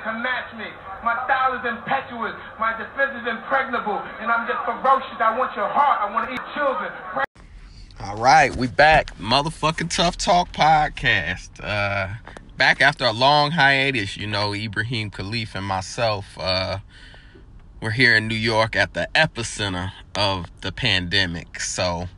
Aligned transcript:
that 0.00 0.12
can 0.12 0.22
match 0.22 0.52
me. 0.56 0.66
My 1.04 1.14
style 1.24 1.54
is 1.54 1.64
impetuous. 1.66 2.34
My 2.58 2.76
defense 2.76 3.12
is 3.20 3.28
impregnable. 3.28 3.98
And 4.20 4.30
I'm 4.30 4.46
just 4.46 4.64
ferocious. 4.64 5.16
I 5.20 5.36
want 5.38 5.54
your 5.56 5.68
heart. 5.68 6.00
I 6.00 6.12
want 6.12 6.28
to 6.28 6.34
eat 6.34 6.40
children. 6.54 6.92
All 8.00 8.16
right, 8.16 8.54
we 8.54 8.66
back. 8.66 9.16
Motherfucking 9.18 9.94
Tough 9.94 10.16
Talk 10.16 10.52
podcast. 10.52 11.50
Uh, 11.62 12.14
back 12.56 12.80
after 12.80 13.04
a 13.04 13.12
long 13.12 13.52
hiatus, 13.52 14.16
you 14.16 14.26
know, 14.26 14.54
Ibrahim 14.54 15.10
Khalif 15.10 15.54
and 15.54 15.66
myself, 15.66 16.38
uh, 16.38 16.78
we're 17.80 17.90
here 17.90 18.14
in 18.14 18.28
New 18.28 18.34
York 18.34 18.76
at 18.76 18.94
the 18.94 19.08
epicenter 19.14 19.92
of 20.14 20.50
the 20.62 20.72
pandemic. 20.72 21.60
So, 21.60 22.08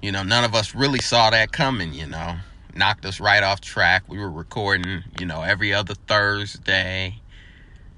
you 0.00 0.12
know, 0.12 0.22
none 0.22 0.44
of 0.44 0.54
us 0.54 0.74
really 0.74 1.00
saw 1.00 1.30
that 1.30 1.52
coming, 1.52 1.92
you 1.92 2.06
know. 2.06 2.36
Knocked 2.78 3.06
us 3.06 3.18
right 3.18 3.42
off 3.42 3.60
track. 3.60 4.04
We 4.06 4.18
were 4.18 4.30
recording, 4.30 5.02
you 5.18 5.26
know, 5.26 5.42
every 5.42 5.74
other 5.74 5.94
Thursday 5.94 7.20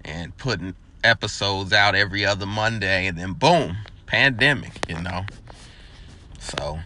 and 0.07 0.35
putting 0.39 0.75
episodes 1.05 1.75
out 1.75 1.95
every 1.95 2.25
other 2.25 2.47
Monday, 2.47 3.07
and 3.07 3.19
then 3.19 3.35
boom, 3.35 3.77
pandemic, 4.07 4.73
you 4.89 4.99
know. 4.99 5.27
So, 6.39 6.81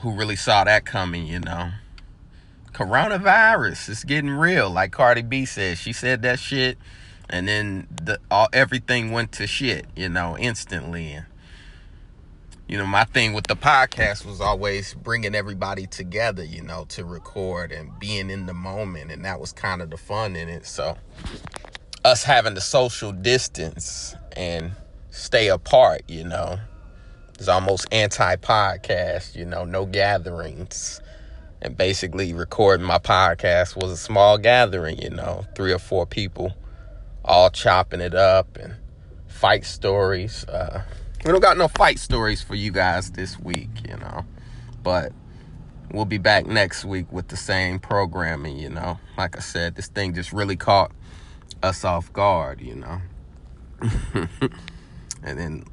who 0.00 0.12
really 0.12 0.36
saw 0.36 0.64
that 0.64 0.84
coming, 0.84 1.26
you 1.26 1.40
know? 1.40 1.70
Coronavirus 2.74 3.88
is 3.88 4.04
getting 4.04 4.32
real, 4.32 4.68
like 4.68 4.92
Cardi 4.92 5.22
B 5.22 5.46
said. 5.46 5.78
She 5.78 5.94
said 5.94 6.20
that 6.20 6.38
shit, 6.38 6.76
and 7.30 7.48
then 7.48 7.86
the 7.90 8.18
all 8.30 8.48
everything 8.52 9.10
went 9.10 9.32
to 9.32 9.46
shit, 9.46 9.86
you 9.96 10.10
know, 10.10 10.36
instantly. 10.36 11.12
And, 11.12 11.26
you 12.72 12.78
know, 12.78 12.86
my 12.86 13.04
thing 13.04 13.34
with 13.34 13.48
the 13.48 13.54
podcast 13.54 14.24
was 14.24 14.40
always 14.40 14.94
bringing 14.94 15.34
everybody 15.34 15.86
together, 15.86 16.42
you 16.42 16.62
know, 16.62 16.86
to 16.88 17.04
record 17.04 17.70
and 17.70 17.98
being 17.98 18.30
in 18.30 18.46
the 18.46 18.54
moment, 18.54 19.10
and 19.10 19.26
that 19.26 19.38
was 19.38 19.52
kind 19.52 19.82
of 19.82 19.90
the 19.90 19.98
fun 19.98 20.36
in 20.36 20.48
it. 20.48 20.64
So, 20.64 20.96
us 22.02 22.24
having 22.24 22.54
the 22.54 22.62
social 22.62 23.12
distance 23.12 24.16
and 24.38 24.72
stay 25.10 25.48
apart, 25.48 26.04
you 26.08 26.24
know, 26.24 26.60
it's 27.34 27.46
almost 27.46 27.88
anti-podcast, 27.92 29.36
you 29.36 29.44
know, 29.44 29.66
no 29.66 29.84
gatherings. 29.84 31.02
And 31.60 31.76
basically 31.76 32.32
recording 32.32 32.86
my 32.86 32.98
podcast 32.98 33.76
was 33.76 33.92
a 33.92 33.98
small 33.98 34.38
gathering, 34.38 34.96
you 34.96 35.10
know, 35.10 35.44
three 35.54 35.74
or 35.74 35.78
four 35.78 36.06
people 36.06 36.54
all 37.22 37.50
chopping 37.50 38.00
it 38.00 38.14
up 38.14 38.56
and 38.56 38.76
fight 39.26 39.66
stories. 39.66 40.44
Uh, 40.46 40.84
we 41.24 41.30
don't 41.30 41.40
got 41.40 41.56
no 41.56 41.68
fight 41.68 41.98
stories 41.98 42.42
for 42.42 42.54
you 42.54 42.72
guys 42.72 43.12
this 43.12 43.38
week, 43.38 43.70
you 43.88 43.96
know. 43.96 44.24
But 44.82 45.12
we'll 45.92 46.04
be 46.04 46.18
back 46.18 46.46
next 46.46 46.84
week 46.84 47.12
with 47.12 47.28
the 47.28 47.36
same 47.36 47.78
programming, 47.78 48.58
you 48.58 48.70
know. 48.70 48.98
Like 49.16 49.36
I 49.36 49.40
said, 49.40 49.76
this 49.76 49.86
thing 49.86 50.14
just 50.14 50.32
really 50.32 50.56
caught 50.56 50.90
us 51.62 51.84
off 51.84 52.12
guard, 52.12 52.60
you 52.60 52.74
know. 52.74 53.00
and 55.22 55.38
then 55.38 55.64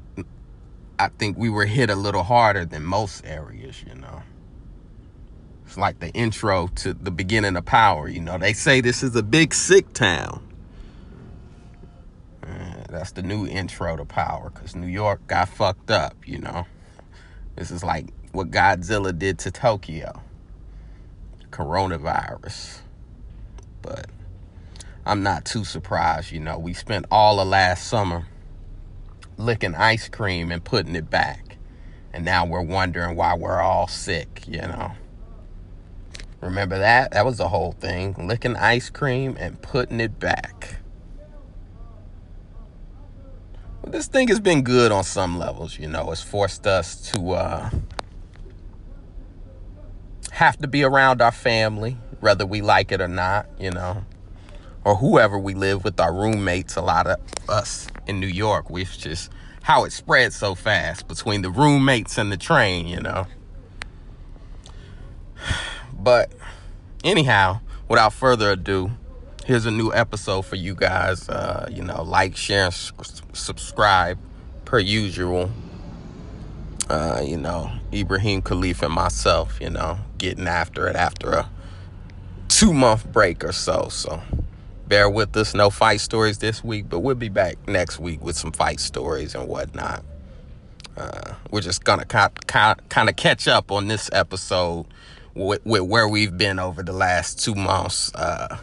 I 0.98 1.08
think 1.08 1.36
we 1.36 1.48
were 1.48 1.66
hit 1.66 1.90
a 1.90 1.96
little 1.96 2.22
harder 2.22 2.64
than 2.64 2.84
most 2.84 3.24
areas, 3.24 3.82
you 3.82 3.94
know. 3.94 4.22
It's 5.66 5.76
like 5.76 6.00
the 6.00 6.10
intro 6.10 6.68
to 6.76 6.94
the 6.94 7.10
beginning 7.10 7.56
of 7.56 7.64
power, 7.64 8.08
you 8.08 8.20
know. 8.20 8.38
They 8.38 8.52
say 8.52 8.80
this 8.80 9.02
is 9.02 9.16
a 9.16 9.22
big 9.22 9.54
sick 9.54 9.92
town. 9.92 10.46
That's 12.90 13.12
the 13.12 13.22
new 13.22 13.46
intro 13.46 13.96
to 13.96 14.04
power 14.04 14.50
because 14.50 14.74
New 14.74 14.88
York 14.88 15.26
got 15.28 15.48
fucked 15.48 15.90
up, 15.90 16.16
you 16.26 16.38
know. 16.38 16.66
This 17.54 17.70
is 17.70 17.84
like 17.84 18.06
what 18.32 18.50
Godzilla 18.50 19.16
did 19.16 19.38
to 19.40 19.50
Tokyo. 19.50 20.20
Coronavirus. 21.50 22.80
But 23.80 24.06
I'm 25.06 25.22
not 25.22 25.44
too 25.44 25.64
surprised, 25.64 26.32
you 26.32 26.40
know. 26.40 26.58
We 26.58 26.74
spent 26.74 27.06
all 27.10 27.38
of 27.38 27.48
last 27.48 27.86
summer 27.86 28.26
licking 29.36 29.74
ice 29.74 30.08
cream 30.08 30.50
and 30.50 30.62
putting 30.62 30.96
it 30.96 31.08
back. 31.08 31.56
And 32.12 32.24
now 32.24 32.44
we're 32.44 32.60
wondering 32.60 33.14
why 33.14 33.36
we're 33.36 33.60
all 33.60 33.86
sick, 33.86 34.42
you 34.48 34.62
know. 34.62 34.92
Remember 36.40 36.78
that? 36.78 37.12
That 37.12 37.24
was 37.24 37.38
the 37.38 37.48
whole 37.48 37.72
thing. 37.72 38.14
Licking 38.26 38.56
ice 38.56 38.90
cream 38.90 39.36
and 39.38 39.60
putting 39.62 40.00
it 40.00 40.18
back. 40.18 40.76
Well, 43.79 43.79
this 43.90 44.06
thing 44.06 44.28
has 44.28 44.40
been 44.40 44.62
good 44.62 44.92
on 44.92 45.04
some 45.04 45.38
levels, 45.38 45.78
you 45.78 45.88
know. 45.88 46.12
It's 46.12 46.22
forced 46.22 46.66
us 46.66 47.10
to 47.12 47.32
uh, 47.32 47.70
have 50.30 50.56
to 50.58 50.68
be 50.68 50.82
around 50.82 51.20
our 51.20 51.32
family, 51.32 51.96
whether 52.20 52.46
we 52.46 52.62
like 52.62 52.92
it 52.92 53.00
or 53.00 53.08
not, 53.08 53.46
you 53.58 53.70
know. 53.70 54.04
Or 54.84 54.96
whoever 54.96 55.38
we 55.38 55.54
live 55.54 55.84
with, 55.84 56.00
our 56.00 56.12
roommates, 56.12 56.76
a 56.76 56.80
lot 56.80 57.06
of 57.06 57.18
us 57.48 57.88
in 58.06 58.20
New 58.20 58.26
York, 58.26 58.70
which 58.70 58.98
just 58.98 59.30
how 59.62 59.84
it 59.84 59.92
spread 59.92 60.32
so 60.32 60.54
fast 60.54 61.06
between 61.06 61.42
the 61.42 61.50
roommates 61.50 62.16
and 62.16 62.32
the 62.32 62.36
train, 62.36 62.86
you 62.86 63.00
know. 63.00 63.26
But 66.02 66.32
anyhow, 67.04 67.60
without 67.86 68.14
further 68.14 68.52
ado, 68.52 68.92
here's 69.50 69.66
a 69.66 69.70
new 69.72 69.92
episode 69.92 70.42
for 70.42 70.54
you 70.54 70.76
guys. 70.76 71.28
Uh, 71.28 71.68
you 71.72 71.82
know, 71.82 72.04
like, 72.04 72.36
share, 72.36 72.66
and 72.66 72.74
subscribe 73.32 74.16
per 74.64 74.78
usual. 74.78 75.50
Uh, 76.88 77.20
you 77.24 77.36
know, 77.36 77.68
Ibrahim 77.92 78.42
Khalif 78.42 78.80
and 78.80 78.94
myself, 78.94 79.58
you 79.60 79.68
know, 79.68 79.98
getting 80.18 80.46
after 80.46 80.86
it 80.86 80.94
after 80.94 81.32
a 81.32 81.50
two 82.46 82.72
month 82.72 83.10
break 83.10 83.42
or 83.42 83.50
so. 83.50 83.88
So 83.90 84.22
bear 84.86 85.10
with 85.10 85.36
us. 85.36 85.52
No 85.52 85.68
fight 85.68 86.00
stories 86.00 86.38
this 86.38 86.62
week, 86.62 86.88
but 86.88 87.00
we'll 87.00 87.16
be 87.16 87.28
back 87.28 87.56
next 87.66 87.98
week 87.98 88.22
with 88.22 88.36
some 88.36 88.52
fight 88.52 88.78
stories 88.78 89.34
and 89.34 89.48
whatnot. 89.48 90.04
Uh, 90.96 91.34
we're 91.50 91.60
just 91.60 91.82
gonna 91.82 92.04
kind 92.04 93.08
of 93.08 93.16
catch 93.16 93.48
up 93.48 93.72
on 93.72 93.88
this 93.88 94.10
episode 94.12 94.86
with, 95.34 95.64
with, 95.66 95.82
where 95.82 96.06
we've 96.06 96.38
been 96.38 96.60
over 96.60 96.84
the 96.84 96.92
last 96.92 97.42
two 97.42 97.56
months. 97.56 98.14
Uh, 98.14 98.58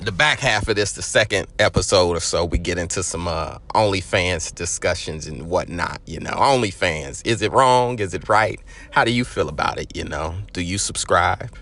the 0.00 0.12
back 0.12 0.38
half 0.40 0.68
of 0.68 0.76
this, 0.76 0.92
the 0.92 1.02
second 1.02 1.46
episode 1.58 2.16
or 2.16 2.20
so, 2.20 2.44
we 2.44 2.58
get 2.58 2.78
into 2.78 3.02
some 3.02 3.28
uh, 3.28 3.58
OnlyFans 3.74 4.54
discussions 4.54 5.26
and 5.26 5.48
whatnot. 5.48 6.00
You 6.06 6.20
know, 6.20 6.32
OnlyFans. 6.32 7.26
Is 7.26 7.42
it 7.42 7.52
wrong? 7.52 7.98
Is 7.98 8.14
it 8.14 8.28
right? 8.28 8.60
How 8.90 9.04
do 9.04 9.12
you 9.12 9.24
feel 9.24 9.48
about 9.48 9.78
it? 9.78 9.96
You 9.96 10.04
know, 10.04 10.34
do 10.52 10.62
you 10.62 10.78
subscribe? 10.78 11.54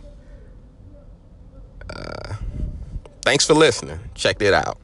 Uh, 1.95 2.35
Thanks 3.29 3.47
for 3.47 3.53
listening. 3.53 4.01
Check 4.15 4.41
it 4.41 4.55
out. 4.55 4.79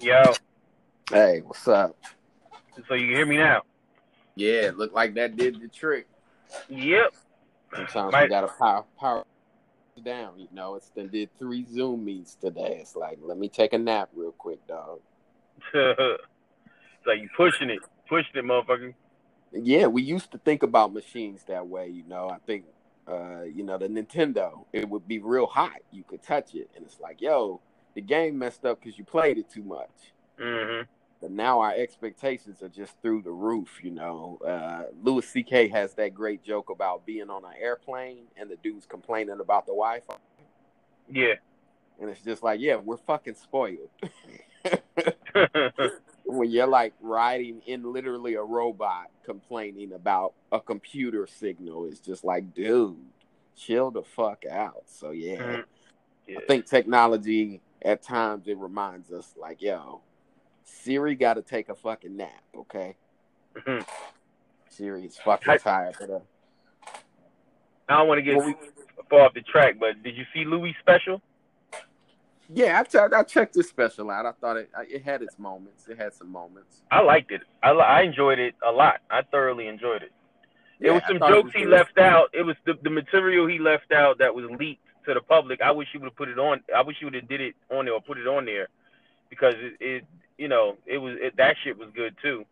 Yo. 0.00 0.32
Hey, 1.12 1.42
what's 1.44 1.68
up? 1.68 1.96
So 2.88 2.94
you 2.94 3.06
can 3.06 3.14
hear 3.14 3.26
me 3.26 3.36
now? 3.36 3.62
Yeah, 4.36 4.68
it 4.68 4.78
looked 4.78 4.94
like 4.94 5.14
that 5.14 5.36
did 5.36 5.60
the 5.60 5.68
trick. 5.68 6.06
Yep. 6.68 7.14
Sometimes 7.74 8.12
My- 8.12 8.22
we 8.22 8.28
gotta 8.28 8.48
power 8.58 8.84
power 8.98 9.24
down. 10.04 10.38
You 10.38 10.48
know, 10.52 10.76
it's 10.76 10.90
then 10.94 11.08
did 11.08 11.30
three 11.38 11.64
Zoom 11.64 12.04
meets 12.04 12.34
today. 12.34 12.78
It's 12.80 12.94
like, 12.94 13.18
let 13.22 13.38
me 13.38 13.48
take 13.48 13.72
a 13.72 13.78
nap 13.78 14.10
real 14.14 14.32
quick, 14.32 14.64
dog. 14.68 15.00
it's 15.72 16.22
like 17.06 17.20
you 17.20 17.28
pushing 17.36 17.70
it, 17.70 17.80
pushing 18.08 18.36
it, 18.36 18.44
motherfucker 18.44 18.94
yeah, 19.52 19.86
we 19.86 20.02
used 20.02 20.32
to 20.32 20.38
think 20.38 20.62
about 20.62 20.92
machines 20.92 21.44
that 21.48 21.66
way. 21.66 21.88
You 21.88 22.04
know, 22.08 22.28
I 22.28 22.38
think, 22.46 22.64
uh, 23.08 23.42
you 23.42 23.62
know, 23.62 23.78
the 23.78 23.88
Nintendo, 23.88 24.64
it 24.72 24.88
would 24.88 25.06
be 25.06 25.18
real 25.18 25.46
hot. 25.46 25.80
You 25.92 26.02
could 26.04 26.22
touch 26.22 26.54
it, 26.54 26.70
and 26.76 26.84
it's 26.84 27.00
like, 27.00 27.20
yo, 27.20 27.60
the 27.94 28.00
game 28.00 28.38
messed 28.38 28.64
up 28.64 28.80
because 28.80 28.98
you 28.98 29.04
played 29.04 29.38
it 29.38 29.50
too 29.50 29.62
much. 29.62 30.12
Mm-hmm. 30.40 30.82
But 31.20 31.30
now 31.30 31.60
our 31.60 31.72
expectations 31.72 32.62
are 32.62 32.68
just 32.68 33.00
through 33.00 33.22
the 33.22 33.30
roof. 33.30 33.80
You 33.82 33.92
know, 33.92 34.38
uh, 34.46 34.92
Louis 35.02 35.26
C.K. 35.26 35.68
has 35.68 35.94
that 35.94 36.14
great 36.14 36.44
joke 36.44 36.70
about 36.70 37.06
being 37.06 37.30
on 37.30 37.44
an 37.44 37.52
airplane 37.60 38.24
and 38.36 38.50
the 38.50 38.56
dude's 38.56 38.86
complaining 38.86 39.40
about 39.40 39.66
the 39.66 39.72
Wi-Fi. 39.72 40.16
Yeah, 41.08 41.34
and 42.00 42.10
it's 42.10 42.22
just 42.22 42.42
like, 42.42 42.60
yeah, 42.60 42.76
we're 42.76 42.96
fucking 42.98 43.34
spoiled. 43.34 43.90
when 46.24 46.50
you're 46.50 46.66
like 46.66 46.92
riding 47.00 47.62
in 47.66 47.92
literally 47.92 48.34
a 48.34 48.42
robot 48.42 49.10
complaining 49.24 49.92
about 49.92 50.34
a 50.52 50.60
computer 50.60 51.26
signal 51.26 51.86
it's 51.86 52.00
just 52.00 52.24
like 52.24 52.54
dude 52.54 52.96
chill 53.56 53.90
the 53.90 54.02
fuck 54.02 54.44
out 54.50 54.82
so 54.86 55.10
yeah, 55.10 55.36
mm-hmm. 55.36 55.60
yeah. 56.28 56.38
i 56.38 56.44
think 56.46 56.66
technology 56.66 57.60
at 57.82 58.02
times 58.02 58.48
it 58.48 58.58
reminds 58.58 59.12
us 59.12 59.34
like 59.40 59.62
yo 59.62 60.00
siri 60.66 61.14
got 61.14 61.34
to 61.34 61.42
take 61.42 61.68
a 61.68 61.74
fucking 61.74 62.16
nap 62.16 62.42
okay 62.54 62.96
mm-hmm. 63.56 63.82
siri's 64.68 65.16
fucking 65.24 65.52
I, 65.52 65.56
tired 65.56 65.94
that 66.00 66.22
i 67.88 67.96
don't 67.96 68.08
want 68.08 68.18
to 68.18 68.22
get 68.22 68.36
well, 68.36 68.54
far 69.08 69.20
off 69.20 69.34
the 69.34 69.40
track 69.40 69.76
but 69.80 70.02
did 70.02 70.16
you 70.16 70.24
see 70.34 70.44
louis 70.44 70.74
special 70.80 71.22
yeah, 72.52 72.80
I, 72.80 72.84
t- 72.84 72.98
I 72.98 73.22
checked 73.24 73.54
this 73.54 73.68
special 73.68 74.10
out. 74.10 74.24
I 74.24 74.32
thought 74.32 74.56
it 74.56 74.70
it 74.88 75.02
had 75.02 75.22
its 75.22 75.38
moments. 75.38 75.88
It 75.88 75.98
had 75.98 76.14
some 76.14 76.30
moments. 76.30 76.82
I 76.90 77.00
liked 77.00 77.32
it. 77.32 77.40
I 77.62 77.70
I 77.70 78.02
enjoyed 78.02 78.38
it 78.38 78.54
a 78.66 78.70
lot. 78.70 79.00
I 79.10 79.22
thoroughly 79.22 79.66
enjoyed 79.66 80.02
it. 80.02 80.12
There 80.78 80.92
was 80.92 81.02
some 81.08 81.18
jokes 81.18 81.46
was 81.46 81.52
he 81.54 81.64
left 81.64 81.98
out. 81.98 82.28
It 82.32 82.42
was 82.42 82.56
the, 82.64 82.74
the 82.82 82.90
material 82.90 83.46
he 83.46 83.58
left 83.58 83.92
out 83.92 84.18
that 84.18 84.34
was 84.34 84.44
leaked 84.58 84.86
to 85.06 85.14
the 85.14 85.20
public. 85.20 85.60
I 85.60 85.70
wish 85.70 85.88
he 85.90 85.98
would 85.98 86.06
have 86.06 86.16
put 86.16 86.28
it 86.28 86.38
on. 86.38 86.60
I 86.74 86.82
wish 86.82 86.96
he 86.98 87.04
would 87.04 87.14
have 87.14 87.28
did 87.28 87.40
it 87.40 87.54
on 87.70 87.86
there 87.86 87.94
or 87.94 88.00
put 88.00 88.18
it 88.18 88.26
on 88.26 88.44
there 88.44 88.68
because 89.30 89.54
it, 89.58 89.76
it 89.80 90.04
you 90.38 90.48
know, 90.48 90.76
it 90.86 90.98
was 90.98 91.16
it, 91.20 91.36
that 91.36 91.56
shit 91.64 91.78
was 91.78 91.88
good 91.94 92.14
too. 92.22 92.44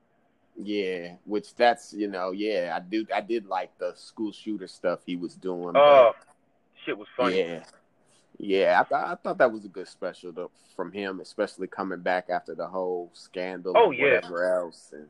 Yeah, 0.57 1.15
which 1.25 1.55
that's 1.55 1.93
you 1.93 2.09
know, 2.09 2.31
yeah, 2.31 2.73
I 2.77 2.81
do. 2.81 3.07
I 3.15 3.21
did 3.21 3.47
like 3.47 3.77
the 3.79 3.93
school 3.97 4.33
shooter 4.33 4.69
stuff 4.69 5.01
he 5.05 5.17
was 5.17 5.35
doing. 5.35 5.73
but- 5.73 5.83
Oh, 5.83 6.13
shit 6.85 6.97
was 6.97 7.09
funny. 7.17 7.41
Yeah, 7.41 7.65
yeah. 8.39 8.81
I 8.81 8.85
thought 8.85 9.07
I 9.07 9.15
thought 9.17 9.39
that 9.39 9.53
was 9.53 9.65
a 9.65 9.69
good 9.69 9.89
special 9.89 10.33
though, 10.33 10.51
from 10.77 10.93
him, 10.93 11.21
especially 11.21 11.67
coming 11.67 12.01
back 12.01 12.31
after 12.31 12.55
the 12.55 12.67
whole 12.67 13.11
scandal. 13.15 13.73
Oh, 13.77 13.91
and 13.91 13.99
yeah. 13.99 14.05
whatever 14.15 14.55
else. 14.61 14.91
And 14.93 15.09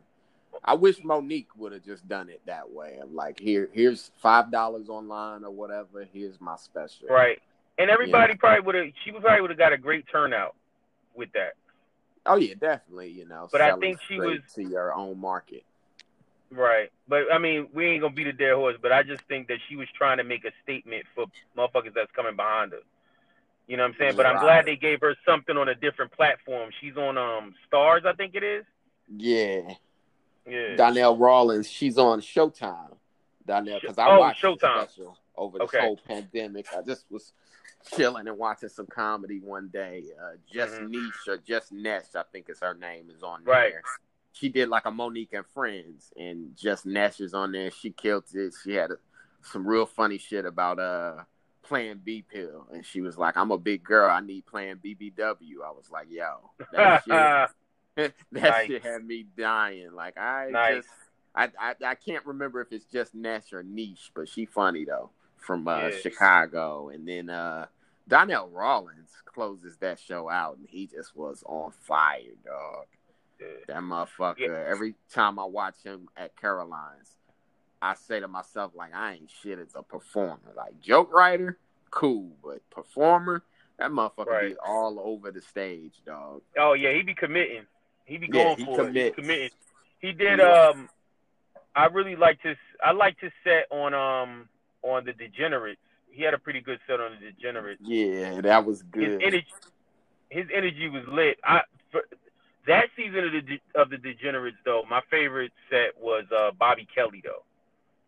I 0.64 0.74
wish 0.74 1.04
Monique 1.04 1.48
would 1.58 1.72
have 1.72 1.84
just 1.84 2.08
done 2.08 2.30
it 2.30 2.40
that 2.46 2.70
way. 2.70 2.98
I'm 3.02 3.14
like, 3.14 3.38
here, 3.38 3.68
here's 3.72 4.10
five 4.22 4.50
dollars 4.50 4.88
online 4.88 5.44
or 5.44 5.50
whatever. 5.50 6.06
Here's 6.10 6.40
my 6.40 6.56
special. 6.56 7.08
Right. 7.08 7.40
And 7.76 7.90
everybody 7.90 8.34
probably 8.36 8.60
would 8.64 8.74
have. 8.76 8.86
She 9.04 9.10
probably 9.10 9.42
would 9.42 9.50
have 9.50 9.58
got 9.58 9.72
a 9.74 9.78
great 9.78 10.06
turnout 10.10 10.54
with 11.14 11.32
that. 11.32 11.54
Oh 12.26 12.36
yeah, 12.36 12.54
definitely. 12.54 13.10
You 13.10 13.26
know, 13.26 13.48
But 13.52 13.60
I 13.60 13.76
think 13.76 14.00
she 14.08 14.18
was- 14.18 14.40
to 14.54 14.62
your 14.62 14.94
own 14.94 15.18
market. 15.20 15.64
Right. 16.50 16.90
But 17.08 17.32
I 17.32 17.38
mean, 17.38 17.68
we 17.72 17.86
ain't 17.86 18.02
gonna 18.02 18.14
beat 18.14 18.26
a 18.28 18.32
dead 18.32 18.54
horse. 18.54 18.76
But 18.80 18.92
I 18.92 19.02
just 19.02 19.22
think 19.24 19.48
that 19.48 19.58
she 19.68 19.76
was 19.76 19.88
trying 19.96 20.18
to 20.18 20.24
make 20.24 20.44
a 20.44 20.52
statement 20.62 21.04
for 21.14 21.26
motherfuckers 21.56 21.94
that's 21.94 22.12
coming 22.12 22.36
behind 22.36 22.72
her. 22.72 22.78
You 23.66 23.76
know 23.76 23.82
what 23.84 23.92
I'm 23.92 23.96
saying? 23.98 24.16
But 24.16 24.26
I'm 24.26 24.34
Right. 24.36 24.42
glad 24.42 24.66
they 24.66 24.76
gave 24.76 25.00
her 25.00 25.16
something 25.24 25.56
on 25.56 25.68
a 25.68 25.74
different 25.74 26.12
platform. 26.12 26.70
She's 26.80 26.96
on 26.96 27.18
um 27.18 27.54
Stars, 27.66 28.04
I 28.06 28.12
think 28.12 28.34
it 28.34 28.42
is. 28.42 28.64
Yeah, 29.16 29.74
Yeah. 30.46 30.76
Donnell 30.76 31.16
Rawlins, 31.18 31.68
she's 31.68 31.98
on 31.98 32.20
Showtime. 32.20 32.96
Donnell, 33.46 33.80
because 33.80 33.98
I 33.98 34.08
Oh, 34.08 34.20
watched 34.20 34.40
the 34.40 34.48
Showtime. 34.48 34.82
special 34.86 35.18
over 35.36 35.58
this 35.58 35.66
Okay. 35.68 35.80
whole 35.80 35.96
pandemic. 35.98 36.72
I 36.74 36.80
just 36.82 37.10
was 37.10 37.32
chilling 37.84 38.28
and 38.28 38.38
watching 38.38 38.68
some 38.68 38.86
comedy 38.86 39.40
one 39.40 39.68
day. 39.68 40.04
Uh, 40.20 40.36
Just 40.50 40.74
Mhm. 40.74 40.90
Niche 40.90 41.28
or 41.28 41.36
Just 41.38 41.72
Nesh, 41.72 42.14
I 42.14 42.22
think 42.32 42.48
is 42.48 42.60
her 42.60 42.74
name, 42.74 43.10
is 43.10 43.22
on 43.22 43.44
there. 43.44 43.54
Right. 43.54 43.74
She 44.32 44.48
did 44.48 44.68
like 44.68 44.84
a 44.86 44.90
Monique 44.90 45.32
and 45.32 45.46
Friends, 45.46 46.12
and 46.16 46.56
Just 46.56 46.86
Nesh 46.86 47.20
is 47.20 47.34
on 47.34 47.52
there. 47.52 47.70
She 47.70 47.90
killed 47.90 48.24
it. 48.34 48.54
She 48.62 48.72
had 48.72 48.90
a, 48.90 48.96
some 49.42 49.66
real 49.66 49.86
funny 49.86 50.18
shit 50.18 50.44
about 50.44 50.78
uh 50.78 51.24
Plan 51.62 52.00
B 52.04 52.22
pill, 52.22 52.66
and 52.72 52.84
she 52.84 53.00
was 53.00 53.16
like, 53.16 53.36
"I'm 53.36 53.50
a 53.50 53.56
big 53.58 53.84
girl. 53.84 54.10
I 54.10 54.20
need 54.20 54.44
playing 54.44 54.76
BBW." 54.84 55.62
I 55.64 55.70
was 55.70 55.88
like, 55.90 56.08
"Yo, 56.10 56.50
that 56.72 57.02
shit." 57.06 57.50
that 57.96 58.14
Nice. 58.32 58.66
shit 58.66 58.82
had 58.82 59.04
me 59.06 59.24
dying. 59.36 59.92
Like 59.92 60.18
I 60.18 60.48
Nice. 60.50 60.74
just, 60.84 60.88
I, 61.34 61.50
I, 61.58 61.74
I 61.86 61.94
can't 61.94 62.26
remember 62.26 62.60
if 62.60 62.72
it's 62.72 62.86
just 62.86 63.14
Nash 63.14 63.52
or 63.52 63.62
Niche, 63.62 64.10
but 64.14 64.28
she 64.28 64.46
funny 64.46 64.84
though 64.84 65.10
from 65.44 65.68
uh, 65.68 65.88
Yeah. 65.88 65.90
Chicago. 66.00 66.88
And 66.88 67.06
then 67.06 67.30
uh, 67.30 67.66
Donnell 68.08 68.48
Rawlins 68.48 69.10
closes 69.24 69.76
that 69.78 69.98
show 69.98 70.28
out, 70.30 70.56
and 70.58 70.66
he 70.68 70.86
just 70.86 71.14
was 71.16 71.42
on 71.46 71.72
fire, 71.72 72.20
dog. 72.44 72.86
Yeah. 73.40 73.46
That 73.68 73.76
motherfucker. 73.82 74.38
Yeah. 74.38 74.64
Every 74.68 74.94
time 75.10 75.38
I 75.38 75.44
watch 75.44 75.76
him 75.82 76.08
at 76.16 76.36
Caroline's, 76.36 77.16
I 77.82 77.94
say 77.94 78.20
to 78.20 78.28
myself 78.28 78.72
like, 78.74 78.94
I 78.94 79.14
ain't 79.14 79.30
shit 79.42 79.58
as 79.58 79.74
a 79.74 79.82
performer. 79.82 80.52
Like 80.56 80.80
joke 80.80 81.12
writer, 81.12 81.58
cool, 81.90 82.30
but 82.42 82.58
performer. 82.70 83.42
That 83.78 83.90
motherfucker 83.90 84.26
Right. 84.26 84.50
be 84.50 84.56
all 84.64 85.00
over 85.00 85.30
the 85.32 85.42
stage, 85.42 85.94
dog. 86.06 86.42
Oh 86.56 86.74
yeah, 86.74 86.92
he 86.92 87.02
be 87.02 87.14
committing. 87.14 87.66
He 88.04 88.18
be 88.18 88.26
Yeah, 88.32 88.44
going 88.44 88.56
he 88.56 88.64
for 88.64 88.88
it. 88.88 88.94
He 88.94 89.10
committing. 89.10 89.50
He 89.98 90.12
did. 90.12 90.38
Yeah. 90.38 90.68
Um, 90.72 90.88
I 91.74 91.86
really 91.86 92.14
liked 92.14 92.42
his. 92.44 92.56
I 92.82 92.92
liked 92.92 93.20
his 93.20 93.32
set 93.42 93.66
on 93.70 93.92
um 93.94 94.48
on 94.84 95.04
the 95.04 95.12
Degenerates. 95.12 95.80
He 96.10 96.22
had 96.22 96.34
a 96.34 96.38
pretty 96.38 96.60
good 96.60 96.78
set 96.86 97.00
on 97.00 97.12
the 97.18 97.30
Degenerates. 97.32 97.80
Yeah, 97.84 98.40
that 98.42 98.64
was 98.64 98.80
His 98.80 98.88
good. 98.90 99.22
energy, 99.22 99.46
his 100.28 100.46
energy 100.54 100.88
was 100.88 101.02
lit. 101.08 101.38
I 101.44 101.62
for, 101.90 102.02
that 102.66 102.86
season 102.96 103.24
of 103.24 103.32
the 103.32 103.80
of 103.80 103.90
the 103.90 103.98
Degenerates 103.98 104.56
though, 104.64 104.82
my 104.88 105.00
favorite 105.10 105.52
set 105.70 106.00
was 106.00 106.24
uh 106.36 106.50
Bobby 106.58 106.86
Kelly 106.94 107.20
though. 107.24 107.42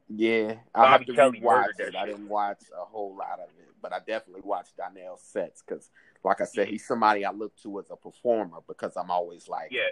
Yeah, 0.08 0.54
I 0.74 0.90
have 0.90 1.00
Bobby 1.00 1.04
to 1.06 1.14
Kelly 1.14 1.40
watch 1.42 1.66
murdered 1.78 1.94
that 1.94 1.98
it. 1.98 2.00
I 2.00 2.06
didn't 2.06 2.28
watch 2.28 2.62
a 2.80 2.84
whole 2.84 3.16
lot 3.16 3.40
of 3.40 3.48
it, 3.58 3.68
but 3.82 3.92
I 3.92 3.98
definitely 3.98 4.42
watched 4.44 4.76
Donnell's 4.76 5.22
sets 5.22 5.62
because, 5.66 5.90
like 6.22 6.40
I 6.40 6.44
said, 6.44 6.68
he's 6.68 6.86
somebody 6.86 7.24
I 7.24 7.32
look 7.32 7.56
to 7.62 7.80
as 7.80 7.86
a 7.90 7.96
performer 7.96 8.58
because 8.68 8.96
I'm 8.96 9.10
always 9.10 9.48
like, 9.48 9.72
Yeah, 9.72 9.88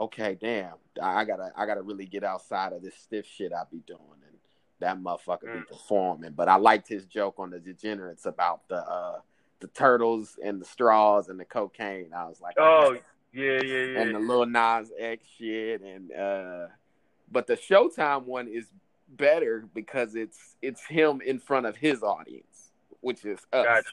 okay, 0.00 0.36
damn, 0.40 0.74
I 1.00 1.20
I 1.20 1.24
gotta, 1.24 1.52
I 1.56 1.66
gotta 1.66 1.82
really 1.82 2.06
get 2.06 2.24
outside 2.24 2.72
of 2.72 2.82
this 2.82 2.96
stiff 2.96 3.26
shit 3.26 3.52
I 3.52 3.62
be 3.70 3.78
doing, 3.86 4.00
and 4.26 4.33
that 4.80 4.98
motherfucker 4.98 5.42
be 5.52 5.58
Mm. 5.60 5.68
performing. 5.68 6.32
But 6.32 6.48
I 6.48 6.56
liked 6.56 6.88
his 6.88 7.06
joke 7.06 7.38
on 7.38 7.50
the 7.50 7.58
Degenerates 7.60 8.26
about 8.26 8.66
the 8.68 8.76
uh 8.76 9.20
the 9.60 9.68
turtles 9.68 10.38
and 10.44 10.60
the 10.60 10.64
straws 10.64 11.28
and 11.28 11.40
the 11.40 11.44
cocaine. 11.44 12.12
I 12.12 12.26
was 12.26 12.40
like, 12.40 12.56
Oh, 12.58 12.92
yeah, 13.32 13.60
yeah, 13.62 13.78
yeah. 13.84 14.00
and 14.00 14.14
the 14.14 14.18
Lil 14.18 14.44
Nas 14.46 14.92
X 14.98 15.26
shit, 15.38 15.80
and 15.80 16.12
uh, 16.12 16.66
but 17.30 17.46
the 17.46 17.56
Showtime 17.56 18.24
one 18.24 18.46
is 18.48 18.66
better 19.08 19.66
because 19.74 20.16
it's 20.16 20.56
it's 20.60 20.84
him 20.84 21.20
in 21.22 21.38
front 21.38 21.64
of 21.66 21.76
his 21.76 22.02
audience, 22.02 22.72
which 23.00 23.24
is 23.24 23.38
us. 23.52 23.64
Gotcha. 23.64 23.88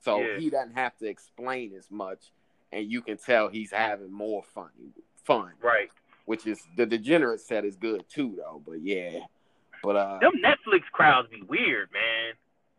So 0.00 0.20
Yeah. 0.20 0.36
he 0.38 0.50
doesn't 0.50 0.74
have 0.74 0.96
to 0.98 1.06
explain 1.06 1.72
as 1.74 1.90
much, 1.90 2.30
and 2.72 2.90
you 2.90 3.00
can 3.00 3.16
tell 3.16 3.48
he's 3.48 3.70
having 3.70 4.12
more 4.12 4.42
fun. 4.42 4.70
Fun, 5.24 5.52
Right. 5.60 5.90
which 6.26 6.46
is 6.46 6.62
the 6.76 6.86
Degenerate 6.86 7.40
set 7.40 7.64
is 7.64 7.76
good 7.76 8.06
too, 8.08 8.34
though. 8.36 8.62
But 8.66 8.80
yeah, 8.80 9.20
but 9.82 9.96
uh, 9.96 10.18
Them 10.20 10.32
Netflix 10.42 10.82
crowds 10.92 11.28
be 11.28 11.42
weird, 11.42 11.90
man. 11.92 12.34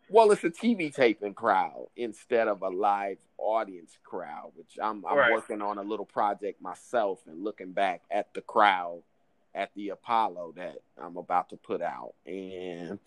well, 0.10 0.32
it's 0.32 0.44
a 0.44 0.50
TV 0.50 0.94
taping 0.94 1.34
crowd 1.34 1.88
instead 1.96 2.48
of 2.48 2.62
a 2.62 2.70
live 2.70 3.18
audience 3.38 3.98
crowd, 4.04 4.52
which 4.56 4.78
I'm 4.82 5.06
I'm 5.06 5.18
Right. 5.18 5.32
working 5.32 5.62
on 5.62 5.78
a 5.78 5.84
little 5.84 6.06
project 6.06 6.62
myself 6.62 7.20
and 7.28 7.44
looking 7.44 7.72
back 7.72 8.02
at 8.12 8.34
the 8.34 8.42
crowd 8.42 9.04
at 9.56 9.72
the 9.76 9.90
Apollo 9.90 10.54
that 10.58 10.78
I'm 11.02 11.18
about 11.18 11.50
to 11.50 11.58
put 11.58 11.82
out 11.82 12.14
and 12.26 13.00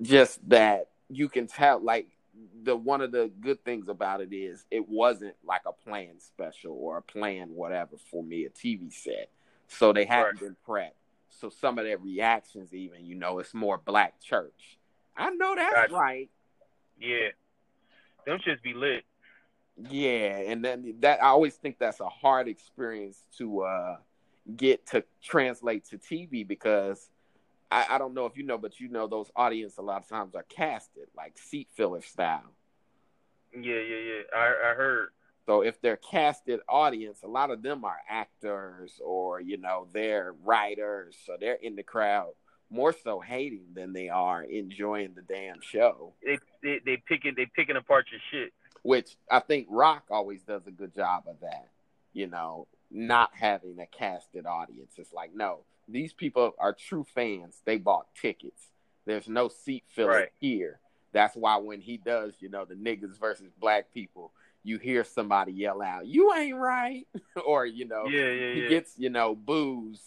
just 0.00 0.46
that 0.48 0.88
you 1.08 1.28
can 1.28 1.46
tell 1.46 1.80
like 1.80 2.06
the 2.62 2.76
one 2.76 3.00
of 3.00 3.10
the 3.10 3.30
good 3.40 3.64
things 3.64 3.88
about 3.88 4.20
it 4.20 4.32
is 4.32 4.64
it 4.70 4.88
wasn't 4.88 5.34
like 5.44 5.62
a 5.66 5.72
planned 5.72 6.22
special 6.22 6.72
or 6.72 6.98
a 6.98 7.02
planned 7.02 7.50
whatever 7.50 7.96
for 8.10 8.22
me 8.22 8.44
a 8.44 8.50
TV 8.50 8.92
set. 8.92 9.30
So 9.66 9.92
they 9.92 10.04
hadn't 10.04 10.40
Right. 10.40 10.40
been 10.40 10.56
prepped. 10.66 10.92
So 11.28 11.50
some 11.50 11.78
of 11.78 11.84
their 11.84 11.98
reactions 11.98 12.72
even, 12.74 13.04
you 13.04 13.14
know, 13.14 13.38
it's 13.38 13.54
more 13.54 13.78
black 13.78 14.20
church. 14.20 14.78
I 15.16 15.30
know 15.30 15.54
that's 15.54 15.74
Gotcha. 15.74 15.94
right. 15.94 16.30
Yeah. 17.00 17.28
Them 18.26 18.38
shits 18.46 18.62
be 18.62 18.74
lit. 18.74 19.04
Yeah, 19.90 20.38
and 20.38 20.64
then 20.64 20.96
that 21.00 21.22
I 21.22 21.28
always 21.28 21.54
think 21.54 21.78
that's 21.78 22.00
a 22.00 22.08
hard 22.08 22.48
experience 22.48 23.24
to 23.38 23.60
uh 23.60 23.96
get 24.56 24.86
to 24.88 25.04
translate 25.22 25.84
to 25.86 25.98
TV 25.98 26.46
because 26.46 27.10
I, 27.70 27.86
I 27.90 27.98
don't 27.98 28.14
know 28.14 28.26
if 28.26 28.36
you 28.36 28.42
know, 28.42 28.58
but 28.58 28.80
you 28.80 28.88
know 28.88 29.06
those 29.06 29.30
audience 29.36 29.78
a 29.78 29.82
lot 29.82 30.02
of 30.02 30.08
times 30.08 30.34
are 30.34 30.44
casted 30.48 31.08
like 31.16 31.38
seat 31.38 31.68
filler 31.74 32.02
style. 32.02 32.52
Yeah, 33.54 33.74
yeah, 33.74 33.96
yeah. 33.96 34.22
I 34.34 34.70
I 34.70 34.74
heard. 34.74 35.10
So 35.48 35.62
if 35.62 35.80
they're 35.80 35.96
casted 35.96 36.60
audience, 36.68 37.22
a 37.22 37.26
lot 37.26 37.50
of 37.50 37.62
them 37.62 37.82
are 37.82 37.96
actors 38.06 39.00
or 39.02 39.40
you 39.40 39.56
know 39.56 39.86
they're 39.94 40.34
writers, 40.44 41.16
so 41.24 41.38
they're 41.40 41.54
in 41.54 41.74
the 41.74 41.82
crowd 41.82 42.32
more 42.70 42.92
so 42.92 43.18
hating 43.18 43.64
than 43.74 43.94
they 43.94 44.10
are 44.10 44.42
enjoying 44.42 45.14
the 45.14 45.22
damn 45.22 45.62
show. 45.62 46.12
They 46.22 46.38
they 46.62 46.80
they 46.84 46.96
picking 47.08 47.32
they 47.34 47.46
picking 47.56 47.76
apart 47.76 48.08
your 48.12 48.20
shit. 48.30 48.52
which 48.82 49.16
I 49.30 49.40
think 49.40 49.68
Rock 49.70 50.04
always 50.10 50.42
does 50.42 50.66
a 50.66 50.70
good 50.70 50.94
job 50.94 51.24
of 51.26 51.40
that. 51.40 51.68
You 52.12 52.26
know, 52.26 52.66
not 52.90 53.30
having 53.32 53.78
a 53.80 53.86
casted 53.86 54.44
audience. 54.44 54.96
It's 54.98 55.14
like, 55.14 55.34
no, 55.34 55.60
these 55.88 56.12
people 56.12 56.52
are 56.58 56.74
true 56.74 57.06
fans. 57.14 57.62
They 57.64 57.78
bought 57.78 58.14
tickets. 58.14 58.66
There's 59.06 59.28
no 59.28 59.48
seat 59.48 59.84
filler 59.88 60.10
Right. 60.10 60.28
here. 60.40 60.80
That's 61.12 61.34
why 61.36 61.56
when 61.56 61.80
he 61.80 61.96
does, 61.96 62.34
you 62.40 62.50
know, 62.50 62.66
the 62.66 62.74
niggas 62.74 63.18
versus 63.18 63.50
black 63.58 63.94
people, 63.94 64.32
you 64.68 64.78
hear 64.78 65.02
somebody 65.04 65.52
yell 65.52 65.80
out, 65.82 66.06
"You 66.06 66.32
ain't 66.34 66.56
right," 66.56 67.06
or 67.46 67.64
you 67.66 67.86
know, 67.86 68.04
Yeah, 68.06 68.30
yeah, 68.30 68.52
he 68.54 68.60
yeah. 68.62 68.68
gets 68.68 68.94
you 68.98 69.10
know 69.10 69.34
boos 69.34 70.00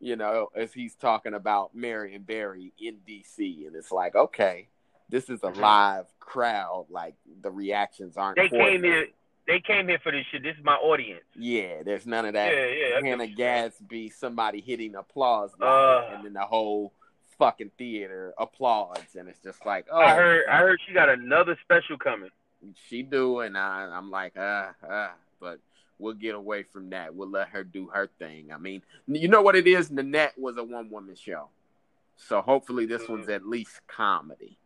you 0.00 0.16
know 0.16 0.48
as 0.56 0.72
he's 0.72 0.94
talking 0.96 1.34
about 1.34 1.72
marion 1.74 2.22
barry 2.22 2.72
in 2.80 2.96
dc 3.08 3.38
and 3.66 3.76
it's 3.76 3.92
like 3.92 4.14
okay 4.16 4.66
this 5.08 5.30
is 5.30 5.40
a 5.44 5.46
Mhm. 5.52 5.56
live 5.58 6.06
crowd 6.18 6.86
like 6.90 7.14
the 7.42 7.50
reactions 7.50 8.16
aren't 8.16 8.36
They 8.36 8.48
came 8.48 8.82
them. 8.82 8.90
here. 8.90 9.06
They 9.46 9.60
came 9.60 9.86
here 9.88 10.00
for 10.02 10.10
this 10.10 10.24
shit. 10.32 10.42
This 10.42 10.56
is 10.56 10.64
my 10.64 10.74
audience. 10.74 11.22
yeah 11.36 11.82
there's 11.84 12.06
none 12.06 12.26
of 12.26 12.32
that 12.34 12.52
yeah. 12.52 13.00
Get 13.00 13.04
hannah 13.04 13.26
gadsby 13.28 14.10
somebody 14.10 14.60
hitting 14.60 14.94
applause 14.96 15.52
Uh. 15.60 16.08
and 16.12 16.24
then 16.24 16.32
the 16.32 16.40
whole 16.44 16.92
fucking 17.38 17.70
theater 17.78 18.34
applauds 18.36 19.14
and 19.14 19.28
it's 19.28 19.40
just 19.42 19.64
like 19.64 19.86
oh 19.92 19.98
I 20.00 20.14
heard. 20.14 20.44
I 20.50 20.58
heard 20.58 20.80
she 20.86 20.92
got 20.92 21.08
another 21.08 21.56
special 21.62 21.96
coming. 21.98 22.30
She 22.88 23.02
do 23.02 23.40
and 23.40 23.56
I, 23.56 23.90
i'm 23.92 24.10
like 24.10 24.34
ah 24.38 24.72
ah 24.88 25.12
but 25.40 25.60
we'll 25.98 26.14
get 26.14 26.34
away 26.34 26.62
from 26.64 26.90
that 26.90 27.14
we'll 27.14 27.30
let 27.30 27.48
her 27.48 27.64
do 27.64 27.88
her 27.88 28.08
thing 28.18 28.52
i 28.52 28.58
mean 28.58 28.82
you 29.06 29.28
know 29.28 29.42
what 29.42 29.56
it 29.56 29.66
is 29.66 29.90
nanette 29.90 30.34
was 30.38 30.56
a 30.56 30.64
one-woman 30.64 31.16
show 31.16 31.48
So 32.16 32.40
hopefully 32.40 32.86
this 32.86 33.08
one's 33.08 33.28
at 33.28 33.46
least 33.46 33.80
comedy. 33.86 34.58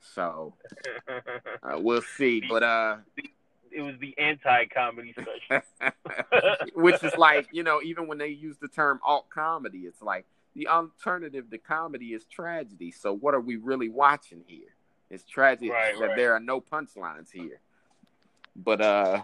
So 0.00 0.54
uh, 1.62 1.78
we'll 1.78 2.02
see. 2.02 2.42
But 2.48 2.62
uh 2.62 2.96
it 3.70 3.82
was 3.82 3.96
the 4.00 4.16
anti-comedy 4.18 5.12
special. 5.12 5.62
which 6.74 7.02
is 7.04 7.14
like, 7.16 7.48
you 7.52 7.62
know, 7.62 7.80
even 7.82 8.06
when 8.06 8.18
they 8.18 8.28
use 8.28 8.56
the 8.60 8.68
term 8.68 8.98
alt 9.04 9.28
comedy, 9.28 9.80
it's 9.80 10.00
like 10.00 10.24
the 10.54 10.68
alternative 10.68 11.50
to 11.50 11.58
comedy 11.58 12.14
is 12.14 12.24
tragedy. 12.24 12.90
So 12.90 13.12
what 13.12 13.34
are 13.34 13.40
we 13.40 13.56
really 13.56 13.90
watching 13.90 14.42
here? 14.46 14.74
It's 15.10 15.24
tragic 15.24 15.70
Right, 15.70 15.94
that 15.98 16.06
right. 16.08 16.16
there 16.16 16.34
are 16.34 16.40
no 16.40 16.60
punchlines 16.60 17.30
here. 17.32 17.60
But 18.56 18.80
uh 18.80 19.22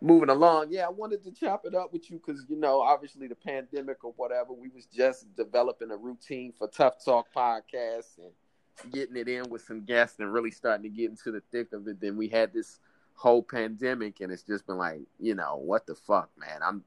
moving 0.00 0.30
along, 0.30 0.68
yeah, 0.70 0.86
I 0.86 0.90
wanted 0.90 1.22
to 1.24 1.30
chop 1.30 1.66
it 1.66 1.74
up 1.74 1.92
with 1.92 2.10
you 2.10 2.20
because 2.24 2.44
you 2.48 2.56
know, 2.56 2.80
obviously 2.80 3.28
the 3.28 3.34
pandemic 3.34 4.02
or 4.04 4.12
whatever, 4.16 4.52
we 4.52 4.68
was 4.68 4.86
just 4.86 5.34
developing 5.36 5.90
a 5.90 5.96
routine 5.96 6.52
for 6.56 6.68
Tough 6.68 7.04
Talk 7.04 7.26
podcast 7.34 8.18
and 8.18 8.92
getting 8.92 9.16
it 9.16 9.28
in 9.28 9.50
with 9.50 9.62
some 9.62 9.84
guests 9.84 10.18
and 10.20 10.32
really 10.32 10.50
starting 10.50 10.84
to 10.84 10.88
get 10.88 11.10
into 11.10 11.30
the 11.30 11.42
thick 11.52 11.72
of 11.72 11.86
it. 11.86 12.00
Then 12.00 12.16
we 12.16 12.28
had 12.28 12.52
this 12.52 12.78
whole 13.14 13.42
pandemic 13.42 14.20
and 14.20 14.32
it's 14.32 14.42
just 14.42 14.66
been 14.66 14.78
like, 14.78 15.00
you 15.18 15.34
know, 15.34 15.56
what 15.56 15.86
the 15.86 15.94
fuck, 15.94 16.30
man. 16.38 16.60
I'm 16.62 16.82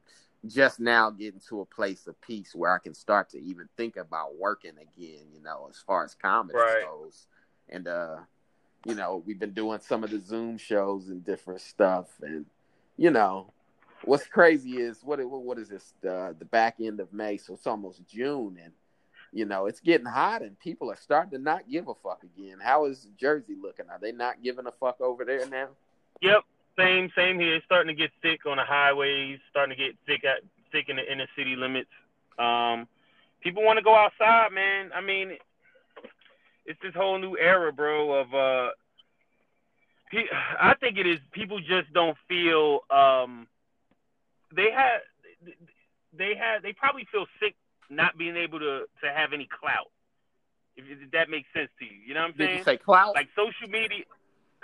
just 0.47 0.79
now 0.79 1.09
getting 1.11 1.39
to 1.49 1.61
a 1.61 1.65
place 1.65 2.07
of 2.07 2.19
peace 2.19 2.55
where 2.55 2.73
I 2.73 2.79
can 2.79 2.93
start 2.95 3.29
to 3.29 3.39
even 3.41 3.69
think 3.77 3.95
about 3.97 4.35
working 4.37 4.71
again, 4.71 5.25
you 5.31 5.41
know, 5.43 5.67
as 5.69 5.77
far 5.77 6.03
as 6.03 6.15
comedy 6.15 6.57
Right. 6.57 6.83
goes. 6.83 7.27
And 7.73 7.87
uh, 7.87 8.17
you 8.85 8.95
know, 8.95 9.23
we've 9.25 9.39
been 9.39 9.53
doing 9.53 9.79
some 9.81 10.03
of 10.03 10.11
the 10.11 10.19
Zoom 10.19 10.57
shows 10.57 11.09
and 11.09 11.25
different 11.25 11.61
stuff 11.61 12.07
and 12.21 12.45
you 12.95 13.09
know, 13.09 13.51
what's 14.03 14.27
crazy 14.27 14.77
is 14.77 14.99
what 15.03 15.19
what 15.25 15.57
is 15.57 15.69
this? 15.69 15.93
The 16.01 16.35
the 16.37 16.45
back 16.45 16.75
end 16.79 16.99
of 16.99 17.11
May, 17.11 17.37
so 17.37 17.53
it's 17.55 17.67
almost 17.67 18.07
June 18.07 18.57
and 18.63 18.73
you 19.31 19.45
know, 19.45 19.65
it's 19.65 19.79
getting 19.79 20.05
hot 20.05 20.43
and 20.43 20.59
people 20.59 20.91
are 20.91 20.97
starting 20.97 21.31
to 21.31 21.39
not 21.39 21.67
give 21.69 21.87
a 21.87 21.95
fuck 21.95 22.21
again. 22.23 22.59
How 22.61 22.85
is 22.85 23.07
Jersey 23.19 23.55
looking? 23.59 23.89
Are 23.89 23.97
they 23.99 24.11
not 24.11 24.43
giving 24.43 24.67
a 24.67 24.71
fuck 24.71 25.01
over 25.01 25.25
there 25.25 25.47
now? 25.49 25.69
Yep, 26.21 26.43
same 26.77 27.11
same 27.15 27.39
here. 27.39 27.55
It's 27.55 27.65
starting 27.65 27.95
to 27.95 27.99
get 27.99 28.11
thick 28.21 28.45
on 28.45 28.57
the 28.57 28.63
highways. 28.63 29.39
Starting 29.49 29.75
to 29.75 29.83
get 29.83 29.95
thick 30.05 30.23
at 30.23 30.43
thick 30.71 30.89
in 30.89 30.97
the 30.97 31.11
inner 31.11 31.27
city 31.35 31.55
limits. 31.55 31.89
Um, 32.37 32.87
people 33.41 33.63
want 33.63 33.77
to 33.77 33.83
go 33.83 33.95
outside, 33.95 34.51
man. 34.51 34.91
I 34.93 35.01
mean, 35.01 35.37
it's 36.65 36.79
this 36.81 36.93
whole 36.95 37.17
new 37.19 37.37
era, 37.37 37.71
bro. 37.71 38.11
Of 38.13 38.33
uh, 38.33 38.69
pe- 40.11 40.29
I 40.59 40.73
think 40.79 40.97
it 40.97 41.07
is. 41.07 41.19
People 41.31 41.59
just 41.59 41.91
don't 41.93 42.17
feel. 42.27 42.81
Um, 42.89 43.47
they 44.55 44.71
had. 44.71 44.99
They 46.17 46.35
had. 46.35 46.61
They 46.63 46.73
probably 46.73 47.07
feel 47.11 47.25
sick 47.39 47.55
not 47.89 48.17
being 48.17 48.35
able 48.37 48.59
to 48.59 48.85
to 49.03 49.11
have 49.13 49.33
any 49.33 49.47
clout. 49.47 49.89
If, 50.75 50.85
if 50.89 51.11
that 51.11 51.29
makes 51.29 51.47
sense 51.53 51.69
to 51.79 51.85
you, 51.85 51.91
you 52.07 52.13
know 52.15 52.21
what 52.21 52.31
I'm 52.31 52.37
Did 52.37 52.47
saying? 52.47 52.57
you 52.59 52.63
say 52.63 52.77
clout? 52.77 53.13
like 53.13 53.29
social 53.35 53.69
media 53.69 54.05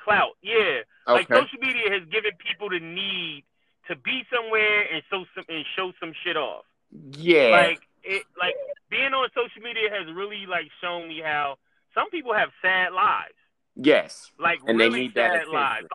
clout, 0.04 0.32
yeah. 0.42 0.82
okay. 1.08 1.14
Like 1.14 1.28
social 1.28 1.60
media 1.62 1.92
has 1.92 2.02
given 2.10 2.32
people 2.40 2.70
the 2.70 2.80
need 2.80 3.44
to 3.88 3.96
be 3.96 4.24
somewhere 4.34 4.86
and 4.92 5.04
show 5.10 5.26
some 5.36 5.46
and 5.50 5.66
show 5.76 5.92
some 6.00 6.14
shit 6.24 6.38
off. 6.38 6.66
yeah. 7.12 7.50
Like 7.52 7.82
it, 8.04 8.24
like 8.40 8.56
being 8.90 9.14
on 9.14 9.30
social 9.36 9.62
media 9.62 9.90
has 9.92 10.08
really 10.16 10.46
like 10.48 10.70
shown 10.82 11.10
me 11.10 11.22
how 11.24 11.58
some 11.94 12.10
people 12.10 12.34
have 12.34 12.50
sad 12.62 12.94
lives, 12.94 13.34
yes. 13.76 14.32
like 14.40 14.60
And 14.68 14.80
they 14.80 14.86
really 14.88 15.00
need 15.02 15.14
that 15.16 15.32
sad 15.32 15.36
attention. 15.48 15.54
lives. 15.54 15.88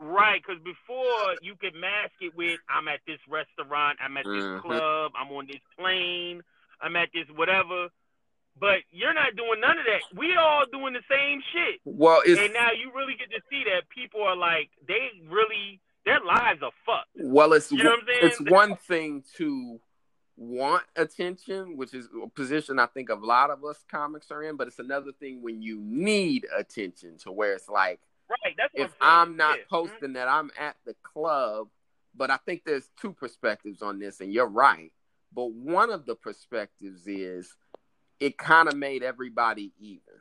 Right, 0.00 0.42
because 0.44 0.60
before 0.62 1.34
you 1.40 1.54
could 1.56 1.74
mask 1.74 2.12
it 2.20 2.34
with 2.34 2.58
I'm 2.68 2.88
at 2.88 3.00
this 3.06 3.18
restaurant, 3.28 3.98
I'm 4.02 4.16
at 4.16 4.24
this 4.24 4.44
Mhm. 4.44 4.60
club, 4.60 5.12
I'm 5.16 5.30
on 5.32 5.46
this 5.46 5.62
plane, 5.78 6.42
I'm 6.80 6.96
at 6.96 7.10
this 7.14 7.28
whatever. 7.30 7.88
But 8.56 8.82
you're 8.90 9.14
not 9.14 9.34
doing 9.34 9.60
none 9.60 9.78
of 9.78 9.84
that. 9.86 10.02
We 10.14 10.36
all 10.36 10.64
doing 10.66 10.92
the 10.94 11.02
same 11.08 11.40
shit. 11.52 11.80
Well, 11.84 12.22
it's 12.24 12.40
and 12.40 12.52
now 12.52 12.70
you 12.72 12.92
really 12.94 13.14
get 13.14 13.30
to 13.30 13.40
see 13.50 13.64
that 13.64 13.88
people 13.88 14.22
are 14.22 14.36
like 14.36 14.70
they 14.86 15.10
really 15.26 15.80
their 16.04 16.20
lives 16.20 16.62
are 16.62 16.72
fucked. 16.84 17.08
well, 17.14 17.52
it's 17.54 17.72
You 17.72 17.82
know 17.82 17.90
what 17.90 18.00
I'm 18.00 18.06
saying? 18.06 18.18
it's 18.26 18.40
one 18.42 18.76
thing 18.76 19.24
to 19.36 19.80
want 20.36 20.82
attention, 20.96 21.76
which 21.76 21.94
is 21.94 22.08
a 22.22 22.28
position 22.28 22.78
I 22.78 22.86
think 22.86 23.08
a 23.08 23.14
lot 23.14 23.50
of 23.50 23.64
us 23.64 23.84
comics 23.88 24.30
are 24.30 24.42
in, 24.42 24.56
but 24.56 24.66
it's 24.66 24.78
another 24.78 25.12
thing 25.12 25.42
when 25.42 25.62
you 25.62 25.78
need 25.80 26.46
attention 26.56 27.18
to 27.18 27.32
where 27.32 27.54
it's 27.54 27.68
like 27.68 28.00
Right. 28.28 28.54
That's 28.56 28.72
what 28.72 28.82
if 28.84 28.94
I'm. 29.02 29.28
I'm 29.30 29.36
not 29.36 29.58
posting 29.68 30.14
that 30.14 30.28
I'm 30.28 30.50
at 30.58 30.76
the 30.86 30.94
club, 31.02 31.68
but 32.14 32.30
I 32.30 32.38
think 32.38 32.64
there's 32.64 32.88
two 32.98 33.12
perspectives 33.12 33.82
on 33.82 33.98
this, 33.98 34.20
and 34.20 34.32
you're 34.32 34.46
right. 34.48 34.92
But 35.34 35.52
one 35.52 35.90
of 35.90 36.06
the 36.06 36.14
perspectives 36.14 37.06
is 37.06 37.54
it 38.20 38.38
kind 38.38 38.66
of 38.68 38.76
made 38.76 39.02
everybody 39.02 39.72
even, 39.78 40.14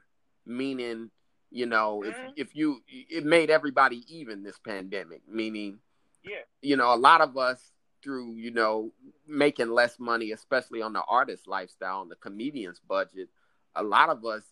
meaning, 0.46 1.12
you 1.50 1.65
know, 1.65 2.03
Mhm. 2.05 2.10
if 2.36 2.48
if 2.50 2.55
you 2.58 2.84
it 2.88 3.24
made 3.24 3.50
everybody 3.50 4.03
even 4.13 4.43
this 4.43 4.60
pandemic, 4.60 5.22
meaning, 5.27 5.79
Yeah. 6.24 6.43
you 6.62 6.75
know, 6.75 6.93
a 6.93 6.98
lot 6.98 7.22
of 7.22 7.38
us 7.38 7.72
through 8.03 8.36
you 8.36 8.51
know 8.51 8.91
making 9.27 9.72
less 9.72 10.00
money, 10.00 10.31
especially 10.31 10.81
on 10.81 10.93
the 10.93 11.03
artist 11.07 11.48
lifestyle, 11.48 12.01
on 12.01 12.10
the 12.10 12.15
comedian's 12.15 12.79
budget, 12.79 13.29
a 13.75 13.83
lot 13.83 14.10
of 14.10 14.25
us 14.25 14.43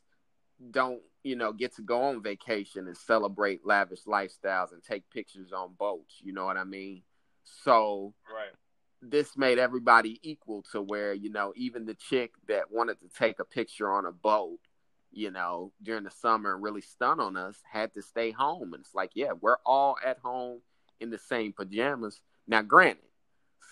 don't 0.72 1.01
you 1.24 1.36
know 1.36 1.51
get 1.51 1.75
to 1.75 1.81
go 1.81 2.03
on 2.03 2.22
vacation 2.22 2.88
and 2.88 2.98
celebrate 2.98 3.65
lavish 3.65 4.03
lifestyles 4.05 4.72
and 4.74 4.84
take 4.84 5.10
pictures 5.10 5.51
on 5.51 5.74
boats 5.79 6.15
you 6.22 6.34
know 6.34 6.46
what 6.46 6.58
i 6.58 6.63
mean? 6.63 7.01
So 7.43 8.13
Right. 8.31 8.53
this 9.01 9.36
made 9.36 9.58
everybody 9.58 10.20
equal 10.24 10.63
to 10.72 10.81
where 10.81 11.13
you 11.13 11.31
know 11.31 11.53
even 11.55 11.86
the 11.86 11.96
chick 11.96 12.34
that 12.48 12.72
wanted 12.72 13.00
to 13.01 13.10
take 13.17 13.39
a 13.39 13.46
picture 13.46 13.91
on 13.91 14.05
a 14.05 14.12
boat 14.12 14.60
you 15.12 15.31
know 15.31 15.72
during 15.81 16.03
the 16.03 16.12
summer 16.12 16.53
and 16.53 16.63
really 16.63 16.81
stun 16.81 17.20
on 17.20 17.36
us 17.36 17.58
had 17.70 17.93
to 17.96 18.01
stay 18.01 18.31
home. 18.31 18.74
And 18.74 18.81
it's 18.84 18.96
like 18.96 19.12
yeah 19.15 19.31
we're 19.39 19.58
all 19.65 19.98
at 20.05 20.20
home 20.20 20.62
in 21.00 21.10
the 21.10 21.17
same 21.20 21.53
pajamas. 21.53 22.22
Now 22.48 22.62
granted 22.62 23.03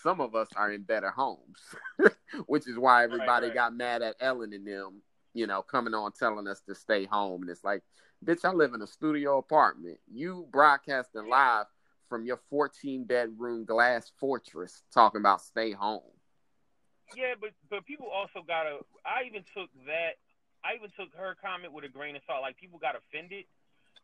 some 0.02 0.20
of 0.20 0.34
us 0.34 0.48
are 0.56 0.72
in 0.72 0.82
better 0.82 1.10
homes 1.10 1.58
which 2.46 2.68
is 2.68 2.78
why 2.78 3.04
everybody 3.04 3.46
right. 3.46 3.54
got 3.54 3.74
mad 3.74 4.02
at 4.02 4.16
ellen 4.20 4.52
and 4.52 4.66
them 4.66 5.02
you 5.34 5.46
know 5.46 5.62
coming 5.62 5.94
on 5.94 6.12
telling 6.12 6.46
us 6.46 6.60
to 6.60 6.74
stay 6.74 7.04
home 7.04 7.42
and 7.42 7.50
it's 7.50 7.64
like 7.64 7.82
bitch 8.24 8.44
i 8.44 8.50
live 8.50 8.74
in 8.74 8.82
a 8.82 8.86
studio 8.86 9.38
apartment 9.38 9.98
you 10.10 10.46
broadcasting 10.50 11.28
live 11.28 11.66
from 12.10 12.26
your 12.26 12.40
14 12.50 13.04
bedroom 13.04 13.64
glass 13.64 14.10
fortress 14.18 14.82
talking 14.92 15.20
about 15.20 15.40
stay 15.40 15.70
home. 15.70 16.02
Yeah, 17.16 17.34
but 17.40 17.50
but 17.70 17.86
people 17.86 18.08
also 18.12 18.44
gotta. 18.46 18.80
I 19.06 19.24
even 19.26 19.42
took 19.54 19.70
that. 19.86 20.18
I 20.62 20.74
even 20.76 20.90
took 20.98 21.14
her 21.16 21.34
comment 21.40 21.72
with 21.72 21.84
a 21.84 21.88
grain 21.88 22.16
of 22.16 22.22
salt. 22.26 22.42
Like 22.42 22.58
people 22.58 22.78
got 22.78 22.94
offended, 22.94 23.46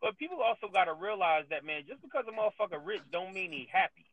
but 0.00 0.16
people 0.16 0.38
also 0.40 0.72
gotta 0.72 0.94
realize 0.94 1.44
that 1.50 1.64
man, 1.64 1.82
just 1.86 2.00
because 2.00 2.24
a 2.26 2.32
motherfucker 2.32 2.80
rich 2.82 3.02
don't 3.12 3.34
mean 3.34 3.52
he 3.52 3.68
happy. 3.70 4.06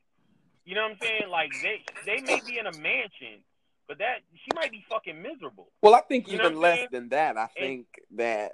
You 0.65 0.75
know 0.75 0.81
what 0.83 0.91
I'm 0.91 0.97
saying? 1.01 1.29
Like 1.29 1.51
they 1.61 1.83
they 2.05 2.21
may 2.21 2.41
be 2.45 2.57
in 2.57 2.67
a 2.67 2.71
mansion, 2.71 3.43
but 3.87 3.97
that 3.99 4.19
she 4.45 4.51
might 4.55 4.71
be 4.71 4.83
fucking 4.89 5.21
miserable. 5.21 5.67
Well, 5.81 5.95
I 5.95 6.01
think 6.01 6.27
You 6.27 6.35
even 6.35 6.59
less 6.59 6.77
saying? 6.77 6.87
than 6.91 7.09
that. 7.09 7.37
I 7.37 7.47
think 7.47 7.87
that 8.15 8.53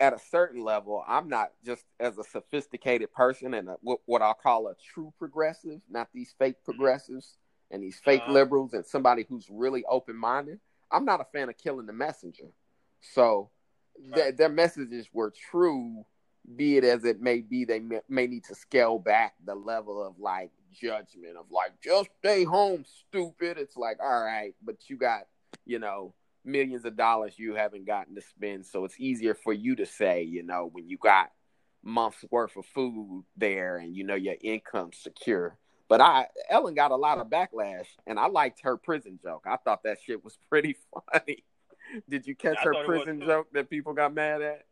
at 0.00 0.14
a 0.14 0.18
certain 0.30 0.62
level, 0.64 1.04
I'm 1.06 1.28
not 1.28 1.50
just 1.64 1.84
as 1.98 2.16
a 2.16 2.24
sophisticated 2.24 3.12
person 3.12 3.52
and 3.52 3.68
a, 3.68 3.76
what, 3.82 3.98
what 4.06 4.22
I'll 4.22 4.32
call 4.32 4.68
a 4.68 4.74
true 4.94 5.12
progressive, 5.18 5.80
not 5.90 6.08
these 6.14 6.34
fake 6.38 6.56
progressives 6.64 7.36
and 7.70 7.82
these 7.82 8.00
fake 8.00 8.22
Uh-huh. 8.22 8.32
liberals 8.32 8.72
and 8.72 8.84
somebody 8.86 9.26
who's 9.28 9.46
really 9.50 9.84
open 9.84 10.16
minded. 10.16 10.58
I'm 10.90 11.04
not 11.04 11.20
a 11.20 11.24
fan 11.24 11.50
of 11.50 11.58
killing 11.58 11.84
the 11.86 11.92
messenger. 11.92 12.48
So 13.02 13.50
their, 14.14 14.24
Right. 14.24 14.36
their 14.38 14.48
messages 14.48 15.10
were 15.12 15.30
true, 15.50 16.06
be 16.56 16.78
it 16.78 16.84
as 16.84 17.04
it 17.04 17.20
may 17.20 17.42
be. 17.42 17.66
They 17.66 17.80
may, 17.80 18.00
may 18.08 18.26
need 18.26 18.44
to 18.44 18.54
scale 18.54 18.98
back 18.98 19.34
the 19.44 19.54
level 19.54 20.02
of 20.02 20.18
like 20.18 20.50
judgment 20.72 21.36
of 21.38 21.46
like 21.50 21.72
just 21.82 22.10
stay 22.18 22.44
home, 22.44 22.84
stupid. 23.08 23.58
It's 23.58 23.76
like 23.76 23.98
all 24.02 24.22
right, 24.24 24.54
but 24.62 24.76
you 24.88 24.96
got 24.96 25.26
you 25.66 25.78
know 25.78 26.14
millions 26.44 26.84
of 26.84 26.96
dollars 26.96 27.38
you 27.38 27.54
haven't 27.54 27.86
gotten 27.86 28.14
to 28.14 28.22
spend, 28.22 28.66
so 28.66 28.84
it's 28.84 28.98
easier 28.98 29.34
for 29.34 29.52
you 29.52 29.76
to 29.76 29.86
say 29.86 30.22
you 30.22 30.42
know 30.42 30.68
when 30.72 30.88
you 30.88 30.98
got 30.98 31.30
months 31.82 32.24
worth 32.30 32.56
of 32.56 32.66
food 32.66 33.24
there 33.36 33.78
and 33.78 33.96
you 33.96 34.04
know 34.04 34.14
your 34.14 34.36
income's 34.42 34.98
secure. 34.98 35.56
But 35.88 36.00
I 36.00 36.28
Ellen 36.48 36.74
got 36.74 36.92
a 36.92 36.96
lot 36.96 37.18
of 37.18 37.28
backlash, 37.28 37.86
and 38.06 38.18
I 38.18 38.28
liked 38.28 38.60
her 38.62 38.76
prison 38.76 39.18
joke. 39.22 39.44
I 39.46 39.56
thought 39.56 39.82
that 39.82 39.98
shit 40.04 40.22
was 40.24 40.38
pretty 40.48 40.76
funny. 41.12 41.44
Did 42.08 42.26
you 42.26 42.36
catch 42.36 42.58
her 42.60 42.72
thought 42.72 42.84
it 42.84 42.88
was 42.88 43.02
prison 43.02 43.20
joke 43.26 43.48
that 43.52 43.68
people 43.68 43.92
got 43.92 44.14
mad 44.14 44.40
at? 44.40 44.66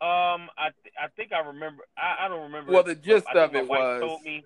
Um, 0.00 0.48
I 0.58 0.70
th- 0.82 0.94
I 1.00 1.08
think 1.14 1.32
I 1.32 1.40
remember. 1.46 1.84
I, 1.96 2.24
I 2.24 2.28
don't 2.28 2.44
remember. 2.44 2.72
Well, 2.72 2.82
the 2.82 2.94
gist 2.94 3.26
of 3.28 3.54
it 3.54 3.68
was- 3.68 4.00
told 4.00 4.22
me. 4.22 4.44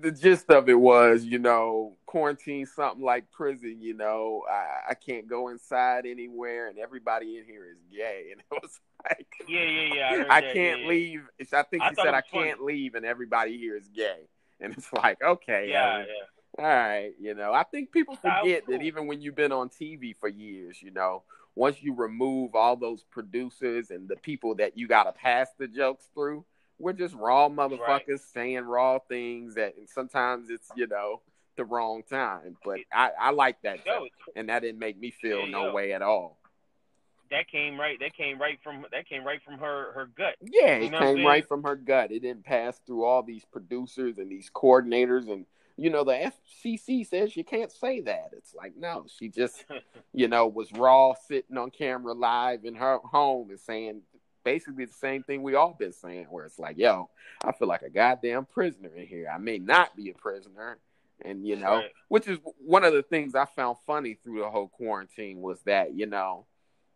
The 0.00 0.10
gist 0.10 0.50
of 0.50 0.68
it 0.68 0.78
was, 0.78 1.24
you 1.24 1.38
know, 1.38 1.96
quarantine 2.06 2.66
something 2.66 3.04
like 3.04 3.30
prison. 3.30 3.76
You 3.80 3.94
know, 3.94 4.42
I, 4.50 4.90
I 4.90 4.94
can't 4.94 5.28
go 5.28 5.48
inside 5.48 6.06
anywhere, 6.06 6.68
and 6.68 6.78
everybody 6.78 7.38
in 7.38 7.44
here 7.44 7.66
is 7.70 7.78
gay, 7.90 8.28
and 8.32 8.40
it 8.40 8.46
was 8.62 8.80
like, 9.04 9.26
Yeah, 9.48 9.62
yeah, 9.62 9.94
yeah. 9.94 10.24
I, 10.28 10.36
I 10.38 10.40
that, 10.40 10.54
can't 10.54 10.80
yeah, 10.80 10.84
yeah. 10.84 10.88
leave. 10.88 11.20
It's- 11.38 11.52
I 11.52 11.62
think 11.62 11.82
I 11.82 11.90
she 11.90 11.94
said 11.96 12.14
I 12.14 12.22
funny. 12.30 12.44
can't 12.48 12.62
leave, 12.64 12.94
and 12.94 13.04
everybody 13.06 13.58
here 13.58 13.76
is 13.76 13.88
gay, 13.88 14.28
and 14.60 14.72
it's 14.72 14.92
like, 14.92 15.22
okay, 15.22 15.68
Yeah, 15.70 15.98
yeah. 15.98 16.04
all 16.58 16.64
right, 16.64 17.12
you 17.20 17.34
know, 17.34 17.52
I 17.52 17.62
think 17.64 17.92
people 17.92 18.16
forget 18.16 18.66
that 18.66 18.78
cool. 18.78 18.82
even 18.82 19.06
when 19.06 19.20
you've 19.20 19.36
been 19.36 19.52
on 19.52 19.68
TV 19.68 20.14
for 20.16 20.28
years, 20.28 20.82
you 20.82 20.90
know, 20.90 21.22
once 21.54 21.82
you 21.82 21.94
remove 21.94 22.54
all 22.54 22.76
those 22.76 23.02
producers 23.10 23.90
and 23.90 24.08
the 24.08 24.16
people 24.16 24.54
that 24.56 24.76
you 24.76 24.86
got 24.86 25.04
to 25.04 25.12
pass 25.12 25.48
the 25.58 25.66
jokes 25.68 26.08
through, 26.14 26.44
we're 26.78 26.92
just 26.92 27.14
raw 27.14 27.48
motherfuckers 27.48 28.08
right. 28.08 28.20
saying 28.20 28.64
raw 28.64 28.98
things 28.98 29.54
that, 29.54 29.76
and 29.76 29.88
sometimes 29.88 30.50
it's 30.50 30.70
you 30.76 30.86
know 30.86 31.20
the 31.56 31.64
wrong 31.64 32.02
time. 32.08 32.56
But 32.64 32.80
I, 32.92 33.10
I 33.18 33.30
like 33.30 33.60
that, 33.62 33.80
and 34.34 34.48
that 34.48 34.60
didn't 34.60 34.78
make 34.78 34.98
me 34.98 35.10
feel 35.10 35.40
yeah, 35.40 35.50
no 35.50 35.66
yo. 35.66 35.72
way 35.72 35.92
at 35.92 36.02
all. 36.02 36.38
That 37.30 37.48
came 37.48 37.78
right. 37.78 37.98
That 37.98 38.14
came 38.14 38.38
right 38.38 38.58
from 38.62 38.84
that 38.92 39.08
came 39.08 39.24
right 39.24 39.42
from 39.42 39.58
her 39.58 39.92
her 39.92 40.08
gut. 40.16 40.36
Yeah, 40.40 40.76
it 40.76 40.92
came 40.92 41.24
right 41.24 41.46
from 41.46 41.62
her 41.64 41.76
gut. 41.76 42.12
It 42.12 42.20
didn't 42.20 42.44
pass 42.44 42.80
through 42.86 43.04
all 43.04 43.22
these 43.22 43.44
producers 43.44 44.18
and 44.18 44.30
these 44.30 44.50
coordinators 44.54 45.30
and 45.30 45.46
you 45.78 45.90
know, 45.90 46.04
the 46.04 46.32
FCC 46.64 47.06
says 47.06 47.36
you 47.36 47.44
can't 47.44 47.70
say 47.70 48.00
that. 48.00 48.30
It's 48.32 48.54
like, 48.54 48.72
no, 48.76 49.04
she 49.18 49.28
just, 49.28 49.64
you 50.14 50.26
know, 50.26 50.46
was 50.46 50.72
raw 50.72 51.12
sitting 51.28 51.58
on 51.58 51.70
camera 51.70 52.14
live 52.14 52.64
in 52.64 52.74
her 52.76 52.98
home 53.04 53.50
and 53.50 53.60
saying 53.60 54.00
basically 54.46 54.84
the 54.84 54.92
same 54.92 55.24
thing 55.24 55.42
we 55.42 55.56
all 55.56 55.74
been 55.76 55.92
saying, 55.92 56.28
where 56.30 56.44
it's 56.44 56.60
like, 56.60 56.78
yo, 56.78 57.10
I 57.44 57.50
feel 57.50 57.66
like 57.66 57.82
a 57.82 57.90
goddamn 57.90 58.46
prisoner 58.46 58.90
in 58.94 59.04
here. 59.04 59.28
I 59.28 59.38
may 59.38 59.58
not 59.58 59.96
be 59.96 60.08
a 60.10 60.14
prisoner. 60.14 60.78
And, 61.24 61.44
you 61.44 61.56
know, 61.56 61.78
right. 61.78 61.90
which 62.08 62.28
is 62.28 62.38
one 62.58 62.84
of 62.84 62.92
the 62.92 63.02
things 63.02 63.34
I 63.34 63.44
found 63.44 63.78
funny 63.86 64.14
through 64.14 64.40
the 64.40 64.48
whole 64.48 64.68
quarantine 64.68 65.40
was 65.40 65.60
that, 65.62 65.94
you 65.94 66.06
know, 66.06 66.46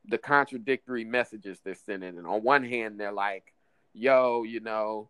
the 0.07 0.17
contradictory 0.17 1.05
messages 1.05 1.59
they're 1.65 1.75
sending. 1.75 2.19
And 2.19 2.27
on 2.27 2.45
one 2.45 2.63
hand, 2.63 3.01
they're 3.01 3.11
like, 3.11 3.53
yo, 3.95 4.45
you 4.45 4.61
know, 4.61 5.09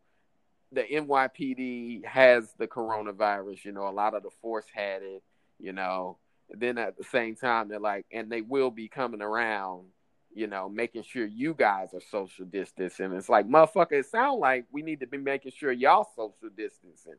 the 0.72 0.82
NYPD 0.82 2.06
has 2.06 2.54
the 2.56 2.66
coronavirus. 2.66 3.66
You 3.66 3.72
know, 3.72 3.86
a 3.86 3.90
lot 3.90 4.14
of 4.14 4.22
the 4.22 4.30
force 4.40 4.66
had 4.72 5.02
it. 5.02 5.22
You 5.58 5.74
know, 5.74 6.16
then 6.48 6.78
at 6.78 6.96
the 6.96 7.04
same 7.04 7.36
time, 7.36 7.68
they're 7.68 7.78
like, 7.78 8.06
and 8.10 8.32
they 8.32 8.40
will 8.40 8.70
be 8.70 8.88
coming 8.88 9.20
around. 9.20 9.88
You 10.32 10.46
know, 10.46 10.68
making 10.68 11.02
sure 11.02 11.26
you 11.26 11.54
guys 11.54 11.88
are 11.92 12.00
social 12.00 12.46
distancing. 12.46 13.12
It's 13.12 13.28
like, 13.28 13.48
motherfucker, 13.48 13.94
it 13.94 14.06
sound 14.06 14.38
like 14.38 14.64
we 14.70 14.82
need 14.82 15.00
to 15.00 15.06
be 15.06 15.18
making 15.18 15.52
sure 15.56 15.72
y'all 15.72 16.08
social 16.16 16.54
distancing. 16.56 17.16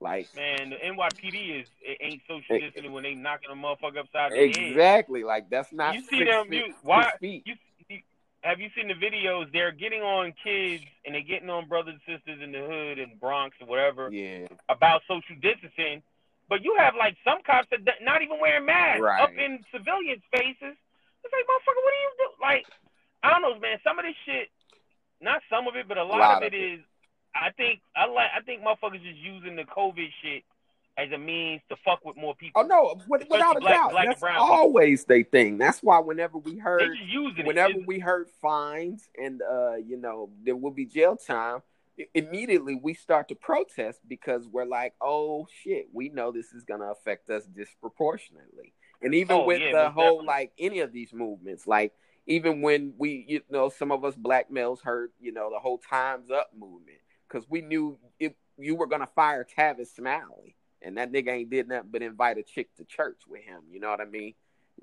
Like 0.00 0.28
man, 0.36 0.70
the 0.70 0.76
NYPD 0.76 1.62
is 1.62 1.68
it 1.80 1.98
ain't 2.00 2.20
social 2.28 2.56
eh, 2.56 2.58
distancing 2.58 2.92
when 2.92 3.04
they 3.04 3.14
knocking 3.14 3.48
a 3.50 3.54
motherfucker 3.54 4.00
upside 4.00 4.32
the 4.32 4.42
exactly. 4.42 4.62
head. 4.62 4.72
Exactly. 4.72 5.24
Like 5.24 5.50
that's 5.50 5.72
not. 5.72 5.94
You 5.94 6.02
see 6.02 6.24
them? 6.24 6.48
Feet, 6.48 6.66
you, 6.66 6.74
why? 6.82 7.12
You, 7.20 7.40
have 8.44 8.60
you 8.60 8.68
seen 8.76 8.88
the 8.88 8.94
videos? 8.94 9.50
They're 9.52 9.72
getting 9.72 10.02
on 10.02 10.34
kids 10.44 10.84
and 11.06 11.14
they're 11.14 11.22
getting 11.22 11.48
on 11.48 11.66
brothers 11.66 11.94
and 12.06 12.18
sisters 12.18 12.42
in 12.42 12.52
the 12.52 12.58
hood 12.58 12.98
and 12.98 13.18
Bronx 13.18 13.56
or 13.60 13.66
whatever. 13.66 14.10
Yeah. 14.12 14.46
About 14.68 15.00
social 15.08 15.36
distancing, 15.40 16.02
but 16.50 16.62
you 16.62 16.76
have 16.78 16.94
like 16.94 17.16
some 17.24 17.38
cops 17.46 17.68
that 17.70 17.80
not 18.02 18.20
even 18.20 18.38
wearing 18.40 18.66
masks 18.66 19.00
right. 19.00 19.22
up 19.22 19.30
in 19.30 19.64
civilian 19.72 20.20
faces. 20.30 20.76
It's 21.24 21.32
like, 21.32 21.48
motherfucker, 21.48 21.82
what 21.82 21.92
do 21.92 22.00
you 22.04 22.12
do? 22.20 22.28
Like, 22.40 22.64
I 23.22 23.30
don't 23.30 23.42
know, 23.42 23.58
man. 23.58 23.78
Some 23.82 23.98
of 23.98 24.04
this 24.04 24.14
shit, 24.26 24.48
not 25.20 25.40
some 25.48 25.66
of 25.66 25.76
it, 25.76 25.88
but 25.88 25.96
a 25.96 26.04
lot, 26.04 26.16
a 26.16 26.20
lot 26.20 26.36
of, 26.38 26.42
it, 26.44 26.54
of 26.54 26.54
it 26.54 26.56
is. 26.56 26.80
I 27.34 27.50
think 27.56 27.80
I 27.96 28.06
like. 28.06 28.30
I 28.36 28.40
think 28.40 28.62
motherfuckers 28.62 29.02
just 29.02 29.18
using 29.18 29.56
the 29.56 29.64
COVID 29.64 30.08
shit 30.22 30.44
as 30.96 31.10
a 31.12 31.18
means 31.18 31.60
to 31.68 31.76
fuck 31.84 32.04
with 32.04 32.16
more 32.16 32.34
people. 32.36 32.62
Oh 32.62 32.66
no, 32.66 33.00
without 33.08 33.56
a 33.56 33.60
black, 33.60 33.74
doubt, 33.74 33.90
black 33.90 34.06
that's 34.08 34.22
always 34.38 35.04
they 35.04 35.24
thing. 35.24 35.58
That's 35.58 35.82
why 35.82 35.98
whenever 35.98 36.38
we 36.38 36.58
heard, 36.58 36.82
whenever 37.44 37.74
we 37.86 37.98
heard 37.98 38.28
fines 38.40 39.08
and 39.20 39.42
uh, 39.42 39.76
you 39.76 39.96
know 39.96 40.30
there 40.44 40.56
will 40.56 40.70
be 40.70 40.86
jail 40.86 41.16
time, 41.16 41.62
immediately 42.14 42.78
we 42.80 42.94
start 42.94 43.28
to 43.28 43.34
protest 43.34 44.00
because 44.06 44.46
we're 44.46 44.66
like, 44.66 44.94
oh 45.00 45.46
shit, 45.62 45.88
we 45.92 46.08
know 46.08 46.30
this 46.30 46.52
is 46.52 46.64
gonna 46.64 46.90
affect 46.92 47.30
us 47.30 47.44
disproportionately. 47.46 48.72
And 49.04 49.14
even 49.14 49.36
oh, 49.36 49.44
with 49.44 49.60
yeah, 49.60 49.72
the 49.72 49.90
whole 49.90 50.22
definitely. 50.22 50.26
like 50.26 50.52
any 50.58 50.80
of 50.80 50.92
these 50.92 51.12
movements, 51.12 51.66
like 51.66 51.92
even 52.26 52.62
when 52.62 52.94
we, 52.96 53.24
you 53.28 53.40
know, 53.50 53.68
some 53.68 53.92
of 53.92 54.04
us 54.04 54.14
black 54.16 54.50
males 54.50 54.80
heard, 54.80 55.10
you 55.20 55.30
know, 55.30 55.50
the 55.50 55.58
whole 55.58 55.78
Times 55.78 56.30
Up 56.30 56.50
movement 56.58 56.98
because 57.28 57.48
we 57.48 57.60
knew 57.60 57.98
if 58.18 58.32
you 58.58 58.74
were 58.74 58.86
gonna 58.86 59.08
fire 59.14 59.46
Tavis 59.56 59.94
Smiley 59.94 60.56
and 60.80 60.96
that 60.96 61.12
nigga 61.12 61.28
ain't 61.28 61.50
did 61.50 61.68
nothing 61.68 61.90
but 61.90 62.02
invite 62.02 62.38
a 62.38 62.42
chick 62.42 62.74
to 62.76 62.84
church 62.84 63.22
with 63.28 63.42
him. 63.42 63.60
You 63.70 63.80
know 63.80 63.90
what 63.90 64.00
I 64.00 64.06
mean? 64.06 64.34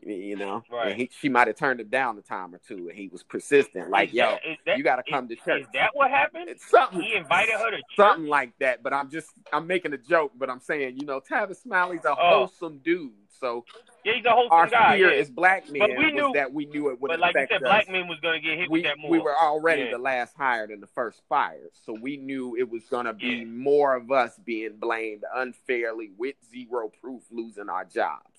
You 0.03 0.35
know, 0.35 0.63
right. 0.71 0.95
he, 0.95 1.09
she 1.19 1.29
might 1.29 1.47
have 1.47 1.57
turned 1.57 1.79
him 1.79 1.89
down 1.89 2.17
a 2.17 2.21
time 2.21 2.55
or 2.55 2.59
two, 2.67 2.87
and 2.89 2.97
he 2.97 3.07
was 3.09 3.21
persistent. 3.23 3.89
Like, 3.89 4.09
is 4.09 4.15
yo, 4.15 4.31
that, 4.31 4.41
that, 4.65 4.77
you 4.77 4.83
got 4.83 4.95
to 4.95 5.03
come 5.09 5.25
is, 5.25 5.37
to 5.37 5.45
church. 5.45 5.61
Is 5.61 5.67
that 5.73 5.91
what 5.93 6.09
happened? 6.09 6.49
It's 6.49 6.67
something. 6.67 7.01
He 7.01 7.13
invited 7.15 7.53
her 7.53 7.69
to 7.71 7.77
church? 7.77 7.95
something 7.95 8.27
like 8.27 8.57
that. 8.59 8.81
But 8.81 8.93
I'm 8.93 9.11
just, 9.11 9.29
I'm 9.53 9.67
making 9.67 9.93
a 9.93 9.97
joke. 9.97 10.31
But 10.35 10.49
I'm 10.49 10.59
saying, 10.59 10.97
you 10.97 11.05
know, 11.05 11.21
Tavis 11.21 11.61
Smiley's 11.61 12.05
a 12.05 12.11
oh. 12.11 12.15
wholesome 12.17 12.79
dude. 12.83 13.11
So 13.41 13.65
yeah, 14.05 14.13
he's 14.13 14.25
a 14.25 14.29
wholesome 14.29 14.51
our 14.51 14.67
guy. 14.67 14.97
fear 14.97 15.11
yeah. 15.11 15.19
as 15.19 15.29
black 15.29 15.69
men 15.69 15.79
but 15.79 15.97
we 15.97 16.11
knew, 16.11 16.31
that 16.35 16.53
we 16.53 16.65
knew 16.67 16.89
it 16.89 17.01
would 17.01 17.09
But 17.09 17.19
like 17.19 17.35
you 17.35 17.47
said, 17.49 17.57
us. 17.57 17.61
black 17.63 17.89
men 17.89 18.07
was 18.07 18.19
going 18.21 18.39
to 18.39 18.47
get 18.47 18.57
hit 18.57 18.69
we, 18.69 18.79
with 18.79 18.83
that 18.87 18.99
more. 18.99 19.09
We 19.09 19.19
were 19.19 19.35
already 19.35 19.83
yeah. 19.83 19.91
the 19.91 19.97
last 19.97 20.35
hired 20.37 20.69
and 20.69 20.81
the 20.81 20.87
first 20.87 21.21
fired, 21.27 21.71
so 21.73 21.97
we 21.99 22.17
knew 22.17 22.55
it 22.55 22.69
was 22.69 22.83
going 22.85 23.07
to 23.07 23.13
be 23.13 23.27
Yeah. 23.27 23.45
more 23.45 23.95
of 23.95 24.11
us 24.11 24.37
being 24.45 24.77
blamed 24.77 25.23
unfairly 25.35 26.11
with 26.17 26.35
zero 26.51 26.91
proof 27.01 27.23
losing 27.31 27.67
our 27.67 27.83
jobs. 27.83 28.30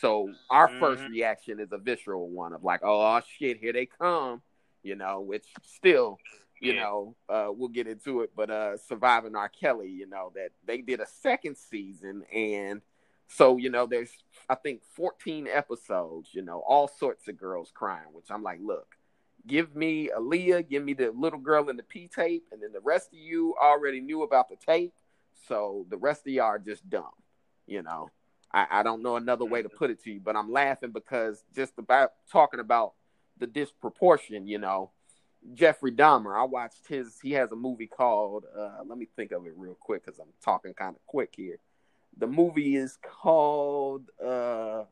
So 0.00 0.32
our 0.50 0.68
first 0.80 1.02
Mhm. 1.04 1.10
reaction 1.10 1.60
is 1.60 1.72
a 1.72 1.78
visceral 1.78 2.28
one 2.28 2.52
of 2.52 2.64
like, 2.64 2.80
oh 2.82 3.20
shit, 3.20 3.58
here 3.58 3.72
they 3.72 3.86
come, 3.86 4.42
you 4.82 4.94
know, 4.96 5.20
which 5.20 5.52
still, 5.62 6.18
you 6.60 6.72
Yeah. 6.72 6.82
know, 6.82 7.16
uh, 7.28 7.52
we'll 7.52 7.68
get 7.68 7.86
into 7.86 8.22
it, 8.22 8.34
but 8.34 8.50
uh, 8.50 8.76
surviving 8.76 9.36
R. 9.36 9.48
Kelly, 9.48 9.88
you 9.90 10.06
know, 10.06 10.32
that 10.34 10.52
they 10.64 10.80
did 10.80 11.00
a 11.00 11.06
second 11.06 11.56
season, 11.56 12.24
and 12.32 12.80
so 13.28 13.56
you 13.56 13.70
know, 13.70 13.86
there's 13.86 14.12
I 14.48 14.54
think 14.54 14.82
14 14.84 15.46
episodes, 15.46 16.34
you 16.34 16.42
know, 16.42 16.60
all 16.60 16.88
sorts 16.88 17.28
of 17.28 17.36
girls 17.36 17.70
crying, 17.72 18.12
which 18.12 18.30
I'm 18.30 18.42
like, 18.42 18.60
look, 18.62 18.96
give 19.46 19.74
me 19.76 20.08
Aaliyah, 20.16 20.68
give 20.68 20.84
me 20.84 20.94
the 20.94 21.10
little 21.10 21.38
girl 21.38 21.68
in 21.68 21.76
the 21.76 21.82
P 21.82 22.08
tape, 22.08 22.46
and 22.52 22.62
then 22.62 22.72
the 22.72 22.80
rest 22.80 23.08
of 23.12 23.18
you 23.18 23.54
already 23.60 24.00
knew 24.00 24.22
about 24.22 24.48
the 24.48 24.56
tape, 24.56 24.92
so 25.48 25.86
the 25.90 25.96
rest 25.96 26.26
of 26.26 26.32
y'all 26.32 26.46
are 26.46 26.58
just 26.58 26.88
dumb, 26.88 27.12
you 27.66 27.82
know. 27.82 28.10
I, 28.54 28.66
I 28.70 28.82
don't 28.82 29.02
know 29.02 29.16
another 29.16 29.44
way 29.44 29.62
to 29.62 29.68
put 29.68 29.90
it 29.90 30.02
to 30.04 30.12
you, 30.12 30.20
but 30.20 30.36
I'm 30.36 30.52
laughing 30.52 30.90
because 30.90 31.44
just 31.54 31.72
about 31.78 32.12
talking 32.30 32.60
about 32.60 32.94
the 33.38 33.46
disproportion, 33.46 34.46
you 34.46 34.58
know. 34.58 34.90
Jeffrey 35.54 35.90
Dahmer, 35.90 36.38
I 36.38 36.44
watched 36.44 36.86
his. 36.86 37.18
He 37.20 37.32
has 37.32 37.50
a 37.50 37.56
movie 37.56 37.88
called. 37.88 38.44
Uh, 38.56 38.78
let 38.86 38.96
me 38.96 39.08
think 39.16 39.32
of 39.32 39.44
it 39.46 39.54
real 39.56 39.74
quick 39.74 40.04
because 40.04 40.20
I'm 40.20 40.28
talking 40.44 40.72
kind 40.72 40.94
of 40.94 41.04
quick 41.06 41.34
here. 41.36 41.56
The 42.18 42.28
movie 42.28 42.76
is 42.76 42.98
called 43.02 44.02
uh, 44.24 44.84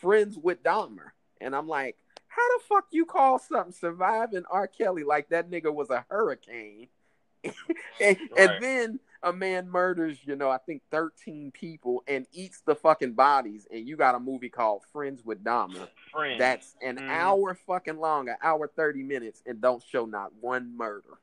Friends 0.00 0.36
with 0.38 0.62
Dahmer, 0.64 1.10
and 1.40 1.54
I'm 1.54 1.68
like, 1.68 1.96
how 2.26 2.42
the 2.58 2.64
fuck 2.64 2.86
you 2.90 3.04
call 3.06 3.38
something 3.38 3.72
surviving 3.72 4.42
R. 4.50 4.66
Kelly 4.66 5.04
like 5.04 5.28
that 5.28 5.50
nigga 5.50 5.72
was 5.72 5.90
a 5.90 6.04
hurricane, 6.08 6.88
and, 7.44 7.54
Right. 8.00 8.20
and 8.36 8.62
then 8.62 9.00
a 9.22 9.32
man 9.32 9.68
murders, 9.68 10.18
you 10.24 10.36
know, 10.36 10.50
I 10.50 10.58
think 10.58 10.82
13 10.90 11.50
people 11.50 12.02
and 12.06 12.26
eats 12.32 12.60
the 12.60 12.74
fucking 12.74 13.12
bodies, 13.14 13.66
and 13.70 13.86
you 13.86 13.96
got 13.96 14.14
a 14.14 14.20
movie 14.20 14.48
called 14.48 14.82
Friends 14.92 15.24
with 15.24 15.42
Dahmer 15.42 15.88
Friends. 16.12 16.38
that's 16.38 16.76
an 16.82 16.96
Mhm. 16.98 17.08
hour 17.10 17.54
fucking 17.54 17.98
long, 17.98 18.28
an 18.28 18.36
hour 18.42 18.68
30 18.68 19.02
minutes, 19.02 19.42
and 19.46 19.60
don't 19.60 19.82
show 19.82 20.04
not 20.06 20.32
one 20.40 20.76
murder. 20.76 21.18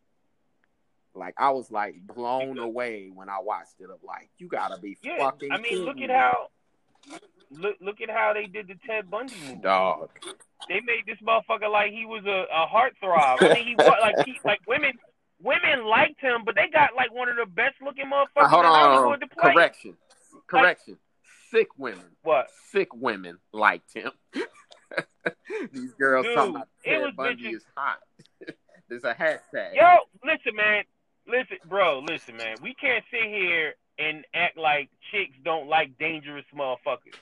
Like 1.15 1.36
I 1.38 1.51
was 1.51 1.69
like 1.69 1.95
blown 2.08 2.58
away 2.58 3.10
when 3.13 3.29
I 3.29 3.39
watched 3.39 3.79
it. 3.79 3.89
Of 3.89 4.03
like, 4.03 4.29
you 4.39 4.47
gotta 4.47 4.79
be 4.82 4.97
yeah. 5.03 5.19
fucking. 5.19 5.51
I 5.51 5.58
mean, 5.60 5.79
look 5.86 5.97
at 5.97 6.08
me. 6.10 6.13
how. 6.13 6.49
Look, 7.51 7.75
look 7.82 8.01
at 8.01 8.10
how 8.10 8.34
they 8.34 8.47
did 8.47 8.67
the 8.67 8.75
Ted 8.88 9.12
Bundy 9.12 9.36
movie. 9.45 9.56
dog. 9.62 10.10
They 10.67 10.79
made 10.82 11.06
this 11.06 11.19
motherfucker 11.21 11.69
like 11.71 11.91
he 11.91 12.06
was 12.08 12.25
a, 12.25 12.45
a 12.51 12.65
heartthrob. 12.65 13.38
I 13.47 13.53
mean, 13.53 13.67
he 13.67 13.75
was 13.75 13.86
like 14.01 14.25
he, 14.25 14.39
like 14.43 14.62
women. 14.67 14.93
Women 15.43 15.86
liked 15.86 16.19
him, 16.21 16.43
but 16.45 16.56
they 16.56 16.67
got 16.71 16.95
like 16.95 17.13
one 17.13 17.29
of 17.29 17.36
the 17.36 17.45
best 17.45 17.75
looking 17.84 18.06
Uh, 18.12 18.15
motherfuckers 18.25 18.47
hold 18.49 18.65
on, 18.65 18.73
Hollywood 18.95 19.21
to 19.21 19.27
play. 19.27 19.53
correction, 19.53 19.97
correction. 20.47 20.97
Sick 21.51 21.67
women, 21.77 22.06
What? 22.23 22.49
sick 22.71 22.88
women 22.95 23.38
liked 23.51 23.93
him. 23.93 24.12
These 25.71 25.93
girls 25.93 26.25
Dude, 26.25 26.36
talking 26.36 26.56
about 26.56 26.67
it 26.84 26.99
Ted 27.06 27.15
Bundy 27.15 27.43
bitches- 27.43 27.56
is 27.58 27.65
hot. 27.75 27.99
There's 28.89 29.03
a 29.03 29.13
hashtag. 29.13 29.75
Yo, 29.75 29.97
listen, 30.25 30.56
man. 30.56 30.84
Listen, 31.27 31.58
bro. 31.67 31.99
Listen, 31.99 32.36
man. 32.38 32.56
We 32.62 32.73
can't 32.75 33.03
sit 33.10 33.23
here 33.23 33.73
and 33.97 34.25
act 34.34 34.58
like 34.58 34.89
chicks 35.12 35.36
don't 35.43 35.67
like 35.67 35.97
dangerous 35.97 36.45
motherfuckers. 36.56 37.15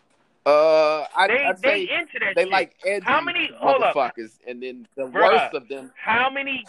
Uh, 0.46 1.06
I, 1.16 1.28
They 1.28 1.46
I'd 1.46 1.62
they 1.62 1.82
into 1.82 2.20
that. 2.20 2.34
they 2.36 2.44
shit. 2.44 2.52
like 2.52 2.76
edgy 2.86 3.06
How 3.06 3.22
many- 3.22 3.52
hold 3.60 3.84
up. 3.84 3.96
motherfuckers, 3.96 4.40
and 4.48 4.62
then 4.64 4.88
the 4.96 5.04
Bruh. 5.04 5.14
worst 5.32 5.54
of 5.54 5.68
them. 5.68 5.92
How 5.96 6.30
many? 6.30 6.66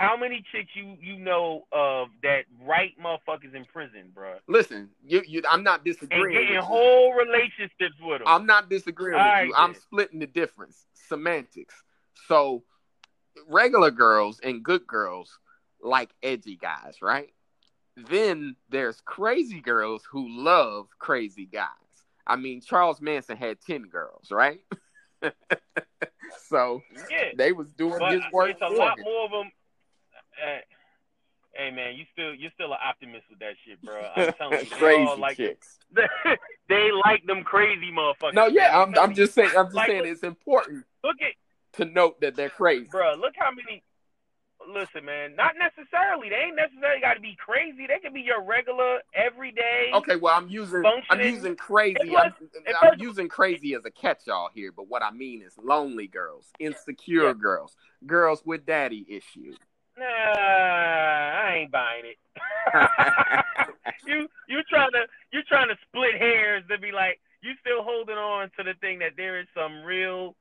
How 0.00 0.16
many 0.16 0.42
chicks 0.50 0.70
you 0.74 0.96
you 0.98 1.18
know 1.18 1.66
of 1.72 2.08
that 2.22 2.44
write 2.66 2.92
motherfuckers 2.98 3.54
in 3.54 3.66
prison, 3.66 4.10
bro? 4.14 4.36
Listen, 4.48 4.88
you, 5.04 5.22
you, 5.28 5.42
I'm 5.48 5.62
not 5.62 5.80
And 5.80 5.84
disagreeing. 5.84 6.32
getting 6.32 6.46
with 6.48 6.54
you. 6.54 6.60
whole 6.62 7.12
relationships 7.12 7.96
with 8.00 8.20
them. 8.20 8.26
I'm 8.26 8.46
not 8.46 8.70
disagreeing 8.70 9.12
with 9.18 9.20
Alright, 9.22 9.48
you. 9.48 9.54
I'm 9.54 9.74
splitting 9.74 10.18
the 10.20 10.26
difference. 10.26 10.86
Semantics. 10.94 11.74
So 12.28 12.62
regular 13.46 13.90
girls 13.90 14.40
and 14.42 14.62
good 14.64 14.86
girls 14.86 15.38
like 15.82 16.08
edgy 16.22 16.56
guys, 16.56 17.02
right? 17.02 17.28
Then 18.08 18.56
there's 18.70 19.02
crazy 19.02 19.60
girls 19.60 20.02
who 20.10 20.28
love 20.30 20.86
crazy 20.98 21.44
guys. 21.44 21.68
I 22.26 22.36
mean, 22.36 22.62
Charles 22.62 23.02
Manson 23.02 23.36
had 23.36 23.60
10 23.60 23.82
girls, 23.90 24.30
right? 24.30 24.60
so 26.48 26.80
Yeah. 27.10 27.30
they 27.36 27.52
was 27.52 27.72
doing 27.74 27.98
But 27.98 28.12
his 28.12 28.22
work 28.32 28.50
it's 28.50 28.62
a 28.62 28.68
lot 28.68 28.98
more 29.04 29.24
of 29.26 29.30
them. 29.30 29.50
Hey 31.54 31.70
man, 31.70 31.94
you 31.96 32.04
still 32.12 32.34
you're 32.34 32.50
still 32.54 32.72
an 32.72 32.78
optimist 32.84 33.24
with 33.30 33.38
that 33.40 33.54
shit, 33.66 33.80
bro. 33.82 34.00
I'm 34.16 34.32
telling 34.38 34.60
you, 34.60 34.70
Crazy 34.70 35.02
all 35.04 35.18
like 35.18 35.36
chicks. 35.36 35.78
they 36.68 36.90
like 37.04 37.24
them 37.26 37.42
crazy 37.42 37.90
motherfuckers. 37.92 38.34
No, 38.34 38.46
yeah. 38.46 38.80
I'm, 38.80 38.96
I'm 38.98 39.14
just 39.14 39.34
saying. 39.34 39.50
I'm 39.56 39.66
just 39.66 39.74
Like- 39.76 39.88
saying 39.88 40.06
it's 40.06 40.22
important 40.22 40.84
look 41.02 41.16
at 41.22 41.32
to 41.78 41.84
note 41.84 42.20
that 42.20 42.34
they're 42.36 42.50
crazy. 42.50 42.88
bro. 42.90 43.14
Look 43.14 43.34
how 43.38 43.50
many. 43.50 43.82
Listen, 44.68 45.06
man. 45.06 45.34
Not 45.36 45.54
necessarily. 45.58 46.28
They 46.28 46.36
ain't 46.36 46.56
necessarily 46.56 47.00
got 47.00 47.14
to 47.14 47.20
be 47.20 47.34
crazy. 47.42 47.86
They 47.86 47.98
can 47.98 48.12
be 48.12 48.20
your 48.20 48.42
regular, 48.44 48.98
everyday. 49.14 49.90
Okay, 49.94 50.16
well, 50.16 50.36
I'm 50.36 50.48
using 50.48 50.82
I'm 51.08 51.18
using 51.20 51.56
crazy. 51.56 51.96
Was- 52.04 52.32
I'm, 52.82 52.92
I'm 52.92 53.00
using 53.00 53.26
crazy 53.26 53.74
as 53.74 53.86
a 53.86 53.90
catch-all 53.90 54.50
here, 54.54 54.70
but 54.70 54.86
what 54.88 55.02
I 55.02 55.12
mean 55.12 55.40
is 55.40 55.54
lonely 55.62 56.08
girls, 56.08 56.48
insecure 56.58 57.28
Yeah. 57.28 57.32
girls, 57.32 57.74
girls 58.06 58.42
with 58.44 58.66
daddy 58.66 59.06
issues. 59.08 59.56
Nah, 60.00 60.06
I 60.06 61.56
ain't 61.60 61.70
buying 61.70 62.04
it. 62.06 62.16
you 64.06 64.28
you 64.48 64.62
trying 64.68 64.90
to 64.92 65.04
you 65.32 65.42
trying 65.42 65.68
to 65.68 65.76
split 65.88 66.14
hairs 66.18 66.64
to 66.70 66.78
be 66.78 66.90
like 66.90 67.20
you 67.42 67.52
still 67.60 67.82
holding 67.82 68.16
on 68.16 68.50
to 68.56 68.62
the 68.64 68.74
thing 68.80 68.98
that 69.00 69.12
there 69.16 69.40
is 69.40 69.46
some 69.54 69.82
real 69.82 70.34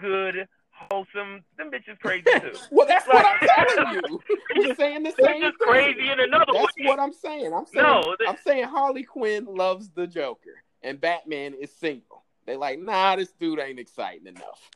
good 0.00 0.46
wholesome 0.90 1.44
them 1.58 1.70
bitches 1.70 1.98
crazy 2.00 2.24
too. 2.40 2.52
well, 2.70 2.86
that's 2.86 3.06
what 3.06 3.24
I'm 3.26 3.38
Like- 3.46 3.68
telling 3.74 3.94
you. 4.10 4.20
I'm 4.70 4.76
saying 4.76 5.02
the 5.02 5.12
same 5.20 5.42
just 5.42 5.58
crazy 5.58 6.08
in 6.10 6.20
another 6.20 6.52
That's 6.52 6.76
way. 6.78 6.86
what 6.86 6.98
I'm 7.00 7.12
saying. 7.12 7.52
I'm 7.52 7.66
saying 7.66 7.84
No, 7.84 8.16
I'm 8.26 8.36
saying 8.46 8.64
Harley 8.64 9.02
Quinn 9.02 9.44
loves 9.44 9.90
the 9.90 10.06
Joker 10.06 10.62
and 10.82 11.00
Batman 11.00 11.54
is 11.54 11.70
single. 11.72 12.24
They 12.46 12.56
like, 12.56 12.78
nah, 12.80 13.16
this 13.16 13.32
dude 13.32 13.58
ain't 13.58 13.78
exciting 13.78 14.26
enough. 14.28 14.70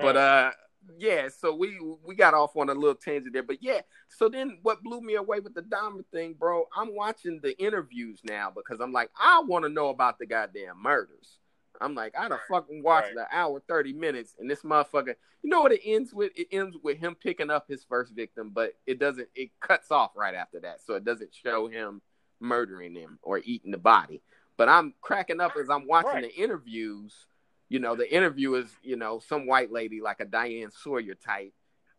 but 0.00 0.16
uh 0.16 0.50
yeah, 0.98 1.28
so 1.28 1.54
we 1.54 1.78
we 2.04 2.14
got 2.14 2.34
off 2.34 2.56
on 2.56 2.68
a 2.68 2.74
little 2.74 2.94
tangent 2.94 3.32
there. 3.32 3.42
But 3.42 3.62
yeah, 3.62 3.80
so 4.08 4.28
then 4.28 4.58
what 4.62 4.82
blew 4.82 5.00
me 5.00 5.14
away 5.14 5.40
with 5.40 5.54
the 5.54 5.62
Dahmer 5.62 6.04
thing, 6.12 6.34
bro, 6.38 6.64
I'm 6.76 6.94
watching 6.94 7.40
the 7.42 7.56
interviews 7.62 8.20
now 8.24 8.52
because 8.54 8.80
I'm 8.80 8.92
like, 8.92 9.10
I 9.20 9.42
want 9.46 9.64
to 9.64 9.68
know 9.68 9.88
about 9.88 10.18
the 10.18 10.26
goddamn 10.26 10.82
murders. 10.82 11.38
I'm 11.80 11.94
like, 11.94 12.14
I 12.16 12.28
done 12.28 12.38
fucking 12.48 12.82
watched 12.82 13.14
Right. 13.16 13.26
the 13.30 13.36
hour 13.36 13.60
30 13.66 13.92
minutes 13.94 14.36
and 14.38 14.48
this 14.50 14.62
motherfucker 14.62 15.14
you 15.42 15.50
know 15.50 15.60
what 15.60 15.72
it 15.72 15.80
ends 15.84 16.14
with? 16.14 16.30
It 16.36 16.46
ends 16.52 16.76
with 16.82 16.98
him 16.98 17.16
picking 17.20 17.50
up 17.50 17.66
his 17.68 17.82
first 17.84 18.14
victim, 18.14 18.50
but 18.54 18.74
it 18.86 19.00
doesn't 19.00 19.28
it 19.34 19.50
cuts 19.60 19.90
off 19.90 20.12
right 20.14 20.34
after 20.34 20.60
that. 20.60 20.80
So 20.86 20.94
it 20.94 21.04
doesn't 21.04 21.34
show 21.34 21.66
him 21.66 22.00
murdering 22.40 22.94
him 22.94 23.18
or 23.22 23.40
eating 23.44 23.72
the 23.72 23.78
body. 23.78 24.22
But 24.56 24.68
I'm 24.68 24.94
cracking 25.00 25.40
up 25.40 25.56
as 25.60 25.68
I'm 25.68 25.86
watching 25.88 26.12
Right. 26.12 26.22
the 26.22 26.34
interviews. 26.40 27.26
You 27.72 27.78
know, 27.78 27.96
the 27.96 28.14
interview 28.14 28.52
is, 28.56 28.68
you 28.82 28.96
know, 28.96 29.18
some 29.18 29.46
white 29.46 29.72
lady 29.72 30.02
like 30.02 30.20
a 30.20 30.26
Diane 30.26 30.70
Sawyer 30.70 31.14
type, 31.14 31.54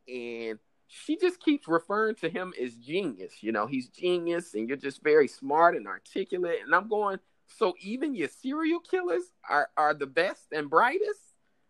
and 0.08 0.60
she 0.86 1.18
just 1.18 1.42
keeps 1.42 1.68
referring 1.68 2.14
to 2.18 2.30
him 2.30 2.54
as 2.62 2.76
genius. 2.76 3.42
You 3.42 3.54
know, 3.54 3.66
he's 3.66 3.90
genius, 3.90 4.54
and 4.54 4.68
you're 4.68 4.78
just 4.78 5.02
very 5.02 5.28
smart 5.28 5.76
and 5.76 5.88
articulate. 5.88 6.60
And 6.64 6.76
I'm 6.76 6.88
going, 6.88 7.18
so 7.48 7.74
even 7.82 8.14
your 8.14 8.28
serial 8.28 8.82
killers 8.82 9.24
are 9.50 9.70
are 9.76 9.96
the 9.96 10.06
best 10.06 10.44
and 10.52 10.70
brightest? 10.70 11.22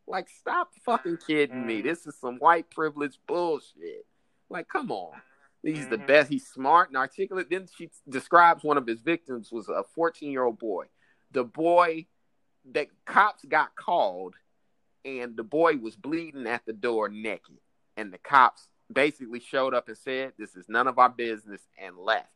Like, 0.05 0.27
stop 0.27 0.71
fucking 0.83 1.19
kidding 1.25 1.65
me. 1.65 1.79
Mm. 1.79 1.83
This 1.83 2.05
is 2.05 2.17
some 2.19 2.39
white 2.39 2.69
privilege 2.69 3.17
bullshit. 3.25 4.05
Like, 4.49 4.67
come 4.67 4.91
on. 4.91 5.13
He's 5.61 5.87
the 5.87 5.97
Mhm. 5.97 6.07
best. 6.07 6.29
He's 6.29 6.45
smart 6.45 6.89
and 6.89 6.97
articulate. 6.97 7.49
Then 7.49 7.67
she 7.73 7.89
describes 8.09 8.65
one 8.65 8.77
of 8.77 8.85
his 8.85 8.99
victims 8.99 9.49
was 9.49 9.69
a 9.69 9.85
14 9.95 10.29
year 10.29 10.43
old 10.43 10.59
boy. 10.59 10.87
The 11.31 11.45
boy 11.45 12.07
that 12.71 12.87
cops 13.05 13.43
got 13.45 13.75
called, 13.75 14.35
and 15.05 15.35
the 15.35 15.43
boy 15.43 15.77
was 15.77 15.95
bleeding 15.95 16.47
at 16.47 16.65
the 16.65 16.73
door 16.73 17.09
naked. 17.09 17.57
And 17.97 18.11
the 18.11 18.17
cops 18.17 18.67
basically 18.91 19.39
showed 19.39 19.73
up 19.73 19.87
and 19.87 19.97
said, 19.97 20.33
This 20.37 20.55
is 20.55 20.69
none 20.69 20.87
of 20.87 20.99
our 20.99 21.09
business, 21.09 21.61
and 21.77 21.97
left. 21.97 22.29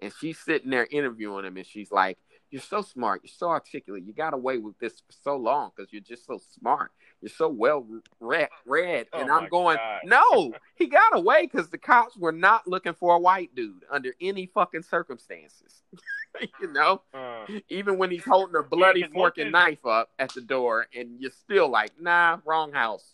And 0.00 0.12
she's 0.18 0.38
sitting 0.38 0.70
there 0.70 0.86
interviewing 0.90 1.44
him, 1.44 1.56
and 1.56 1.66
she's 1.66 1.90
like, 1.90 2.18
You're 2.50 2.62
so 2.62 2.82
smart. 2.82 3.22
You're 3.24 3.32
so 3.36 3.48
articulate. 3.48 4.04
You 4.04 4.12
got 4.12 4.34
away 4.34 4.58
with 4.58 4.78
this 4.78 5.00
for 5.00 5.12
so 5.22 5.36
long 5.36 5.72
because 5.74 5.92
you're 5.92 6.02
just 6.02 6.26
so 6.26 6.40
smart. 6.58 6.92
You're 7.20 7.30
so 7.30 7.48
well 7.48 7.86
read. 8.20 8.48
read. 8.66 9.06
Oh 9.12 9.20
and 9.20 9.30
I'm 9.30 9.48
going, 9.48 9.76
God. 9.76 10.00
No, 10.04 10.54
he 10.74 10.86
got 10.86 11.16
away 11.16 11.48
because 11.50 11.68
the 11.68 11.78
cops 11.78 12.16
were 12.16 12.32
not 12.32 12.66
looking 12.66 12.94
for 12.94 13.14
a 13.14 13.18
white 13.18 13.54
dude 13.54 13.84
under 13.90 14.14
any 14.20 14.46
fucking 14.46 14.82
circumstances. 14.82 15.82
you 16.60 16.72
know? 16.72 17.02
Uh, 17.12 17.46
even 17.68 17.98
when 17.98 18.10
he's 18.10 18.24
holding 18.24 18.56
a 18.56 18.62
bloody 18.62 19.02
most 19.02 19.12
fork 19.12 19.38
and 19.38 19.52
knife 19.52 19.84
up 19.86 20.10
at 20.18 20.32
the 20.34 20.40
door, 20.40 20.86
and 20.96 21.20
you're 21.20 21.30
still 21.30 21.68
like, 21.68 21.92
nah, 22.00 22.38
wrong 22.44 22.72
house. 22.72 23.04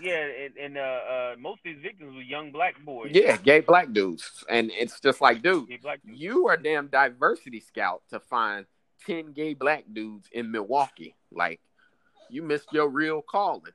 yeah, 0.00 0.26
and, 0.44 0.56
and 0.56 0.78
uh, 0.78 0.80
uh, 0.80 1.34
most 1.38 1.58
of 1.58 1.64
these 1.64 1.82
victims 1.82 2.14
were 2.14 2.22
young 2.22 2.50
black 2.50 2.74
boys. 2.84 3.10
Yeah, 3.12 3.36
gay 3.36 3.60
black 3.60 3.92
dudes, 3.92 4.44
and 4.48 4.70
it's 4.72 5.00
just 5.00 5.20
like, 5.20 5.42
dude, 5.42 5.68
you 6.04 6.48
are 6.48 6.56
damn 6.56 6.88
diversity 6.88 7.60
scout 7.60 8.02
to 8.10 8.20
find 8.20 8.66
ten 9.06 9.32
gay 9.32 9.54
black 9.54 9.84
dudes 9.92 10.28
in 10.32 10.50
Milwaukee. 10.50 11.14
Like, 11.30 11.60
you 12.28 12.42
missed 12.42 12.72
your 12.72 12.88
real 12.88 13.22
calling. 13.22 13.72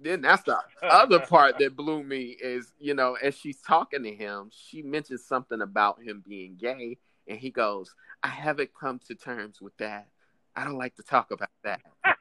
Then 0.00 0.20
that's 0.20 0.42
the 0.42 0.58
other 0.82 1.20
part 1.20 1.58
that 1.58 1.76
blew 1.76 2.02
me 2.02 2.36
is, 2.40 2.72
you 2.78 2.94
know, 2.94 3.14
as 3.14 3.34
she's 3.36 3.60
talking 3.60 4.02
to 4.02 4.14
him, 4.14 4.50
she 4.52 4.82
mentions 4.82 5.24
something 5.24 5.60
about 5.62 6.02
him 6.02 6.22
being 6.26 6.56
gay, 6.56 6.98
and 7.26 7.38
he 7.38 7.50
goes, 7.50 7.94
I 8.22 8.28
haven't 8.28 8.70
come 8.78 9.00
to 9.08 9.14
terms 9.14 9.60
with 9.60 9.76
that. 9.78 10.08
I 10.54 10.64
don't 10.64 10.78
like 10.78 10.96
to 10.96 11.02
talk 11.02 11.30
about 11.30 11.50
that. 11.64 11.80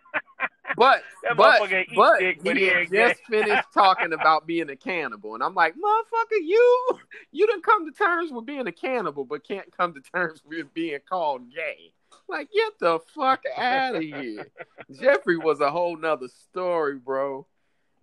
But 0.78 1.04
That 1.24 1.38
but 1.38 1.60
but 1.96 2.20
dick, 2.20 2.40
he 2.44 2.50
he 2.54 2.86
gay. 2.88 3.10
just 3.10 3.22
finished 3.30 3.68
talking 3.74 4.12
about 4.12 4.46
being 4.46 4.70
a 4.70 4.76
cannibal, 4.76 5.34
and 5.34 5.44
I'm 5.44 5.56
like, 5.56 5.74
motherfucker, 5.74 6.40
you 6.42 7.00
you 7.32 7.48
didn't 7.48 7.64
come 7.64 7.86
to 7.90 7.98
terms 7.98 8.32
with 8.32 8.46
being 8.46 8.68
a 8.68 8.72
cannibal, 8.74 9.24
but 9.24 9.48
can't 9.48 9.72
come 9.76 9.94
to 9.94 10.02
terms 10.02 10.42
with 10.46 10.74
being 10.74 11.00
called 11.08 11.50
gay. 11.54 11.94
Like, 12.28 12.50
get 12.52 12.78
the 12.80 13.00
fuck 13.16 13.44
out 13.56 13.96
of 13.96 14.02
here. 14.02 14.48
Jeffrey 15.00 15.38
was 15.38 15.62
a 15.62 15.72
whole 15.72 15.96
nother 15.98 16.28
story, 16.28 16.98
bro. 16.98 17.46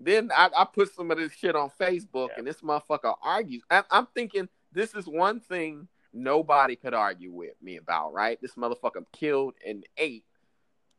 Then 0.05 0.31
I, 0.37 0.51
I 0.57 0.65
put 0.65 0.93
some 0.95 1.11
of 1.11 1.19
this 1.19 1.33
shit 1.33 1.55
on 1.57 1.71
Facebook, 1.81 2.29
Yeah. 2.31 2.35
and 2.39 2.47
this 2.47 2.61
motherfucker 2.61 3.15
argues. 3.23 3.63
I, 3.71 3.83
I'm 3.91 4.07
thinking 4.15 4.49
this 4.73 4.95
is 4.95 5.07
one 5.07 5.41
thing 5.41 5.89
nobody 6.13 6.77
could 6.77 6.95
argue 6.95 7.33
with 7.33 7.55
me 7.63 7.77
about, 7.77 8.13
right? 8.13 8.39
This 8.41 8.55
motherfucker 8.55 9.05
killed 9.13 9.55
and 9.67 9.85
ate 9.97 10.25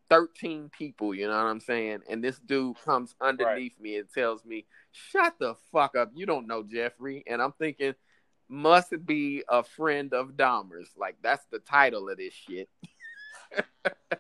13 0.10 0.70
people, 0.70 1.14
you 1.16 1.28
know 1.28 1.36
what 1.36 1.50
I'm 1.50 1.60
saying? 1.60 2.02
And 2.10 2.24
this 2.24 2.38
dude 2.40 2.78
comes 2.84 3.16
underneath 3.22 3.80
me 3.80 3.98
and 3.98 4.08
tells 4.14 4.46
me, 4.46 4.66
Shut 4.92 5.34
the 5.40 5.56
fuck 5.72 5.96
up. 5.96 6.12
You 6.14 6.26
don't 6.28 6.46
know 6.48 6.62
Jeffrey. 6.64 7.24
And 7.26 7.42
I'm 7.42 7.54
thinking, 7.54 7.96
must 8.48 8.94
be 9.08 9.44
a 9.50 9.64
friend 9.64 10.14
of 10.14 10.32
Dahmer's. 10.34 10.90
Like, 10.98 11.16
that's 11.24 11.46
the 11.52 11.58
title 11.60 12.10
of 12.10 12.18
this 12.18 12.34
shit. 12.34 12.70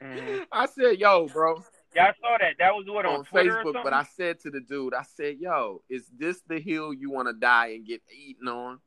Mhm. 0.01 0.45
I 0.51 0.65
said, 0.65 0.99
Yo, 0.99 1.27
bro, 1.27 1.63
Yeah, 1.95 2.05
I 2.05 2.13
saw 2.21 2.37
that. 2.39 2.55
That 2.59 2.73
was 2.73 2.85
what 2.87 3.05
on, 3.05 3.17
on 3.17 3.25
Facebook, 3.25 3.83
but 3.83 3.93
I 3.93 4.03
said 4.03 4.39
to 4.41 4.49
the 4.49 4.59
dude, 4.59 4.93
I 4.93 5.03
said, 5.15 5.37
Yo, 5.39 5.83
is 5.89 6.05
this 6.17 6.41
the 6.47 6.59
hill 6.59 6.93
you 6.93 7.11
want 7.11 7.27
to 7.27 7.33
die 7.33 7.67
and 7.67 7.85
get 7.85 8.01
eaten 8.11 8.47
on? 8.47 8.79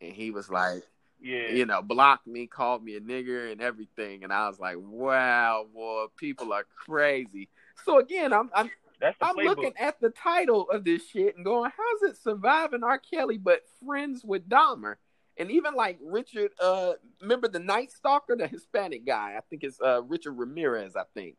And 0.00 0.12
he 0.12 0.30
was 0.30 0.48
like, 0.48 0.82
yeah, 1.20 1.50
you 1.50 1.66
know, 1.66 1.82
blocked 1.82 2.26
me, 2.26 2.46
called 2.46 2.84
me 2.84 2.96
a 2.96 3.00
nigger 3.00 3.50
and 3.50 3.60
everything. 3.60 4.22
And 4.22 4.32
I 4.32 4.48
was 4.48 4.60
like, 4.60 4.76
wow, 4.78 5.66
boy, 5.74 6.06
people 6.16 6.52
are 6.52 6.64
crazy. 6.86 7.48
So 7.84 7.98
again, 7.98 8.32
I'm 8.32 8.50
I'm 8.54 8.70
that's 9.00 9.16
I'm 9.20 9.36
playbook. 9.36 9.44
looking 9.44 9.72
at 9.78 10.00
the 10.00 10.10
title 10.10 10.68
of 10.70 10.84
this 10.84 11.06
shit 11.08 11.36
and 11.36 11.44
going, 11.44 11.70
how's 11.76 12.10
it 12.10 12.16
surviving 12.16 12.84
R. 12.84 12.98
Kelly 12.98 13.38
but 13.38 13.62
friends 13.84 14.24
with 14.24 14.48
Dahmer? 14.48 14.96
And 15.36 15.50
even 15.52 15.74
like 15.74 15.98
Richard, 16.02 16.50
uh, 16.60 16.94
remember 17.20 17.46
the 17.46 17.60
Night 17.60 17.92
Stalker, 17.92 18.34
the 18.36 18.48
Hispanic 18.48 19.06
guy? 19.06 19.34
I 19.36 19.40
think 19.48 19.62
it's 19.64 19.80
uh 19.80 20.02
Richard 20.02 20.32
Ramirez, 20.32 20.96
I 20.96 21.04
think. 21.14 21.36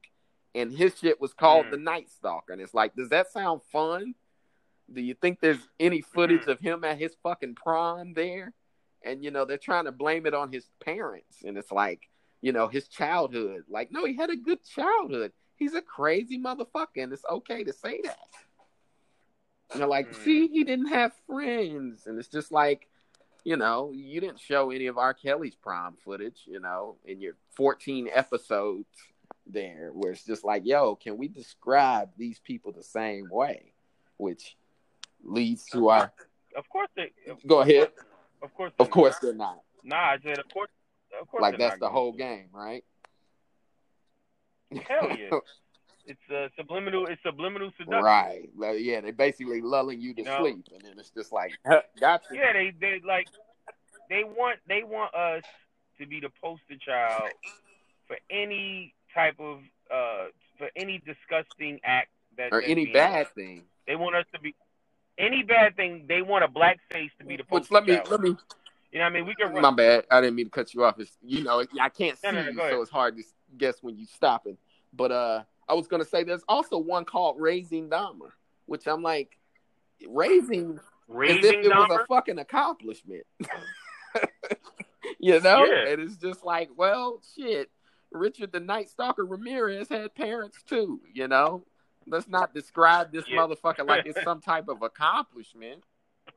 And 0.55 0.71
his 0.71 0.97
shit 0.97 1.21
was 1.21 1.33
called 1.33 1.67
Mm. 1.67 1.71
the 1.71 1.77
Night 1.77 2.09
Stalker. 2.09 2.53
And 2.53 2.61
it's 2.61 2.73
like, 2.73 2.95
does 2.95 3.09
that 3.09 3.31
sound 3.31 3.61
fun? 3.63 4.15
Do 4.91 5.01
you 5.01 5.13
think 5.13 5.39
there's 5.39 5.67
any 5.79 6.01
footage 6.01 6.45
Mm. 6.45 6.51
of 6.51 6.59
him 6.59 6.83
at 6.83 6.97
his 6.97 7.15
fucking 7.21 7.55
prime 7.55 8.13
there? 8.13 8.53
And 9.03 9.23
you 9.23 9.31
know, 9.31 9.45
they're 9.45 9.57
trying 9.57 9.85
to 9.85 9.91
blame 9.91 10.25
it 10.25 10.33
on 10.33 10.51
his 10.51 10.65
parents. 10.79 11.43
And 11.43 11.57
it's 11.57 11.71
like, 11.71 12.09
you 12.41 12.51
know, 12.51 12.67
his 12.67 12.87
childhood. 12.87 13.65
Like, 13.69 13.91
no, 13.91 14.05
he 14.05 14.15
had 14.15 14.29
a 14.29 14.35
good 14.35 14.63
childhood. 14.63 15.31
He's 15.55 15.73
a 15.75 15.81
crazy 15.81 16.39
motherfucker, 16.39 17.03
and 17.03 17.11
it's 17.13 17.25
okay 17.29 17.63
to 17.65 17.73
say 17.73 18.01
that. 18.03 18.17
And 19.71 19.81
they're 19.81 19.87
like, 19.87 20.09
Mm. 20.09 20.23
see, 20.23 20.47
he 20.47 20.63
didn't 20.63 20.87
have 20.87 21.13
friends. 21.27 22.07
And 22.07 22.17
it's 22.17 22.27
just 22.29 22.51
like, 22.51 22.89
you 23.43 23.55
know, 23.55 23.91
you 23.91 24.19
didn't 24.19 24.39
show 24.39 24.71
any 24.71 24.87
of 24.87 24.97
R. 24.97 25.13
Kelly's 25.13 25.55
prom 25.55 25.95
footage, 25.97 26.43
you 26.45 26.59
know, 26.59 26.97
in 27.05 27.21
your 27.21 27.35
14 27.51 28.09
episodes 28.11 28.87
there, 29.51 29.91
where 29.93 30.11
it's 30.11 30.25
just 30.25 30.43
like, 30.43 30.63
yo, 30.65 30.95
can 30.95 31.17
we 31.17 31.27
describe 31.27 32.09
these 32.17 32.39
people 32.39 32.71
the 32.71 32.83
same 32.83 33.27
way? 33.29 33.73
Which 34.17 34.55
leads 35.23 35.65
to 35.67 35.89
our. 35.89 36.11
Of 36.55 36.67
course 36.69 36.89
they. 36.95 37.11
Of, 37.29 37.37
Go 37.45 37.61
ahead. 37.61 37.91
of 38.41 38.53
course. 38.53 38.73
Of 38.79 38.89
course 38.89 39.13
not. 39.15 39.21
they're 39.21 39.33
not. 39.33 39.59
Nah, 39.83 40.11
I 40.11 40.17
said 40.23 40.39
of 40.39 40.49
course. 40.53 40.69
Of 41.19 41.27
course. 41.27 41.41
Like 41.41 41.57
that's 41.57 41.79
the 41.79 41.89
whole 41.89 42.11
game, 42.11 42.47
right? 42.53 42.83
Hell 44.71 45.09
yeah. 45.17 45.39
It's 46.05 46.19
a 46.31 46.49
subliminal. 46.57 47.05
It's 47.05 47.21
subliminal 47.23 47.71
seduction. 47.77 48.03
Right. 48.03 48.49
Well, 48.55 48.75
yeah, 48.75 49.01
they're 49.01 49.13
basically 49.13 49.61
lulling 49.61 50.01
you 50.01 50.13
to 50.15 50.21
You 50.21 50.25
know? 50.25 50.39
sleep, 50.39 50.67
and 50.73 50.81
then 50.83 50.93
it's 50.97 51.11
just 51.11 51.31
like, 51.31 51.51
gotcha. 51.99 52.25
Yeah, 52.33 52.53
they 52.53 52.73
they 52.79 53.01
like 53.05 53.27
they 54.09 54.23
want 54.23 54.59
they 54.67 54.81
want 54.83 55.13
us 55.13 55.43
to 55.99 56.07
be 56.07 56.19
the 56.19 56.29
poster 56.41 56.77
child 56.83 57.29
for 58.07 58.17
any 58.31 58.93
type 59.13 59.35
of 59.39 59.59
uh 59.91 60.25
for 60.57 60.69
any 60.75 61.01
disgusting 61.05 61.79
act 61.83 62.09
that 62.37 62.51
Or 62.51 62.61
any 62.61 62.87
bad 62.87 63.23
done. 63.25 63.33
thing. 63.35 63.63
They 63.87 63.95
want 63.95 64.15
us 64.15 64.25
to 64.33 64.39
be 64.39 64.55
any 65.17 65.43
bad 65.43 65.75
thing. 65.75 66.05
They 66.07 66.21
want 66.21 66.43
a 66.43 66.47
black 66.47 66.79
face 66.91 67.11
to 67.19 67.25
be 67.25 67.37
the 67.37 67.43
poster 67.43 67.61
Which 67.61 67.71
let 67.71 67.85
me 67.85 67.95
child. 67.95 68.11
let 68.11 68.21
me. 68.21 68.29
you 68.91 68.99
know 68.99 69.05
what 69.05 69.11
I 69.11 69.13
mean? 69.15 69.25
We 69.25 69.35
can 69.35 69.51
run. 69.53 69.61
My 69.61 69.71
bad. 69.71 70.05
I 70.11 70.21
didn't 70.21 70.35
mean 70.35 70.45
to 70.45 70.51
cut 70.51 70.73
you 70.73 70.83
off. 70.83 70.99
It's 70.99 71.11
you 71.21 71.43
know 71.43 71.63
I 71.81 71.89
can't 71.89 72.17
see 72.17 72.27
No, 72.27 72.31
no, 72.31 72.43
no, 72.43 72.49
you, 72.51 72.59
ahead. 72.59 72.71
so 72.73 72.81
it's 72.81 72.91
hard 72.91 73.17
to 73.17 73.23
guess 73.57 73.75
when 73.81 73.97
you 73.97 74.05
stopping. 74.05 74.57
But 74.93 75.11
uh, 75.11 75.43
I 75.67 75.73
was 75.73 75.87
gonna 75.87 76.05
say 76.05 76.23
there's 76.23 76.43
also 76.47 76.77
one 76.77 77.05
called 77.05 77.37
Raising 77.39 77.89
Dahmer, 77.89 78.31
which 78.65 78.87
I'm 78.87 79.01
like, 79.03 79.37
raising 80.07 80.79
raising 81.07 81.37
as 81.39 81.45
if 81.45 81.65
it 81.65 81.69
was 81.69 81.99
a 82.01 82.05
fucking 82.07 82.39
accomplishment. 82.39 83.23
you 85.19 85.39
know, 85.41 85.65
Yeah. 85.65 85.87
and 85.89 86.01
it's 86.01 86.17
just 86.17 86.43
like, 86.43 86.69
well, 86.75 87.21
shit. 87.35 87.69
Richard 88.11 88.51
the 88.51 88.59
Night 88.59 88.89
Stalker 88.89 89.25
Ramirez 89.25 89.89
had 89.89 90.13
parents 90.15 90.61
too. 90.63 91.01
You 91.13 91.27
know, 91.27 91.63
let's 92.07 92.27
not 92.27 92.53
describe 92.53 93.11
this 93.11 93.25
Yeah. 93.27 93.37
motherfucker 93.37 93.87
like 93.87 94.05
it's 94.05 94.21
some 94.23 94.41
type 94.41 94.67
of 94.67 94.81
accomplishment. 94.81 95.83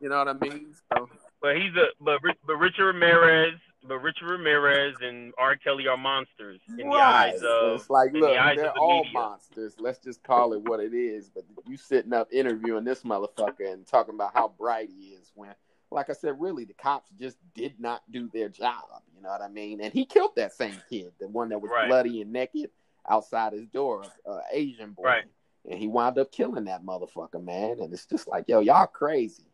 You 0.01 0.09
know 0.09 0.19
what 0.19 0.29
I 0.29 0.33
mean? 0.35 0.75
So, 0.93 1.09
But 1.41 1.57
he's 1.57 1.75
a 1.77 1.87
but 2.01 2.21
but 2.47 2.57
Richard 2.57 2.87
Ramirez, 2.87 3.55
but 3.85 3.99
Richard 3.99 4.31
Ramirez 4.31 4.95
and 5.01 5.33
R. 5.39 5.57
Kelly 5.57 5.87
are 5.87 5.97
monsters 5.97 6.61
in 6.79 6.89
the 6.89 6.97
eyes 6.97 7.43
of 7.43 7.75
it's 7.81 7.91
like, 7.91 8.13
look, 8.13 8.31
the 8.33 8.55
they're 8.55 8.55
the 8.57 8.73
all 8.73 9.03
media. 9.05 9.13
monsters. 9.13 9.75
Let's 9.79 9.99
just 9.99 10.23
call 10.23 10.53
it 10.55 10.63
what 10.63 10.81
it 10.81 10.95
is. 10.95 11.29
But 11.31 11.45
you 11.67 11.77
sitting 11.77 12.13
up 12.13 12.29
interviewing 12.33 12.85
this 12.85 13.03
motherfucker 13.03 13.73
and 13.73 13.87
talking 13.87 14.15
about 14.15 14.33
how 14.35 14.49
bright 14.49 14.89
he 14.89 15.09
is 15.11 15.31
when, 15.35 15.55
like 15.93 16.11
I 16.11 16.15
said, 16.15 16.41
really 16.41 16.65
the 16.65 16.75
cops 16.75 17.11
just 17.19 17.37
did 17.55 17.79
not 17.79 18.03
do 18.11 18.29
their 18.33 18.49
job. 18.49 18.85
You 19.17 19.23
know 19.23 19.29
what 19.29 19.43
I 19.43 19.49
mean? 19.49 19.81
And 19.81 19.93
he 19.93 20.05
killed 20.05 20.35
that 20.37 20.53
same 20.53 20.81
kid, 20.89 21.13
the 21.21 21.29
one 21.29 21.49
that 21.51 21.61
was 21.61 21.71
Right. 21.71 21.87
bloody 21.89 22.21
and 22.23 22.33
naked 22.33 22.71
outside 23.09 23.53
his 23.53 23.67
door, 23.69 24.05
uh, 24.27 24.41
Asian 24.53 24.93
boy. 24.93 25.05
Right. 25.05 25.25
And 25.69 25.79
he 25.79 25.87
wound 25.89 26.19
up 26.19 26.33
killing 26.33 26.65
that 26.65 26.85
motherfucker, 26.85 27.43
man. 27.43 27.81
And 27.81 27.93
it's 27.93 28.07
just 28.07 28.27
like, 28.29 28.49
yo, 28.49 28.61
y'all 28.61 28.87
crazy. 28.87 29.47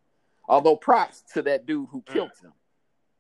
Although 0.49 0.77
props 0.77 1.23
to 1.35 1.43
that 1.43 1.67
dude 1.67 1.89
who 1.91 2.01
Mm. 2.03 2.13
killed 2.13 2.39
him. 2.43 2.53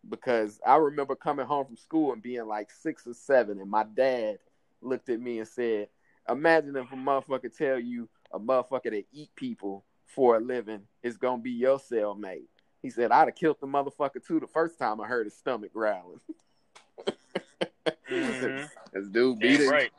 Because 0.09 0.61
I 0.64 0.76
remember 0.76 1.14
coming 1.16 1.44
home 1.46 1.66
from 1.66 1.76
school 1.76 2.12
and 2.12 2.22
being 2.22 2.46
like 2.46 2.70
six 2.70 3.07
or 3.07 3.14
seven, 3.14 3.61
and 3.61 3.70
my 3.70 3.85
dad 3.85 4.38
looked 4.81 5.09
at 5.09 5.20
me 5.20 5.38
and 5.40 5.48
said, 5.48 5.88
Imagine 6.28 6.76
if 6.76 6.92
a 6.92 6.94
motherfucker 6.94 7.54
tell 7.54 7.78
you 7.78 8.07
a 8.33 8.38
motherfucker 8.38 8.90
that 8.90 9.07
eat 9.12 9.35
people 9.35 9.85
for 10.04 10.37
a 10.37 10.40
living 10.40 10.87
is 11.02 11.16
gonna 11.16 11.40
be 11.42 11.50
your 11.50 11.78
cellmate. 11.78 12.48
He 12.82 12.90
said, 12.90 13.10
I'd 13.10 13.28
have 13.28 13.34
killed 13.34 13.56
the 13.60 13.66
motherfucker 13.66 14.24
too 14.24 14.38
the 14.40 14.46
first 14.46 14.78
time 14.78 15.00
I 15.00 15.06
heard 15.06 15.26
his 15.26 15.36
stomach 15.36 15.72
growling. 15.72 16.20
Mhm. 18.10 18.68
This 18.92 19.06
dude 19.08 19.38
beat 19.38 19.60
it. 19.60 19.68
right. 19.70 19.90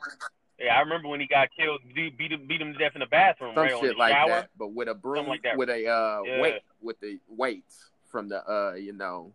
Yeah, 0.58 0.76
I 0.76 0.80
remember 0.80 1.08
when 1.08 1.20
he 1.20 1.26
got 1.26 1.48
killed, 1.56 1.80
beat 1.94 2.18
beat 2.18 2.32
him, 2.32 2.46
beat 2.46 2.60
him 2.60 2.72
to 2.72 2.78
death 2.78 2.92
in 2.94 3.00
the 3.00 3.06
bathroom, 3.06 3.54
some 3.54 3.62
right 3.64 3.78
shit 3.80 3.96
like 3.96 4.12
shower. 4.12 4.28
that, 4.28 4.50
but 4.58 4.72
with 4.72 4.88
a 4.88 4.94
broom, 4.94 5.26
like 5.28 5.42
that. 5.44 5.56
with 5.56 5.70
a 5.70 5.86
uh, 5.86 6.22
Yeah. 6.24 6.40
weight, 6.40 6.62
with 6.82 6.98
the 7.00 7.18
weights 7.28 7.90
from 8.10 8.28
the 8.28 8.42
uh, 8.50 8.74
you 8.74 8.92
know, 8.92 9.32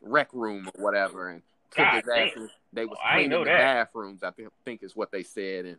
rec 0.00 0.32
room 0.32 0.68
or 0.74 0.82
whatever, 0.82 1.28
and 1.28 1.42
took 1.70 1.84
God 1.84 1.94
his 1.94 2.08
ass. 2.08 2.30
and 2.36 2.50
They 2.72 2.86
was 2.86 2.98
Oh, 3.00 3.12
cleaning 3.12 3.30
the 3.38 3.44
that. 3.44 3.58
bathrooms. 3.58 4.22
I 4.22 4.30
think, 4.30 4.48
think 4.64 4.82
is 4.82 4.96
what 4.96 5.12
they 5.12 5.22
said, 5.22 5.66
and 5.66 5.78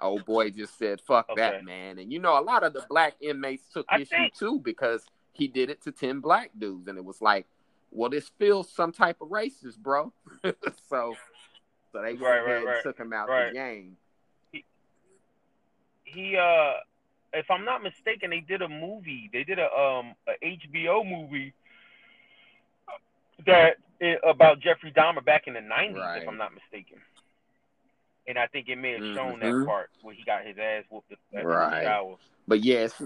old 0.00 0.24
boy 0.24 0.50
just 0.50 0.78
said, 0.78 1.00
"Fuck 1.02 1.28
Okay. 1.30 1.40
that, 1.42 1.64
man." 1.64 1.98
And 1.98 2.10
you 2.12 2.18
know, 2.18 2.38
a 2.38 2.42
lot 2.42 2.64
of 2.64 2.72
the 2.72 2.84
black 2.88 3.14
inmates 3.20 3.68
took 3.72 3.84
I 3.90 3.96
issue 3.96 4.06
think- 4.06 4.34
too 4.36 4.58
because 4.58 5.04
he 5.34 5.46
did 5.48 5.68
it 5.70 5.82
to 5.82 5.92
ten 5.92 6.20
black 6.20 6.50
dudes, 6.58 6.88
and 6.88 6.96
it 6.96 7.04
was 7.04 7.20
like, 7.20 7.46
well, 7.90 8.08
this 8.10 8.28
feels 8.38 8.70
some 8.72 8.92
type 8.92 9.18
of 9.20 9.28
racist, 9.28 9.78
bro. 9.78 10.12
so, 10.42 11.14
so 11.92 12.02
they 12.02 12.14
went 12.14 12.22
Right, 12.22 12.38
ahead 12.38 12.46
right, 12.46 12.56
and 12.58 12.66
right. 12.66 12.82
took 12.82 12.98
him 12.98 13.12
out 13.12 13.28
Right. 13.28 13.48
the 13.48 13.54
game. 13.54 13.96
He 16.04 16.36
uh 16.36 16.72
if 17.32 17.50
I'm 17.50 17.64
not 17.64 17.82
mistaken, 17.82 18.30
they 18.30 18.40
did 18.40 18.62
a 18.62 18.68
movie. 18.68 19.28
They 19.32 19.42
did 19.42 19.58
a 19.58 19.64
um 19.74 20.14
a 20.28 20.32
HBO 20.44 21.02
movie 21.08 21.52
that 23.46 23.76
about 24.24 24.60
Jeffrey 24.60 24.92
Dahmer 24.92 25.24
back 25.24 25.46
in 25.46 25.54
the 25.54 25.60
90s 25.60 25.96
Right. 25.96 26.22
if 26.22 26.28
I'm 26.28 26.36
not 26.36 26.52
mistaken. 26.54 26.98
And 28.26 28.38
I 28.38 28.46
think 28.46 28.68
it 28.68 28.76
may 28.76 28.92
have 28.92 29.02
shown 29.14 29.40
Mhm. 29.40 29.60
that 29.60 29.66
part 29.66 29.90
where 30.02 30.14
he 30.14 30.22
got 30.24 30.44
his 30.44 30.56
ass 30.58 30.84
whooped 30.90 31.12
Right. 31.32 32.16
But 32.46 32.60
yes, 32.60 33.02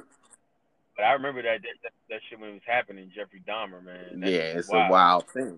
But 0.98 1.04
I 1.04 1.12
remember 1.12 1.42
that 1.42 1.62
that, 1.62 1.92
that, 2.10 2.20
shit 2.28 2.40
when 2.40 2.50
it 2.50 2.54
was 2.54 2.62
happening, 2.66 3.08
Jeffrey 3.14 3.40
Dahmer, 3.48 3.82
man. 3.82 4.18
That 4.20 4.30
yeah, 4.30 4.38
it's 4.58 4.68
wild. 4.68 4.90
a 4.90 4.92
wild 4.92 5.28
thing. 5.28 5.56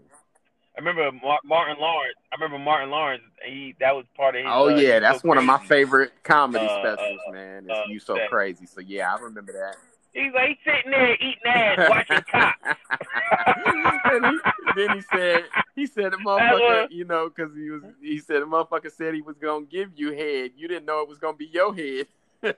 I 0.77 0.81
remember 0.81 1.11
Martin 1.45 1.77
Lawrence. 1.81 2.17
I 2.31 2.37
remember 2.37 2.63
Martin 2.63 2.91
Lawrence. 2.91 3.23
He 3.47 3.75
that 3.81 3.97
was 3.97 4.05
part 4.15 4.37
of 4.37 4.43
his. 4.43 4.51
Oh 4.53 4.69
uh, 4.69 4.77
yeah, 4.79 5.01
that's 5.01 5.23
So 5.23 5.29
one 5.29 5.39
of 5.39 5.45
my 5.45 5.59
favorite 5.65 6.13
comedy 6.25 6.67
Uh, 6.67 6.83
specials, 6.83 7.21
uh, 7.27 7.33
man. 7.33 7.65
It's 7.65 7.73
uh, 7.73 7.85
you 7.89 7.99
so 7.99 8.17
that- 8.17 8.29
crazy. 8.29 8.67
So 8.67 8.83
yeah, 8.83 9.15
I 9.15 9.19
remember 9.19 9.53
that. 9.53 9.77
He's 10.13 10.33
like 10.35 10.49
he's 10.49 10.59
sitting 10.65 10.91
there 10.91 11.15
eating 11.15 11.47
ass, 11.47 11.89
watching 11.89 12.25
cops. 12.29 12.59
he, 14.27 14.39
then 14.75 14.97
he 14.97 15.03
said, 15.03 15.45
he 15.77 15.87
said 15.87 16.13
the 16.13 16.17
motherfucker, 16.27 16.91
you 16.91 17.05
know, 17.05 17.31
because 17.31 17.55
he 17.55 17.71
was, 17.71 17.83
he 18.03 18.19
said 18.19 18.43
the 18.43 18.47
motherfucker 18.47 18.91
said 18.93 19.15
he 19.15 19.23
was 19.23 19.37
gonna 19.39 19.67
give 19.67 19.93
you 19.95 20.13
head. 20.13 20.51
You 20.57 20.67
didn't 20.67 20.85
know 20.85 21.01
it 21.01 21.09
was 21.09 21.19
gonna 21.19 21.37
be 21.37 21.47
your 21.47 21.75
head. 21.75 22.09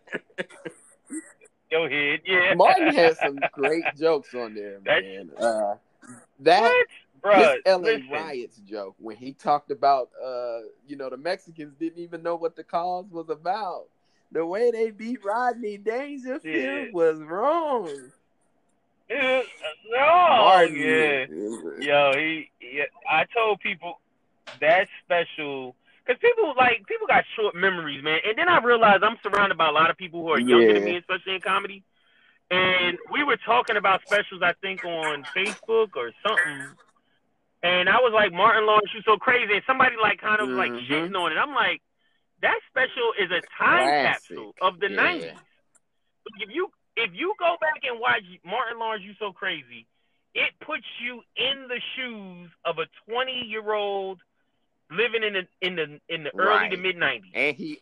Your 1.73 1.89
head, 1.89 2.21
yeah. 2.27 2.55
Martin 2.55 2.95
had 2.95 3.17
some 3.17 3.39
great 3.53 3.83
jokes 3.99 4.33
on 4.35 4.55
there, 4.55 4.79
man. 4.85 5.31
Uh, 5.39 5.75
that 6.41 6.63
What? 6.63 6.87
Bruh, 7.25 7.57
LA 7.67 7.77
listen. 7.77 8.09
riots 8.11 8.57
joke 8.69 8.95
when 8.99 9.17
he 9.17 9.33
talked 9.33 9.71
about 9.71 10.11
uh 10.23 10.59
you 10.89 10.97
know 10.97 11.09
the 11.09 11.17
Mexicans 11.17 11.73
didn't 11.79 11.99
even 12.03 12.21
know 12.23 12.35
what 12.37 12.57
the 12.57 12.65
cause 12.65 13.07
was 13.11 13.31
about. 13.31 13.85
The 14.33 14.45
way 14.45 14.71
they 14.71 14.91
beat 14.91 15.25
Rodney 15.25 15.77
Dangerfield 15.79 16.45
Yeah. 16.45 16.85
was 16.93 17.21
wrong. 17.21 17.89
No, 19.11 19.43
Martin, 19.99 20.75
yeah. 20.77 21.27
Yo, 21.81 22.13
he, 22.19 22.51
yeah, 22.61 22.85
I 23.09 23.25
told 23.35 23.61
people 23.61 24.01
that 24.61 24.89
special 25.05 25.75
because 26.05 26.21
people 26.21 26.55
like 26.57 26.85
people 26.87 27.07
got 27.07 27.25
short 27.37 27.55
memories, 27.55 28.03
man. 28.03 28.21
And 28.27 28.37
then 28.37 28.49
I 28.49 28.59
realized 28.63 29.03
I'm 29.03 29.19
surrounded 29.23 29.57
by 29.59 29.69
a 29.69 29.73
lot 29.73 29.91
of 29.91 29.97
people 29.97 30.23
who 30.23 30.31
are 30.31 30.41
younger 30.41 30.75
than 30.75 30.85
me, 30.85 30.97
especially 30.97 31.35
in 31.37 31.41
comedy. 31.41 31.83
And 32.51 32.99
we 33.11 33.25
were 33.25 33.39
talking 33.47 33.77
about 33.77 34.03
specials, 34.03 34.43
I 34.43 34.53
think, 34.61 34.85
on 34.85 35.25
Facebook 35.35 35.97
or 35.97 36.13
something. 36.23 36.77
And 37.63 37.89
I 37.89 37.97
was 37.97 38.13
like, 38.13 38.33
Martin 38.33 38.67
Lawrence, 38.67 38.91
you 38.93 39.01
so 39.07 39.17
crazy. 39.17 39.55
And 39.55 39.63
somebody 39.67 39.97
like 40.01 40.21
kind 40.21 40.41
of 40.43 40.51
like 40.51 40.73
Mhm. 40.73 40.87
shitting 40.89 41.17
on 41.17 41.33
it. 41.33 41.37
I'm 41.39 41.55
like, 41.55 41.81
that 42.43 42.59
special 42.69 43.15
is 43.19 43.31
a 43.31 43.41
time 43.57 43.89
Classic. 43.89 44.37
capsule 44.37 44.55
of 44.61 44.81
the 44.81 44.89
Yeah. 44.89 44.97
'90s. 44.97 45.39
If 46.41 46.51
you 46.51 46.71
if 46.97 47.15
you 47.15 47.35
go 47.39 47.57
back 47.61 47.85
and 47.85 47.99
watch 47.99 48.23
Martin 48.45 48.79
Lawrence, 48.79 49.03
you 49.05 49.15
so 49.15 49.33
crazy, 49.33 49.87
it 50.35 50.53
puts 50.61 50.85
you 51.01 51.23
in 51.37 51.69
the 51.69 51.81
shoes 51.97 52.51
of 52.65 52.79
a 52.79 52.87
20 53.07 53.45
year 53.47 53.73
old 53.73 54.21
living 54.93 55.23
in 55.23 55.33
the 55.35 55.47
in 55.67 55.77
the 55.77 56.01
in 56.09 56.25
the 56.25 56.31
early 56.39 56.69
to 56.71 56.77
mid 56.77 56.97
90s. 56.97 57.33
And 57.35 57.57
he 57.57 57.81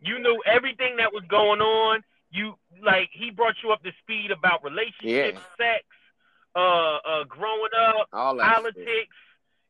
You 0.00 0.18
knew 0.18 0.42
everything 0.46 0.96
that 0.96 1.12
was 1.12 1.22
going 1.28 1.60
on. 1.60 2.02
You 2.30 2.54
like 2.82 3.10
he 3.12 3.30
brought 3.30 3.56
you 3.62 3.70
up 3.72 3.82
to 3.82 3.90
speed 4.02 4.30
about 4.30 4.62
relationships, 4.64 5.04
Yeah. 5.04 5.38
sex, 5.58 5.84
uh, 6.54 6.96
uh, 7.04 7.24
growing 7.24 7.70
up, 7.76 8.08
all 8.12 8.36
that 8.36 8.44
shit. 8.46 8.54
politics. 8.74 9.16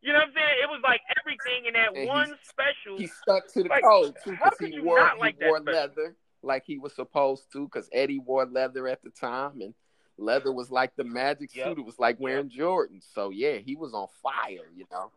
You 0.02 0.12
know 0.12 0.20
what 0.20 0.28
I'm 0.28 0.34
saying? 0.34 0.54
It 0.62 0.70
was 0.70 0.80
like 0.82 1.00
everything 1.20 1.66
in 1.66 1.74
that 1.74 1.94
And 1.94 2.06
one 2.08 2.34
special. 2.48 2.96
he 2.96 3.06
stuck 3.06 3.48
to 3.52 3.62
the 3.64 3.68
Like, 3.68 3.82
code 3.84 4.14
too 4.24 4.32
because 4.32 4.58
he 4.58 4.72
you 4.76 4.82
wore 4.84 4.98
not 4.98 5.14
he 5.16 5.20
like 5.20 5.36
wore 5.40 5.58
special? 5.58 5.72
leather 5.72 6.16
like 6.42 6.64
he 6.64 6.78
was 6.78 6.94
supposed 6.94 7.52
to 7.52 7.64
because 7.66 7.88
Eddie 7.92 8.18
wore 8.18 8.46
leather 8.46 8.88
at 8.88 9.02
the 9.02 9.10
time 9.10 9.60
and 9.60 9.74
leather 10.16 10.52
was 10.52 10.70
like 10.70 10.94
the 10.96 11.04
magic 11.04 11.50
Yep. 11.54 11.66
suit. 11.66 11.78
It 11.78 11.84
was 11.84 11.98
like 11.98 12.18
wearing 12.18 12.48
Jordans. 12.50 13.04
So 13.12 13.28
yeah, 13.30 13.56
he 13.58 13.76
was 13.76 13.92
on 13.92 14.08
fire. 14.22 14.70
You 14.74 14.86
know, 14.90 15.12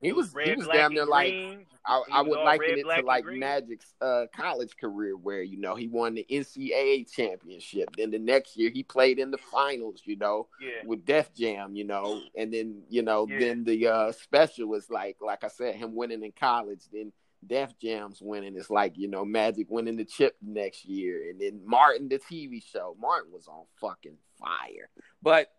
he 0.00 0.12
was 0.12 0.32
red, 0.34 0.48
he 0.48 0.54
was 0.56 0.66
damn 0.68 0.92
near 0.94 1.04
like 1.06 1.30
green. 1.32 1.66
I, 1.86 2.02
I 2.12 2.22
would 2.22 2.38
liken 2.40 2.66
red, 2.68 2.78
it 2.78 2.82
to 3.00 3.06
like 3.06 3.24
green. 3.24 3.40
Magic's 3.40 3.94
uh, 4.02 4.26
college 4.34 4.76
career, 4.78 5.16
where 5.16 5.42
you 5.42 5.58
know 5.58 5.74
he 5.74 5.88
won 5.88 6.14
the 6.14 6.26
NCAA 6.30 7.10
championship. 7.10 7.96
Then 7.96 8.10
the 8.10 8.18
next 8.18 8.56
year 8.56 8.70
he 8.70 8.82
played 8.82 9.18
in 9.18 9.30
the 9.30 9.38
finals. 9.38 10.02
You 10.04 10.16
know, 10.16 10.48
Yeah. 10.60 10.86
with 10.86 11.04
Def 11.06 11.32
Jam, 11.34 11.74
you 11.74 11.84
know, 11.84 12.20
and 12.36 12.52
then 12.52 12.82
you 12.88 13.02
know, 13.02 13.26
Yeah. 13.28 13.38
then 13.38 13.64
the 13.64 13.86
uh, 13.88 14.12
special 14.12 14.66
was 14.68 14.90
like, 14.90 15.16
like 15.20 15.42
I 15.44 15.48
said, 15.48 15.74
him 15.74 15.94
winning 15.94 16.22
in 16.22 16.32
college. 16.32 16.82
Then 16.92 17.12
Def 17.46 17.78
Jam's 17.78 18.20
winning. 18.20 18.56
It's 18.56 18.68
like 18.70 18.98
you 18.98 19.08
know, 19.08 19.24
Magic 19.24 19.70
winning 19.70 19.96
the 19.96 20.04
chip 20.04 20.36
next 20.42 20.84
year, 20.84 21.30
and 21.30 21.40
then 21.40 21.60
Martin 21.64 22.08
the 22.08 22.18
TV 22.18 22.62
show. 22.62 22.94
Martin 23.00 23.32
was 23.32 23.48
on 23.48 23.64
fucking 23.80 24.18
fire, 24.38 24.90
but 25.22 25.50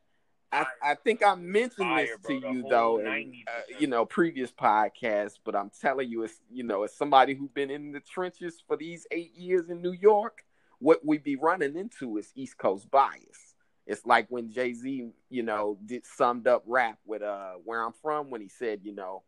I, 0.52 0.66
I 0.84 0.96
think 0.96 1.26
I 1.26 1.36
mentioned 1.36 1.88
Fire, 1.88 2.06
this 2.06 2.28
to 2.28 2.34
you 2.34 2.66
though, 2.70 3.00
90s 3.04 3.44
uh, 3.48 3.62
you 3.80 3.88
know, 3.88 4.06
previous 4.06 4.52
podcasts. 4.52 5.40
But 5.44 5.56
I'm 5.56 5.72
telling 5.82 6.10
you, 6.10 6.24
it's 6.24 6.42
you 6.52 6.64
know, 6.64 6.84
as 6.84 6.96
somebody 6.96 7.34
who's 7.34 7.52
been 7.52 7.72
in 7.72 7.92
the 7.92 8.02
trenches 8.02 8.62
for 8.68 8.76
these 8.76 9.08
eight 9.12 9.36
years 9.36 9.70
in 9.70 9.82
New 9.82 9.94
York, 9.94 10.44
what 10.80 11.06
we 11.06 11.18
be 11.18 11.36
running 11.36 11.78
into 11.78 12.18
is 12.18 12.32
East 12.36 12.58
Coast 12.58 12.92
bias. 12.92 13.56
It's 13.88 14.06
like 14.06 14.28
when 14.30 14.52
Jay 14.52 14.74
Z, 14.74 15.10
you 15.30 15.44
know, 15.44 15.78
did 15.86 16.06
summed 16.06 16.48
up 16.48 16.64
rap 16.66 17.00
with 17.06 17.22
uh 17.22 17.54
"Where 17.64 17.82
I'm 17.82 17.94
From" 18.02 18.30
when 18.30 18.42
he 18.42 18.50
said, 18.50 18.82
you 18.84 18.94
know, 18.94 19.24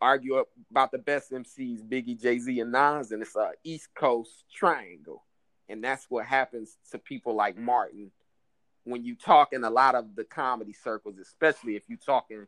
argue 0.00 0.44
about 0.70 0.90
the 0.90 0.98
best 0.98 1.30
MCs, 1.30 1.82
Biggie, 1.88 2.20
Jay 2.20 2.38
Z, 2.38 2.58
and 2.60 2.72
Nas, 2.72 3.12
and 3.12 3.22
it's 3.22 3.36
a 3.36 3.52
East 3.62 3.88
Coast 3.94 4.44
triangle, 4.52 5.24
and 5.68 5.82
that's 5.82 6.06
what 6.08 6.26
happens 6.26 6.76
to 6.90 6.98
people 6.98 7.34
like 7.34 7.56
Martin 7.56 8.10
when 8.86 9.04
you 9.04 9.16
talk 9.16 9.52
in 9.52 9.64
a 9.64 9.70
lot 9.70 9.96
of 9.96 10.14
the 10.14 10.24
comedy 10.24 10.72
circles, 10.72 11.18
especially 11.18 11.74
if 11.74 11.82
you're 11.88 11.98
talking 11.98 12.46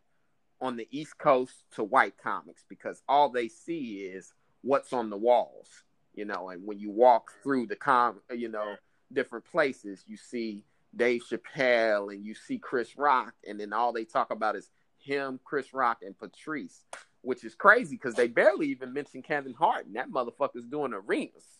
on 0.60 0.76
the 0.76 0.86
East 0.90 1.18
Coast 1.18 1.64
to 1.74 1.82
white 1.82 2.16
comics, 2.16 2.64
because 2.68 3.02
all 3.08 3.28
they 3.28 3.48
see 3.48 4.02
is 4.02 4.32
what's 4.62 4.92
on 4.92 5.10
the 5.10 5.16
walls, 5.16 5.68
you 6.14 6.24
know. 6.24 6.50
And 6.50 6.64
when 6.64 6.78
you 6.78 6.90
walk 6.90 7.32
through 7.42 7.66
the 7.66 7.76
com, 7.76 8.20
you 8.30 8.48
know, 8.48 8.76
different 9.12 9.44
places, 9.46 10.04
you 10.06 10.16
see 10.16 10.64
Dave 10.94 11.22
Chappelle 11.28 12.12
and 12.14 12.24
you 12.24 12.34
see 12.34 12.58
Chris 12.58 12.96
Rock, 12.96 13.34
and 13.46 13.58
then 13.58 13.72
all 13.72 13.92
they 13.92 14.04
talk 14.04 14.30
about 14.30 14.54
is 14.54 14.70
him, 14.96 15.40
Chris 15.44 15.74
Rock, 15.74 15.98
and 16.02 16.16
Patrice, 16.16 16.84
which 17.22 17.44
is 17.44 17.56
crazy 17.56 17.96
because 17.96 18.14
they 18.14 18.28
barely 18.28 18.68
even 18.68 18.92
mention 18.92 19.22
Kevin 19.22 19.54
Hart, 19.54 19.86
and 19.86 19.96
that 19.96 20.10
motherfucker's 20.10 20.66
doing 20.66 20.92
arenas. 20.94 21.57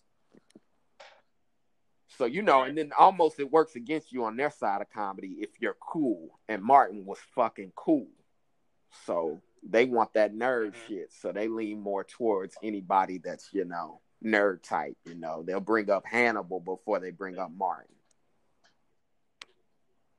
So 2.18 2.24
you 2.24 2.42
know, 2.42 2.64
and 2.64 2.76
then 2.76 2.90
almost 2.98 3.38
it 3.38 3.48
works 3.48 3.76
against 3.76 4.10
you 4.12 4.24
on 4.24 4.36
their 4.36 4.50
side 4.50 4.80
of 4.82 4.90
comedy 4.90 5.36
if 5.38 5.50
you're 5.60 5.76
cool. 5.80 6.40
And 6.48 6.60
Martin 6.64 7.06
was 7.06 7.18
fucking 7.36 7.70
cool. 7.76 8.08
So 9.06 9.40
they 9.62 9.84
want 9.84 10.12
that 10.14 10.34
nerd 10.34 10.72
Mhm. 10.72 10.86
shit. 10.88 11.12
So 11.12 11.30
they 11.30 11.46
lean 11.46 11.80
more 11.80 12.02
towards 12.02 12.56
anybody 12.60 13.18
that's, 13.18 13.54
you 13.54 13.64
know, 13.64 14.00
nerd 14.20 14.64
type, 14.64 14.96
you 15.04 15.14
know. 15.14 15.44
They'll 15.44 15.60
bring 15.60 15.90
up 15.90 16.06
Hannibal 16.06 16.58
before 16.58 16.98
they 16.98 17.12
bring 17.12 17.38
up 17.38 17.52
Martin. 17.52 17.94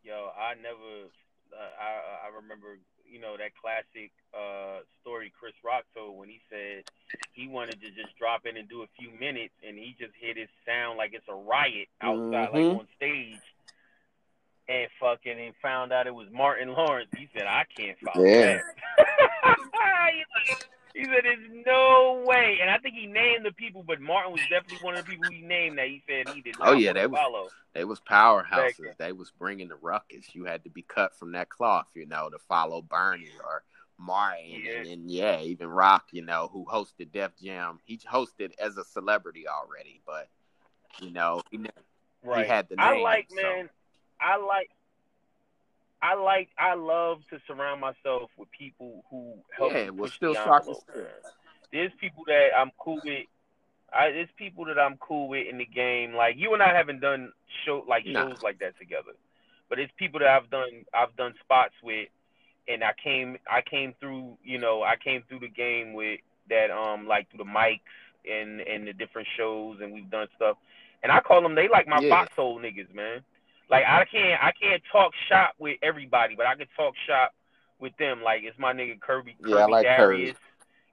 Yo, 0.01 0.31
I 0.37 0.55
never. 0.55 1.09
Uh, 1.51 1.69
I 1.81 2.27
I 2.27 2.27
remember, 2.33 2.79
you 3.11 3.19
know, 3.19 3.35
that 3.37 3.51
classic 3.59 4.11
uh, 4.33 4.81
story 5.01 5.31
Chris 5.37 5.53
Rock 5.63 5.83
told 5.95 6.17
when 6.17 6.29
he 6.29 6.39
said 6.49 6.83
he 7.33 7.47
wanted 7.47 7.81
to 7.81 7.89
just 7.91 8.15
drop 8.17 8.45
in 8.45 8.57
and 8.57 8.69
do 8.69 8.83
a 8.83 8.87
few 8.99 9.11
minutes, 9.19 9.53
and 9.65 9.77
he 9.77 9.95
just 9.99 10.13
hit 10.19 10.37
his 10.37 10.49
sound 10.65 10.97
like 10.97 11.13
it's 11.13 11.27
a 11.27 11.33
riot 11.33 11.87
outside, 12.01 12.49
Mhm. 12.49 12.53
like 12.53 12.79
on 12.79 12.87
stage, 12.95 13.41
and 14.67 14.89
fucking 14.99 15.39
and 15.39 15.55
found 15.61 15.91
out 15.91 16.05
it 16.07 16.13
was 16.13 16.29
Martin 16.31 16.73
Lawrence. 16.73 17.09
He 17.17 17.27
said, 17.33 17.47
"I 17.47 17.65
can't 17.75 17.97
follow 17.99 18.25
Yeah. 18.25 18.61
that." 18.97 19.57
He 20.95 21.05
said, 21.05 21.21
"There's 21.23 21.65
no 21.65 22.23
way," 22.25 22.57
and 22.61 22.69
I 22.69 22.77
think 22.79 22.95
he 22.95 23.05
named 23.05 23.45
the 23.45 23.51
people, 23.51 23.83
but 23.83 24.01
Martin 24.01 24.31
was 24.31 24.41
definitely 24.49 24.77
one 24.83 24.95
of 24.95 25.05
the 25.05 25.11
people 25.11 25.29
he 25.31 25.41
named 25.41 25.77
that 25.77 25.87
he 25.87 26.01
said 26.07 26.29
he 26.33 26.41
did 26.41 26.57
not 26.59 26.69
Oh, 26.69 26.73
yeah, 26.73 26.93
they 26.93 27.01
to 27.03 27.07
was- 27.09 27.19
follow. 27.19 27.49
They 27.73 27.83
was 27.85 27.99
powerhouses. 28.01 28.97
They 28.97 29.11
was 29.11 29.31
bringing 29.31 29.67
the 29.67 29.75
ruckus. 29.75 30.33
You 30.33 30.45
had 30.45 30.63
to 30.63 30.69
be 30.71 30.81
cut 30.81 31.15
from 31.15 31.33
that 31.33 31.49
cloth, 31.49 31.85
you 31.93 32.07
know, 32.07 32.29
to 32.29 32.39
follow 32.39 32.81
Bernie 32.81 33.29
or 33.43 33.63
Martin, 33.99 34.45
Yeah. 34.63 34.71
and 34.77 34.85
then 34.87 35.03
yeah, 35.09 35.41
even 35.41 35.67
Rock, 35.67 36.07
you 36.11 36.23
know, 36.23 36.47
who 36.51 36.65
hosted 36.65 37.11
Def 37.11 37.35
Jam. 37.37 37.79
He 37.85 37.97
hosted 37.99 38.53
as 38.57 38.77
a 38.77 38.83
celebrity 38.83 39.47
already, 39.47 40.01
but 40.05 40.29
you 40.99 41.11
know, 41.11 41.41
he, 41.51 41.59
Right. 42.23 42.47
had 42.47 42.67
the 42.69 42.75
name. 42.77 42.85
I 42.85 42.97
like, 43.01 43.29
so- 43.29 43.35
man. 43.41 43.69
I 44.19 44.35
like. 44.37 44.69
I 46.01 46.15
like. 46.15 46.49
I 46.57 46.73
love 46.75 47.19
to 47.29 47.39
surround 47.47 47.81
myself 47.81 48.29
with 48.37 48.49
people 48.57 49.03
who 49.09 49.35
help 49.57 49.73
yeah, 49.73 49.89
push 49.99 50.11
still 50.15 50.33
the 50.33 50.39
sharp 50.43 50.63
as 50.69 50.77
envelope. 50.77 50.83
still. 50.89 51.05
There's 51.71 51.91
people 51.99 52.23
that 52.27 52.49
I'm 52.57 52.71
cool 52.79 52.99
with. 53.03 53.25
I 53.93 54.09
there's 54.11 54.29
people 54.37 54.65
that 54.65 54.79
I'm 54.79 54.97
cool 54.97 55.27
with 55.27 55.47
in 55.49 55.57
the 55.57 55.65
game. 55.65 56.13
Like 56.13 56.35
you 56.37 56.53
and 56.53 56.61
I 56.63 56.73
haven't 56.75 56.99
done 57.01 57.31
show 57.65 57.83
like 57.87 58.05
Nah. 58.05 58.25
shows 58.29 58.37
like 58.41 58.59
that 58.59 58.77
together, 58.79 59.13
but 59.69 59.79
it's 59.79 59.91
people 59.97 60.19
that 60.19 60.29
I've 60.29 60.49
done 60.49 60.85
I've 60.93 61.15
done 61.17 61.33
spots 61.43 61.73
with, 61.83 62.07
and 62.67 62.83
I 62.83 62.91
came 63.03 63.37
I 63.49 63.61
came 63.61 63.93
through 63.99 64.37
you 64.43 64.57
know 64.59 64.83
I 64.83 64.95
came 65.03 65.23
through 65.27 65.39
the 65.39 65.49
game 65.49 65.93
with 65.93 66.19
that 66.49 66.71
um 66.71 67.07
like 67.07 67.29
through 67.29 67.43
the 67.43 67.49
mics 67.49 67.79
and 68.29 68.61
and 68.61 68.87
the 68.87 68.93
different 68.93 69.27
shows 69.37 69.77
and 69.81 69.91
we've 69.93 70.09
done 70.09 70.27
stuff, 70.35 70.57
and 71.03 71.11
I 71.11 71.19
call 71.19 71.41
them 71.41 71.55
they 71.55 71.67
like 71.67 71.87
my 71.87 72.01
Yeah. 72.01 72.09
foxhole 72.09 72.59
niggas 72.59 72.93
man. 72.93 73.21
Like 73.69 73.83
I 73.85 74.05
can't 74.05 74.41
I 74.41 74.51
can't 74.59 74.81
talk 74.91 75.11
shop 75.29 75.53
with 75.59 75.77
everybody, 75.81 76.35
but 76.35 76.45
I 76.47 76.55
can 76.55 76.67
talk 76.75 76.93
shop 77.07 77.33
with 77.79 77.93
them. 77.97 78.21
Like 78.23 78.41
it's 78.43 78.57
my 78.59 78.73
nigga 78.73 78.99
Kirby 78.99 79.35
Kirby 79.41 79.51
Yeah, 79.51 79.63
I 79.65 79.65
like 79.67 79.87
Kirby. 79.87 80.17
Darius. 80.17 80.37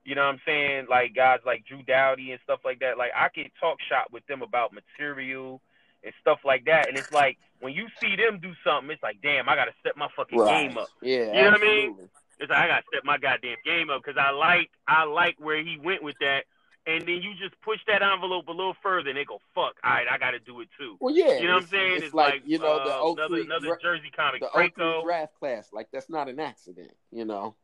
You 0.04 0.14
know 0.14 0.22
what 0.22 0.34
I'm 0.34 0.40
saying? 0.46 0.86
Like 0.88 1.14
guys 1.14 1.40
like 1.44 1.64
Drew 1.66 1.82
Dowdy 1.82 2.32
and 2.32 2.40
stuff 2.44 2.60
like 2.64 2.78
that. 2.80 2.98
Like 2.98 3.10
I 3.16 3.28
can 3.28 3.50
talk 3.60 3.78
shop 3.88 4.08
with 4.12 4.26
them 4.26 4.42
about 4.42 4.72
material 4.72 5.60
and 6.04 6.12
stuff 6.20 6.38
like 6.44 6.64
that. 6.66 6.88
And 6.88 6.96
it's 6.96 7.10
like 7.10 7.38
when 7.60 7.72
you 7.72 7.86
see 8.00 8.14
them 8.14 8.38
do 8.40 8.52
something, 8.62 8.90
it's 8.90 9.02
like, 9.02 9.18
damn, 9.22 9.48
I 9.48 9.56
gotta 9.56 9.72
step 9.80 9.96
my 9.96 10.08
fucking 10.14 10.38
Right. 10.38 10.68
game 10.68 10.78
up. 10.78 10.90
Yeah, 11.02 11.32
You 11.34 11.42
know 11.44 11.50
what 11.50 11.60
I 11.60 11.64
mean? 11.64 11.96
It's 12.38 12.50
like 12.50 12.58
I 12.58 12.68
gotta 12.68 12.84
step 12.92 13.04
my 13.04 13.16
goddamn 13.18 13.56
game 13.64 13.88
up 13.90 14.02
because 14.04 14.20
I 14.20 14.30
like 14.30 14.70
I 14.86 15.04
like 15.04 15.36
where 15.38 15.62
he 15.64 15.78
went 15.82 16.02
with 16.02 16.16
that. 16.20 16.44
And 16.86 17.02
then 17.02 17.20
you 17.20 17.34
just 17.34 17.60
push 17.62 17.80
that 17.88 18.00
envelope 18.00 18.46
a 18.46 18.52
little 18.52 18.76
further, 18.80 19.08
and 19.08 19.18
they 19.18 19.24
go, 19.24 19.40
"Fuck, 19.54 19.74
all 19.82 19.90
right, 19.90 20.06
I 20.08 20.18
got 20.18 20.30
to 20.30 20.38
do 20.38 20.60
it 20.60 20.68
too." 20.78 20.96
Well, 21.00 21.12
yeah, 21.14 21.38
You 21.38 21.48
know 21.48 21.54
what 21.54 21.64
I'm 21.64 21.68
saying? 21.68 22.02
It's, 22.02 22.14
like, 22.14 22.42
you 22.46 22.58
know 22.58 22.84
the 22.84 22.94
uh, 22.94 23.12
another 23.12 23.42
another 23.42 23.78
Jersey 23.82 24.10
comic, 24.14 24.40
the 24.40 24.48
Franco. 24.52 25.02
draft 25.02 25.34
class. 25.38 25.68
Like 25.72 25.88
that's 25.92 26.08
not 26.08 26.28
an 26.28 26.38
accident, 26.38 26.92
you 27.10 27.24
know. 27.24 27.56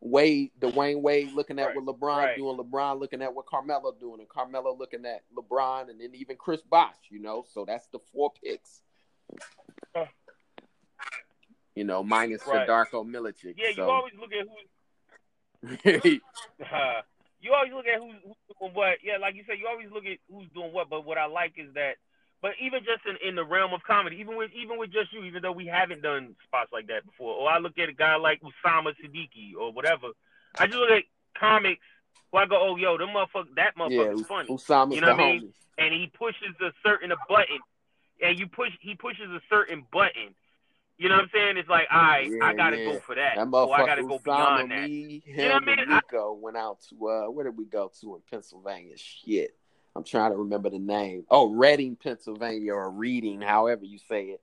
Wade, 0.00 0.50
Dwyane 0.60 1.00
Wade 1.00 1.32
looking 1.32 1.58
at 1.58 1.68
Right, 1.68 1.76
what 1.76 1.86
LeBron 1.86 2.16
right. 2.18 2.36
doing, 2.36 2.58
LeBron 2.58 3.00
looking 3.00 3.22
at 3.22 3.34
what 3.34 3.46
Carmelo 3.46 3.94
doing, 3.98 4.20
and 4.20 4.28
Carmelo 4.28 4.76
looking 4.76 5.06
at 5.06 5.22
LeBron, 5.34 5.88
and 5.88 5.98
then 5.98 6.14
even 6.14 6.36
Chris 6.36 6.60
Bosh, 6.60 6.94
you 7.10 7.18
know. 7.18 7.46
So 7.48 7.64
that's 7.64 7.86
the 7.88 7.98
four 8.12 8.32
picks. 8.44 8.82
Uh. 9.94 10.04
You 11.74 11.84
know, 11.84 12.02
minus 12.02 12.46
Right. 12.46 12.68
Darko 12.68 13.06
Milicic. 13.06 13.54
Yeah, 13.56 13.70
you 13.76 13.82
always 13.84 14.12
look 14.20 14.32
at 14.32 14.46
who. 15.82 16.20
uh, 16.64 17.02
you 17.46 17.54
always 17.54 17.72
look 17.72 17.86
at 17.86 18.00
who's, 18.00 18.16
who's 18.24 18.36
doing 18.58 18.74
what. 18.74 18.98
Yeah, 19.02 19.18
like 19.18 19.36
you 19.36 19.44
said, 19.46 19.58
you 19.58 19.68
always 19.68 19.90
look 19.92 20.04
at 20.04 20.18
who's 20.28 20.50
doing 20.52 20.72
what. 20.72 20.90
But 20.90 21.06
what 21.06 21.16
I 21.16 21.26
like 21.26 21.54
is 21.56 21.72
that, 21.74 21.94
but 22.42 22.52
even 22.60 22.80
just 22.80 23.06
in, 23.06 23.16
in 23.26 23.36
the 23.36 23.44
realm 23.44 23.72
of 23.72 23.82
comedy, 23.84 24.16
even 24.18 24.36
with 24.36 24.50
even 24.52 24.78
with 24.78 24.92
just 24.92 25.12
you, 25.12 25.22
even 25.24 25.42
though 25.42 25.52
we 25.52 25.66
haven't 25.66 26.02
done 26.02 26.34
spots 26.44 26.72
like 26.72 26.88
that 26.88 27.06
before, 27.06 27.34
or 27.34 27.48
I 27.48 27.58
look 27.58 27.78
at 27.78 27.88
a 27.88 27.92
guy 27.92 28.16
like 28.16 28.42
Usama 28.42 28.92
Siddiqui 28.98 29.54
or 29.58 29.72
whatever, 29.72 30.08
I 30.58 30.66
just 30.66 30.78
look 30.78 30.90
at 30.90 31.04
comics 31.38 31.86
where 32.30 32.42
I 32.42 32.46
go, 32.46 32.58
oh 32.60 32.76
yo, 32.76 32.98
the 32.98 33.04
motherfucker, 33.04 33.54
that 33.54 33.74
yeah, 33.76 33.82
motherfucker's 33.86 34.26
funny, 34.26 34.48
Usama's 34.48 34.94
You 34.96 35.00
know 35.00 35.12
what 35.12 35.20
I 35.20 35.32
mean? 35.32 35.42
homie. 35.42 35.52
and 35.78 35.94
he 35.94 36.10
pushes 36.18 36.54
a 36.60 36.72
certain 36.84 37.12
a 37.12 37.16
button, 37.28 37.58
and 38.20 38.38
you 38.38 38.48
push, 38.48 38.70
he 38.80 38.94
pushes 38.96 39.30
a 39.30 39.40
certain 39.48 39.86
button. 39.92 40.34
You 40.98 41.08
know 41.10 41.16
what 41.16 41.24
I'm 41.24 41.30
saying? 41.34 41.56
It's 41.58 41.68
like, 41.68 41.86
all 41.92 42.00
right, 42.00 42.30
Yeah, 42.30 42.44
I 42.46 42.54
gotta 42.54 42.78
yeah. 42.78 42.92
go 42.92 43.00
for 43.00 43.14
that, 43.14 43.34
That 43.36 43.48
or 43.52 43.74
I 43.74 43.84
gotta 43.86 44.02
go 44.02 44.18
beyond 44.18 44.70
that. 44.70 44.88
me, 44.88 45.22
him, 45.26 45.48
know 45.48 45.54
what 45.54 45.62
I 45.68 45.76
mean? 45.76 45.88
Nico 45.90 46.32
went 46.32 46.56
out 46.56 46.80
to 46.88 47.08
uh 47.08 47.30
where 47.30 47.44
did 47.44 47.56
we 47.56 47.66
go 47.66 47.90
to 48.00 48.14
in 48.16 48.22
Pennsylvania? 48.30 48.96
Shit. 48.96 49.56
I'm 49.94 50.04
trying 50.04 50.30
to 50.32 50.36
remember 50.36 50.68
the 50.70 50.78
name. 50.78 51.24
Oh, 51.30 51.50
Reading, 51.54 51.96
Pennsylvania, 51.96 52.72
or 52.74 52.90
Reading, 52.90 53.40
however 53.40 53.84
you 53.84 53.98
say 53.98 54.24
it. 54.26 54.42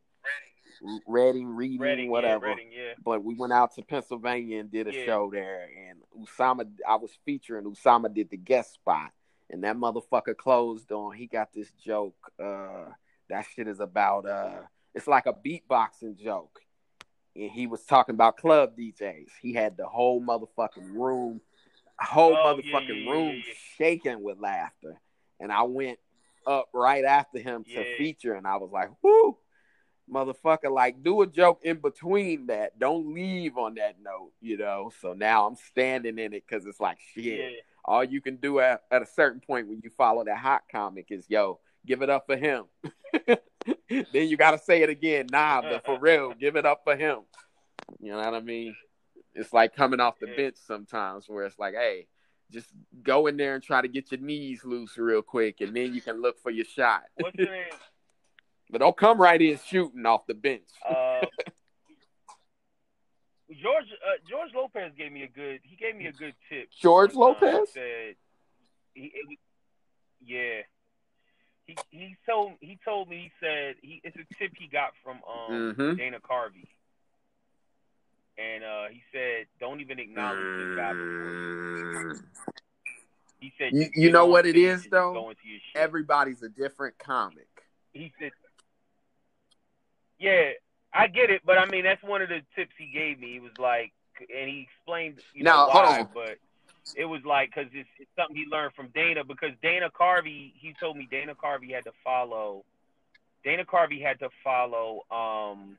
Reading, 1.08 1.48
Reading, 1.56 1.80
Reading, 1.80 2.10
whatever. 2.10 2.48
yeah, 2.48 2.54
Reading, 2.56 2.72
yeah. 2.74 2.94
But 3.04 3.24
we 3.24 3.36
went 3.36 3.54
out 3.54 3.74
to 3.76 3.82
Pennsylvania 3.84 4.60
and 4.60 4.72
did 4.72 4.88
a 4.88 4.94
Yeah. 4.94 5.06
show 5.06 5.30
there, 5.32 5.70
and 5.90 6.02
Usama, 6.20 6.68
I 6.88 6.96
was 6.96 7.12
featuring. 7.24 7.66
Usama 7.66 8.14
did 8.14 8.30
the 8.30 8.38
guest 8.38 8.74
spot, 8.74 9.12
and 9.50 9.64
that 9.64 9.78
motherfucker 9.78 10.36
closed 10.36 10.92
on. 10.92 11.14
He 11.16 11.28
got 11.28 11.54
this 11.54 11.72
joke. 11.74 12.16
Uh, 12.40 12.86
that 13.30 13.46
shit 13.54 13.68
is 13.68 13.80
about. 13.80 14.26
Uh, 14.26 14.62
it's 14.94 15.08
like 15.08 15.26
a 15.26 15.34
beatboxing 15.34 16.18
joke, 16.18 16.62
and 17.36 17.52
he 17.52 17.68
was 17.68 17.84
talking 17.84 18.16
about 18.16 18.38
club 18.38 18.78
DJs. 18.78 19.30
He 19.42 19.54
had 19.54 19.78
the 19.78 19.88
whole 19.88 20.22
motherfucking 20.22 20.94
room, 20.94 21.42
whole 22.00 22.34
Oh, 22.34 22.56
motherfucking 22.56 22.90
yeah, 22.90 22.96
yeah, 22.96 23.12
room 23.12 23.44
yeah, 23.46 23.54
shaking 23.78 24.22
with 24.24 24.40
laughter, 24.40 25.00
and 25.40 25.52
I 25.52 25.64
went 25.64 26.00
up 26.46 26.70
right 26.74 27.06
after 27.06 27.40
him 27.40 27.64
to 27.64 27.98
feature, 27.98 28.34
and 28.34 28.46
I 28.48 28.58
was 28.58 28.72
like, 28.72 28.90
"Whoo." 29.02 29.38
motherfucker 30.12 30.70
like 30.70 31.02
do 31.02 31.22
a 31.22 31.28
joke 31.28 31.62
in 31.64 31.78
between 31.78 32.48
that. 32.48 32.78
Don't 32.78 33.14
leave 33.14 33.58
on 33.58 33.76
that 33.76 33.96
note 34.04 34.32
you 34.42 34.58
know? 34.58 34.92
So 35.02 35.14
now 35.14 35.48
i'm 35.48 35.56
standing 35.56 36.20
in 36.20 36.34
it 36.34 36.44
because 36.48 36.66
it's 36.66 36.80
like 36.80 36.98
shit 37.14 37.54
all 37.86 38.04
you 38.04 38.22
can 38.22 38.36
do 38.38 38.60
at, 38.60 38.84
at 38.92 39.02
a 39.02 39.06
certain 39.06 39.40
point 39.40 39.68
when 39.68 39.82
you 39.84 39.90
follow 39.90 40.24
that 40.24 40.38
hot 40.38 40.64
comic 40.72 41.08
is 41.10 41.26
yo 41.30 41.60
give 41.86 42.02
it 42.02 42.10
up 42.10 42.26
for 42.26 42.36
him 42.36 42.66
then 43.90 44.28
you 44.28 44.38
gotta 44.38 44.58
say 44.58 44.82
it 44.82 44.90
again 44.90 45.28
nah 45.32 45.62
but 45.62 45.86
for 45.86 46.00
real 46.02 46.34
give 46.34 46.56
it 46.56 46.66
up 46.66 46.82
for 46.84 46.96
him 46.96 47.20
you 48.00 48.12
know 48.12 48.18
what 48.18 48.34
i 48.34 48.40
mean 48.40 48.76
it's 49.34 49.54
like 49.54 49.76
coming 49.76 50.00
off 50.00 50.20
the 50.20 50.28
bench 50.28 50.56
sometimes 50.66 51.28
where 51.28 51.46
it's 51.46 51.60
like 51.60 51.74
hey 51.74 52.08
just 52.52 52.68
go 53.02 53.28
in 53.28 53.38
there 53.38 53.56
and 53.56 53.64
try 53.64 53.82
to 53.82 53.88
get 53.88 54.12
your 54.12 54.22
knees 54.22 54.64
loose 54.64 54.98
real 54.98 55.22
quick 55.22 55.62
and 55.62 55.76
then 55.76 55.94
you 55.94 56.02
can 56.02 56.22
look 56.22 56.40
for 56.40 56.52
your 56.52 56.66
shot 56.66 57.04
What's 57.16 57.36
the 57.38 57.46
name? 57.46 57.64
but 58.70 58.80
don't 58.80 58.98
come 58.98 59.20
right 59.20 59.42
in 59.42 59.60
shooting 59.66 60.06
off 60.06 60.26
the 60.28 60.34
bench 60.34 60.68
Uh, 60.88 61.22
George 63.62 63.86
uh, 63.86 64.18
George 64.30 64.50
Lopez 64.56 64.92
gave 64.98 65.12
me 65.12 65.24
a 65.24 65.28
good. 65.28 65.60
He 65.64 65.76
gave 65.76 65.96
me 65.96 66.08
a 66.08 66.12
good 66.12 66.34
tip. 66.50 66.70
George. 66.72 67.14
Lopez? 67.14 67.70
Said, 67.74 68.16
he, 68.94 69.12
it- 69.14 69.40
yeah. 70.26 70.62
He 71.66 71.78
he 71.92 72.16
told 72.28 72.54
he 72.60 72.78
told 72.84 73.08
me 73.10 73.18
he 73.24 73.32
said 73.40 73.76
he 73.82 74.02
it's 74.04 74.18
a 74.18 74.26
tip 74.38 74.52
he 74.58 74.68
got 74.68 74.92
from 75.04 75.18
um 75.28 75.76
Mhm. 75.78 75.98
Dana 75.98 76.20
Carvey. 76.20 76.68
And 78.38 78.64
uh, 78.64 78.86
he 78.90 79.04
said, 79.12 79.46
"Don't 79.60 79.80
even 79.80 80.00
acknowledge 80.00 80.40
this 80.58 80.76
guy." 80.76 80.92
before 80.92 81.04
you-" 81.06 82.14
Mm. 82.16 82.26
He 83.40 83.54
said, 83.60 83.74
You- 83.74 83.86
"Just 83.86 83.96
you 83.98 84.12
know 84.12 84.26
what 84.26 84.46
it 84.48 84.56
is, 84.56 84.88
though? 84.90 85.14
Go 85.14 85.30
into 85.30 85.48
your 85.48 85.60
shit." 85.60 85.80
Everybody's 85.82 86.42
a 86.42 86.50
different 86.50 86.98
comic. 86.98 87.48
he 87.94 88.12
said, 88.20 88.32
"Yeah, 90.18 90.54
I 90.92 91.08
get 91.08 91.30
it, 91.30 91.44
but 91.46 91.58
I 91.60 91.66
mean 91.66 91.84
that's 91.84 92.02
one 92.04 92.22
of 92.24 92.30
the 92.30 92.42
tips 92.56 92.74
he 92.78 92.88
gave 92.88 93.20
me. 93.20 93.34
He 93.34 93.40
was 93.40 93.52
like, 93.60 93.94
and 94.20 94.50
he 94.50 94.62
explained 94.68 95.20
you 95.34 95.44
Now, 95.44 95.68
know 95.68 95.72
hold 95.72 95.86
why, 95.86 96.00
on. 96.02 96.10
but 96.14 96.38
it 96.96 97.06
was 97.06 97.22
like 97.26 97.50
because 97.54 97.70
it's, 97.74 97.90
it's 98.00 98.10
something 98.18 98.36
he 98.36 98.46
learned 98.52 98.74
from 98.76 98.88
Dana 98.94 99.24
because 99.24 99.52
Dana 99.62 99.90
Carvey. 99.90 100.52
He 100.56 100.74
told 100.80 100.98
me 100.98 101.08
Dana 101.10 101.34
Carvey 101.36 101.74
had 101.74 101.86
to 101.86 101.92
follow. 102.04 102.64
Dana 103.44 103.66
Carvey 103.66 104.02
had 104.02 104.20
to 104.20 104.30
follow. 104.44 105.02
Um, 105.12 105.78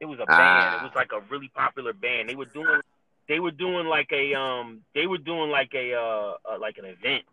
it 0.00 0.06
was 0.06 0.18
a 0.20 0.26
band. 0.26 0.40
Ah. 0.40 0.80
It 0.80 0.82
was 0.84 0.92
like 0.94 1.10
a 1.12 1.20
really 1.30 1.50
popular 1.54 1.92
band. 1.92 2.28
They 2.28 2.34
were 2.34 2.44
doing. 2.46 2.80
They 3.28 3.40
were 3.40 3.52
doing 3.52 3.86
like 3.86 4.10
a 4.12 4.34
um. 4.34 4.82
They 4.94 5.06
were 5.06 5.18
doing 5.18 5.50
like 5.50 5.72
a 5.74 5.94
uh, 5.94 6.34
uh 6.44 6.58
like 6.60 6.78
an 6.78 6.84
event, 6.84 7.24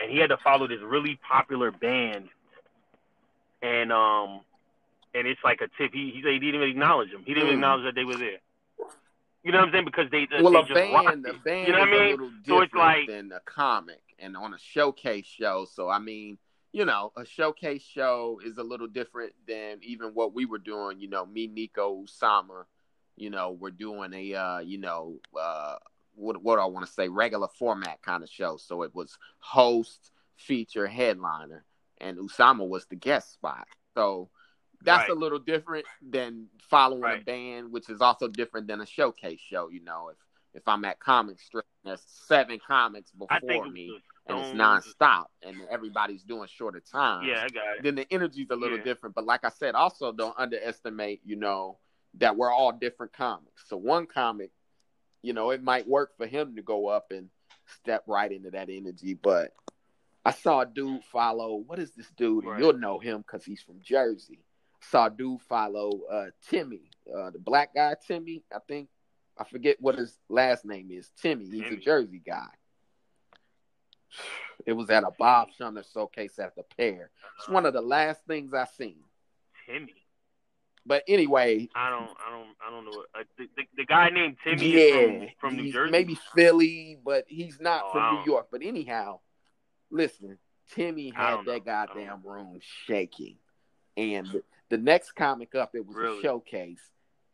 and 0.00 0.10
he 0.10 0.18
had 0.18 0.30
to 0.30 0.36
follow 0.38 0.66
this 0.66 0.80
really 0.82 1.18
popular 1.28 1.70
band. 1.70 2.28
And 3.62 3.92
um, 3.92 4.40
and 5.14 5.26
it's 5.26 5.40
like 5.44 5.60
a 5.60 5.68
tip. 5.78 5.92
He 5.92 6.10
he 6.10 6.22
said 6.22 6.32
he 6.32 6.38
didn't 6.38 6.56
even 6.56 6.68
acknowledge 6.70 7.12
them. 7.12 7.22
He 7.26 7.34
didn't 7.34 7.50
Mm. 7.50 7.54
acknowledge 7.54 7.84
that 7.84 7.94
they 7.94 8.04
were 8.04 8.16
there. 8.16 8.38
You 9.42 9.52
know 9.52 9.58
what 9.58 9.68
I'm 9.68 9.72
saying? 9.72 9.84
Because 9.86 10.10
they 10.10 10.28
Well, 10.42 10.52
they 10.52 10.58
a 10.58 10.62
just 10.62 10.74
band, 10.74 11.26
a 11.26 11.32
band 11.32 11.66
You 11.66 11.72
know 11.72 11.78
what 11.80 11.88
I 11.88 11.96
a 11.96 11.98
mean? 12.00 12.10
little 12.10 12.30
So 12.46 12.60
it's 12.60 12.70
different 12.72 12.74
like- 12.74 13.06
than 13.08 13.32
a 13.32 13.40
comic 13.40 14.02
and 14.18 14.36
on 14.36 14.52
a 14.54 14.58
showcase 14.58 15.26
show. 15.26 15.64
So 15.64 15.88
I 15.88 15.98
mean, 15.98 16.38
you 16.72 16.84
know, 16.84 17.12
a 17.16 17.24
showcase 17.24 17.82
show 17.82 18.40
is 18.44 18.58
a 18.58 18.62
little 18.62 18.86
different 18.86 19.32
than 19.46 19.80
even 19.82 20.10
what 20.14 20.34
we 20.34 20.44
were 20.44 20.58
doing. 20.58 21.00
You 21.00 21.08
know, 21.08 21.24
me, 21.26 21.46
Nico, 21.46 22.04
Usama, 22.04 22.64
you 23.16 23.30
know, 23.30 23.50
we're 23.52 23.70
doing 23.70 24.12
a, 24.12 24.34
uh, 24.34 24.58
you 24.58 24.78
know, 24.78 25.20
uh, 25.38 25.76
what 26.14 26.42
what 26.42 26.56
do 26.56 26.62
I 26.62 26.66
want 26.66 26.86
to 26.86 26.92
say, 26.92 27.08
regular 27.08 27.48
format 27.48 28.02
kind 28.02 28.22
of 28.22 28.28
show. 28.28 28.56
So 28.58 28.82
it 28.82 28.94
was 28.94 29.16
host, 29.38 30.12
feature, 30.36 30.86
headliner, 30.86 31.64
and 31.98 32.18
Usama 32.18 32.68
was 32.68 32.86
the 32.86 32.96
guest 32.96 33.32
spot. 33.32 33.66
So 33.94 34.30
that's 34.82 35.08
Right. 35.08 35.10
a 35.10 35.14
little 35.14 35.38
different 35.38 35.86
than 36.02 36.48
following 36.58 37.02
a 37.20 37.24
band, 37.24 37.72
which 37.72 37.88
is 37.90 38.00
also 38.00 38.28
different 38.28 38.66
than 38.66 38.80
a 38.80 38.86
showcase 38.86 39.40
show. 39.40 39.68
You 39.68 39.80
know, 39.80 40.08
if 40.08 40.16
if 40.52 40.66
I'm 40.66 40.84
at 40.84 40.98
comic 40.98 41.38
strip, 41.38 41.64
there's 41.84 42.02
seven 42.02 42.58
comics 42.58 43.12
before 43.12 43.66
me, 43.68 44.02
and 44.26 44.38
it's 44.38 44.48
nonstop, 44.50 45.26
and 45.42 45.56
everybody's 45.70 46.24
doing 46.24 46.48
shorter 46.48 46.80
time. 46.80 47.28
Yeah, 47.28 47.44
I 47.44 47.48
got 47.48 47.76
it. 47.76 47.82
Then 47.84 47.94
the 47.94 48.12
energy's 48.12 48.50
a 48.50 48.56
little 48.56 48.78
Yeah. 48.78 48.82
different. 48.84 49.14
But 49.14 49.26
like 49.26 49.44
I 49.44 49.50
said, 49.50 49.76
also 49.76 50.10
don't 50.10 50.36
underestimate, 50.36 51.20
you 51.24 51.36
know, 51.36 51.78
that 52.14 52.36
we're 52.36 52.50
all 52.50 52.72
different 52.72 53.12
comics. 53.12 53.68
So 53.68 53.76
one 53.76 54.06
comic, 54.06 54.50
you 55.22 55.32
know, 55.34 55.50
it 55.50 55.62
might 55.62 55.86
work 55.86 56.16
for 56.16 56.26
him 56.26 56.56
to 56.56 56.62
go 56.62 56.88
up 56.88 57.12
and 57.12 57.30
step 57.66 58.02
right 58.08 58.32
into 58.32 58.50
that 58.50 58.68
energy, 58.70 59.14
but 59.14 59.54
I 60.24 60.32
saw 60.32 60.62
a 60.62 60.66
dude 60.66 61.04
follow. 61.04 61.54
What 61.54 61.78
is 61.78 61.92
this 61.92 62.10
dude? 62.10 62.42
And 62.42 62.52
Right. 62.54 62.60
You'll 62.60 62.72
know 62.72 62.98
him 62.98 63.18
because 63.18 63.44
he's 63.44 63.62
from 63.62 63.80
Jersey. 63.80 64.40
Saw 64.80 65.06
a 65.06 65.10
dude 65.10 65.40
follow 65.42 66.00
uh, 66.10 66.26
Timmy, 66.48 66.90
uh, 67.14 67.30
the 67.30 67.38
black 67.38 67.74
guy 67.74 67.94
Timmy. 68.06 68.42
I 68.54 68.58
think 68.66 68.88
I 69.38 69.44
forget 69.44 69.76
what 69.80 69.96
his 69.96 70.16
last 70.28 70.64
name 70.64 70.90
is. 70.90 71.10
Timmy. 71.20 71.44
He's 71.50 71.72
a 71.72 71.76
Jersey 71.76 72.22
guy. 72.24 72.48
It 74.66 74.72
was 74.72 74.90
at 74.90 75.04
a 75.04 75.10
Bob 75.18 75.48
Sumner 75.56 75.84
showcase 75.94 76.38
at 76.38 76.54
the 76.56 76.64
Pair. 76.76 77.10
It's 77.38 77.48
one 77.48 77.64
of 77.66 77.72
the 77.72 77.80
last 77.80 78.20
things 78.26 78.52
I 78.52 78.66
seen. 78.76 78.96
Timmy. 79.66 79.94
But 80.86 81.04
anyway, 81.06 81.68
I 81.74 81.90
don't, 81.90 82.10
I 82.26 82.30
don't, 82.30 82.56
I 82.66 82.70
don't 82.70 82.84
know. 82.86 83.04
Uh, 83.14 83.22
the, 83.38 83.44
the, 83.56 83.62
the 83.76 83.84
guy 83.84 84.08
named 84.10 84.36
Timmy 84.42 84.66
yeah, 84.70 84.80
is 84.80 85.30
from, 85.40 85.50
from 85.52 85.56
New 85.56 85.72
Jersey. 85.72 85.90
maybe 85.92 86.18
Philly, 86.34 86.98
but 87.04 87.24
he's 87.28 87.60
not 87.60 87.82
Oh, 87.86 87.92
from 87.92 88.14
New 88.16 88.32
York. 88.32 88.48
But 88.50 88.62
anyhow, 88.62 89.20
listen, 89.90 90.38
Timmy 90.74 91.10
had 91.14 91.36
don't 91.36 91.46
know. 91.46 91.52
that 91.52 91.64
goddamn 91.64 92.22
room 92.24 92.58
shaking, 92.86 93.36
and 93.96 94.42
the, 94.70 94.78
next 94.78 95.12
comic 95.12 95.54
up, 95.54 95.74
it 95.74 95.86
was 95.86 95.96
Really? 95.96 96.18
a 96.18 96.22
showcase, 96.22 96.80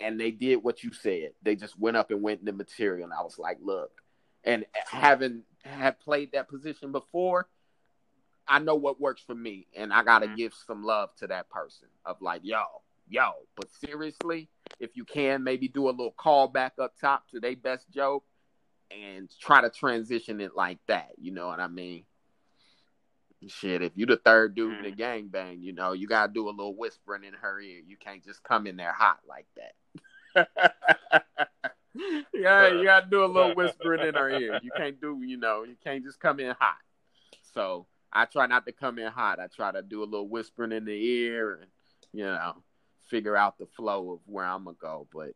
and 0.00 0.18
they 0.18 0.30
did 0.30 0.56
what 0.56 0.82
you 0.82 0.92
said. 0.92 1.30
They 1.42 1.54
just 1.54 1.78
went 1.78 1.96
up 1.96 2.10
and 2.10 2.22
went 2.22 2.40
in 2.40 2.46
the 2.46 2.52
material, 2.52 3.04
and 3.04 3.12
I 3.12 3.22
was 3.22 3.38
like, 3.38 3.58
look, 3.62 3.90
and 4.44 4.66
having 4.86 5.42
had 5.64 6.00
played 6.00 6.32
that 6.32 6.48
position 6.48 6.92
before. 6.92 7.48
I 8.48 8.60
know 8.60 8.76
what 8.76 9.00
works 9.00 9.22
for 9.26 9.34
me, 9.34 9.66
and 9.74 9.92
I 9.92 10.04
gotta 10.04 10.28
Mhm. 10.28 10.36
give 10.36 10.54
some 10.54 10.84
love 10.84 11.14
to 11.16 11.26
that 11.26 11.50
person 11.50 11.88
of 12.04 12.22
like, 12.22 12.42
yo, 12.44 12.64
yo. 13.08 13.32
But 13.56 13.68
seriously, 13.72 14.48
if 14.78 14.96
you 14.96 15.04
can, 15.04 15.42
maybe 15.42 15.66
do 15.66 15.88
a 15.88 15.90
little 15.90 16.12
call 16.12 16.46
back 16.46 16.78
up 16.78 16.96
top 17.00 17.26
to 17.30 17.40
their 17.40 17.56
best 17.56 17.90
joke, 17.90 18.24
and 18.92 19.28
try 19.40 19.60
to 19.60 19.70
transition 19.70 20.40
it 20.40 20.54
like 20.54 20.78
that. 20.86 21.10
You 21.18 21.32
know 21.32 21.48
what 21.48 21.58
I 21.58 21.66
mean? 21.66 22.06
Shit, 23.48 23.82
if 23.82 23.92
you 23.96 24.06
the 24.06 24.16
third 24.16 24.54
dude 24.54 24.78
in 24.78 24.82
the 24.82 24.90
gang 24.90 25.28
bang, 25.28 25.60
you 25.60 25.72
know 25.72 25.92
you 25.92 26.06
gotta 26.06 26.32
do 26.32 26.48
a 26.48 26.50
little 26.50 26.74
whispering 26.74 27.24
in 27.24 27.34
her 27.34 27.60
ear. 27.60 27.80
You 27.86 27.96
can't 27.96 28.24
just 28.24 28.42
come 28.42 28.66
in 28.66 28.76
there 28.76 28.92
hot 28.92 29.20
like 29.28 29.46
that. 29.56 30.48
yeah, 32.34 32.68
you 32.68 32.84
gotta 32.84 33.06
do 33.10 33.24
a 33.24 33.26
little 33.26 33.54
whispering 33.54 34.06
in 34.06 34.14
her 34.14 34.30
ear. 34.30 34.58
You 34.62 34.70
can't 34.76 35.00
do, 35.00 35.20
you 35.22 35.36
know, 35.36 35.64
you 35.64 35.76
can't 35.84 36.02
just 36.02 36.18
come 36.18 36.40
in 36.40 36.54
hot. 36.58 36.78
So 37.54 37.86
I 38.12 38.24
try 38.24 38.46
not 38.46 38.64
to 38.66 38.72
come 38.72 38.98
in 38.98 39.12
hot. 39.12 39.38
I 39.38 39.48
try 39.48 39.70
to 39.70 39.82
do 39.82 40.02
a 40.02 40.04
little 40.04 40.28
whispering 40.28 40.72
in 40.72 40.86
the 40.86 40.92
ear 40.92 41.60
and 41.60 41.70
you 42.12 42.24
know 42.24 42.54
figure 43.08 43.36
out 43.36 43.58
the 43.58 43.66
flow 43.66 44.12
of 44.12 44.20
where 44.26 44.46
I'm 44.46 44.64
gonna 44.64 44.76
go. 44.80 45.06
But 45.12 45.32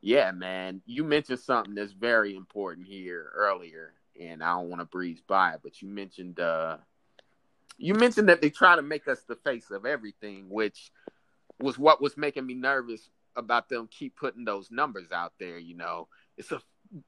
yeah, 0.00 0.30
man, 0.30 0.82
you 0.86 1.02
mentioned 1.02 1.40
something 1.40 1.74
that's 1.74 1.92
very 1.92 2.36
important 2.36 2.86
here 2.86 3.30
earlier, 3.34 3.94
and 4.20 4.42
I 4.42 4.52
don't 4.52 4.68
want 4.68 4.80
to 4.80 4.86
breeze 4.86 5.20
by 5.26 5.54
it, 5.54 5.60
but 5.62 5.82
you 5.82 5.88
mentioned 5.88 6.38
uh 6.38 6.78
you 7.76 7.94
mentioned 7.94 8.28
that 8.28 8.40
they 8.40 8.50
try 8.50 8.76
to 8.76 8.82
make 8.82 9.08
us 9.08 9.22
the 9.26 9.36
face 9.36 9.70
of 9.70 9.84
everything, 9.84 10.46
which 10.48 10.90
was 11.60 11.78
what 11.78 12.00
was 12.00 12.16
making 12.16 12.46
me 12.46 12.54
nervous 12.54 13.08
about 13.36 13.68
them 13.68 13.88
keep 13.90 14.16
putting 14.16 14.44
those 14.44 14.70
numbers 14.70 15.10
out 15.12 15.32
there, 15.38 15.58
you 15.58 15.76
know. 15.76 16.08
It's 16.36 16.52
a 16.52 16.60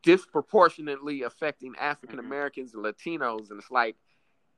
disproportionately 0.02 1.22
affecting 1.22 1.74
African 1.78 2.18
mm-hmm. 2.18 2.26
Americans 2.26 2.74
and 2.74 2.84
Latinos, 2.84 3.50
and 3.50 3.60
it's 3.60 3.70
like 3.70 3.96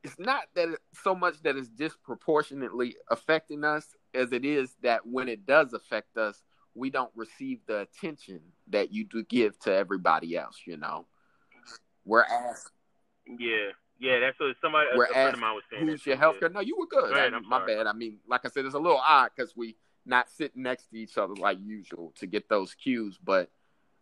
it's 0.04 0.18
not 0.18 0.44
that 0.54 0.68
it, 0.68 0.78
so 1.02 1.14
much 1.14 1.42
that 1.42 1.56
it's 1.56 1.68
disproportionately 1.68 2.96
affecting 3.10 3.64
us 3.64 3.86
as 4.14 4.32
it 4.32 4.44
is 4.44 4.74
that 4.82 5.06
when 5.06 5.28
it 5.28 5.44
does 5.44 5.72
affect 5.72 6.16
us, 6.16 6.42
we 6.74 6.90
don't 6.90 7.10
receive 7.16 7.60
the 7.66 7.80
attention 7.80 8.40
that 8.68 8.92
you 8.92 9.04
do 9.04 9.24
give 9.24 9.58
to 9.60 9.74
everybody 9.74 10.36
else, 10.36 10.60
you 10.66 10.76
know. 10.76 11.06
We're 12.04 12.24
asked, 12.24 12.70
Yeah, 13.26 13.72
yeah. 13.98 14.20
That's 14.20 14.38
what 14.40 14.54
somebody. 14.60 14.88
We're 14.96 15.04
a 15.06 15.16
asked, 15.16 15.34
of 15.34 15.40
mine 15.40 15.54
was 15.54 15.64
saying. 15.70 15.86
who's 15.86 16.06
your 16.06 16.16
healthcare? 16.16 16.52
No, 16.52 16.60
you 16.60 16.76
were 16.78 16.86
good. 16.86 17.10
Go 17.10 17.14
ahead, 17.14 17.32
I- 17.32 17.36
I'm 17.36 17.48
my 17.48 17.64
bad. 17.66 17.86
I 17.86 17.92
mean, 17.92 18.18
like 18.28 18.44
I 18.44 18.48
said, 18.48 18.64
it's 18.64 18.74
a 18.74 18.78
little 18.78 19.00
odd 19.04 19.30
because 19.36 19.56
we 19.56 19.76
not 20.06 20.28
sitting 20.30 20.62
next 20.62 20.86
to 20.90 20.96
each 20.96 21.18
other 21.18 21.34
like 21.34 21.58
usual 21.60 22.12
to 22.18 22.26
get 22.26 22.48
those 22.48 22.74
cues. 22.74 23.18
But 23.22 23.50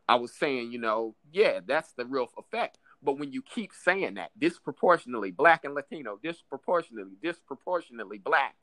I 0.08 0.14
was 0.16 0.32
saying, 0.32 0.70
you 0.70 0.78
know, 0.78 1.14
yeah, 1.32 1.60
that's 1.66 1.92
the 1.92 2.04
real 2.06 2.28
effect. 2.38 2.78
But 3.02 3.18
when 3.18 3.32
you 3.32 3.42
keep 3.42 3.72
saying 3.72 4.14
that 4.14 4.30
disproportionately 4.38 5.30
black 5.32 5.64
and 5.64 5.74
Latino, 5.74 6.18
disproportionately, 6.22 7.16
disproportionately 7.22 8.18
black, 8.18 8.54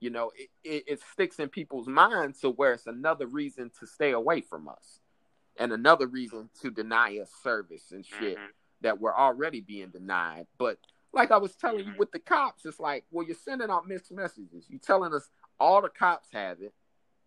you 0.00 0.10
know, 0.10 0.30
it, 0.36 0.48
it, 0.64 0.84
it 0.86 1.00
sticks 1.12 1.38
in 1.38 1.48
people's 1.48 1.88
minds 1.88 2.40
to 2.40 2.50
where 2.50 2.72
it's 2.72 2.86
another 2.86 3.26
reason 3.26 3.70
to 3.80 3.86
stay 3.86 4.10
away 4.12 4.40
from 4.40 4.68
us 4.68 5.00
and 5.58 5.72
another 5.72 6.06
reason 6.06 6.50
to 6.62 6.70
deny 6.70 7.18
us 7.18 7.30
service 7.42 7.90
and 7.92 8.04
shit 8.04 8.36
Mhm. 8.38 8.46
That 8.82 9.00
we're 9.00 9.14
already 9.14 9.60
being 9.60 9.88
denied. 9.88 10.46
But 10.58 10.78
like 11.12 11.30
I 11.30 11.36
was 11.38 11.54
telling 11.56 11.86
you 11.86 11.92
with 11.98 12.12
the 12.12 12.18
cops, 12.18 12.64
it's 12.66 12.80
like, 12.80 13.04
well, 13.10 13.26
you're 13.26 13.36
sending 13.36 13.70
out 13.70 13.88
mixed 13.88 14.12
messages. 14.12 14.66
You're 14.68 14.80
telling 14.80 15.14
us 15.14 15.28
all 15.58 15.82
the 15.82 15.88
cops 15.88 16.28
have 16.32 16.60
it, 16.60 16.74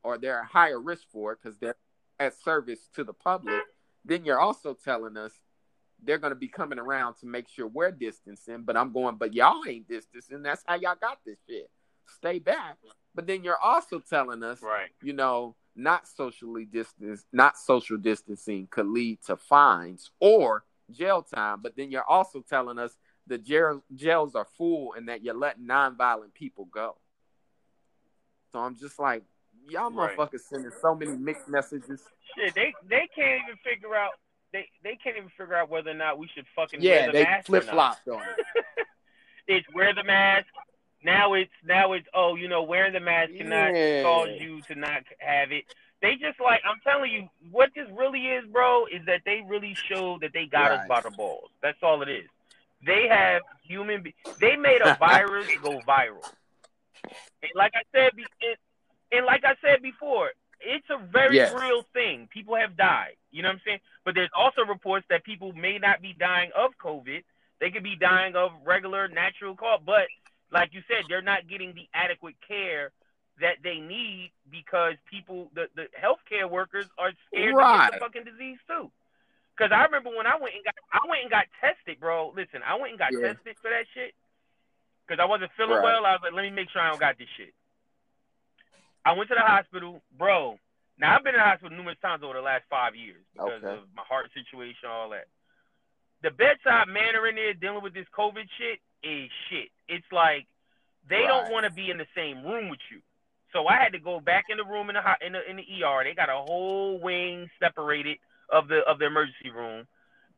or 0.04 0.18
they're 0.18 0.40
at 0.40 0.46
higher 0.46 0.80
risk 0.80 1.04
for 1.12 1.34
it 1.34 1.40
because 1.42 1.58
they're 1.58 1.76
at 2.20 2.34
service 2.40 2.88
to 2.96 3.04
the 3.04 3.14
public. 3.14 3.62
Then 4.06 4.26
you're 4.26 4.40
also 4.40 4.74
telling 4.74 5.18
us 5.18 5.34
they're 6.04 6.18
going 6.18 6.32
to 6.32 6.36
be 6.40 6.48
coming 6.48 6.80
around 6.80 7.16
to 7.16 7.26
make 7.28 7.48
sure 7.48 7.68
we're 7.68 7.92
distancing. 7.92 8.64
But 8.64 8.78
I'm 8.78 8.92
going, 8.92 9.16
but 9.18 9.34
y'all 9.34 9.62
ain't 9.68 9.88
distancing. 9.88 10.42
That's 10.42 10.64
how 10.66 10.76
y'all 10.76 10.96
got 11.00 11.20
this 11.26 11.38
shit. 11.48 11.70
Stay 12.18 12.40
back. 12.40 12.78
But 13.14 13.28
then 13.28 13.44
you're 13.44 13.60
also 13.60 14.00
telling 14.00 14.42
us 14.44 14.62
Right. 14.62 14.90
you 15.04 15.14
know, 15.14 15.56
not 15.76 16.08
socially 16.08 16.66
distance, 16.66 17.26
not 17.32 17.58
social 17.58 17.98
distancing 17.98 18.68
could 18.70 18.88
lead 18.88 19.20
to 19.28 19.38
fines 19.38 20.12
or 20.20 20.64
jail 20.92 21.22
time. 21.22 21.60
But 21.62 21.76
then 21.76 21.92
you're 21.92 22.08
also 22.08 22.42
telling 22.42 22.78
us 22.80 22.98
the 23.28 23.38
jail, 23.38 23.84
jails 23.96 24.36
are 24.36 24.46
full 24.58 24.94
and 24.94 25.08
that 25.10 25.24
you're 25.24 25.34
letting 25.38 25.66
nonviolent 25.66 26.34
people 26.34 26.66
go. 26.66 26.98
So 28.52 28.60
I'm 28.60 28.76
just 28.76 29.00
like, 29.00 29.24
y'all 29.68 29.90
Right. 29.92 30.18
motherfuckers 30.18 30.42
sending 30.42 30.72
so 30.82 30.94
many 30.96 31.16
mixed 31.18 31.48
messages. 31.48 32.02
Shit, 32.36 32.56
they 32.56 32.74
they 32.90 33.08
can't 33.16 33.42
even 33.44 33.58
figure 33.64 33.96
out 33.96 34.12
they 34.54 34.68
they 34.84 34.98
can't 35.02 35.18
even 35.18 35.30
figure 35.38 35.56
out 35.56 35.70
whether 35.70 35.92
or 35.92 35.96
not 35.96 36.18
we 36.18 36.28
should 36.34 36.46
fucking 36.56 36.82
Yeah, 36.82 36.92
wear 36.92 37.08
the 37.08 37.14
they 37.14 37.24
mask. 37.24 37.46
flip 37.46 37.64
flopped 37.64 38.08
on 38.08 38.22
it. 38.22 38.46
it's 39.48 39.68
wear 39.74 39.94
the 39.94 40.04
mask. 40.04 40.48
Now 41.04 41.34
it's 41.34 41.52
now 41.64 41.94
it's 41.94 42.08
oh 42.14 42.36
you 42.36 42.48
know 42.48 42.64
wearing 42.64 42.94
the 42.94 43.00
mask 43.00 43.32
cannot 43.38 43.74
Yeah. 43.74 44.04
cause 44.04 44.30
you 44.40 44.62
to 44.64 44.76
not 44.76 45.04
have 45.20 45.52
it. 45.52 45.66
They 46.02 46.14
just 46.16 46.40
like 46.40 46.62
I'm 46.66 46.80
telling 46.84 47.12
you 47.12 47.30
what 47.52 47.70
this 47.76 47.88
really 47.96 48.26
is, 48.28 48.46
bro, 48.52 48.86
is 48.86 49.06
that 49.06 49.22
they 49.26 49.44
really 49.48 49.76
showed 49.90 50.22
that 50.22 50.32
they 50.34 50.46
got 50.46 50.72
us 50.72 50.88
by 50.88 51.02
the 51.02 51.12
balls. 51.12 51.50
That's 51.62 51.78
all 51.84 52.02
it 52.02 52.10
is. 52.10 52.28
They 52.86 53.08
have 53.08 53.44
human. 53.64 54.02
Be- 54.02 54.16
they 54.40 54.56
made 54.56 54.82
a 54.84 54.96
virus 55.00 55.48
go 55.62 55.80
viral. 55.88 56.28
And 57.44 57.52
like 57.56 57.74
I 57.76 57.84
said, 57.92 58.12
be- 58.16 58.26
and, 58.42 58.58
and 59.12 59.26
like 59.26 59.44
I 59.46 59.56
said 59.62 59.82
before, 59.82 60.32
it's 60.60 60.86
a 60.90 60.98
very 60.98 61.36
Yes. 61.36 61.54
real 61.60 61.84
thing. 61.94 62.28
People 62.32 62.56
have 62.56 62.76
died. 62.78 63.16
You 63.32 63.44
know 63.44 63.50
what 63.50 63.56
I'm 63.56 63.62
saying? 63.66 63.80
But 64.04 64.16
there's 64.16 64.30
also 64.36 64.64
reports 64.66 65.06
that 65.10 65.24
people 65.24 65.54
may 65.54 65.78
not 65.78 66.02
be 66.02 66.14
dying 66.20 66.50
of 66.58 66.72
COVID. 66.84 67.24
They 67.60 67.70
could 67.72 67.84
be 67.84 67.96
dying 67.96 68.36
of 68.36 68.52
regular 68.66 69.08
natural 69.08 69.56
cause. 69.56 69.82
But 69.86 70.08
like 70.52 70.74
you 70.74 70.82
said, 70.88 71.06
they're 71.08 71.22
not 71.22 71.48
getting 71.48 71.74
the 71.74 71.88
adequate 71.94 72.36
care 72.48 72.92
that 73.40 73.58
they 73.64 73.78
need 73.80 74.32
because 74.52 74.96
people, 75.10 75.50
the, 75.56 75.66
the 75.76 75.88
healthcare 75.98 76.50
workers, 76.50 76.88
are 76.98 77.12
scared 77.28 77.54
to 77.54 77.56
Right. 77.56 77.90
get 77.92 78.00
the 78.00 78.06
fucking 78.06 78.24
disease 78.26 78.60
too. 78.68 78.92
Because 79.56 79.72
I 79.72 79.84
remember 79.86 80.10
when 80.16 80.28
I 80.28 80.36
went 80.40 80.56
and 80.56 80.64
got, 80.66 80.76
I 80.92 81.00
went 81.08 81.22
and 81.24 81.32
got 81.32 81.46
tested, 81.60 82.00
bro. 82.00 82.34
Listen, 82.36 82.62
I 82.66 82.76
went 82.76 82.92
and 82.92 83.00
got 83.00 83.14
Yeah. 83.14 83.34
tested 83.34 83.56
for 83.62 83.70
that 83.70 83.86
shit 83.94 84.16
because 85.06 85.20
I 85.22 85.26
wasn't 85.26 85.52
feeling 85.54 85.78
Right. 85.80 85.84
well. 85.84 86.06
I 86.06 86.14
was 86.14 86.22
like, 86.24 86.34
let 86.34 86.44
me 86.44 86.52
make 86.52 86.70
sure 86.70 86.82
I 86.82 86.90
don't 86.90 87.00
got 87.00 87.18
this 87.18 87.30
shit. 87.38 87.54
I 89.06 89.14
went 89.14 89.30
to 89.30 89.36
the 89.36 89.42
hospital, 89.42 90.02
bro. 90.18 90.60
Now 90.98 91.16
I've 91.16 91.24
been 91.24 91.34
in 91.36 91.40
the 91.42 91.46
hospital 91.46 91.76
numerous 91.76 91.98
times 92.00 92.24
over 92.24 92.34
the 92.36 92.42
last 92.42 92.66
five 92.70 92.96
years 92.96 93.24
because 93.34 93.64
Okay. 93.64 93.74
of 93.82 93.88
my 93.96 94.04
heart 94.04 94.30
situation, 94.34 94.90
all 94.90 95.10
that. 95.10 95.28
The 96.22 96.30
bedside 96.32 96.88
manner 96.88 97.28
in 97.28 97.36
there 97.36 97.54
dealing 97.54 97.82
with 97.82 97.94
this 97.94 98.06
COVID 98.14 98.48
shit 98.58 98.80
is 99.02 99.30
shit. 99.50 99.70
It's 99.88 100.06
like 100.12 100.46
they 101.10 101.26
don't 101.26 101.50
want 101.52 101.66
to 101.66 101.72
be 101.72 101.90
in 101.90 101.98
the 101.98 102.06
same 102.16 102.44
room 102.46 102.70
with 102.70 102.80
you. 102.92 103.02
So 103.54 103.68
I 103.68 103.78
had 103.78 103.94
to 103.94 104.00
go 104.00 104.20
back 104.20 104.46
in 104.50 104.58
the 104.58 104.66
room 104.66 104.90
in 104.90 104.96
the 104.96 105.04
in 105.26 105.34
the 105.34 105.42
in 105.50 105.58
the 105.58 105.68
ER. 105.86 106.04
They 106.04 106.16
got 106.16 106.30
a 106.30 106.38
whole 106.42 107.00
wing 107.00 107.50
separated 107.60 108.18
of 108.52 108.68
the 108.68 108.82
of 108.88 109.00
the 109.00 109.08
emergency 109.08 109.52
room. 109.52 109.88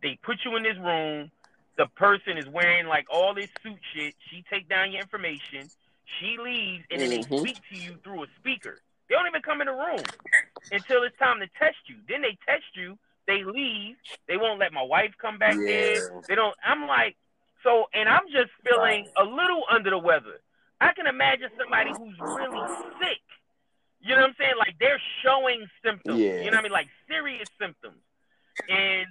They 0.02 0.20
put 0.24 0.38
you 0.46 0.56
in 0.58 0.64
this 0.64 0.78
room. 0.82 1.32
The 1.78 1.88
person 1.98 2.38
is 2.38 2.48
wearing 2.54 2.88
like 2.88 3.06
all 3.12 3.34
this 3.34 3.50
suit 3.64 3.80
shit. 3.96 4.16
She 4.32 4.44
take 4.52 4.70
down 4.70 4.92
your 4.92 5.02
information. 5.02 5.72
She 6.20 6.38
leaves, 6.38 6.86
and 6.92 7.02
then 7.02 7.10
they 7.12 7.24
Mhm. 7.24 7.42
speak 7.42 7.58
to 7.70 7.76
you 7.76 7.98
through 8.04 8.24
a 8.24 8.28
speaker. 8.40 8.82
They 9.10 9.16
don't 9.16 9.28
even 9.28 9.42
come 9.42 9.62
in 9.62 9.68
the 9.68 9.74
room 9.74 10.08
until 10.72 11.04
it's 11.04 11.18
time 11.18 11.40
to 11.40 11.48
test 11.60 11.78
you. 11.88 11.98
Then 12.08 12.22
they 12.22 12.38
test 12.48 12.66
you. 12.76 12.98
They 13.28 13.44
leave. 13.44 13.98
They 14.28 14.38
won't 14.38 14.60
let 14.60 14.74
my 14.74 14.84
wife 14.84 15.14
come 15.20 15.38
back 15.38 15.58
Yeah. 15.58 15.70
in. 15.70 16.24
They 16.28 16.36
don't. 16.36 16.56
I'm 16.64 16.88
like, 16.88 17.16
so, 17.64 17.86
and 17.94 18.10
I'm 18.10 18.28
just 18.30 18.52
feeling 18.64 19.08
a 19.18 19.24
little 19.24 19.64
under 19.72 19.90
the 19.92 20.00
weather. 20.00 20.42
I 20.84 20.94
can 20.94 21.08
imagine 21.08 21.50
somebody 21.58 21.92
who's 21.98 22.18
really 22.20 22.60
sick. 23.02 23.22
You 24.02 24.16
know 24.16 24.22
what 24.22 24.30
I'm 24.32 24.36
saying? 24.38 24.54
Like 24.60 24.76
they're 24.80 25.02
showing 25.24 25.66
symptoms. 25.84 26.20
Yeah. 26.20 26.42
You 26.44 26.52
know 26.52 26.58
what 26.58 26.60
I 26.60 26.64
mean? 26.64 26.72
Like 26.72 26.90
serious 27.08 27.48
symptoms. 27.60 28.02
And 28.70 29.08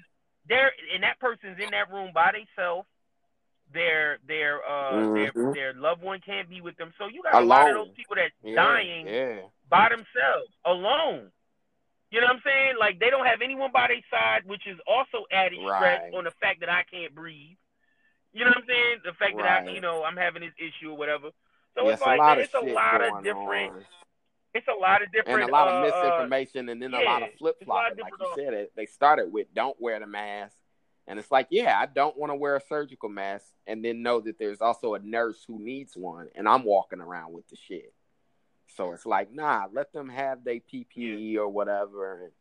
they're 0.48 0.72
and 0.94 1.02
that 1.02 1.18
person's 1.18 1.58
in 1.58 1.70
that 1.70 1.90
room 1.90 2.10
by 2.14 2.32
themselves. 2.32 2.88
Their 3.72 4.18
their 4.26 4.60
uh 4.68 4.92
Mhm. 4.92 5.14
their 5.14 5.52
their 5.54 5.72
loved 5.72 6.02
one 6.02 6.20
can't 6.20 6.48
be 6.48 6.60
with 6.60 6.76
them. 6.76 6.92
So 6.98 7.06
you 7.08 7.22
got 7.22 7.34
a 7.34 7.46
lot 7.46 7.68
of 7.68 7.74
those 7.74 7.94
people 7.96 8.16
that's 8.16 8.34
Yeah, 8.42 8.54
dying 8.56 9.06
Yeah. 9.08 9.40
by 9.70 9.88
themselves, 9.88 10.52
alone. 10.64 11.32
You 12.10 12.20
know 12.20 12.26
what 12.26 12.36
I'm 12.36 12.42
saying? 12.44 12.76
Like 12.78 12.98
they 12.98 13.08
don't 13.08 13.24
have 13.24 13.40
anyone 13.40 13.72
by 13.72 13.88
their 13.88 14.02
side, 14.10 14.44
which 14.44 14.66
is 14.66 14.78
also 14.86 15.24
added 15.32 15.58
stress 15.76 16.02
on 16.12 16.24
the 16.24 16.30
fact 16.32 16.60
that 16.60 16.68
I 16.68 16.82
can't 16.82 17.14
breathe. 17.14 17.56
You 18.34 18.44
know 18.44 18.50
what 18.50 18.58
I'm 18.58 18.66
saying? 18.66 19.00
The 19.04 19.14
fact 19.14 19.36
that 19.38 19.46
I, 19.46 19.70
you 19.70 19.80
know, 19.80 20.04
I'm 20.04 20.16
having 20.16 20.42
this 20.42 20.52
issue 20.58 20.90
or 20.90 20.96
whatever. 20.96 21.30
So 21.76 21.84
Yeah, 21.84 21.92
it's 21.92 22.00
it's 22.00 22.06
like 22.06 22.18
a 22.18 22.22
lot 22.22 22.38
of 22.38 22.44
it's 22.44 22.54
a 22.54 22.60
lot 22.60 23.00
of 23.02 23.24
different. 23.24 23.72
on. 23.72 23.84
It's 24.54 24.68
a 24.68 24.78
lot 24.78 25.02
of 25.02 25.10
different. 25.12 25.40
and 25.40 25.50
a 25.50 25.52
lot 25.52 25.68
of 25.68 25.74
uh, 25.74 25.96
uh, 25.96 26.02
misinformation, 26.02 26.68
and 26.68 26.82
then 26.82 26.92
a 26.92 27.02
lot 27.02 27.22
of 27.22 27.30
flip 27.38 27.56
it's 27.60 27.66
a 27.66 27.70
lot 27.70 27.90
of 27.90 27.98
flopping. 27.98 28.18
Like 28.20 28.36
you 28.36 28.44
said, 28.44 28.54
it 28.54 28.72
they 28.76 28.86
started 28.86 29.32
with 29.32 29.52
"Don't 29.54 29.80
wear 29.80 29.98
the 29.98 30.06
mask," 30.06 30.56
and 31.06 31.18
it's 31.18 31.30
like, 31.30 31.48
yeah, 31.50 31.78
I 31.78 31.86
don't 31.86 32.16
want 32.18 32.30
to 32.30 32.36
wear 32.36 32.56
a 32.56 32.60
surgical 32.60 33.08
mask, 33.08 33.46
and 33.66 33.84
then 33.84 34.02
know 34.02 34.20
that 34.20 34.38
there's 34.38 34.60
also 34.60 34.94
a 34.94 34.98
nurse 34.98 35.42
who 35.46 35.58
needs 35.58 35.96
one, 35.96 36.28
and 36.34 36.46
I'm 36.46 36.64
walking 36.64 37.00
around 37.00 37.32
with 37.32 37.48
the 37.48 37.56
shit. 37.56 37.94
So 38.76 38.92
it's 38.92 39.06
like, 39.06 39.32
nah, 39.32 39.66
let 39.72 39.92
them 39.92 40.08
have 40.08 40.44
their 40.44 40.60
PPE 40.60 41.36
or 41.36 41.48
whatever, 41.48 42.24
and 42.24 42.32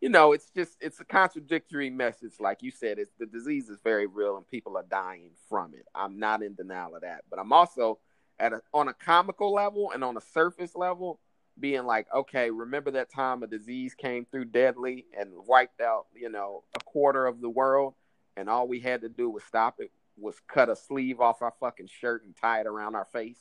you 0.00 0.08
know, 0.08 0.32
it's 0.32 0.50
just 0.50 0.76
it's 0.80 0.98
a 0.98 1.04
contradictory 1.04 1.88
message. 1.88 2.32
Like 2.40 2.64
you 2.64 2.72
said, 2.72 2.98
it's 2.98 3.14
the 3.20 3.26
disease 3.26 3.68
is 3.68 3.78
very 3.84 4.08
real, 4.08 4.36
and 4.36 4.48
people 4.48 4.76
are 4.76 4.84
dying 4.90 5.30
from 5.48 5.74
it. 5.74 5.86
I'm 5.94 6.18
not 6.18 6.42
in 6.42 6.56
denial 6.56 6.96
of 6.96 7.02
that, 7.02 7.22
but 7.30 7.38
I'm 7.38 7.52
also 7.52 8.00
at 8.38 8.52
a, 8.52 8.62
on 8.72 8.88
a 8.88 8.94
comical 8.94 9.52
level 9.52 9.92
and 9.92 10.02
on 10.02 10.16
a 10.16 10.20
surface 10.20 10.74
level 10.74 11.20
being 11.58 11.84
like, 11.84 12.06
okay, 12.14 12.50
remember 12.50 12.90
that 12.92 13.10
time 13.10 13.42
a 13.42 13.46
disease 13.46 13.94
came 13.94 14.24
through 14.24 14.46
deadly 14.46 15.06
and 15.18 15.30
wiped 15.46 15.80
out, 15.80 16.06
you 16.14 16.30
know, 16.30 16.64
a 16.74 16.80
quarter 16.80 17.26
of 17.26 17.40
the 17.40 17.48
world, 17.48 17.94
and 18.36 18.48
all 18.48 18.66
we 18.66 18.80
had 18.80 19.02
to 19.02 19.08
do 19.08 19.28
was 19.28 19.44
stop 19.44 19.76
it, 19.78 19.90
was 20.16 20.36
cut 20.48 20.70
a 20.70 20.76
sleeve 20.76 21.20
off 21.20 21.42
our 21.42 21.52
fucking 21.60 21.88
shirt 21.88 22.24
and 22.24 22.34
tie 22.36 22.60
it 22.60 22.66
around 22.66 22.94
our 22.94 23.04
face. 23.04 23.38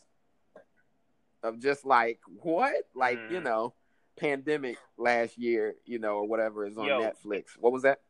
Of 1.43 1.59
just 1.59 1.85
like 1.85 2.19
what, 2.27 2.75
like 2.93 3.19
you 3.29 3.39
Mhm. 3.39 3.43
know, 3.43 3.73
pandemic 4.17 4.77
last 4.97 5.37
year, 5.37 5.75
you 5.85 5.97
know, 5.97 6.17
or 6.17 6.27
whatever 6.27 6.65
is 6.65 6.77
on 6.77 6.85
Yo. 6.85 6.99
Netflix. 6.99 7.57
What 7.57 7.71
was 7.71 7.83
that? 7.83 8.01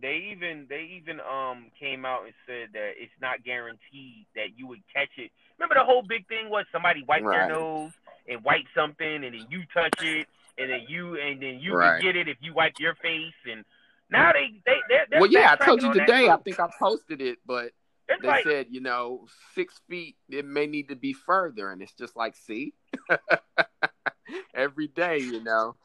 They 0.00 0.30
even 0.32 0.66
they 0.68 0.88
even 1.00 1.20
um 1.20 1.70
came 1.78 2.04
out 2.04 2.24
and 2.24 2.32
said 2.46 2.68
that 2.72 2.92
it's 2.96 3.12
not 3.20 3.44
guaranteed 3.44 4.26
that 4.34 4.56
you 4.56 4.66
would 4.66 4.82
catch 4.92 5.10
it. 5.18 5.30
Remember 5.58 5.74
the 5.74 5.84
whole 5.84 6.02
big 6.02 6.26
thing 6.28 6.48
was 6.50 6.64
somebody 6.72 7.02
wiped 7.06 7.30
their 7.30 7.44
nose 7.44 7.92
and 8.28 8.42
wipe 8.44 8.66
something, 8.74 9.24
and 9.24 9.34
then 9.34 9.46
you 9.48 9.62
touch 9.74 9.96
it, 10.00 10.26
and 10.58 10.70
then 10.70 10.80
you 10.88 11.16
and 11.20 11.42
then 11.42 11.58
you 11.60 11.74
Right. 11.74 12.00
get 12.00 12.16
it 12.16 12.28
if 12.28 12.38
you 12.40 12.54
wipe 12.54 12.74
your 12.78 12.94
face. 12.96 13.34
And 13.50 13.64
now 14.10 14.32
they 14.32 14.60
they 14.66 14.78
they're, 14.88 15.06
they're 15.10 15.20
well, 15.20 15.30
yeah, 15.30 15.52
I 15.52 15.56
told 15.56 15.82
you 15.82 15.90
today. 15.90 16.28
I 16.28 16.36
think 16.38 16.60
I 16.60 16.68
posted 16.78 17.20
it, 17.20 17.38
but 17.46 17.72
It's 18.08 18.22
they 18.22 18.28
like 18.28 18.44
said, 18.44 18.66
you 18.70 18.80
know, 18.80 19.26
six 19.54 19.80
feet, 19.88 20.16
it 20.28 20.44
may 20.44 20.66
need 20.66 20.88
to 20.88 20.96
be 20.96 21.12
further. 21.12 21.70
And 21.70 21.82
it's 21.82 21.94
just 21.94 22.16
like, 22.16 22.34
see, 22.36 22.74
every 24.54 24.88
day, 24.88 25.18
you 25.18 25.42
know, 25.42 25.76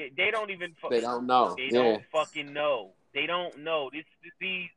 they, 0.00 0.24
they 0.24 0.30
don't 0.30 0.50
even 0.50 0.74
fu- 0.80 0.88
they 0.88 1.00
don't 1.00 1.26
know. 1.26 1.54
They 1.56 1.68
yeah. 1.70 1.82
don't 1.82 2.02
fucking 2.12 2.52
know. 2.52 2.90
They 3.12 3.26
don't 3.26 3.58
know. 3.58 3.90
This 3.92 4.04
disease, 4.22 4.70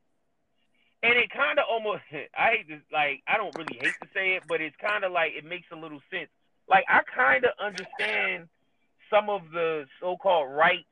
and 1.02 1.14
it 1.14 1.30
kind 1.30 1.60
of 1.60 1.66
almost. 1.72 2.02
I 2.38 2.58
hate 2.58 2.68
to 2.70 2.80
like. 2.92 3.22
I 3.28 3.38
don't 3.38 3.56
really 3.56 3.78
hate 3.80 3.94
to 4.02 4.10
say 4.14 4.36
it, 4.36 4.44
but 4.48 4.62
it's 4.62 4.76
kind 4.82 5.04
of 5.04 5.12
like 5.12 5.32
it 5.36 5.46
makes 5.46 5.68
a 5.72 5.76
little 5.76 6.02
sense. 6.12 6.30
Like 6.68 6.86
I 6.90 7.02
kind 7.16 7.46
of 7.46 7.52
understand 7.60 8.48
some 9.10 9.30
of 9.30 9.42
the 9.52 9.86
so-called 10.02 10.50
right, 10.52 10.86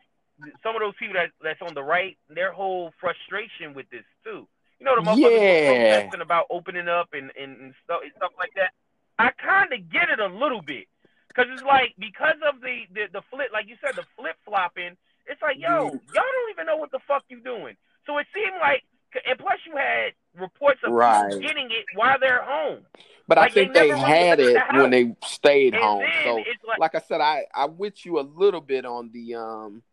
some 0.63 0.75
of 0.75 0.82
those 0.82 0.93
people 0.99 1.15
that 1.15 1.32
that's 1.43 1.61
on 1.61 1.73
the 1.73 1.84
right, 1.84 2.17
their 2.29 2.51
whole 2.51 2.93
frustration 2.99 3.73
with 3.73 3.89
this 3.89 4.03
too. 4.23 4.47
You 4.79 4.86
know, 4.86 4.95
the 4.95 5.01
motherfuckers 5.01 5.41
Yeah. 5.41 5.67
protesting 5.99 6.21
about 6.21 6.45
opening 6.49 6.88
up 6.88 7.09
and 7.13 7.32
and, 7.38 7.57
and 7.59 7.73
stuff 7.84 8.01
and 8.03 8.11
stuff 8.15 8.32
like 8.38 8.53
that. 8.55 8.71
I 9.19 9.32
kind 9.32 9.71
of 9.73 9.89
get 9.91 10.09
it 10.09 10.19
a 10.19 10.27
little 10.27 10.61
bit. 10.61 10.88
Cause 11.36 11.45
it's 11.49 11.63
like 11.63 11.95
because 11.99 12.38
of 12.47 12.61
the, 12.61 12.84
the 12.93 13.07
the 13.13 13.21
flip, 13.29 13.49
like 13.53 13.67
you 13.67 13.75
said, 13.82 13.95
the 13.95 14.05
flip 14.17 14.36
flopping. 14.45 14.97
It's 15.27 15.41
like, 15.41 15.57
yo, 15.57 15.91
y'all 16.13 16.32
don't 16.36 16.51
even 16.51 16.65
know 16.65 16.77
what 16.77 16.91
the 16.91 16.99
fuck 17.07 17.23
you 17.29 17.39
doing. 17.39 17.75
So 18.05 18.17
it 18.17 18.27
seemed 18.34 18.57
like, 18.59 18.84
and 19.27 19.38
plus 19.38 19.59
you 19.65 19.75
had 19.77 20.13
reports 20.39 20.79
of 20.84 20.91
Right. 20.91 21.29
people 21.29 21.41
getting 21.41 21.71
it 21.71 21.86
while 21.95 22.17
they're 22.19 22.43
home. 22.43 22.86
But 23.27 23.38
Like, 23.38 23.51
I 23.51 23.53
think 23.53 23.73
they 23.73 23.89
they, 23.91 23.97
had 23.97 24.39
it 24.39 24.53
the 24.53 24.82
when 24.82 24.89
they 24.91 25.15
stayed 25.23 25.73
And 25.73 25.84
home. 25.84 26.05
So, 26.25 26.36
like, 26.67 26.79
like 26.79 26.95
I 26.95 26.99
said, 27.07 27.21
I 27.21 27.45
I 27.53 27.65
with 27.65 28.05
you 28.05 28.19
a 28.19 28.21
little 28.21 28.61
bit 28.61 28.86
on 28.86 29.11
the 29.13 29.36
um 29.36 29.84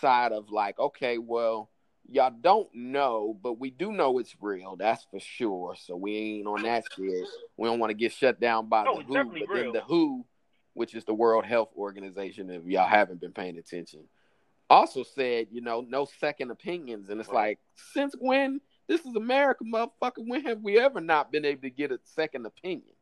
side 0.00 0.32
of 0.32 0.50
like, 0.50 0.78
okay, 0.78 1.18
well, 1.18 1.70
y'all 2.08 2.32
don't 2.40 2.68
know, 2.74 3.36
but 3.42 3.58
we 3.58 3.70
do 3.70 3.92
know 3.92 4.18
it's 4.18 4.36
real. 4.40 4.76
That's 4.76 5.04
for 5.10 5.20
sure. 5.20 5.74
So 5.76 5.96
we 5.96 6.16
ain't 6.16 6.46
on 6.46 6.62
that 6.62 6.84
shit. 6.94 7.26
We 7.56 7.68
don't 7.68 7.78
want 7.78 7.90
to 7.90 7.94
get 7.94 8.12
shut 8.12 8.40
down 8.40 8.68
by 8.68 8.84
the 8.84 9.02
WHO, 9.06 9.32
but 9.40 9.54
then 9.54 9.72
the 9.72 9.80
WHO, 9.80 10.24
which 10.74 10.94
is 10.94 11.04
the 11.04 11.14
World 11.14 11.44
Health 11.44 11.70
Organization, 11.76 12.50
if 12.50 12.64
y'all 12.64 12.86
haven't 12.86 13.20
been 13.20 13.32
paying 13.32 13.58
attention, 13.58 14.08
also 14.70 15.02
said, 15.02 15.48
you 15.50 15.60
know, 15.60 15.82
no 15.82 16.04
second 16.04 16.50
opinions. 16.50 17.10
And 17.10 17.20
it's 17.20 17.28
Right. 17.28 17.48
like, 17.50 17.58
since 17.92 18.14
when? 18.18 18.60
This 18.86 19.04
is 19.06 19.14
America, 19.14 19.64
motherfucker. 19.64 20.26
When 20.26 20.42
have 20.42 20.60
we 20.62 20.78
ever 20.78 21.00
not 21.00 21.30
been 21.30 21.44
able 21.44 21.62
to 21.62 21.70
get 21.70 21.92
a 21.92 22.00
second 22.04 22.46
opinion? 22.46 22.94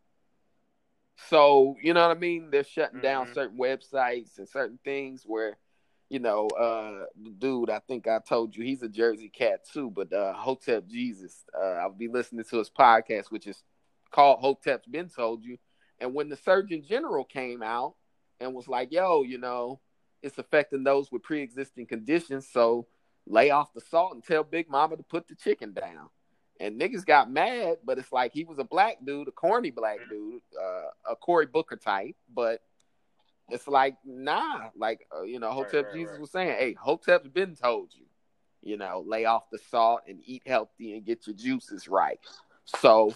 So, 1.28 1.76
you 1.82 1.94
know 1.94 2.06
what 2.06 2.16
I 2.16 2.20
mean? 2.20 2.50
They're 2.50 2.64
shutting 2.64 3.00
down 3.00 3.28
Mhm. 3.28 3.34
certain 3.34 3.58
websites 3.58 4.38
and 4.38 4.48
certain 4.48 4.78
things 4.84 5.24
where, 5.24 5.58
you 6.08 6.18
know, 6.18 6.48
uh 6.48 7.06
the 7.22 7.30
dude, 7.30 7.70
I 7.70 7.78
think 7.80 8.08
I 8.08 8.18
told 8.20 8.56
you 8.56 8.64
he's 8.64 8.82
a 8.82 8.88
Jersey 8.88 9.28
cat 9.28 9.64
too, 9.64 9.90
but 9.90 10.12
uh 10.12 10.32
Hotep 10.32 10.86
Jesus, 10.86 11.44
uh 11.56 11.78
I'll 11.80 11.92
be 11.92 12.08
listening 12.08 12.44
to 12.44 12.58
his 12.58 12.70
podcast, 12.70 13.30
which 13.30 13.46
is 13.46 13.62
called 14.10 14.40
Hotep's 14.40 14.86
Been 14.86 15.08
Told 15.08 15.44
You. 15.44 15.58
And 16.00 16.14
when 16.14 16.28
the 16.28 16.36
Surgeon 16.36 16.82
General 16.86 17.24
came 17.24 17.62
out 17.62 17.94
and 18.40 18.54
was 18.54 18.68
like, 18.68 18.90
yo, 18.90 19.22
you 19.22 19.38
know, 19.38 19.80
it's 20.22 20.38
affecting 20.38 20.84
those 20.84 21.12
with 21.12 21.22
pre 21.22 21.42
existing 21.42 21.86
conditions. 21.86 22.48
So 22.50 22.86
lay 23.26 23.50
off 23.50 23.72
the 23.74 23.80
salt 23.80 24.14
and 24.14 24.24
tell 24.24 24.42
Big 24.44 24.68
Mama 24.68 24.96
to 24.96 25.02
put 25.02 25.28
the 25.28 25.34
chicken 25.34 25.72
down. 25.72 26.08
And 26.58 26.78
niggas 26.78 27.06
got 27.06 27.30
mad, 27.30 27.78
but 27.84 27.98
it's 27.98 28.12
like 28.12 28.32
he 28.32 28.44
was 28.44 28.58
a 28.58 28.64
black 28.64 28.98
dude, 29.04 29.28
a 29.28 29.32
corny 29.32 29.70
black 29.70 29.98
dude, 30.10 30.42
uh, 30.60 31.12
a 31.12 31.16
Cory 31.16 31.46
Booker 31.46 31.76
type. 31.76 32.16
But 32.34 32.60
it's 33.48 33.66
like, 33.66 33.96
nah, 34.04 34.68
like, 34.76 35.06
uh, 35.14 35.22
you 35.22 35.38
know, 35.38 35.52
Hotep 35.52 35.86
right, 35.86 35.94
Jesus 35.94 36.12
right. 36.12 36.20
was 36.20 36.30
saying, 36.30 36.56
hey, 36.58 36.74
Hotep's 36.74 37.28
been 37.28 37.56
told 37.56 37.94
you, 37.94 38.04
you 38.62 38.76
know, 38.76 39.02
lay 39.06 39.24
off 39.24 39.44
the 39.50 39.58
salt 39.70 40.02
and 40.06 40.20
eat 40.24 40.42
healthy 40.46 40.94
and 40.94 41.04
get 41.04 41.26
your 41.26 41.34
juices 41.34 41.88
right. 41.88 42.20
So, 42.64 43.14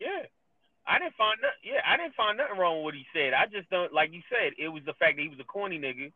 Yeah. 0.00 0.24
I 0.86 0.98
didn't 0.98 1.14
find 1.14 1.38
nothing. 1.40 1.60
Yeah, 1.62 1.80
I 1.86 1.96
didn't 1.96 2.14
find 2.14 2.38
nothing 2.38 2.58
wrong 2.58 2.78
with 2.78 2.84
what 2.84 2.94
he 2.94 3.06
said. 3.12 3.32
I 3.32 3.46
just 3.46 3.70
don't 3.70 3.92
like 3.92 4.12
you 4.12 4.22
said. 4.28 4.52
It 4.58 4.68
was 4.68 4.82
the 4.84 4.94
fact 4.94 5.16
that 5.16 5.22
he 5.22 5.28
was 5.28 5.38
a 5.38 5.44
corny 5.44 5.78
nigga, 5.78 6.12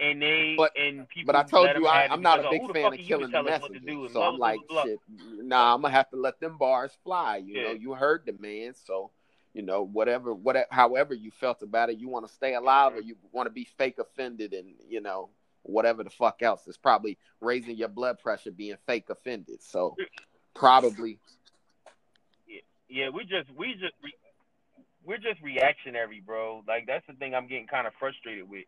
and 0.00 0.22
they 0.22 0.54
But- 0.56 0.76
and 0.76 1.08
people. 1.08 1.32
but 1.32 1.36
I 1.36 1.48
told 1.48 1.68
you 1.76 1.86
i 1.86 2.06
i'm 2.06 2.22
not 2.22 2.44
a 2.44 2.50
big 2.50 2.62
fan 2.72 2.86
of 2.86 2.92
are 2.92 2.96
you 2.96 3.02
to 3.02 3.08
killing 3.08 3.26
the 3.26 3.32
tell 3.32 3.48
us 3.48 3.60
what 3.60 3.72
to 3.72 3.80
messenger. 3.80 4.12
So 4.12 4.22
I'm 4.22 4.38
like, 4.38 4.60
shit, 4.84 4.98
nah, 5.08 5.74
I'm 5.74 5.82
gonna 5.82 5.92
have 5.94 6.10
to 6.10 6.16
let 6.16 6.40
them 6.40 6.58
bars 6.58 6.96
fly. 7.04 7.36
You 7.36 7.62
know, 7.62 7.70
you 7.72 7.94
heard 7.94 8.24
the 8.26 8.34
man, 8.40 8.74
so 8.74 9.10
you 9.52 9.62
know, 9.62 9.82
whatever, 9.82 10.32
whatever, 10.32 10.68
however 10.70 11.12
you 11.12 11.30
felt 11.32 11.62
about 11.62 11.90
it, 11.90 11.98
you 11.98 12.08
want 12.08 12.26
to 12.26 12.32
stay 12.32 12.54
alive 12.54 12.94
or 12.94 13.00
you 13.00 13.16
want 13.32 13.46
to 13.46 13.50
be 13.50 13.64
fake 13.64 13.98
offended, 13.98 14.52
and 14.52 14.74
you 14.88 15.00
know, 15.00 15.28
whatever 15.62 16.02
the 16.04 16.10
fuck 16.10 16.42
else 16.42 16.66
is 16.68 16.76
probably 16.76 17.18
raising 17.40 17.76
your 17.76 17.88
blood 17.88 18.18
pressure, 18.18 18.50
being 18.50 18.76
fake 18.86 19.10
offended. 19.10 19.62
So 19.62 19.96
probably, 20.54 21.18
Yeah, 22.90 23.08
we 23.10 23.22
just 23.22 23.48
we 23.56 23.72
just 23.74 23.94
re, 24.02 24.12
we're 25.04 25.18
just 25.18 25.40
reactionary, 25.42 26.22
bro. 26.24 26.62
Like 26.66 26.86
that's 26.86 27.06
the 27.06 27.14
thing 27.14 27.34
I'm 27.34 27.46
getting 27.46 27.66
kind 27.66 27.86
of 27.86 27.92
frustrated 27.98 28.48
with. 28.48 28.64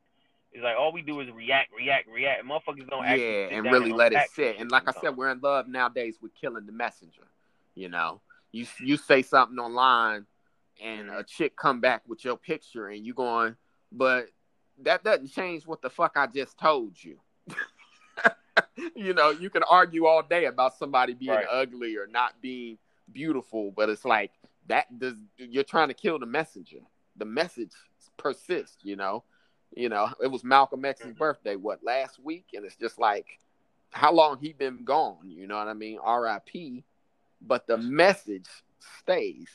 It's 0.53 0.63
like 0.63 0.77
all 0.79 0.93
we 0.93 1.03
do 1.03 1.21
is 1.21 1.29
react, 1.35 1.71
react, 1.77 2.09
react. 2.09 2.45
Motherfuckers 2.45 2.89
don't 2.89 3.05
yeah, 3.07 3.49
and 3.51 3.65
really 3.65 3.93
let 3.93 4.13
it 4.13 4.31
sit. 4.35 4.57
And 4.59 4.71
like 4.71 4.85
I 4.87 4.93
said, 5.01 5.17
we're 5.17 5.31
in 5.31 5.41
love 5.41 5.67
nowadays 5.67 6.19
with 6.21 6.35
killing 6.35 6.67
the 6.67 6.73
messenger. 6.73 7.23
You 7.75 7.89
know, 7.89 8.21
you 8.53 8.67
you 8.81 8.97
say 8.97 9.23
something 9.23 9.59
online, 9.59 10.27
and 10.81 11.11
a 11.11 11.25
chick 11.25 11.57
come 11.57 11.81
back 11.81 12.03
with 12.07 12.25
your 12.25 12.37
picture, 12.37 12.89
and 12.89 13.05
you 13.05 13.15
going, 13.15 13.57
but 13.91 14.29
that 14.83 15.03
doesn't 15.03 15.29
change 15.29 15.67
what 15.67 15.83
the 15.83 15.91
fuck 15.91 16.13
I 16.17 16.27
just 16.27 16.59
told 16.59 17.03
you. 17.03 17.19
you 18.95 19.15
know, 19.15 19.31
you 19.31 19.51
can 19.51 19.63
argue 19.65 20.07
all 20.07 20.23
day 20.23 20.45
about 20.47 20.77
somebody 20.77 21.15
being 21.15 21.31
Right. 21.31 21.47
ugly 21.51 21.97
or 21.97 22.07
not 22.07 22.41
being 22.41 22.79
beautiful, 23.13 23.73
but 23.77 23.89
it's 23.89 24.05
like 24.05 24.33
that 24.67 24.99
does 24.99 25.17
you're 25.37 25.65
trying 25.65 25.89
to 25.89 25.95
kill 25.95 26.19
the 26.19 26.27
messenger. 26.27 26.81
The 27.17 27.25
message 27.25 27.73
persists, 28.17 28.85
you 28.85 28.97
know. 28.97 29.25
You 29.75 29.89
know, 29.89 30.11
it 30.23 30.27
was 30.31 30.45
Malcolm 30.45 30.85
X's 30.85 31.13
Mhm. 31.13 31.19
birthday, 31.19 31.57
what, 31.57 31.83
last 31.83 32.19
week? 32.19 32.49
And 32.53 32.65
it's 32.65 32.77
just 32.77 32.99
like 32.99 33.39
how 33.91 34.13
long 34.13 34.39
he 34.39 34.53
been 34.53 34.85
gone, 34.85 35.31
you 35.31 35.47
know 35.47 35.57
what 35.57 35.69
I 35.69 35.75
mean? 35.75 35.99
R.I.P. 36.03 36.85
But 37.41 37.67
the 37.67 37.77
message 37.79 38.49
stays, 39.01 39.49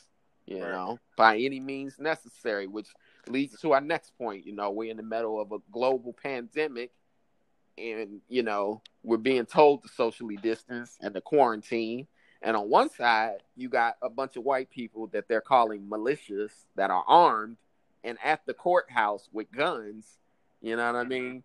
you 0.46 0.60
Right. 0.60 0.72
know, 0.72 1.00
by 1.16 1.38
any 1.38 1.60
means 1.60 2.00
necessary, 2.00 2.68
which 2.68 2.90
leads 3.28 3.60
to 3.62 3.74
our 3.74 3.82
next 3.82 4.18
point. 4.18 4.46
You 4.46 4.54
know, 4.54 4.72
we're 4.72 4.92
in 4.92 4.98
the 4.98 5.04
middle 5.04 5.40
of 5.40 5.52
a 5.52 5.60
global 5.72 6.14
pandemic 6.14 6.92
and, 7.78 8.22
you 8.28 8.44
know, 8.44 8.82
we're 9.04 9.18
being 9.18 9.46
told 9.46 9.84
to 9.84 9.88
socially 9.90 10.38
distance 10.38 10.98
and 11.02 11.14
to 11.14 11.22
quarantine. 11.22 12.08
And 12.42 12.56
on 12.56 12.70
one 12.70 12.90
side, 12.90 13.44
you 13.56 13.70
got 13.70 13.98
a 14.02 14.10
bunch 14.10 14.36
of 14.36 14.44
white 14.44 14.70
people 14.70 15.08
that 15.08 15.28
they're 15.28 15.42
calling 15.42 15.90
malicious 15.90 16.52
that 16.76 16.92
are 16.92 17.04
armed 17.08 17.58
and 18.04 18.18
at 18.24 18.46
the 18.46 18.54
courthouse 18.54 19.28
with 19.34 19.52
guns, 19.52 20.06
you 20.62 20.76
know 20.76 20.86
what 20.86 20.96
I 20.96 21.02
mm-hmm. 21.02 21.10
mean? 21.10 21.44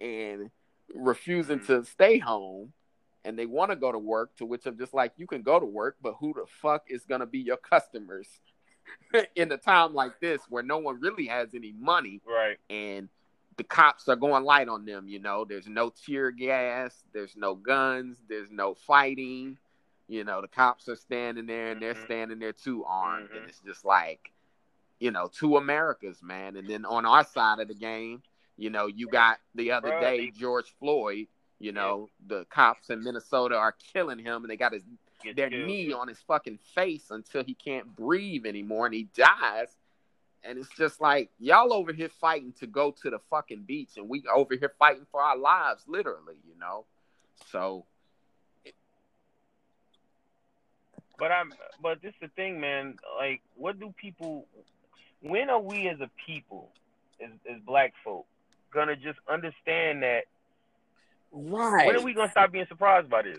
And 0.00 0.50
refusing 0.94 1.58
mm-hmm. 1.58 1.82
to 1.82 1.84
stay 1.84 2.18
home 2.18 2.72
and 3.24 3.38
they 3.38 3.46
want 3.46 3.70
to 3.70 3.76
go 3.76 3.92
to 3.92 3.98
work, 3.98 4.36
to 4.36 4.44
which 4.44 4.66
I'm 4.66 4.76
just 4.76 4.94
like, 4.94 5.12
you 5.16 5.26
can 5.26 5.42
go 5.42 5.60
to 5.60 5.66
work, 5.66 5.96
but 6.02 6.14
who 6.18 6.34
the 6.34 6.44
fuck 6.60 6.84
is 6.88 7.04
going 7.04 7.20
to 7.20 7.26
be 7.26 7.38
your 7.38 7.56
customers 7.56 8.28
in 9.36 9.52
a 9.52 9.56
time 9.56 9.94
like 9.94 10.20
this 10.20 10.42
where 10.48 10.62
no 10.62 10.78
one 10.78 11.00
really 11.00 11.26
has 11.26 11.54
any 11.54 11.72
money 11.78 12.20
right. 12.26 12.58
and 12.68 13.08
the 13.56 13.64
cops 13.64 14.08
are 14.08 14.16
going 14.16 14.44
light 14.44 14.68
on 14.68 14.84
them. 14.84 15.08
You 15.08 15.18
know, 15.18 15.44
there's 15.44 15.68
no 15.68 15.92
tear 16.04 16.30
gas, 16.30 17.04
there's 17.12 17.36
no 17.36 17.54
guns, 17.54 18.16
there's 18.28 18.50
no 18.50 18.74
fighting. 18.74 19.58
You 20.08 20.24
know, 20.24 20.40
the 20.40 20.48
cops 20.48 20.88
are 20.88 20.96
standing 20.96 21.46
there 21.46 21.70
and 21.70 21.80
they're 21.80 21.94
Mhm. 21.94 22.04
standing 22.04 22.38
there 22.38 22.52
too 22.52 22.84
armed, 22.84 23.30
Mhm. 23.30 23.36
and 23.38 23.48
it's 23.48 23.60
just 23.60 23.84
like, 23.84 24.32
you 25.00 25.10
know, 25.10 25.28
two 25.28 25.56
Americas, 25.56 26.22
man. 26.22 26.56
And 26.56 26.68
then 26.68 26.84
on 26.84 27.06
our 27.06 27.24
side 27.24 27.60
of 27.60 27.68
the 27.68 27.74
game, 27.74 28.22
you 28.56 28.70
know, 28.70 28.86
you 28.86 29.08
got 29.08 29.40
the 29.54 29.72
other 29.72 29.98
day 30.00 30.30
George 30.30 30.70
Floyd. 30.78 31.28
You 31.58 31.70
know, 31.72 32.08
the 32.26 32.44
cops 32.46 32.90
in 32.90 33.04
Minnesota 33.04 33.56
are 33.56 33.72
killing 33.72 34.18
him, 34.18 34.42
and 34.42 34.50
they 34.50 34.56
got 34.56 34.72
his 34.72 34.82
Get 35.22 35.36
their 35.36 35.48
killed. 35.48 35.64
knee 35.66 35.92
on 35.92 36.08
his 36.08 36.20
fucking 36.22 36.58
face 36.58 37.10
until 37.12 37.44
he 37.44 37.54
can't 37.54 37.94
breathe 37.94 38.44
anymore 38.46 38.86
and 38.86 38.94
he 38.94 39.04
dies. 39.04 39.76
And 40.42 40.58
it's 40.58 40.68
just 40.76 41.00
like 41.00 41.30
y'all 41.38 41.72
over 41.72 41.92
here 41.92 42.08
fighting 42.08 42.52
to 42.54 42.66
go 42.66 42.90
to 42.90 43.10
the 43.10 43.20
fucking 43.30 43.62
beach, 43.62 43.96
and 43.96 44.08
we 44.08 44.24
over 44.26 44.56
here 44.56 44.74
fighting 44.76 45.06
for 45.12 45.22
our 45.22 45.36
lives, 45.36 45.86
literally, 45.86 46.36
you 46.44 46.56
know. 46.56 46.84
So 47.46 47.86
But 51.18 51.30
I'm 51.30 51.52
but 51.80 52.02
this 52.02 52.10
is 52.10 52.20
the 52.22 52.28
thing, 52.28 52.60
man. 52.60 52.96
Like, 53.18 53.42
what 53.56 53.78
do 53.78 53.92
people? 53.96 54.46
When 55.20 55.50
are 55.50 55.60
we 55.60 55.88
as 55.88 56.00
a 56.00 56.10
people, 56.26 56.70
as 57.22 57.30
as 57.50 57.60
black 57.64 57.92
folk, 58.02 58.26
gonna 58.72 58.96
just 58.96 59.18
understand 59.28 60.02
that? 60.02 60.22
right, 61.32 61.86
When 61.86 61.96
are 61.96 62.02
we 62.02 62.12
gonna 62.14 62.30
stop 62.30 62.52
being 62.52 62.66
surprised 62.68 63.08
by 63.08 63.22
this? 63.22 63.38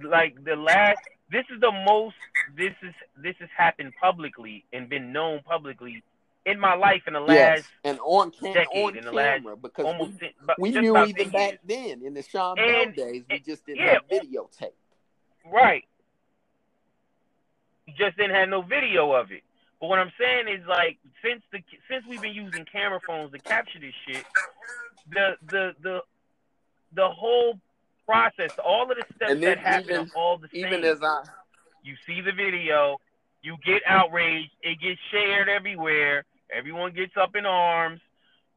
Like 0.00 0.42
the 0.44 0.54
last, 0.56 1.00
this 1.30 1.44
is 1.50 1.60
the 1.60 1.72
most. 1.72 2.14
This 2.56 2.74
is 2.82 2.94
this 3.16 3.34
has 3.40 3.48
happened 3.56 3.92
publicly 4.00 4.64
and 4.72 4.88
been 4.88 5.12
known 5.12 5.40
publicly 5.44 6.02
in 6.46 6.58
my 6.58 6.74
life 6.74 7.02
in 7.06 7.12
the 7.14 7.20
last 7.20 7.34
yes, 7.34 7.64
and 7.84 7.98
on 8.00 8.30
cam- 8.30 8.54
decade, 8.54 8.84
on 8.84 8.96
in 8.96 9.04
the 9.04 9.12
last 9.12 9.42
camera 9.42 9.56
because 9.56 9.84
almost 9.84 10.12
we, 10.20 10.32
we 10.58 10.70
knew 10.70 10.96
even 11.04 11.30
back 11.30 11.50
years. 11.50 11.58
then 11.66 12.02
in 12.06 12.14
the 12.14 12.22
Sean 12.22 12.54
Bell 12.56 12.86
days, 12.92 13.24
we 13.28 13.36
and- 13.36 13.44
just 13.44 13.66
didn't 13.66 13.78
yeah, 13.78 13.94
have 13.94 14.08
videotape. 14.08 14.70
Right. 15.50 15.84
Just 17.98 18.16
didn't 18.16 18.34
have 18.36 18.48
no 18.48 18.62
video 18.62 19.12
of 19.12 19.32
it. 19.32 19.42
But 19.80 19.88
what 19.88 19.98
I'm 19.98 20.12
saying 20.18 20.48
is 20.48 20.66
like 20.66 20.98
since 21.24 21.42
the 21.52 21.58
since 21.90 22.04
we've 22.08 22.22
been 22.22 22.32
using 22.34 22.64
camera 22.64 23.00
phones 23.06 23.32
to 23.32 23.38
capture 23.38 23.78
this 23.80 23.94
shit, 24.06 24.24
the 25.10 25.36
the 25.48 25.74
the 25.82 26.00
the 26.94 27.08
whole 27.08 27.58
process, 28.06 28.50
all 28.64 28.90
of 28.90 28.96
the 28.96 29.04
steps 29.16 29.32
then 29.32 29.40
that 29.40 29.58
happen 29.58 29.90
even- 29.90 30.10
all 30.14 30.38
the 30.38 30.48
same. 30.52 30.66
Even 30.66 30.84
as 30.84 31.02
I, 31.02 31.22
you 31.82 31.94
see 32.06 32.20
the 32.20 32.32
video, 32.32 32.98
you 33.42 33.56
get 33.64 33.82
outraged, 33.86 34.50
it 34.62 34.80
gets 34.80 35.00
shared 35.10 35.48
everywhere, 35.48 36.24
everyone 36.52 36.92
gets 36.92 37.12
up 37.16 37.36
in 37.36 37.46
arms. 37.46 38.00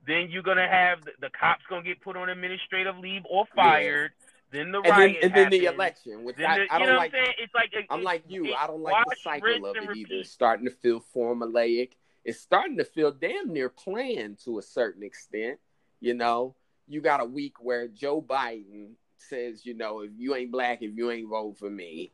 Then 0.07 0.29
you're 0.31 0.41
gonna 0.43 0.67
have 0.67 1.03
the, 1.05 1.11
the 1.19 1.29
cops 1.29 1.61
gonna 1.69 1.83
get 1.83 2.01
put 2.01 2.17
on 2.17 2.29
administrative 2.29 2.97
leave 2.97 3.21
or 3.29 3.45
fired. 3.55 4.11
Then 4.51 4.71
the 4.71 4.79
and 4.81 4.85
then 5.01 5.15
and 5.23 5.33
then 5.33 5.49
the 5.49 5.65
election, 5.65 6.23
which 6.23 6.35
Then 6.35 6.45
I, 6.45 6.57
the- 6.59 6.73
I 6.73 6.79
don't 6.79 6.87
know 6.89 6.95
like. 6.97 7.13
what 7.13 7.19
I'm 7.19 7.25
saying? 7.25 7.35
It's 7.39 7.53
like 7.55 7.73
I'm 7.89 8.03
like 8.03 8.23
you. 8.27 8.45
it- 8.45 8.55
I 8.57 8.67
don't 8.67 8.81
like 8.81 9.05
the 9.09 9.15
cycle 9.15 9.65
of 9.65 9.75
it 9.77 9.95
either. 9.97 10.15
It's 10.15 10.29
starting 10.29 10.65
to 10.65 10.71
feel 10.71 11.03
formulaic. 11.15 11.91
It's 12.25 12.39
starting 12.39 12.77
to 12.77 12.83
feel 12.83 13.11
damn 13.11 13.51
near 13.53 13.69
planned 13.69 14.39
to 14.45 14.59
a 14.59 14.61
certain 14.61 15.03
extent. 15.03 15.59
You 16.01 16.13
know, 16.13 16.55
you 16.87 16.99
got 17.01 17.21
a 17.21 17.25
week 17.25 17.55
where 17.61 17.87
Joe 17.87 18.21
Biden 18.21 18.91
says, 19.17 19.65
you 19.65 19.73
know, 19.73 20.01
if 20.01 20.11
you 20.17 20.35
ain't 20.35 20.51
black, 20.51 20.81
if 20.81 20.95
you 20.97 21.09
ain't 21.11 21.29
vote 21.29 21.57
for 21.57 21.69
me. 21.69 22.11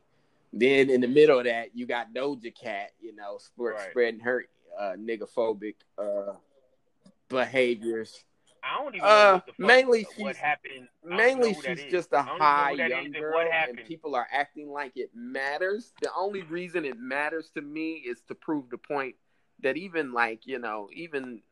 Then 0.52 0.88
in 0.90 1.00
the 1.02 1.08
middle 1.08 1.38
of 1.38 1.44
that, 1.44 1.76
you 1.76 1.84
got 1.86 2.14
Doja 2.14 2.54
Cat, 2.54 2.92
you 3.00 3.14
know, 3.14 3.36
spread, 3.38 3.74
Right. 3.74 3.90
spreading 3.90 4.20
her 4.20 4.44
uh, 4.78 4.92
niggophobic 4.98 5.74
uh, 5.98 6.34
behaviors. 7.28 8.24
I 8.62 8.82
don't 8.82 8.94
even 8.94 9.06
know 9.06 9.14
Uh, 9.14 9.32
what 9.34 9.46
the 9.46 9.52
fuck, 9.52 9.58
mainly 9.58 10.02
what 10.02 10.16
she's- 10.16 10.36
happened. 10.36 10.88
Mainly, 11.04 11.52
know 11.52 11.60
she's 11.62 11.84
just 11.84 12.12
a 12.12 12.18
I 12.18 12.26
don't 12.26 12.36
even 12.36 12.38
know 12.40 12.46
high 12.46 12.70
young 12.72 13.04
and 13.06 13.14
girl, 13.14 13.32
What 13.34 13.46
and 13.68 13.84
people 13.86 14.14
are 14.14 14.26
acting 14.30 14.68
like 14.70 14.96
it 14.96 15.10
matters. 15.14 15.94
The 16.02 16.12
only 16.14 16.42
reason 16.42 16.84
it 16.84 16.98
matters 16.98 17.50
to 17.50 17.62
me 17.62 17.94
is 17.94 18.20
to 18.22 18.34
prove 18.34 18.68
the 18.68 18.78
point 18.78 19.16
that 19.60 19.76
even 19.76 20.12
like 20.12 20.46
you 20.46 20.58
know, 20.58 20.90
even 20.92 21.42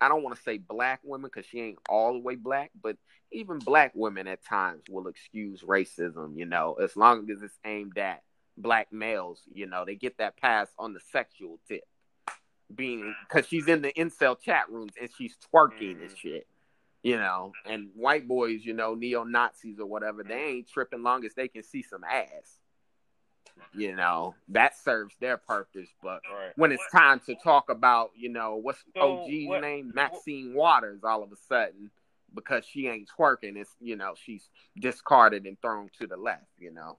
I 0.00 0.08
don't 0.08 0.22
want 0.22 0.34
to 0.36 0.42
say 0.42 0.58
black 0.58 1.00
women 1.04 1.30
because 1.32 1.46
she 1.46 1.60
ain't 1.60 1.78
all 1.88 2.14
the 2.14 2.18
way 2.20 2.36
black, 2.36 2.70
but 2.80 2.96
even 3.30 3.58
black 3.58 3.92
women 3.94 4.26
at 4.26 4.42
times 4.44 4.82
will 4.88 5.08
excuse 5.08 5.62
racism. 5.62 6.36
You 6.36 6.46
know, 6.46 6.74
as 6.74 6.96
long 6.96 7.30
as 7.30 7.42
it's 7.42 7.58
aimed 7.64 7.98
at 7.98 8.22
black 8.56 8.92
males, 8.92 9.42
you 9.52 9.66
know, 9.66 9.84
they 9.84 9.94
get 9.94 10.18
that 10.18 10.36
pass 10.38 10.68
on 10.78 10.92
the 10.94 11.00
sexual 11.00 11.60
tip. 11.68 11.84
Being 12.74 13.14
because 13.28 13.46
she's 13.46 13.68
in 13.68 13.82
the 13.82 13.92
incel 13.92 14.40
chat 14.40 14.70
rooms 14.70 14.94
and 14.98 15.10
she's 15.14 15.36
twerking 15.52 16.00
and 16.00 16.10
Mhm. 16.10 16.16
shit 16.16 16.46
you 17.02 17.16
know, 17.16 17.52
and 17.66 17.90
white 17.94 18.28
boys, 18.28 18.64
you 18.64 18.72
know, 18.74 18.94
neo 18.94 19.24
Nazis 19.24 19.78
or 19.80 19.86
whatever, 19.86 20.22
they 20.22 20.34
ain't 20.44 20.68
tripping 20.68 21.02
long 21.02 21.24
as 21.24 21.34
they 21.34 21.48
can 21.48 21.62
see 21.62 21.82
some 21.82 22.04
ass. 22.04 22.58
You 23.74 23.94
know, 23.94 24.34
that 24.48 24.76
serves 24.76 25.14
their 25.20 25.36
purpose. 25.36 25.88
But 26.02 26.22
Right. 26.32 26.52
when 26.56 26.72
it's 26.72 26.86
time 26.90 27.20
to 27.26 27.34
talk 27.34 27.70
about, 27.70 28.12
you 28.14 28.28
know, 28.28 28.56
what's 28.56 28.82
So, 28.94 29.24
OG's 29.24 29.48
what- 29.48 29.60
name? 29.60 29.92
Maxine 29.94 30.54
Waters, 30.54 31.04
all 31.04 31.22
of 31.22 31.32
a 31.32 31.36
sudden, 31.36 31.90
because 32.34 32.64
she 32.64 32.86
ain't 32.86 33.10
twerking, 33.10 33.56
it's, 33.56 33.76
you 33.80 33.96
know, 33.96 34.14
she's 34.14 34.48
discarded 34.78 35.46
and 35.46 35.60
thrown 35.60 35.90
to 35.98 36.06
the 36.06 36.16
left, 36.16 36.46
you 36.58 36.70
know. 36.70 36.98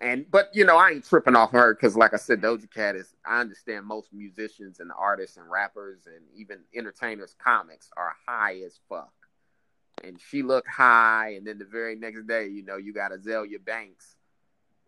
And, 0.00 0.24
but, 0.30 0.50
you 0.54 0.64
know, 0.64 0.78
I 0.78 0.92
ain't 0.92 1.06
tripping 1.06 1.36
off 1.36 1.50
her 1.52 1.74
because, 1.74 1.94
like 1.94 2.14
I 2.14 2.16
said, 2.16 2.40
Doja 2.40 2.72
Cat 2.72 2.96
is, 2.96 3.14
I 3.26 3.40
understand 3.40 3.84
most 3.84 4.12
musicians 4.14 4.80
and 4.80 4.90
artists 4.96 5.36
and 5.36 5.50
rappers 5.50 6.06
and 6.06 6.24
even 6.34 6.60
entertainers, 6.74 7.34
comics 7.38 7.90
are 7.98 8.14
high 8.26 8.60
as 8.64 8.80
fuck. 8.88 9.12
And 10.02 10.18
she 10.18 10.42
looked 10.42 10.68
high. 10.68 11.34
And 11.36 11.46
then 11.46 11.58
the 11.58 11.66
very 11.66 11.96
next 11.96 12.26
day, 12.26 12.48
you 12.48 12.64
know, 12.64 12.78
you 12.78 12.94
got 12.94 13.12
Azealia 13.12 13.62
Banks 13.62 14.16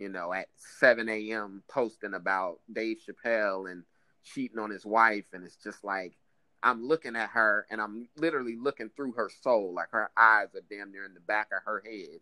you 0.03 0.09
know, 0.09 0.33
at 0.33 0.49
7 0.57 1.09
a.m. 1.09 1.63
posting 1.69 2.15
about 2.15 2.59
Dave 2.73 2.99
Chappelle 3.07 3.71
and 3.71 3.85
cheating 4.25 4.59
on 4.59 4.69
his 4.69 4.85
wife. 4.85 5.27
And 5.33 5.45
it's 5.45 5.55
just 5.55 5.85
like, 5.85 6.15
I'm 6.61 6.89
looking 6.89 7.15
at 7.15 7.31
her 7.31 7.67
and 7.71 7.81
I'm 7.81 8.09
literally 8.17 8.57
looking 8.57 8.91
through 8.97 9.13
her 9.13 9.31
soul. 9.43 9.73
Like 9.73 9.91
her 9.93 10.11
eyes 10.17 10.49
are 10.57 10.63
damn 10.69 10.91
near 10.91 11.05
in 11.05 11.15
the 11.15 11.21
back 11.21 11.51
of 11.57 11.63
her 11.67 11.85
head. 11.87 12.19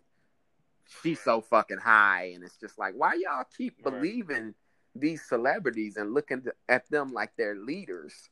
She's 1.03 1.21
so 1.21 1.41
fucking 1.41 1.79
high. 1.79 2.33
And 2.35 2.43
it's 2.45 2.57
just 2.59 2.79
like, 2.79 2.95
why 2.97 3.15
y'all 3.15 3.45
keep 3.57 3.77
Right. 3.79 3.93
believing 3.93 4.55
these 4.95 5.23
celebrities 5.27 5.97
and 5.97 6.13
looking 6.13 6.45
at 6.69 6.89
them 6.91 7.13
like 7.13 7.31
they're 7.37 7.55
leaders? 7.57 8.29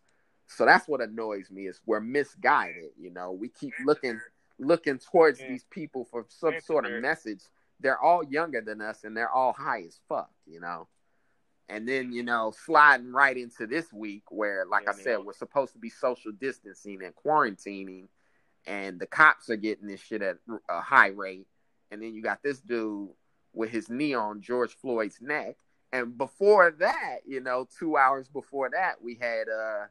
So 0.48 0.64
that's 0.64 0.88
what 0.88 1.00
annoys 1.00 1.50
me 1.50 1.66
is 1.68 1.80
we're 1.86 2.00
misguided. 2.00 2.90
You 2.98 3.10
know, 3.10 3.32
we 3.32 3.48
keep 3.48 3.74
looking 3.84 4.20
looking 4.60 4.98
towards 4.98 5.38
Yeah. 5.40 5.48
these 5.50 5.64
people 5.70 6.04
for 6.04 6.26
some 6.28 6.58
sort 6.60 6.84
of 6.84 7.00
message 7.00 7.44
they're 7.80 8.00
all 8.00 8.24
younger 8.24 8.60
than 8.60 8.80
us 8.80 9.04
and 9.04 9.16
they're 9.16 9.30
all 9.30 9.52
high 9.52 9.82
as 9.82 10.00
fuck, 10.08 10.32
you 10.46 10.58
know. 10.58 10.88
And 11.68 11.86
then, 11.86 12.12
you 12.12 12.22
know, 12.22 12.50
sliding 12.64 13.12
right 13.12 13.36
into 13.36 13.66
this 13.68 13.92
week 13.92 14.24
where, 14.30 14.64
like 14.66 14.84
Yeah, 14.84 14.90
I 14.90 14.94
said, 14.94 15.16
man. 15.18 15.26
we're 15.26 15.32
supposed 15.34 15.74
to 15.74 15.78
be 15.78 15.90
social 15.90 16.32
distancing 16.32 17.04
and 17.04 17.14
quarantining, 17.14 18.08
and 18.66 18.98
the 18.98 19.06
cops 19.06 19.48
are 19.50 19.56
getting 19.56 19.86
this 19.86 20.00
shit 20.00 20.22
at 20.22 20.38
a 20.68 20.80
high 20.80 21.08
rate. 21.08 21.46
And 21.90 22.02
then 22.02 22.14
you 22.14 22.22
got 22.22 22.42
this 22.42 22.60
dude 22.60 23.08
with 23.52 23.70
his 23.70 23.88
knee 23.88 24.14
on 24.14 24.40
George 24.40 24.76
Floyd's 24.76 25.20
neck. 25.20 25.56
And 25.92 26.18
before 26.18 26.70
that, 26.78 27.18
you 27.26 27.40
know, 27.40 27.66
two 27.78 27.96
hours 27.96 28.28
before 28.28 28.70
that, 28.70 29.02
we 29.02 29.14
had, 29.14 29.48
uh, 29.48 29.86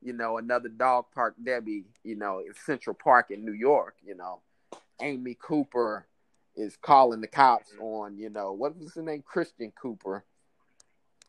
you 0.00 0.12
know, 0.12 0.38
another 0.38 0.68
dog 0.68 1.06
park 1.12 1.34
Debbie, 1.42 1.84
you 2.04 2.16
know, 2.16 2.38
in 2.38 2.54
Central 2.54 2.94
Park 2.94 3.30
in 3.30 3.44
New 3.44 3.52
York, 3.52 3.96
you 4.04 4.14
know. 4.14 4.40
Amy 5.00 5.36
Cooper 5.40 6.06
is 6.56 6.76
calling 6.76 7.20
the 7.20 7.26
cops 7.26 7.72
on, 7.80 8.18
you 8.18 8.30
know, 8.30 8.52
what 8.52 8.76
was 8.76 8.94
his 8.94 9.04
name? 9.04 9.22
Christian 9.26 9.72
Cooper. 9.80 10.24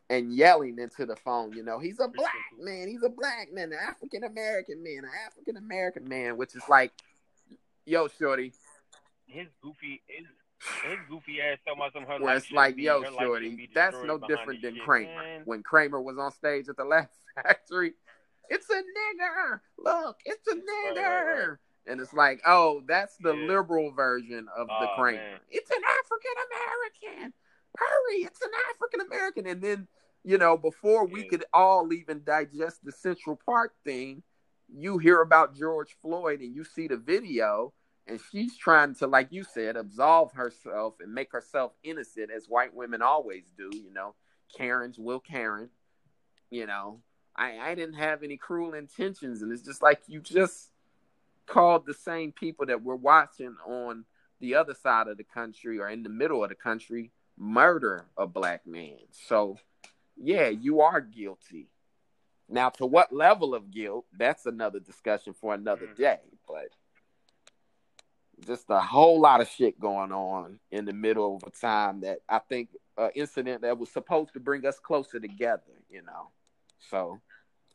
And 0.10 0.34
yelling 0.34 0.78
into 0.78 1.06
the 1.06 1.16
phone, 1.16 1.54
you 1.54 1.64
know, 1.64 1.80
he's 1.80 2.02
a 2.02 2.08
black 2.08 2.34
man, 2.60 2.90
he's 2.90 3.04
a 3.04 3.10
black 3.10 3.48
man, 3.54 3.72
an 3.72 3.80
African 3.82 4.26
American 4.26 4.84
man, 4.84 5.00
an 5.06 5.12
African 5.26 5.56
American 5.56 6.08
man, 6.08 6.36
which 6.36 6.54
is 6.54 6.64
like, 6.68 6.92
yo, 7.86 8.10
shorty, 8.10 8.52
His 9.32 9.48
goofy, 9.62 10.02
his, 10.08 10.26
his 10.84 11.00
goofy 11.10 11.42
ass 11.42 11.58
talking 11.66 11.80
about 11.82 11.94
some 11.94 12.04
her 12.06 12.20
where 12.24 12.36
it's 12.38 12.52
like, 12.52 12.76
be- 12.76 12.84
yo, 12.84 13.02
her 13.02 13.10
life 13.10 13.20
shouldn't 13.20 13.60
shorty, 13.60 13.70
that's 13.74 13.98
no 14.04 14.18
different 14.18 14.62
than 14.62 14.76
shit, 14.76 14.84
Kramer. 14.84 15.16
man. 15.16 15.42
When 15.46 15.64
Kramer 15.64 16.02
was 16.02 16.18
on 16.18 16.32
stage 16.32 16.68
at 16.70 16.78
the 16.78 16.84
Laugh 16.86 17.08
Factory, 17.36 17.94
it's 18.50 18.70
a 18.70 18.74
nigger. 18.76 19.62
Look, 19.78 20.18
it's 20.26 20.46
a 20.48 20.56
nigger. 20.56 20.96
right, 20.96 21.24
right. 21.50 21.58
And 21.88 22.00
it's 22.00 22.14
like, 22.14 22.42
oh, 22.46 22.84
that's 22.88 23.18
the 23.18 23.34
Yeah. 23.34 23.48
liberal 23.48 23.92
version 23.92 24.48
of 24.56 24.68
the 24.68 24.90
Oh, 24.90 24.96
Kramer. 24.96 25.18
man. 25.18 25.40
It's 25.50 25.72
an 25.72 25.82
African 25.84 26.32
American. 27.10 27.34
Hurry, 27.78 28.18
it's 28.24 28.42
an 28.42 28.52
African 28.70 29.02
American. 29.02 29.48
And 29.48 29.62
then, 29.62 29.88
you 30.24 30.38
know, 30.38 30.58
before 30.58 31.06
we 31.08 31.24
could 31.24 31.46
all 31.54 31.92
even 31.94 32.24
digest 32.24 32.84
the 32.84 32.92
Central 32.92 33.36
Park 33.46 33.74
thing, 33.84 34.22
you 34.68 34.98
hear 35.00 35.22
about 35.22 35.56
George 35.56 35.96
Floyd 36.02 36.42
and 36.42 36.54
you 36.56 36.64
see 36.64 36.88
the 36.88 36.98
video, 36.98 37.74
and 38.08 38.20
she's 38.32 38.58
trying 38.58 38.96
to, 38.96 39.08
like 39.08 39.32
you 39.32 39.44
said, 39.44 39.76
absolve 39.76 40.34
herself 40.34 40.96
and 41.00 41.14
make 41.14 41.32
herself 41.32 41.74
innocent, 41.84 42.32
as 42.32 42.48
white 42.48 42.74
women 42.74 43.02
always 43.02 43.44
do. 43.58 43.70
You 43.74 43.92
know, 43.94 44.16
Karens 44.56 44.98
will 45.00 45.20
Karen. 45.20 45.70
You 46.50 46.66
know, 46.66 47.02
I, 47.36 47.58
I 47.60 47.76
didn't 47.76 47.96
have 47.96 48.24
any 48.24 48.38
cruel 48.38 48.74
intentions, 48.74 49.42
and 49.42 49.52
it's 49.52 49.62
just 49.62 49.82
like 49.82 50.02
you 50.08 50.20
just 50.20 50.72
called 51.46 51.86
the 51.86 51.94
same 51.94 52.32
people 52.32 52.66
that 52.66 52.84
we're 52.84 52.96
watching 52.96 53.56
on 53.66 54.06
the 54.40 54.56
other 54.56 54.74
side 54.74 55.08
of 55.08 55.18
the 55.18 55.24
country 55.24 55.80
or 55.80 55.90
in 55.90 56.04
the 56.04 56.10
middle 56.10 56.44
of 56.44 56.50
the 56.50 56.56
country 56.56 57.12
murder 57.38 58.06
a 58.18 58.28
black 58.28 58.66
man. 58.66 58.98
So, 59.12 59.58
yeah, 60.16 60.50
you 60.50 60.82
are 60.82 61.02
guilty. 61.02 61.68
Now, 62.50 62.70
to 62.70 62.86
what 62.86 63.14
level 63.14 63.56
of 63.56 63.72
guilt, 63.72 64.06
that's 64.18 64.46
another 64.46 64.80
discussion 64.80 65.34
for 65.34 65.54
another 65.54 65.88
Mhm. 65.88 65.96
day. 65.96 66.20
But 66.48 66.76
just 68.46 68.66
a 68.70 68.80
whole 68.80 69.20
lot 69.20 69.42
of 69.42 69.50
shit 69.50 69.80
going 69.80 70.12
on 70.12 70.60
in 70.72 70.86
the 70.86 70.94
middle 70.94 71.36
of 71.36 71.44
a 71.48 71.52
time 71.52 72.02
that 72.02 72.20
I 72.28 72.40
think 72.40 72.70
an 72.98 73.12
incident 73.16 73.62
that 73.62 73.78
was 73.78 73.92
supposed 73.92 74.34
to 74.34 74.40
bring 74.40 74.66
us 74.66 74.80
closer 74.80 75.20
together, 75.20 75.64
you 75.90 76.02
know. 76.02 76.30
So 76.80 77.20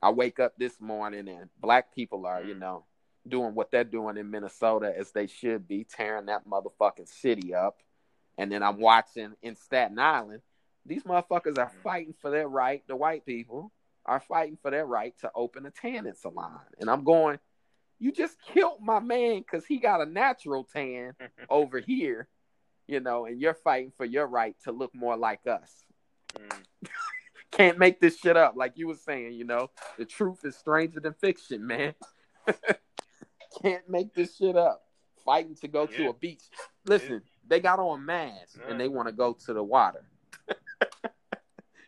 I 0.02 0.10
wake 0.10 0.40
up 0.40 0.54
this 0.58 0.80
morning 0.80 1.28
and 1.28 1.48
black 1.60 1.94
people 1.94 2.26
are, 2.26 2.42
you 2.42 2.54
Mm. 2.54 2.60
know, 2.60 2.84
doing 3.26 3.54
what 3.54 3.70
they're 3.70 3.84
doing 3.84 4.16
in 4.16 4.30
Minnesota 4.30 4.92
as 4.96 5.10
they 5.12 5.26
should 5.26 5.66
be, 5.66 5.84
tearing 5.84 6.26
that 6.26 6.46
motherfucking 6.46 7.08
city 7.08 7.54
up. 7.54 7.82
And 8.38 8.52
then 8.52 8.62
I'm 8.62 8.78
watching 8.78 9.34
in 9.42 9.56
Staten 9.56 9.98
Island, 9.98 10.42
these 10.84 11.02
motherfuckers 11.04 11.58
are 11.58 11.72
fighting 11.82 12.14
for 12.20 12.30
their 12.30 12.48
right, 12.48 12.86
the 12.86 12.94
white 12.94 13.24
people 13.26 13.72
are 14.04 14.20
fighting 14.20 14.56
for 14.62 14.70
their 14.70 14.86
right 14.86 15.18
to 15.18 15.30
open 15.34 15.66
a 15.66 15.70
tanning 15.70 16.14
salon. 16.14 16.60
And 16.78 16.88
I'm 16.88 17.02
going, 17.02 17.40
you 17.98 18.12
just 18.12 18.36
killed 18.52 18.80
my 18.80 19.00
man 19.00 19.40
because 19.40 19.66
he 19.66 19.78
got 19.78 20.00
a 20.00 20.06
natural 20.06 20.64
tan 20.64 21.14
over 21.50 21.80
here, 21.80 22.28
you 22.86 23.00
know, 23.00 23.26
and 23.26 23.40
you're 23.40 23.54
fighting 23.54 23.92
for 23.96 24.04
your 24.04 24.26
right 24.26 24.54
to 24.64 24.72
look 24.72 24.94
more 24.94 25.16
like 25.16 25.46
us. 25.46 25.84
Mm. 26.38 26.90
Can't 27.52 27.78
make 27.78 28.00
this 28.00 28.18
shit 28.18 28.36
up, 28.36 28.54
like 28.56 28.72
you 28.76 28.88
were 28.88 28.96
saying, 28.96 29.32
you 29.32 29.44
know. 29.44 29.70
The 29.98 30.04
truth 30.04 30.44
is 30.44 30.56
stranger 30.56 31.00
than 31.00 31.14
fiction, 31.14 31.66
man. 31.66 31.94
Can't 33.62 33.88
make 33.88 34.14
this 34.14 34.36
shit 34.36 34.56
up. 34.56 34.82
Fighting 35.24 35.54
to 35.56 35.68
go 35.68 35.86
to 35.86 36.08
a 36.10 36.12
beach. 36.12 36.42
Listen, 36.84 37.22
they 37.48 37.60
got 37.60 37.78
on 37.78 38.04
masks 38.04 38.58
and 38.68 38.78
they 38.78 38.88
want 38.88 39.08
to 39.08 39.12
go 39.12 39.32
to 39.32 39.52
the 39.52 39.62
water. 39.62 40.04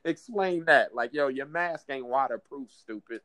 Explain 0.05 0.65
that. 0.65 0.95
Like, 0.95 1.13
yo, 1.13 1.29
your 1.29 1.47
mask 1.47 1.87
ain't 1.91 2.07
waterproof, 2.07 2.71
stupid. 2.73 3.21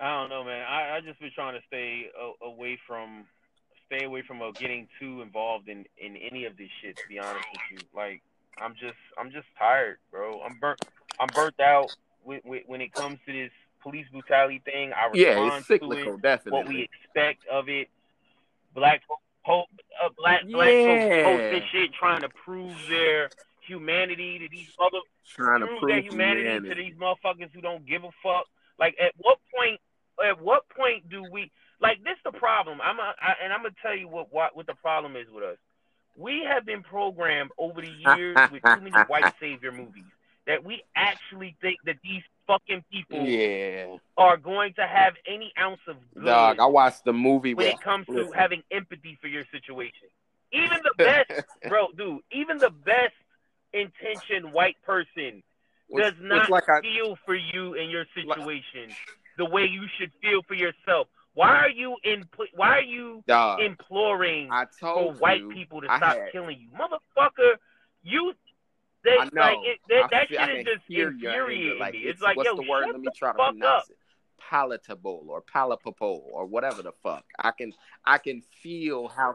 I 0.00 0.20
don't 0.20 0.28
know, 0.30 0.44
man. 0.44 0.62
I 0.68 0.96
I 0.96 1.00
just 1.00 1.18
been 1.20 1.30
trying 1.34 1.54
to 1.58 1.66
stay 1.66 2.06
a, 2.18 2.44
away 2.44 2.78
from 2.86 3.24
stay 3.86 4.04
away 4.04 4.22
from 4.26 4.42
uh, 4.42 4.50
getting 4.52 4.88
too 5.00 5.22
involved 5.22 5.68
in 5.68 5.84
in 5.98 6.16
any 6.16 6.44
of 6.44 6.56
this 6.56 6.68
shit. 6.82 6.96
To 6.96 7.02
be 7.08 7.18
honest 7.18 7.46
with 7.52 7.80
you, 7.80 7.86
like 7.94 8.22
I'm 8.60 8.74
just 8.74 8.96
I'm 9.18 9.30
just 9.30 9.46
tired, 9.58 9.98
bro. 10.10 10.40
I'm 10.42 10.58
burnt 10.60 10.84
I'm 11.20 11.28
burnt 11.34 11.58
out 11.60 11.94
when 12.24 12.40
when, 12.44 12.60
when 12.66 12.80
it 12.80 12.92
comes 12.92 13.18
to 13.26 13.32
this 13.32 13.50
police 13.82 14.06
brutality 14.12 14.60
thing. 14.64 14.92
I 14.92 15.06
respond 15.06 15.14
Yeah, 15.16 15.56
it's 15.58 15.68
to 15.68 15.74
it, 15.92 16.22
definitely. 16.22 16.58
what 16.58 16.68
we 16.68 16.82
expect 16.82 17.46
of 17.48 17.68
it. 17.68 17.88
Black 18.74 19.02
po- 19.46 19.64
uh, 20.04 20.08
black 20.18 20.42
black 20.46 20.68
Yeah. 20.72 21.24
folks 21.24 21.38
post 21.40 21.50
this 21.52 21.64
shit 21.72 21.94
trying 21.94 22.20
to 22.20 22.28
prove 22.28 22.74
their 22.90 23.30
humanity 23.66 24.38
to 24.40 24.48
these 24.50 24.70
other 24.78 24.98
Trying 25.26 25.60
to 25.60 25.66
prove 25.66 25.78
prove 25.80 25.90
their 25.90 26.00
humanity 26.02 26.42
humanity. 26.42 26.68
to 26.68 26.74
these 26.74 26.94
motherfuckers 26.94 27.50
who 27.54 27.60
don't 27.62 27.86
give 27.86 28.04
a 28.04 28.10
fuck. 28.22 28.46
Like, 28.78 28.96
at 29.00 29.12
what 29.18 29.38
point? 29.54 29.80
At 30.24 30.40
what 30.40 30.68
point 30.70 31.08
do 31.10 31.22
we? 31.24 31.50
Like, 31.80 32.02
this 32.04 32.16
the 32.24 32.32
problem. 32.32 32.80
I'm 32.82 32.98
a, 32.98 33.14
I, 33.20 33.34
and 33.42 33.52
I'm 33.52 33.62
gonna 33.62 33.74
tell 33.82 33.96
you 33.96 34.08
what, 34.08 34.32
what 34.32 34.56
what 34.56 34.66
the 34.66 34.74
problem 34.74 35.16
is 35.16 35.26
with 35.30 35.44
us. 35.44 35.58
We 36.16 36.44
have 36.50 36.64
been 36.64 36.82
programmed 36.82 37.50
over 37.58 37.80
the 37.82 37.88
years 37.88 38.38
with 38.50 38.62
too 38.72 38.80
many 38.80 38.96
white 39.06 39.28
savior 39.38 39.70
movies 39.72 40.04
that 40.46 40.64
we 40.64 40.82
actually 40.94 41.56
think 41.60 41.78
that 41.84 41.96
these 42.02 42.22
fucking 42.46 42.84
people 42.90 43.26
Yeah. 43.26 43.96
are 44.16 44.36
going 44.36 44.72
to 44.74 44.86
have 44.86 45.14
any 45.26 45.52
ounce 45.58 45.80
of 45.88 45.96
good 46.14 46.24
Dog, 46.24 46.58
I 46.60 46.66
watched 46.66 47.04
the 47.04 47.12
movie 47.12 47.54
when 47.54 47.66
with 47.66 47.74
it 47.74 47.80
comes 47.80 48.06
to 48.06 48.30
having 48.32 48.62
empathy 48.70 49.18
for 49.20 49.26
your 49.28 49.44
situation. 49.52 50.08
Even 50.52 50.78
the 50.84 50.94
best, 51.04 51.30
bro, 51.68 51.88
dude, 51.96 52.20
even 52.32 52.58
the 52.58 52.70
best 52.70 53.12
intentioned 53.72 54.52
white 54.52 54.76
person 54.84 55.42
does 55.94 56.12
It's- 56.12 56.14
not 56.20 56.42
it's 56.42 56.50
like 56.50 56.68
I, 56.68 56.80
feel 56.80 57.16
for 57.24 57.34
you 57.34 57.74
and 57.74 57.90
your 57.90 58.04
situation 58.14 58.94
the 59.38 59.44
way 59.44 59.64
you 59.66 59.86
should 59.98 60.12
feel 60.20 60.42
for 60.42 60.54
yourself. 60.54 61.08
Why 61.34 61.50
are 61.50 61.68
you 61.70 61.96
in? 62.02 62.24
Why 62.54 62.78
are 62.78 62.80
you 62.82 63.22
dog, 63.28 63.60
imploring 63.60 64.48
I 64.50 64.64
for 64.80 65.12
white 65.14 65.40
you, 65.42 65.50
people 65.50 65.82
to 65.82 65.90
I 65.92 65.98
stop 65.98 66.16
had- 66.16 66.32
killing 66.32 66.58
you, 66.58 66.68
motherfucker? 66.78 67.56
You, 68.02 68.32
they 69.04 69.18
I 69.18 69.24
know. 69.32 69.40
like 69.42 69.58
it, 69.62 69.78
that, 69.90 70.04
I 70.04 70.08
that 70.12 70.28
feel- 70.28 70.46
shit 70.46 70.56
is 70.58 70.64
just 70.64 70.82
infuriating 70.88 71.78
Like, 71.78 71.92
me. 71.92 71.98
It's, 72.00 72.22
like, 72.22 72.36
what's 72.38 72.48
yo, 72.48 72.56
the 72.56 72.62
word? 72.68 72.86
Let 72.86 73.00
me 73.00 73.08
try 73.14 73.32
to 73.32 73.34
pronounce 73.34 73.62
up. 73.84 73.90
it. 73.90 73.96
palatable 74.38 75.26
or 75.28 75.42
palatable 75.42 76.24
or 76.32 76.46
whatever 76.46 76.82
the 76.82 76.92
fuck. 77.02 77.24
I 77.38 77.50
can 77.50 77.72
I 78.04 78.18
can 78.18 78.42
feel 78.62 79.08
how 79.08 79.34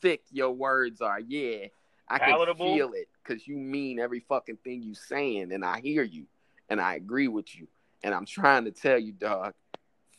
thick 0.00 0.22
your 0.30 0.52
words 0.52 1.00
are. 1.00 1.18
Yeah, 1.18 1.66
I 2.10 2.18
can 2.18 2.54
feel 2.56 2.92
it 2.92 3.08
because 3.22 3.46
you 3.46 3.56
mean 3.56 4.00
every 4.00 4.20
fucking 4.20 4.58
thing 4.64 4.82
you 4.82 4.94
saying, 4.94 5.52
and 5.52 5.64
I 5.64 5.80
hear 5.80 6.02
you, 6.02 6.26
and 6.68 6.80
I 6.80 6.96
agree 6.96 7.28
with 7.28 7.54
you. 7.56 7.68
And 8.02 8.12
I'm 8.12 8.26
trying 8.26 8.64
to 8.64 8.72
tell 8.72 8.98
you, 8.98 9.12
dog. 9.12 9.54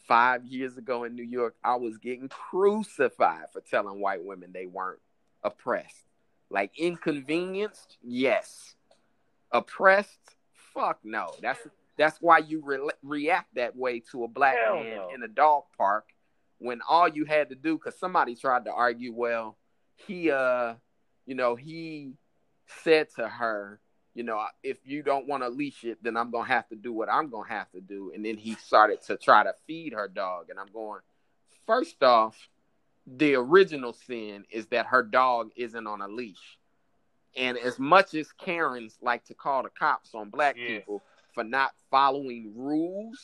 Five 0.08 0.46
years 0.46 0.78
ago 0.78 1.04
in 1.06 1.16
New 1.16 1.24
York, 1.24 1.56
I 1.64 1.76
was 1.76 1.98
getting 1.98 2.28
crucified 2.28 3.46
for 3.54 3.62
telling 3.62 4.02
white 4.02 4.24
women 4.24 4.52
they 4.52 4.66
weren't 4.66 5.00
oppressed. 5.44 6.06
Like 6.50 6.78
inconvenienced, 6.78 7.98
yes. 8.04 8.76
Oppressed, 9.52 10.20
fuck 10.74 11.00
no. 11.04 11.32
That's 11.42 11.60
that's 11.98 12.18
why 12.20 12.40
you 12.40 12.62
re- 12.64 12.90
react 13.04 13.56
that 13.56 13.76
way 13.76 14.02
to 14.12 14.24
a 14.24 14.28
black 14.28 14.58
Hell 14.58 14.84
man 14.84 14.98
no. 14.98 15.10
in 15.14 15.24
a 15.24 15.28
dog 15.28 15.64
park 15.78 16.06
when 16.58 16.82
all 16.88 17.08
you 17.08 17.26
had 17.26 17.50
to 17.50 17.56
do 17.56 17.78
because 17.78 17.98
somebody 17.98 18.36
tried 18.36 18.66
to 18.66 18.72
argue 18.72 19.14
well 19.14 19.58
he 20.08 20.32
uh 20.32 20.74
you 21.26 21.36
know 21.36 21.56
he 21.56 22.14
said 22.84 23.08
to 23.16 23.28
her 23.28 23.80
you 24.14 24.24
know 24.24 24.44
if 24.64 24.78
you 24.86 25.04
don't 25.04 25.28
want 25.28 25.44
to 25.44 25.50
leash 25.50 25.84
it 25.84 25.98
then 26.02 26.18
i'm 26.18 26.32
gonna 26.32 26.48
have 26.48 26.68
to 26.70 26.76
do 26.76 26.92
what 26.94 27.10
i'm 27.10 27.30
gonna 27.30 27.48
have 27.50 27.70
to 27.72 27.82
do. 27.82 28.12
And 28.14 28.26
then 28.26 28.38
he 28.38 28.56
started 28.56 29.02
to 29.04 29.18
try 29.18 29.44
to 29.44 29.54
feed 29.68 29.94
her 29.94 30.08
dog. 30.08 30.50
And 30.50 30.60
i'm 30.60 30.72
going 30.74 31.02
first 31.66 32.02
off 32.04 32.38
the 33.08 33.36
original 33.36 33.94
sin 33.94 34.46
is 34.52 34.68
that 34.68 34.86
her 34.88 35.04
dog 35.04 35.50
isn't 35.56 35.88
on 35.88 36.02
a 36.02 36.08
leash. 36.08 36.58
And 37.36 37.58
as 37.58 37.80
much 37.80 38.14
as 38.14 38.32
karens 38.34 38.98
like 39.02 39.24
to 39.26 39.34
call 39.34 39.64
the 39.64 39.70
cops 39.70 40.14
on 40.14 40.30
black 40.30 40.56
Yeah. 40.58 40.68
people 40.80 41.02
for 41.34 41.44
not 41.44 41.72
following 41.90 42.52
rules 42.56 43.18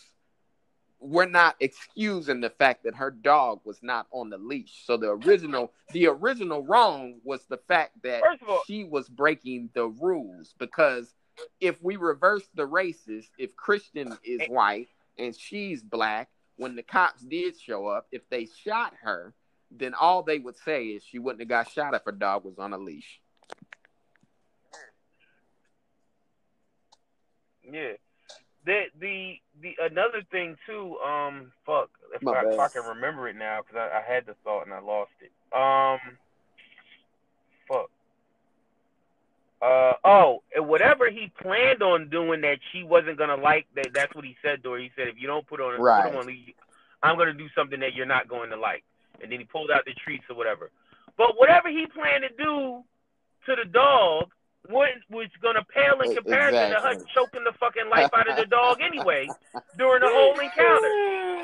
we're 1.00 1.26
not 1.26 1.56
excusing 1.60 2.42
the 2.42 2.50
fact 2.50 2.84
that 2.84 2.96
her 2.96 3.12
dog 3.12 3.60
was 3.64 3.80
not 3.84 4.08
on 4.12 4.30
the 4.30 4.38
leash. 4.38 4.84
So 4.86 4.98
the 4.98 5.12
original 5.12 5.72
the 5.94 6.08
original 6.08 6.64
wrong 6.66 7.20
was 7.24 7.46
the 7.46 7.58
fact 7.58 8.02
that 8.04 8.24
all- 8.48 8.64
she 8.66 8.84
was 8.84 9.08
breaking 9.08 9.70
the 9.74 9.88
rules 9.88 10.54
because 10.58 11.14
if 11.60 11.82
we 11.84 11.98
reverse 11.98 12.48
the 12.56 12.66
races, 12.66 13.30
if 13.38 13.56
Christian 13.56 14.18
is 14.24 14.42
white 14.50 14.88
and 15.20 15.36
she's 15.36 15.84
black, 15.84 16.30
when 16.56 16.76
the 16.76 16.82
cops 16.84 17.22
did 17.22 17.60
show 17.60 17.86
up, 17.88 18.08
if 18.12 18.28
they 18.30 18.46
shot 18.46 18.94
her, 19.04 19.36
then 19.70 19.94
all 19.94 20.24
they 20.24 20.40
would 20.40 20.58
say 20.58 20.86
is 20.88 21.04
she 21.04 21.20
wouldn't 21.20 21.42
have 21.42 21.50
got 21.50 21.70
shot 21.70 21.94
if 21.94 22.04
her 22.06 22.12
dog 22.12 22.44
was 22.44 22.58
on 22.58 22.74
a 22.74 22.78
leash. 22.78 23.22
Yeah. 27.64 27.94
The 28.68 28.84
the 29.00 29.40
the 29.62 29.76
another 29.80 30.22
thing 30.30 30.58
too. 30.68 30.98
Um, 30.98 31.54
fuck. 31.66 31.90
If, 32.14 32.28
I, 32.28 32.44
if 32.52 32.60
I 32.60 32.68
can 32.68 32.84
remember 32.84 33.30
it 33.30 33.38
now, 33.38 33.62
because 33.62 33.78
I, 33.78 34.00
I 34.00 34.14
had 34.14 34.26
the 34.26 34.36
thought 34.44 34.64
and 34.66 34.74
I 34.74 34.80
lost 34.80 35.12
it. 35.22 35.32
Um, 35.56 36.18
fuck. 37.70 37.90
Uh 39.62 39.94
oh, 40.04 40.44
and 40.54 40.68
whatever 40.68 41.10
he 41.10 41.32
planned 41.42 41.82
on 41.82 42.10
doing 42.10 42.42
that 42.42 42.60
she 42.74 42.84
wasn't 42.84 43.18
gonna 43.18 43.38
like. 43.38 43.68
That 43.74 43.94
that's 43.94 44.14
what 44.14 44.26
he 44.26 44.36
said 44.44 44.62
to 44.64 44.74
her. 44.74 44.80
He 44.80 44.92
said, 44.98 45.08
if 45.08 45.16
you 45.18 45.28
don't 45.28 45.48
put 45.48 45.62
on 45.62 45.80
Right. 45.80 46.12
put 46.12 46.20
on 46.20 46.38
I'm 47.04 47.18
gonna 47.18 47.34
do 47.34 47.48
something 47.56 47.80
that 47.80 47.94
you're 47.94 48.06
not 48.06 48.28
going 48.28 48.50
to 48.50 48.58
like. 48.58 48.84
And 49.24 49.32
then 49.32 49.40
he 49.40 49.46
pulled 49.46 49.72
out 49.72 49.86
the 49.86 49.94
treats 49.94 50.26
or 50.30 50.36
whatever. 50.36 50.72
But 51.18 51.40
whatever 51.40 51.70
he 51.70 51.88
planned 51.88 52.24
to 52.24 52.44
do 52.44 52.84
to 53.46 53.56
the 53.56 53.70
dog 53.72 54.30
was 54.70 54.90
was 55.10 55.28
gonna 55.42 55.64
pale 55.74 56.00
in 56.02 56.16
comparison 56.16 56.72
to 56.72 56.80
her 56.80 56.96
choking 57.16 57.44
the 57.44 57.54
fucking 57.60 57.90
life 57.90 58.10
out 58.14 58.30
of 58.30 58.36
the 58.38 58.46
dog 58.46 58.78
anyway 58.82 59.28
during 59.78 60.02
the 60.02 60.10
whole 60.10 60.34
encounter. 60.40 60.92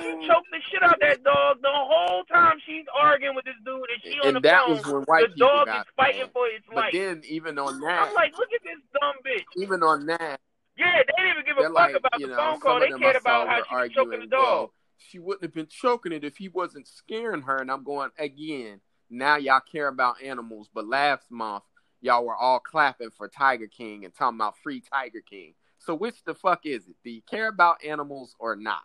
She 0.01 0.27
choked 0.27 0.47
the 0.51 0.59
shit 0.71 0.83
out 0.83 0.97
that 1.01 1.23
dog 1.23 1.61
the 1.61 1.69
whole 1.71 2.23
time 2.25 2.57
she's 2.65 2.85
arguing 2.95 3.35
with 3.35 3.45
this 3.45 3.55
dude 3.65 3.75
and 3.75 4.01
she 4.03 4.19
on 4.19 4.27
And 4.27 4.35
the 4.37 4.41
that 4.41 4.65
phone. 4.65 4.75
was 4.77 4.85
when 4.85 5.03
white 5.03 5.29
the 5.29 5.35
dog 5.37 5.67
is 5.67 5.83
fighting 5.95 6.27
for 6.33 6.45
his 6.47 6.61
But 6.67 6.75
life. 6.75 6.93
then 6.93 7.21
even 7.27 7.57
on 7.59 7.79
that, 7.81 8.07
I'm 8.09 8.15
like, 8.15 8.33
look 8.37 8.49
at 8.53 8.61
this 8.63 8.79
dumb 8.99 9.15
bitch. 9.25 9.61
even 9.61 9.83
on 9.83 10.05
that, 10.07 10.39
Yeah, 10.77 11.01
they 11.07 11.23
didn't 11.23 11.31
even 11.31 11.45
give 11.45 11.57
a 11.57 11.63
fuck 11.63 11.73
like, 11.73 11.95
about 11.95 12.19
the 12.19 12.27
know, 12.27 12.35
phone 12.37 12.59
call. 12.59 12.79
They 12.79 12.91
cared 12.91 13.15
about 13.15 13.47
how 13.47 13.63
she 13.69 13.75
was 13.75 13.91
choking 13.91 14.19
the 14.21 14.27
dog. 14.27 14.41
well, 14.43 14.73
she 14.97 15.19
wouldn't 15.19 15.43
have 15.43 15.53
been 15.53 15.67
choking 15.67 16.11
it 16.11 16.23
if 16.23 16.37
he 16.37 16.49
wasn't 16.49 16.87
scaring 16.87 17.41
her. 17.43 17.57
And 17.57 17.69
I'm 17.71 17.83
going 17.83 18.09
again. 18.17 18.81
Now 19.09 19.35
y'all 19.35 19.59
care 19.59 19.89
about 19.89 20.23
animals, 20.23 20.69
but 20.73 20.87
last 20.87 21.29
month 21.29 21.63
y'all 22.03 22.25
were 22.25 22.35
all 22.35 22.59
clapping 22.59 23.09
for 23.09 23.27
Tiger 23.27 23.67
King 23.67 24.05
and 24.05 24.13
talking 24.13 24.37
about 24.37 24.57
free 24.59 24.81
Tiger 24.81 25.21
King. 25.21 25.53
So 25.79 25.95
which 25.95 26.23
the 26.25 26.35
fuck 26.35 26.65
is 26.65 26.87
it? 26.87 26.95
Do 27.03 27.09
you 27.09 27.21
care 27.29 27.47
about 27.47 27.83
animals 27.83 28.35
or 28.39 28.55
not? 28.55 28.83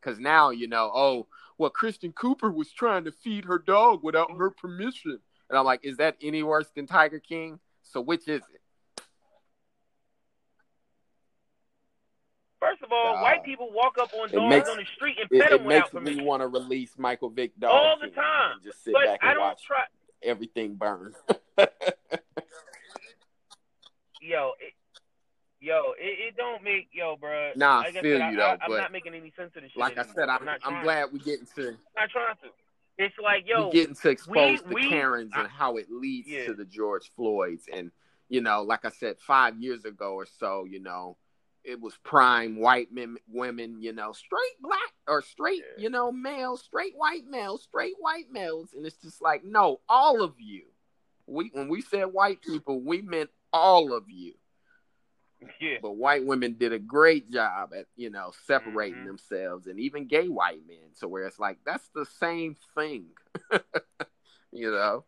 Because 0.00 0.18
now 0.18 0.50
you 0.50 0.66
know. 0.66 0.90
Oh, 0.94 1.26
well, 1.58 1.70
Christian 1.70 2.12
Cooper 2.12 2.50
was 2.50 2.72
trying 2.72 3.04
to 3.04 3.12
feed 3.12 3.44
her 3.44 3.58
dog 3.58 4.02
without 4.02 4.32
her 4.36 4.50
permission, 4.50 5.18
and 5.48 5.58
I'm 5.58 5.64
like, 5.64 5.84
is 5.84 5.98
that 5.98 6.16
any 6.22 6.42
worse 6.42 6.68
than 6.74 6.86
Tiger 6.86 7.20
King? 7.20 7.60
So 7.82 8.00
which 8.00 8.26
is 8.28 8.42
it? 8.52 8.60
First 12.60 12.82
of 12.82 12.90
all, 12.92 13.14
Nah. 13.16 13.22
white 13.22 13.44
people 13.44 13.70
walk 13.72 13.98
up 13.98 14.12
on 14.14 14.30
dogs 14.30 14.48
makes- 14.50 14.68
on 14.70 14.78
the 14.78 14.86
street 14.96 15.18
and 15.20 15.28
It, 15.30 15.40
pet 15.42 15.52
it 15.52 15.58
them 15.58 15.66
without 15.66 15.92
makes 16.02 16.16
me 16.16 16.22
want 16.24 16.40
to 16.40 16.48
release 16.48 16.96
Michael 16.98 17.28
Vick 17.28 17.52
dog 17.58 17.70
All 17.72 17.98
the 18.00 18.08
time. 18.08 18.60
just 18.64 18.82
sit 18.82 18.94
But 18.94 19.04
back 19.04 19.18
I 19.22 19.28
and 19.30 19.34
don't 19.36 19.42
watch 19.44 19.62
try. 19.64 19.84
everything 20.22 20.74
burn. 20.74 21.14
Yo, 24.26 24.52
it, 24.58 24.72
yo, 25.60 25.92
it, 25.98 26.28
it 26.28 26.36
don't 26.36 26.62
make 26.62 26.88
yo, 26.92 27.16
bro. 27.16 27.52
Nah, 27.56 27.80
I 27.80 27.82
like 27.84 27.92
feel 28.00 28.18
said, 28.18 28.18
you, 28.18 28.22
I, 28.22 28.34
though, 28.36 28.42
I, 28.42 28.52
I'm 28.52 28.58
but 28.68 28.78
not 28.78 28.92
making 28.92 29.14
any 29.14 29.32
sense 29.36 29.52
of 29.56 29.62
this 29.62 29.72
shit. 29.72 29.78
like 29.80 29.98
I 29.98 30.04
said, 30.04 30.28
I'm, 30.28 30.44
not 30.44 30.60
I'm 30.64 30.82
glad 30.82 31.12
we 31.12 31.18
getting 31.18 31.46
to 31.46 31.54
To. 31.54 31.70
not 31.96 32.10
trying 32.10 32.34
to. 32.42 32.48
It's 32.96 33.14
like 33.22 33.44
yo, 33.46 33.66
we 33.66 33.72
getting 33.72 33.94
to 33.96 34.08
expose 34.08 34.62
the 34.62 34.74
we- 34.74 34.88
Karens 34.88 35.32
I- 35.34 35.40
and 35.42 35.48
how 35.50 35.76
it 35.76 35.90
leads 35.90 36.28
Yeah. 36.28 36.46
to 36.46 36.54
the 36.54 36.64
George 36.64 37.10
Floyds. 37.16 37.64
And 37.72 37.90
you 38.28 38.40
know, 38.40 38.62
like 38.62 38.84
I 38.84 38.90
said, 38.90 39.16
five 39.18 39.60
years 39.60 39.84
ago 39.84 40.14
or 40.14 40.26
so, 40.26 40.64
you 40.64 40.80
know, 40.80 41.18
it 41.64 41.80
was 41.80 41.94
prime 42.02 42.56
white 42.56 42.92
men, 42.92 43.16
women, 43.28 43.82
you 43.82 43.92
know, 43.92 44.12
straight 44.12 44.60
black 44.62 44.92
or 45.06 45.20
straight, 45.22 45.62
you 45.76 45.90
know, 45.90 46.10
males, 46.12 46.62
straight 46.62 46.94
white 46.96 47.26
males, 47.28 47.64
straight 47.64 47.94
white 47.98 48.30
males, 48.30 48.70
and 48.74 48.86
it's 48.86 48.96
just 48.96 49.20
like, 49.20 49.44
no, 49.44 49.80
all 49.88 50.22
of 50.22 50.34
you. 50.38 50.62
We 51.26 51.50
when 51.52 51.68
we 51.68 51.80
said 51.82 52.04
white 52.06 52.42
people, 52.42 52.80
we 52.80 53.02
meant 53.02 53.30
all 53.54 53.92
of 53.94 54.10
you. 54.10 54.34
yeah, 55.60 55.78
But 55.80 55.92
white 55.92 56.24
women 56.26 56.54
did 56.54 56.72
a 56.72 56.78
great 56.78 57.30
job 57.30 57.72
at, 57.72 57.86
you 57.96 58.10
know, 58.10 58.32
separating 58.46 59.04
Mhm. 59.04 59.06
themselves 59.06 59.66
and 59.68 59.78
even 59.78 60.06
gay 60.08 60.28
white 60.28 60.66
men 60.66 60.90
to 61.00 61.08
where 61.08 61.24
it's 61.26 61.38
like 61.38 61.58
that's 61.64 61.88
the 61.94 62.04
same 62.04 62.56
thing. 62.74 63.06
you 64.52 64.70
know? 64.70 65.04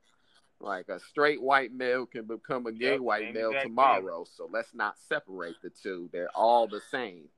Like 0.60 0.88
a 0.88 1.00
straight 1.00 1.42
white 1.42 1.72
male 1.72 2.06
can 2.06 2.24
become 2.24 2.66
a 2.66 2.72
gay 2.72 2.92
Yep, 2.92 3.00
white 3.00 3.34
male 3.34 3.50
exact 3.50 3.62
thing. 3.64 3.70
tomorrow. 3.70 4.24
So 4.24 4.48
let's 4.50 4.72
not 4.74 4.96
separate 5.08 5.56
the 5.62 5.70
two. 5.70 6.08
They're 6.12 6.30
all 6.34 6.66
the 6.66 6.80
same. 6.90 7.28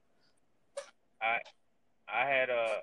I 1.21 1.39
I 2.09 2.27
had 2.27 2.49
a, 2.49 2.81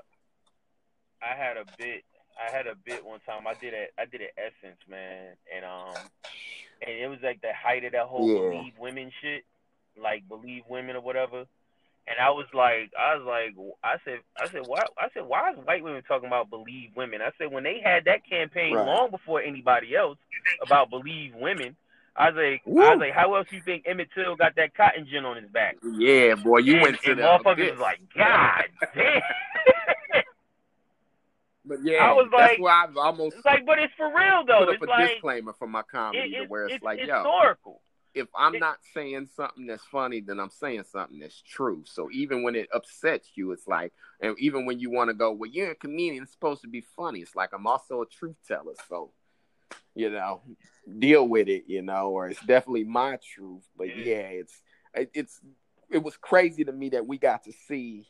I 1.22 1.36
had 1.36 1.58
a 1.58 1.66
bit, 1.78 2.04
I 2.38 2.52
had 2.52 2.68
a 2.68 2.76
bit 2.76 3.06
one 3.06 3.20
time. 3.22 3.48
I 3.48 3.54
did 3.54 3.74
it, 3.74 3.94
I 3.98 4.06
did 4.06 4.22
it 4.22 4.32
Essence, 4.38 4.80
man, 4.90 5.36
and 5.56 5.66
um, 5.66 5.96
and 6.82 6.92
it 6.92 7.08
was 7.08 7.20
like 7.24 7.42
the 7.42 7.54
height 7.54 7.84
of 7.86 7.92
that 7.94 8.06
whole 8.06 8.28
Yeah. 8.28 8.50
believe 8.50 8.74
women 8.80 9.12
shit, 9.22 9.44
like 10.02 10.28
believe 10.28 10.64
women 10.70 10.96
or 10.96 11.02
whatever. 11.02 11.46
And 12.08 12.18
I 12.22 12.30
was 12.30 12.46
like, 12.54 12.92
I 12.98 13.16
was 13.16 13.26
like, 13.26 13.56
I 13.84 13.96
said, 14.06 14.20
I 14.38 14.48
said, 14.52 14.62
why? 14.68 14.86
I 14.98 15.08
said, 15.14 15.26
why 15.26 15.52
is 15.52 15.58
white 15.64 15.84
women 15.84 16.04
talking 16.08 16.28
about 16.28 16.52
believe 16.52 16.92
women? 16.96 17.22
I 17.22 17.32
said, 17.38 17.52
when 17.52 17.64
they 17.64 17.80
had 17.84 18.06
that 18.06 18.28
campaign 18.30 18.76
Right. 18.76 18.86
long 18.86 19.10
before 19.10 19.42
anybody 19.42 19.96
else 19.96 20.18
about 20.62 20.90
believe 20.90 21.34
women. 21.36 21.76
I 22.18 22.30
was 22.30 22.36
like, 22.38 22.62
I 22.66 22.92
was 22.92 23.00
like, 23.02 23.12
how 23.12 23.36
else 23.36 23.48
you 23.52 23.62
think 23.66 23.84
Emmett 23.86 24.08
Till 24.16 24.38
got 24.38 24.56
that 24.56 24.74
cotton 24.74 25.06
gin 25.12 25.26
on 25.26 25.36
his 25.36 25.52
back? 25.52 25.76
Yeah, 25.84 26.36
boy, 26.36 26.60
you 26.60 26.76
and, 26.76 26.82
went 26.84 27.02
to 27.02 27.12
and 27.12 27.20
the 27.20 27.24
motherfuckers 27.24 27.72
was 27.72 27.80
like, 27.80 28.00
God 28.16 28.64
damn. 28.94 29.22
But 31.68 31.80
yeah, 31.84 31.98
I 32.06 32.14
was 32.14 32.28
that's 32.32 32.52
like- 32.54 32.60
why 32.60 32.86
I've 32.88 32.98
almost 32.98 33.38
it's 33.38 33.46
like, 33.46 33.66
but 33.66 33.80
it's 33.80 33.94
for 33.98 34.08
real 34.08 34.46
though. 34.46 34.60
put 34.60 34.70
up 34.70 34.74
It's 34.76 34.84
a 34.84 34.86
like 34.86 35.10
disclaimer 35.10 35.54
for 35.54 35.68
my 35.68 35.82
comedy 35.82 36.36
it, 36.36 36.44
it, 36.44 36.50
where 36.50 36.66
it's, 36.66 36.76
it's 36.76 36.84
like, 36.84 37.00
yo, 37.00 37.06
historical. 37.06 37.82
if 38.14 38.28
I'm 38.38 38.56
It- 38.56 38.60
not 38.60 38.78
saying 38.94 39.28
something 39.36 39.66
that's 39.66 39.84
funny, 39.86 40.22
then 40.22 40.40
I'm 40.40 40.50
saying 40.52 40.84
something 40.92 41.20
that's 41.20 41.42
true. 41.42 41.84
So 41.86 42.10
even 42.12 42.44
when 42.44 42.56
it 42.56 42.70
upsets 42.74 43.30
you, 43.36 43.52
it's 43.52 43.68
like, 43.68 43.94
and 44.22 44.36
even 44.40 44.66
when 44.66 44.80
you 44.80 44.92
want 44.92 45.10
to 45.10 45.14
go, 45.14 45.32
well, 45.32 45.50
you're 45.50 45.72
a 45.72 45.76
comedian, 45.76 46.24
it's 46.24 46.32
supposed 46.32 46.62
to 46.62 46.68
be 46.68 46.82
funny. 46.96 47.20
It's 47.20 47.36
like 47.36 47.50
I'm 47.54 47.66
also 47.68 48.02
a 48.02 48.06
truth 48.06 48.38
teller, 48.48 48.74
so 48.88 49.12
you 49.96 50.10
know, 50.12 50.42
deal 51.00 51.28
with 51.28 51.48
it, 51.48 51.64
you 51.68 51.82
know, 51.82 52.10
or 52.12 52.30
it's 52.30 52.46
definitely 52.46 52.84
my 52.84 53.18
truth. 53.34 53.64
But 53.78 53.88
Yeah. 53.88 54.04
yeah, 54.06 54.28
it's 54.28 54.62
it, 54.94 55.10
it's 55.14 55.42
it 55.90 56.04
was 56.04 56.16
crazy 56.18 56.64
to 56.66 56.72
me 56.72 56.90
that 56.90 57.08
we 57.08 57.18
got 57.18 57.44
to 57.46 57.52
see. 57.68 58.08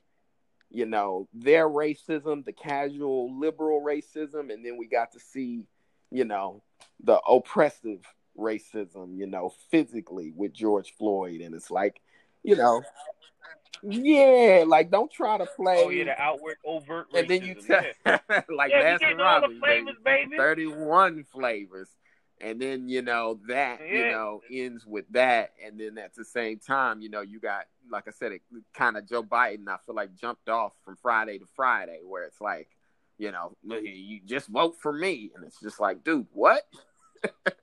You 0.72 0.86
know 0.86 1.28
their 1.34 1.70
racism, 1.70 2.44
the 2.44 2.52
casual 2.54 3.40
liberal 3.40 3.82
racism, 3.82 4.52
and 4.52 4.66
then 4.66 4.78
we 4.78 4.88
got 4.88 5.12
to 5.14 5.20
see, 5.20 5.64
you 6.12 6.26
know, 6.26 6.64
the 7.04 7.20
oppressive 7.20 8.00
racism, 8.38 9.16
you 9.18 9.28
know, 9.28 9.54
physically 9.72 10.34
with 10.36 10.54
George 10.54 10.94
Floyd. 10.98 11.42
And 11.42 11.56
it's 11.56 11.72
like, 11.72 12.02
you 12.44 12.56
know, 12.58 12.82
Yeah, 13.82 14.64
like 14.68 14.90
don't 14.90 15.12
try 15.12 15.38
to 15.38 15.46
play. 15.46 15.84
Oh 15.86 15.90
yeah, 15.90 16.06
the 16.06 16.22
outward 16.22 16.58
overt 16.66 17.12
racism. 17.12 17.20
and 17.20 17.30
then 17.30 17.44
you 17.44 17.56
yeah. 17.70 17.82
like 18.50 18.72
yeah, 18.72 18.80
we 18.80 18.98
Baskin 18.98 19.00
getting 19.00 19.20
all 19.22 19.42
the 19.42 19.48
Robbins, 19.48 19.60
flavors, 19.60 19.96
baby. 20.04 20.26
baby. 20.32 20.38
31 20.38 21.24
flavors. 21.32 21.90
And 22.42 22.60
then, 22.62 22.90
you 22.90 23.02
know, 23.02 23.40
that, 23.48 23.80
you 23.88 24.10
know, 24.12 24.42
ends 24.52 24.86
with 24.86 25.06
that. 25.12 25.54
And 25.66 25.80
then 25.80 25.98
at 25.98 26.16
the 26.16 26.26
same 26.26 26.60
time, 26.60 27.02
you 27.02 27.10
know, 27.10 27.22
you 27.22 27.40
got, 27.40 27.66
like 27.92 28.08
I 28.08 28.12
said, 28.12 28.32
it 28.32 28.42
kind 28.74 28.98
of 28.98 29.08
Joe 29.08 29.24
Biden, 29.24 29.68
I 29.68 29.78
feel 29.86 29.96
like 29.96 30.16
jumped 30.16 30.50
off 30.50 30.74
from 30.84 30.96
Friday 30.96 31.38
to 31.40 31.46
Friday, 31.56 32.00
where 32.06 32.24
it's 32.24 32.42
like, 32.42 32.68
you 33.18 33.32
know, 33.32 33.54
you 33.64 34.20
just 34.26 34.48
vote 34.48 34.76
for 34.82 34.92
me. 34.92 35.32
And 35.36 35.46
it's 35.46 35.60
just 35.62 35.80
like, 35.80 36.04
dude, 36.04 36.28
what? 36.34 36.64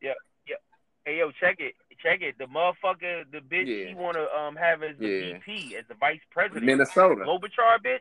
Yeah, 0.00 0.12
yeah. 0.48 0.56
Hey 1.04 1.18
yo, 1.18 1.30
check 1.40 1.56
it, 1.58 1.74
check 2.02 2.20
it. 2.22 2.36
The 2.38 2.44
motherfucker, 2.46 3.24
the 3.30 3.38
bitch 3.40 3.66
Yeah. 3.66 3.88
he 3.88 3.94
wanna 3.94 4.26
um 4.26 4.56
have 4.56 4.82
as 4.82 4.96
the 4.98 5.08
Yeah. 5.08 5.38
VP, 5.44 5.76
as 5.76 5.84
the 5.88 5.94
vice 5.94 6.20
president. 6.30 6.64
Minnesota. 6.64 7.24
Klobuchar 7.24 7.78
bitch. 7.84 7.98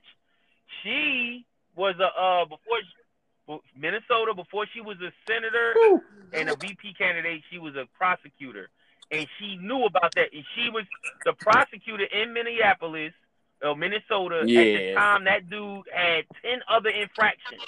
She 0.84 1.46
was 1.76 1.96
a 2.00 2.06
uh 2.20 2.46
before 2.46 2.80
she, 2.82 3.60
Minnesota 3.76 4.34
before 4.36 4.66
she 4.74 4.82
was 4.82 4.98
a 5.02 5.12
senator 5.28 5.74
Whew. 5.76 6.04
and 6.34 6.50
a 6.50 6.56
VP 6.56 6.94
candidate. 6.94 7.44
She 7.50 7.58
was 7.58 7.76
a 7.76 7.86
prosecutor, 7.98 8.70
and 9.12 9.28
she 9.40 9.58
knew 9.58 9.86
about 9.86 10.14
that. 10.16 10.34
And 10.34 10.44
she 10.56 10.70
was 10.70 10.86
the 11.26 11.34
prosecutor 11.34 12.06
in 12.06 12.34
Minneapolis, 12.34 13.14
uh, 13.64 13.74
Minnesota. 13.74 14.42
At 14.42 14.48
the 14.48 14.94
time, 14.96 15.24
that 15.26 15.50
dude 15.50 15.86
had 15.94 16.26
ten 16.42 16.60
other 16.70 16.90
infractions 16.90 17.62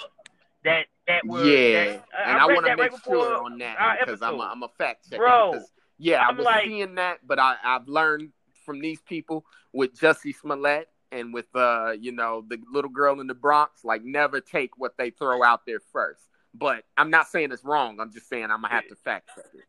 that 0.64 0.86
that 1.06 1.26
were. 1.26 1.44
Yeah. 1.44 1.84
that, 1.84 2.04
and 2.26 2.38
I 2.38 2.46
read 2.46 2.54
want 2.54 2.66
to 2.66 2.76
make 2.76 2.92
right 2.92 3.00
sure 3.04 3.44
on 3.44 3.58
that 3.58 3.98
because 4.00 4.22
I'm 4.22 4.34
a. 4.34 4.42
I'm 4.42 4.62
a 4.62 4.68
fact 4.78 5.08
checker. 5.10 5.22
Bro, 5.22 5.52
because, 5.52 5.70
yeah, 5.98 6.20
I'm 6.20 6.34
I 6.34 6.38
was 6.38 6.44
like- 6.44 6.64
seeing 6.64 6.94
that, 6.96 7.18
but 7.26 7.38
I, 7.38 7.56
I've 7.64 7.88
learned 7.88 8.30
from 8.64 8.80
these 8.80 9.00
people 9.00 9.44
with 9.72 9.98
Jussie 9.98 10.34
Smollett 10.34 10.88
and 11.12 11.32
with 11.34 11.46
uh, 11.54 11.92
you 11.98 12.12
know, 12.12 12.44
the 12.46 12.58
little 12.72 12.90
girl 12.90 13.20
in 13.20 13.26
the 13.26 13.34
Bronx, 13.34 13.84
like 13.84 14.04
never 14.04 14.40
take 14.40 14.78
what 14.78 14.96
they 14.96 15.10
throw 15.10 15.42
out 15.42 15.66
there 15.66 15.80
first. 15.92 16.20
But 16.54 16.84
I'm 16.96 17.10
not 17.10 17.28
saying 17.28 17.52
it's 17.52 17.64
wrong. 17.64 18.00
I'm 18.00 18.12
just 18.12 18.28
saying 18.28 18.44
I'm 18.44 18.62
gonna 18.62 18.68
have 18.74 18.88
to 18.88 18.96
fact 18.96 19.30
check 19.34 19.46
it. 19.54 19.64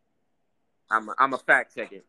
I'm 0.91 1.09
a, 1.09 1.15
I'm 1.17 1.33
a 1.33 1.37
fact 1.37 1.75
checker. 1.75 2.01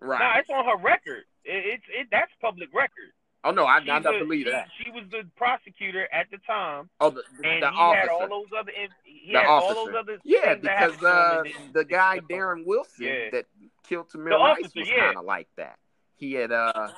Right. 0.00 0.18
Nah, 0.18 0.38
it's 0.38 0.50
on 0.50 0.64
her 0.64 0.76
record. 0.82 1.22
It's 1.44 1.84
it 1.88 2.08
that's 2.10 2.30
public 2.40 2.68
record. 2.74 3.10
oh 3.44 3.50
no, 3.52 3.64
I, 3.64 3.76
I 3.78 3.98
don't 4.00 4.18
believe 4.18 4.46
that. 4.46 4.68
She 4.82 4.90
was 4.90 5.04
the 5.10 5.22
prosecutor 5.36 6.06
at 6.12 6.26
the 6.30 6.38
time, 6.46 6.88
Oh, 7.00 7.10
the, 7.10 7.22
the, 7.40 7.48
and 7.48 7.62
the 7.62 7.70
he 7.70 7.76
officer. 7.76 8.00
had 8.00 8.08
all 8.10 8.28
those 8.28 8.46
other. 8.58 8.72
He 9.04 9.32
the 9.32 9.38
had 9.38 9.46
officer. 9.46 9.78
all 9.78 9.86
those 9.86 9.94
other. 9.98 10.18
Yeah, 10.24 10.54
because 10.56 11.02
uh, 11.02 11.42
him, 11.44 11.46
and 11.46 11.54
then- 11.64 11.72
the 11.72 11.84
guy 11.84 12.20
Darren 12.30 12.64
Wilson 12.66 13.06
Yeah. 13.06 13.30
that 13.32 13.46
killed 13.88 14.10
Tamir 14.10 14.30
Rice 14.38 14.58
officer, 14.58 14.80
was 14.80 14.88
yeah. 14.88 15.04
kind 15.06 15.16
of 15.18 15.24
like 15.24 15.48
that. 15.56 15.78
He 16.16 16.32
had 16.34 16.52
uh. 16.52 16.88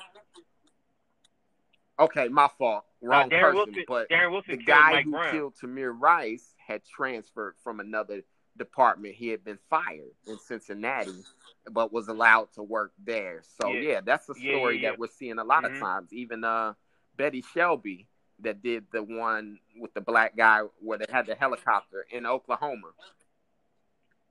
Okay, 1.98 2.28
my 2.28 2.48
fault. 2.58 2.84
Wrong 3.02 3.30
Darren 3.30 3.40
person. 3.40 3.54
Wilson- 3.56 3.84
but 3.86 4.08
Darren 4.10 4.30
Wilson 4.32 4.56
the 4.58 4.64
guy 4.64 5.02
who 5.02 5.10
Brown. 5.12 5.30
killed 5.32 5.54
Tamir 5.62 5.94
Rice 5.98 6.54
had 6.66 6.82
transferred 6.84 7.54
from 7.62 7.80
another 7.80 8.22
department. 8.56 9.14
He 9.14 9.28
had 9.28 9.44
been 9.44 9.58
fired 9.68 10.12
in 10.26 10.38
Cincinnati, 10.38 11.24
but 11.70 11.92
was 11.92 12.08
allowed 12.08 12.52
to 12.54 12.62
work 12.62 12.92
there. 13.04 13.42
So 13.60 13.68
Yeah. 13.72 13.80
yeah, 13.80 14.00
that's 14.00 14.28
a 14.28 14.34
story 14.34 14.76
yeah, 14.76 14.82
yeah. 14.82 14.90
that 14.90 14.98
we're 14.98 15.08
seeing 15.08 15.38
a 15.38 15.44
lot 15.44 15.64
Mhm. 15.64 15.74
of 15.74 15.80
times. 15.80 16.12
Even 16.12 16.44
uh, 16.44 16.74
Betty 17.16 17.42
Shelby 17.42 18.06
that 18.40 18.62
did 18.62 18.84
the 18.90 19.02
one 19.02 19.58
with 19.76 19.94
the 19.94 20.00
black 20.00 20.36
guy 20.36 20.60
where 20.80 20.98
they 20.98 21.06
had 21.08 21.26
the 21.26 21.34
helicopter 21.34 22.06
in 22.10 22.26
Oklahoma. 22.26 22.92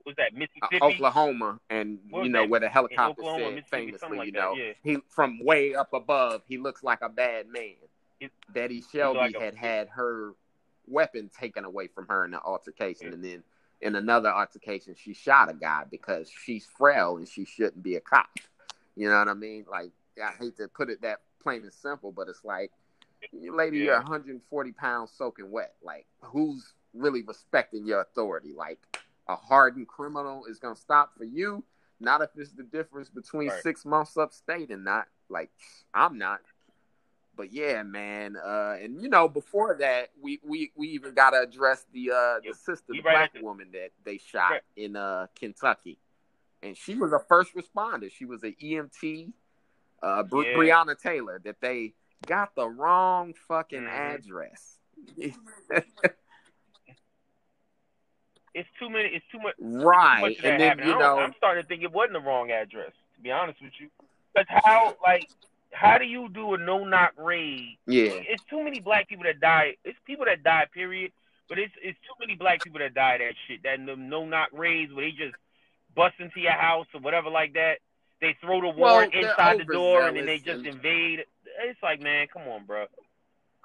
was 0.04 0.14
that 0.16 0.34
uh, 0.34 0.36
Mississippi? 0.38 0.78
Oklahoma, 0.82 1.58
and 1.70 1.98
you 2.12 2.28
know 2.28 2.42
that? 2.42 2.50
where 2.50 2.60
the 2.60 2.68
helicopter 2.68 3.22
Oklahoma, 3.22 3.54
said 3.56 3.66
famously, 3.68 4.18
like 4.18 4.26
you 4.26 4.32
that, 4.32 4.38
know, 4.38 4.52
yeah. 4.54 4.72
he 4.82 4.98
from 5.08 5.42
way 5.42 5.74
up 5.74 5.94
above, 5.94 6.42
he 6.46 6.58
looks 6.58 6.82
like 6.82 7.00
a 7.00 7.08
bad 7.08 7.48
man. 7.48 7.76
It- 8.20 8.30
Betty 8.50 8.82
Shelby 8.82 9.18
like 9.18 9.34
a- 9.34 9.40
had 9.40 9.54
had 9.54 9.88
her 9.88 10.34
weapon 10.86 11.30
taken 11.30 11.64
away 11.64 11.86
from 11.86 12.06
her 12.08 12.22
in 12.26 12.32
the 12.32 12.40
altercation, 12.42 13.14
and 13.14 13.24
then 13.24 13.42
in 13.84 13.94
another 13.94 14.30
altercation, 14.30 14.94
she 14.96 15.12
shot 15.12 15.50
a 15.50 15.54
guy 15.54 15.84
because 15.88 16.28
she's 16.30 16.66
frail 16.66 17.18
and 17.18 17.28
she 17.28 17.44
shouldn't 17.44 17.82
be 17.82 17.96
a 17.96 18.00
cop. 18.00 18.26
You 18.96 19.10
know 19.10 19.18
what 19.18 19.28
I 19.28 19.34
mean? 19.34 19.66
Like, 19.70 19.92
I 20.20 20.30
hate 20.40 20.56
to 20.56 20.68
put 20.68 20.88
it 20.88 21.02
that 21.02 21.20
plain 21.42 21.62
and 21.62 21.72
simple, 21.72 22.10
but 22.10 22.28
it's 22.28 22.42
like, 22.44 22.72
lady, 23.32 23.78
you're 23.78 23.92
Yeah. 23.92 23.98
140 23.98 24.72
pounds 24.72 25.12
soaking 25.12 25.50
wet. 25.50 25.74
Like, 25.82 26.06
who's 26.22 26.72
really 26.94 27.22
respecting 27.22 27.86
your 27.86 28.00
authority? 28.00 28.54
Like, 28.54 28.80
a 29.28 29.36
hardened 29.36 29.88
criminal 29.88 30.46
is 30.46 30.58
gonna 30.58 30.76
stop 30.76 31.14
for 31.16 31.24
you. 31.24 31.62
Not 32.00 32.22
if 32.22 32.30
it's 32.36 32.52
the 32.52 32.62
difference 32.62 33.10
between 33.10 33.50
Right. 33.50 33.62
six 33.62 33.84
months 33.84 34.16
upstate 34.16 34.70
and 34.70 34.84
not. 34.84 35.08
Like, 35.28 35.50
I'm 35.92 36.16
not. 36.16 36.40
But 37.36 37.52
yeah, 37.52 37.82
man. 37.82 38.36
Uh, 38.36 38.76
and 38.80 39.00
you 39.02 39.08
know, 39.08 39.28
before 39.28 39.76
that, 39.80 40.10
we 40.20 40.40
we, 40.44 40.70
we 40.76 40.88
even 40.88 41.14
gotta 41.14 41.40
address 41.40 41.84
the 41.92 42.10
uh 42.12 42.40
the 42.46 42.54
sister, 42.54 42.92
the 42.92 43.02
black 43.02 43.32
woman 43.40 43.68
that 43.72 43.90
they 44.04 44.18
shot 44.18 44.50
Right. 44.52 44.60
in 44.76 44.96
uh 44.96 45.26
Kentucky, 45.38 45.98
and 46.62 46.76
she 46.76 46.94
was 46.94 47.12
a 47.12 47.18
first 47.18 47.52
responder. 47.54 48.10
She 48.10 48.24
was 48.24 48.42
an 48.44 48.54
EMT, 48.62 49.32
uh, 50.02 50.22
Bri- 50.22 50.46
Yeah. 50.50 50.56
Breonna 50.56 50.98
Taylor. 50.98 51.40
That 51.44 51.60
they 51.60 51.94
got 52.26 52.54
the 52.54 52.68
wrong 52.68 53.34
fucking 53.48 53.82
Mhm. 53.82 54.14
address. 54.18 54.78
It's 58.54 58.68
too 58.78 58.88
many. 58.88 59.08
It's 59.08 59.24
too 59.32 59.38
much. 59.40 59.54
right, 59.58 60.16
Too 60.16 60.20
much 60.28 60.36
and 60.44 60.60
then 60.60 60.68
happening. 60.68 60.88
you 60.90 60.98
know, 60.98 61.18
I'm 61.18 61.34
starting 61.36 61.62
to 61.64 61.68
think 61.68 61.82
it 61.82 61.90
wasn't 61.92 62.12
the 62.12 62.20
wrong 62.20 62.52
address. 62.52 62.92
To 63.16 63.20
be 63.20 63.32
honest 63.32 63.60
with 63.60 63.72
you, 63.80 63.88
because 64.32 64.46
how 64.64 64.96
like 65.02 65.28
how 65.74 65.98
do 65.98 66.04
you 66.04 66.28
do 66.28 66.54
a 66.54 66.58
no 66.58 66.84
knock 66.84 67.12
raid? 67.18 67.78
yeah. 67.86 68.10
It's 68.12 68.42
too 68.44 68.62
many 68.62 68.80
black 68.80 69.08
people 69.08 69.24
that 69.24 69.40
die. 69.40 69.76
It's 69.84 69.98
people 70.06 70.24
that 70.26 70.42
die. 70.42 70.66
Period. 70.72 71.12
But 71.48 71.58
it's 71.58 71.74
it's 71.82 71.98
too 72.06 72.14
many 72.20 72.36
black 72.36 72.62
people 72.62 72.78
that 72.78 72.94
die 72.94 73.18
that 73.18 73.34
shit. 73.46 73.62
That 73.64 73.80
no 73.80 74.24
knock 74.24 74.48
raids 74.52 74.92
where 74.92 75.04
they 75.04 75.10
just 75.10 75.34
bust 75.94 76.14
into 76.18 76.40
your 76.40 76.52
house 76.52 76.86
or 76.94 77.00
whatever 77.00 77.28
like 77.30 77.54
that. 77.54 77.78
They 78.20 78.36
throw 78.40 78.60
the 78.60 78.68
warrant 78.68 79.12
they're 79.12 79.28
inside 79.28 79.58
the 79.58 79.64
door 79.64 80.06
and 80.06 80.16
then 80.16 80.26
they 80.26 80.38
just 80.38 80.58
and- 80.58 80.66
invade. 80.66 81.24
It's 81.62 81.82
like, 81.82 82.00
man, 82.00 82.26
come 82.32 82.42
on, 82.48 82.64
bro. 82.64 82.86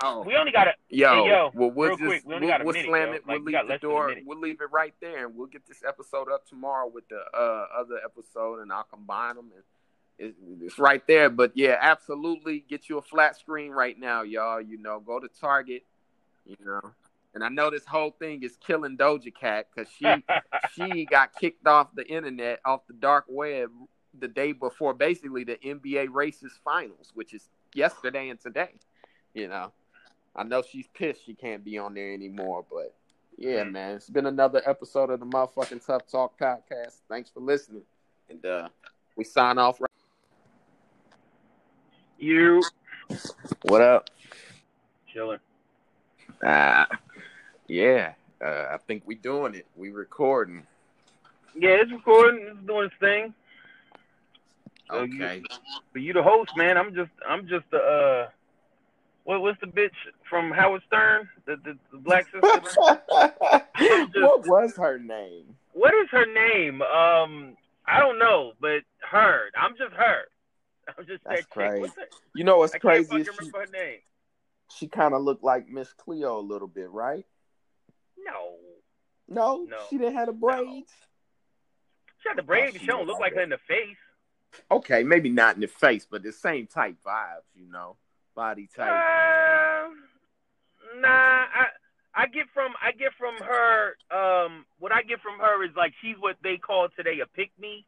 Oh, 0.01 0.23
We 0.23 0.35
only 0.35 0.51
got 0.51 0.65
to 0.65 0.73
Yo, 0.87 1.23
Hey, 1.23 1.29
yo, 1.29 1.51
well, 1.53 1.71
we'll 1.71 1.89
just 1.97 2.01
quick, 2.01 2.23
we 2.25 2.39
we'll, 2.39 2.47
got 2.47 2.61
a 2.61 2.63
we'll 2.63 2.73
slam 2.83 3.09
yo. 3.09 3.13
it. 3.15 3.27
Like, 3.27 3.37
we'll 3.39 3.45
we 3.45 3.51
leave 3.53 3.67
the 3.67 3.73
a 3.73 3.79
door. 3.79 4.15
We'll 4.25 4.39
leave 4.39 4.61
it 4.61 4.71
right 4.71 4.93
there, 5.01 5.25
and 5.25 5.35
we'll 5.35 5.47
get 5.47 5.67
this 5.67 5.83
episode 5.85 6.31
up 6.31 6.47
tomorrow 6.47 6.87
with 6.87 7.07
the 7.09 7.19
uh, 7.37 7.65
other 7.77 7.99
episode, 8.03 8.61
and 8.61 8.71
I'll 8.71 8.85
combine 8.85 9.35
them. 9.35 9.51
And 9.53 9.63
it's 10.19 10.77
right 10.79 11.05
there. 11.07 11.29
But 11.29 11.53
yeah, 11.55 11.77
absolutely, 11.79 12.65
get 12.69 12.89
you 12.89 12.97
a 12.97 13.01
flat 13.01 13.37
screen 13.37 13.71
right 13.71 13.97
now, 13.97 14.21
y'all. 14.23 14.61
You 14.61 14.77
know, 14.77 14.99
go 14.99 15.19
to 15.19 15.27
Target. 15.39 15.83
You 16.45 16.55
know, 16.65 16.81
and 17.33 17.43
I 17.43 17.49
know 17.49 17.69
this 17.69 17.85
whole 17.85 18.11
thing 18.11 18.43
is 18.43 18.57
killing 18.65 18.97
Doja 18.97 19.33
Cat 19.33 19.67
because 19.73 19.91
she 19.91 20.05
she 20.73 21.05
got 21.05 21.33
kicked 21.35 21.67
off 21.67 21.93
the 21.95 22.05
internet, 22.07 22.59
off 22.65 22.81
the 22.87 22.93
dark 22.93 23.25
web, 23.27 23.69
the 24.19 24.27
day 24.27 24.51
before 24.51 24.93
basically 24.93 25.43
the 25.43 25.57
NBA 25.57 26.07
Races 26.11 26.59
Finals, 26.63 27.11
which 27.13 27.33
is 27.33 27.49
yesterday 27.73 28.29
and 28.29 28.39
today. 28.39 28.71
You 29.33 29.47
know, 29.47 29.71
I 30.35 30.43
know 30.43 30.63
she's 30.63 30.87
pissed 30.87 31.23
she 31.25 31.33
can't 31.35 31.63
be 31.63 31.77
on 31.77 31.93
there 31.93 32.11
anymore, 32.13 32.65
but 32.69 32.95
yeah, 33.37 33.63
Mm. 33.63 33.71
man, 33.71 33.95
it's 33.95 34.09
been 34.09 34.25
another 34.25 34.61
episode 34.65 35.11
of 35.11 35.19
the 35.19 35.25
motherfucking 35.25 35.85
Tough 35.85 36.07
Talk 36.07 36.37
podcast. 36.39 37.01
Thanks 37.07 37.29
for 37.29 37.39
listening, 37.41 37.83
and 38.29 38.43
uh 38.45 38.69
we 39.15 39.23
sign 39.23 39.57
off. 39.59 39.79
Right- 39.79 39.88
you 42.19 42.61
what 43.63 43.81
up? 43.81 44.09
chilling. 45.11 45.39
Ah, 46.43 46.87
yeah, 47.67 48.13
uh, 48.43 48.67
I 48.71 48.77
think 48.87 49.03
we 49.05 49.15
doing 49.15 49.55
it. 49.55 49.65
We 49.75 49.89
recording. 49.89 50.65
Yeah, 51.55 51.71
it's 51.81 51.91
recording. 51.91 52.45
It's 52.47 52.67
doing 52.67 52.85
its 52.85 52.95
thing. 52.99 53.33
So 54.89 55.03
you- 55.03 55.23
Okay. 55.23 55.43
But 55.91 56.03
you 56.03 56.13
the 56.13 56.21
host, 56.21 56.55
man. 56.55 56.77
I'm 56.77 56.93
just 56.93 57.09
I'm 57.27 57.47
just 57.47 57.65
the 57.71 57.77
uh 57.79 58.29
what 59.23 59.41
what's 59.41 59.59
the 59.59 59.67
bitch 59.67 59.95
from 60.29 60.51
Howard 60.51 60.83
Stern? 60.87 61.27
The 61.45 61.55
the, 61.57 61.77
the 61.91 61.97
black 61.97 62.25
sister? 62.25 62.61
what 64.19 64.45
was 64.45 64.75
her 64.77 64.99
name? 64.99 65.55
what 65.73 65.93
is 65.95 66.09
her 66.11 66.25
name? 66.31 66.81
Um 66.83 67.57
I 67.87 67.99
don't 67.99 68.19
know, 68.19 68.53
but 68.61 68.81
her. 69.09 69.49
I'm 69.57 69.75
just 69.77 69.93
her. 69.93 70.25
I'm 70.97 71.05
just 71.05 71.23
That's 71.23 71.41
that 71.41 71.49
crazy. 71.49 71.91
You 72.35 72.43
know 72.43 72.57
what's 72.59 72.73
I 72.73 72.79
can't 72.79 73.07
crazy 73.07 73.21
is 73.21 73.29
she, 73.39 73.49
her 73.53 73.65
name. 73.71 73.99
she 74.77 74.87
kind 74.87 75.13
of 75.13 75.21
looked 75.21 75.43
like 75.43 75.67
Miss 75.67 75.91
Cleo 75.93 76.39
a 76.39 76.41
little 76.41 76.67
bit, 76.67 76.89
right? 76.89 77.25
No. 78.17 78.55
No, 79.27 79.65
No. 79.69 79.77
she 79.89 79.97
didn't 79.97 80.15
have 80.15 80.27
the 80.27 80.33
braids. 80.33 80.91
She 82.21 82.29
had 82.29 82.37
the 82.37 82.43
braids, 82.43 82.69
Oh, 82.69 82.73
but 82.73 82.79
she 82.81 82.85
she 82.85 82.87
don't 82.87 83.07
look 83.07 83.19
like 83.19 83.35
her 83.35 83.41
in 83.41 83.49
the 83.49 83.59
face. 83.67 83.97
Okay, 84.71 85.03
maybe 85.03 85.29
not 85.29 85.55
in 85.55 85.61
the 85.61 85.67
face, 85.67 86.07
but 86.09 86.23
the 86.23 86.31
same 86.31 86.65
type 86.67 86.95
vibes, 87.05 87.45
you 87.55 87.69
know, 87.71 87.95
body 88.35 88.67
type. 88.75 88.89
Uh, 88.89 89.89
nah, 90.99 91.07
I 91.07 91.67
I 92.15 92.27
get 92.27 92.47
from 92.53 92.73
I 92.81 92.91
get 92.91 93.11
from 93.17 93.35
her 93.37 93.95
um 94.11 94.65
what 94.79 94.91
I 94.91 95.03
get 95.03 95.21
from 95.21 95.39
her 95.39 95.63
is 95.63 95.71
like 95.77 95.93
she's 96.01 96.15
what 96.19 96.35
they 96.43 96.57
call 96.57 96.87
today 96.95 97.19
a 97.21 97.27
pick 97.27 97.51
me. 97.59 97.85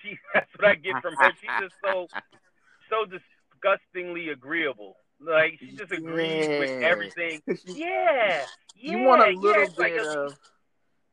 She 0.02 0.18
that's 0.34 0.50
what 0.56 0.68
I 0.68 0.74
get 0.76 1.00
from 1.02 1.14
her. 1.16 1.30
She's 1.40 1.50
just 1.60 1.74
so 1.84 2.06
so 2.90 3.04
disgustingly 3.06 4.30
agreeable. 4.30 4.96
Like 5.20 5.58
she 5.60 5.76
just 5.76 5.92
agrees 5.92 6.48
with 6.48 6.70
Yeah. 6.70 6.86
everything. 6.88 7.42
'Cause 7.46 7.62
you, 7.66 7.74
Yeah, 7.74 8.44
yeah. 8.76 8.92
you 8.92 8.98
want 9.06 9.22
a 9.22 9.32
yeah, 9.32 9.38
little 9.38 9.74
like 9.76 9.92
bit 9.94 10.06
a- 10.06 10.20
of 10.20 10.38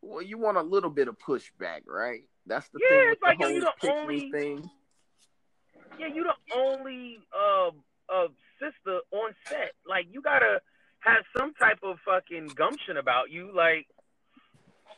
well, 0.02 0.22
you 0.22 0.38
want 0.38 0.58
a 0.58 0.62
little 0.62 0.90
bit 0.90 1.08
of 1.08 1.18
pushback, 1.18 1.82
right? 1.88 2.22
That's 2.46 2.70
the 2.70 2.80
Yeah, 2.82 2.88
thing 2.90 3.00
with 3.10 3.14
it's 3.14 3.22
like, 3.24 3.40
the 3.40 3.54
you 3.54 3.60
the 3.82 3.94
only- 3.94 4.32
thing. 4.32 4.70
yeah, 6.00 6.08
you 6.08 6.24
the 6.24 6.56
only 6.56 7.20
uh, 7.36 7.72
uh 8.10 8.28
sister 8.60 9.00
on 9.12 9.34
set. 9.48 9.74
Like 9.86 10.06
you 10.10 10.22
gotta 10.22 10.62
have 11.02 11.24
some 11.38 11.54
type 11.56 11.80
of 11.84 11.98
fucking 12.06 12.48
gumption 12.56 12.98
about 12.98 13.30
you. 13.32 13.52
Like, 13.54 13.88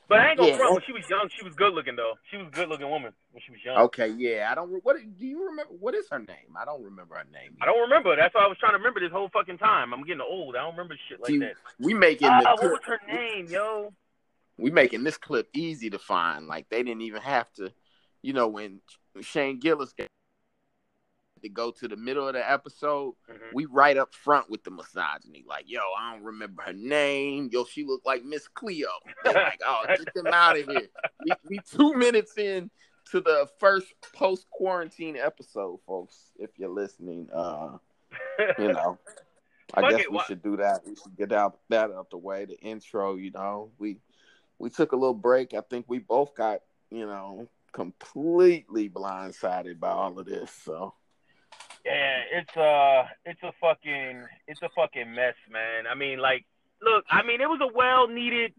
but 0.10 0.20
I 0.20 0.30
ain't 0.30 0.38
gonna 0.38 0.50
Yeah, 0.52 0.58
front. 0.58 0.74
When 0.74 0.84
she 0.86 0.92
was 0.92 1.04
young, 1.08 1.30
she 1.38 1.46
was 1.46 1.54
good 1.56 1.74
looking 1.74 1.96
though. 1.96 2.14
She 2.32 2.38
was 2.38 2.48
a 2.48 2.52
good 2.52 2.68
looking 2.68 2.90
woman 2.90 3.14
when 3.32 3.42
she 3.46 3.52
was 3.52 3.62
young. 3.64 3.78
Okay, 3.88 4.10
yeah. 4.18 4.50
I 4.52 4.56
don't. 4.56 4.84
What 4.84 4.98
do 4.98 5.26
you 5.26 5.46
remember? 5.46 5.72
What 5.80 5.94
is 5.94 6.06
her 6.12 6.20
name? 6.20 6.58
I 6.60 6.66
don't 6.66 6.84
remember 6.84 7.16
her 7.16 7.26
name. 7.32 7.56
I 7.62 7.66
don't 7.66 7.80
remember. 7.80 8.16
That's 8.16 8.34
why 8.34 8.44
I 8.44 8.48
was 8.48 8.58
trying 8.58 8.74
to 8.74 8.80
remember 8.80 9.00
this 9.00 9.12
whole 9.12 9.30
fucking 9.32 9.60
time. 9.60 9.94
I'm 9.94 10.04
getting 10.04 10.22
old. 10.22 10.56
I 10.56 10.62
don't 10.66 10.74
remember 10.74 10.98
shit 11.08 11.22
like 11.22 11.32
See, 11.32 11.40
that. 11.40 11.54
We 11.80 11.94
making 11.94 12.28
Ah, 12.28 12.40
the 12.42 12.64
what 12.64 12.72
was 12.72 12.82
her 12.88 13.00
name, 13.08 13.48
yo? 13.50 13.94
we 14.58 14.72
making 14.72 15.04
this 15.04 15.18
clip 15.18 15.48
easy 15.54 15.90
to 15.92 16.00
find. 16.00 16.48
Like 16.48 16.68
they 16.70 16.84
didn't 16.84 17.02
even 17.02 17.22
have 17.22 17.52
to, 17.54 17.72
you 18.22 18.34
know, 18.34 18.48
when 18.48 18.82
Shane 19.22 19.60
Gillis 19.60 19.94
got 19.94 20.08
to 21.42 21.50
go 21.50 21.72
to 21.72 21.88
the 21.88 21.96
middle 21.96 22.28
of 22.28 22.34
the 22.34 22.52
episode, 22.52 23.16
Mhm. 23.30 23.54
we 23.54 23.66
right 23.66 23.98
up 23.98 24.14
front 24.14 24.50
with 24.50 24.64
the 24.64 24.72
misogyny. 24.72 25.44
Like, 25.48 25.66
yo, 25.68 25.82
I 25.98 26.14
don't 26.14 26.24
remember 26.24 26.62
her 26.64 26.74
name. 26.74 27.50
Yo, 27.52 27.66
she 27.66 27.84
looked 27.84 28.06
like 28.06 28.24
Miss 28.24 28.48
Cleo. 28.48 28.90
They 29.24 29.34
like, 29.34 29.62
oh, 29.66 29.84
get 29.88 30.14
them 30.14 30.28
out 30.28 30.58
of 30.58 30.66
here. 30.68 30.88
We, 31.26 31.32
we 31.50 31.60
two 31.60 31.94
minutes 31.94 32.38
in 32.38 32.70
to 33.12 33.22
the 33.22 33.48
first 33.60 33.88
post 34.14 34.50
quarantine 34.52 35.18
episode, 35.18 35.80
folks. 35.88 36.32
If 36.38 36.52
you're 36.58 36.70
listening, 36.70 37.28
uh, 37.34 37.78
you 38.58 38.74
know, 38.74 38.98
I 39.74 39.82
Fuck 39.82 39.90
guess 39.92 40.02
it, 40.02 40.12
we 40.12 40.20
should 40.28 40.42
do 40.42 40.58
that. 40.58 40.82
We 40.86 40.96
should 40.96 41.16
get 41.18 41.32
out 41.32 41.60
that 41.70 41.92
out 41.92 42.10
the 42.10 42.18
way. 42.18 42.46
The 42.46 42.60
intro, 42.60 43.16
you 43.16 43.32
know, 43.32 43.72
we 43.78 43.98
we 44.58 44.70
took 44.70 44.92
a 44.92 44.96
little 44.96 45.14
break. 45.14 45.54
I 45.54 45.62
think 45.62 45.86
we 45.88 46.00
both 46.00 46.36
got, 46.36 46.62
you 46.90 47.06
know, 47.06 47.48
completely 47.72 48.90
blindsided 48.90 49.80
by 49.80 49.90
all 49.90 50.18
of 50.20 50.26
this. 50.26 50.52
So 50.52 50.94
Yeah, 51.86 52.22
it's 52.34 52.58
uh 52.58 53.06
it's 53.26 53.42
a 53.44 53.54
fucking 53.62 54.26
it's 54.48 54.62
a 54.62 54.70
fucking 54.76 55.14
mess, 55.14 55.36
man. 55.52 55.86
I 55.90 55.96
mean, 55.96 56.20
like, 56.20 56.46
look, 56.82 57.06
I 57.10 57.24
mean, 57.24 57.42
it 57.42 57.50
was 57.50 57.60
a 57.62 57.74
well 57.74 58.08
needed 58.08 58.54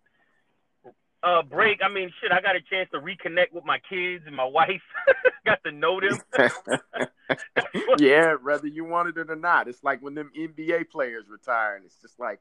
uh 1.22 1.42
break. 1.42 1.80
I 1.82 1.88
mean, 1.88 2.10
shit, 2.20 2.32
I 2.32 2.40
got 2.40 2.56
a 2.56 2.60
chance 2.60 2.88
to 2.92 2.98
reconnect 2.98 3.52
with 3.52 3.64
my 3.64 3.78
kids 3.88 4.24
and 4.26 4.34
my 4.34 4.44
wife. 4.44 4.82
got 5.44 5.62
to 5.64 5.72
know 5.72 6.00
them. 6.00 6.20
yeah, 7.98 8.34
whether 8.42 8.66
you 8.66 8.84
wanted 8.84 9.16
it 9.18 9.30
or 9.30 9.36
not, 9.36 9.68
it's 9.68 9.82
like 9.82 10.02
when 10.02 10.14
them 10.14 10.30
NBA 10.38 10.90
players 10.90 11.24
retire, 11.28 11.76
and 11.76 11.84
it's 11.84 12.00
just 12.00 12.18
like, 12.18 12.40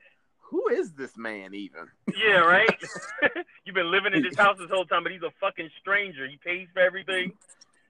who 0.49 0.67
is 0.69 0.93
this 0.93 1.17
man 1.17 1.53
even? 1.53 1.87
yeah, 2.15 2.39
right. 2.39 2.83
You've 3.65 3.75
been 3.75 3.91
living 3.91 4.13
in 4.13 4.23
this 4.23 4.35
house 4.35 4.57
this 4.57 4.69
whole 4.69 4.85
time, 4.85 5.03
but 5.03 5.11
he's 5.11 5.21
a 5.21 5.31
fucking 5.39 5.69
stranger. 5.79 6.27
He 6.27 6.37
pays 6.43 6.67
for 6.73 6.79
everything. 6.79 7.33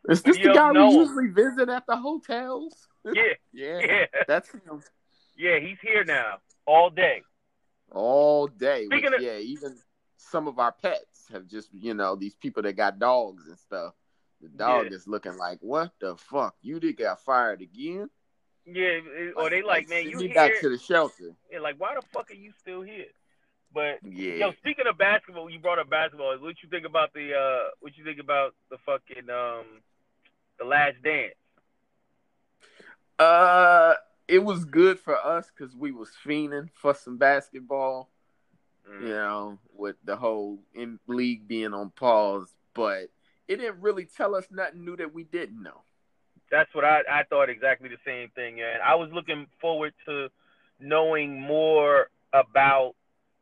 Is 0.08 0.22
this 0.22 0.38
the 0.38 0.54
guy 0.54 0.72
we 0.72 0.80
usually 0.96 1.28
visit 1.28 1.70
at 1.70 1.86
the 1.88 1.96
hotels? 1.98 2.88
Yeah, 3.14 3.24
Yeah, 3.54 3.80
yeah, 3.80 4.06
that's 4.28 4.52
him 4.52 4.84
yeah. 5.38 5.58
He's 5.60 5.78
here 5.82 6.04
now 6.04 6.40
all 6.66 6.90
day. 6.90 7.22
all 7.92 8.48
day. 8.48 8.88
which, 8.88 9.04
of- 9.06 9.22
yeah, 9.22 9.38
even 9.38 9.78
some 10.18 10.48
of 10.50 10.60
our 10.60 10.74
pets 10.74 11.26
have 11.32 11.48
just, 11.48 11.70
you 11.74 11.94
know, 11.94 12.16
these 12.18 12.36
people 12.36 12.62
that 12.64 12.74
got 12.74 13.00
dogs 13.00 13.48
and 13.48 13.58
stuff. 13.58 13.94
The 14.42 14.50
dog 14.50 14.88
Yeah. 14.90 14.96
is 14.98 15.08
looking 15.08 15.38
like, 15.38 15.60
what 15.62 15.92
the 16.02 16.16
fuck? 16.18 16.56
You 16.62 16.80
did 16.82 16.98
got 16.98 17.22
fired 17.24 17.62
again? 17.62 18.10
Yeah, 18.66 19.00
or 19.38 19.50
they 19.50 19.62
like, 19.62 19.88
man, 19.90 20.08
you 20.10 20.18
here? 20.20 20.34
back 20.34 20.60
to 20.62 20.70
the 20.70 20.78
shelter. 20.78 21.32
Yeah, 21.52 21.60
like, 21.60 21.76
why 21.78 21.96
the 21.96 22.02
fuck 22.14 22.30
are 22.32 22.36
you 22.36 22.52
still 22.60 22.82
here? 22.82 23.06
But 23.74 24.00
Yeah. 24.04 24.34
Yo, 24.34 24.52
speaking 24.54 24.88
of 24.88 24.98
basketball, 24.98 25.50
you 25.50 25.60
brought 25.60 25.80
up 25.80 25.90
basketball. 25.90 26.38
What 26.40 26.56
you 26.64 26.70
think 26.70 26.86
about 26.86 27.14
the 27.14 27.34
uh 27.36 27.70
what 27.80 27.98
you 27.98 28.04
think 28.04 28.20
about 28.20 28.56
the 28.70 28.78
fucking 28.86 29.30
um 29.30 29.66
the 30.58 30.66
last 30.66 31.02
dance? 31.04 31.36
Uh, 33.18 33.96
it 34.28 34.40
was 34.40 34.64
good 34.64 35.00
for 35.00 35.18
us 35.18 35.52
because 35.56 35.76
we 35.76 35.92
was 35.92 36.10
fiending 36.26 36.70
for 36.74 36.94
some 36.94 37.18
basketball. 37.18 38.10
Mm. 38.90 39.02
You 39.02 39.10
know, 39.10 39.60
with 39.76 39.98
the 40.04 40.16
whole 40.16 40.60
in 40.74 41.00
league 41.08 41.48
being 41.48 41.74
on 41.74 41.92
pause, 41.92 42.56
but 42.74 43.10
it 43.48 43.58
didn't 43.58 43.82
really 43.82 44.06
tell 44.06 44.36
us 44.36 44.46
nothing 44.52 44.86
new 44.86 44.96
that 44.96 45.14
we 45.14 45.24
didn't 45.24 45.62
know. 45.62 45.82
That's 46.50 46.74
what 46.74 46.86
I 46.86 47.02
I 47.10 47.24
thought 47.30 47.50
exactly 47.50 47.90
the 47.90 47.98
same 48.06 48.30
thing, 48.30 48.62
and 48.62 48.82
I 48.82 48.96
was 48.96 49.12
looking 49.12 49.48
forward 49.62 49.94
to 50.08 50.30
knowing 50.80 51.40
more 51.40 52.10
about 52.34 52.96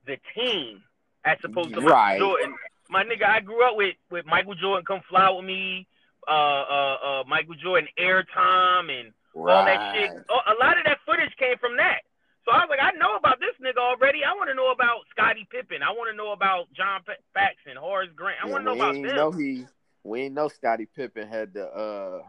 the 0.07 0.17
team 0.33 0.81
as 1.25 1.37
opposed 1.43 1.73
to 1.75 1.81
Right. 1.81 2.19
Michael 2.19 2.37
Jordan. 2.37 2.55
My 2.89 3.03
nigga, 3.03 3.27
I 3.27 3.41
grew 3.41 3.67
up 3.67 3.75
with 3.75 3.95
with 4.09 4.25
Michael 4.25 4.55
Jordan, 4.55 4.85
Come 4.85 5.01
Fly 5.09 5.29
with 5.29 5.45
Me, 5.45 5.85
uh 6.27 6.31
uh 6.31 6.97
uh 7.03 7.23
Michael 7.27 7.55
Jordan 7.55 7.87
airtime 7.99 8.89
and 8.89 9.13
all 9.35 9.65
that 9.65 9.93
shit. 9.93 10.09
A 10.09 10.55
lot 10.63 10.77
of 10.77 10.85
that 10.85 10.99
footage 11.05 11.35
came 11.37 11.57
from 11.59 11.77
that. 11.77 12.01
So 12.45 12.51
I 12.53 12.59
was 12.59 12.67
like, 12.69 12.79
I 12.81 12.91
know 12.97 13.17
about 13.17 13.39
this 13.41 13.53
nigga 13.61 13.77
already. 13.77 14.23
I 14.23 14.33
want 14.33 14.49
to 14.49 14.55
know 14.55 14.71
about 14.71 15.01
Scottie 15.11 15.45
Pippen. 15.51 15.83
I 15.83 15.91
want 15.91 16.09
to 16.09 16.15
know 16.15 16.31
about 16.31 16.71
John 16.73 17.01
P- 17.05 17.11
Paxson, 17.35 17.75
Horace 17.75 18.09
Grant. 18.15 18.37
I 18.41 18.47
want 18.47 18.61
to 18.61 18.73
know 18.73 18.75
about 18.75 18.93
them. 18.93 19.15
know 19.15 19.31
he 19.31 19.65
we 20.03 20.21
ain't 20.21 20.33
know 20.33 20.47
Scottie 20.47 20.87
Pippen 20.95 21.27
had 21.27 21.53
the 21.53 21.65
uh 21.67 22.21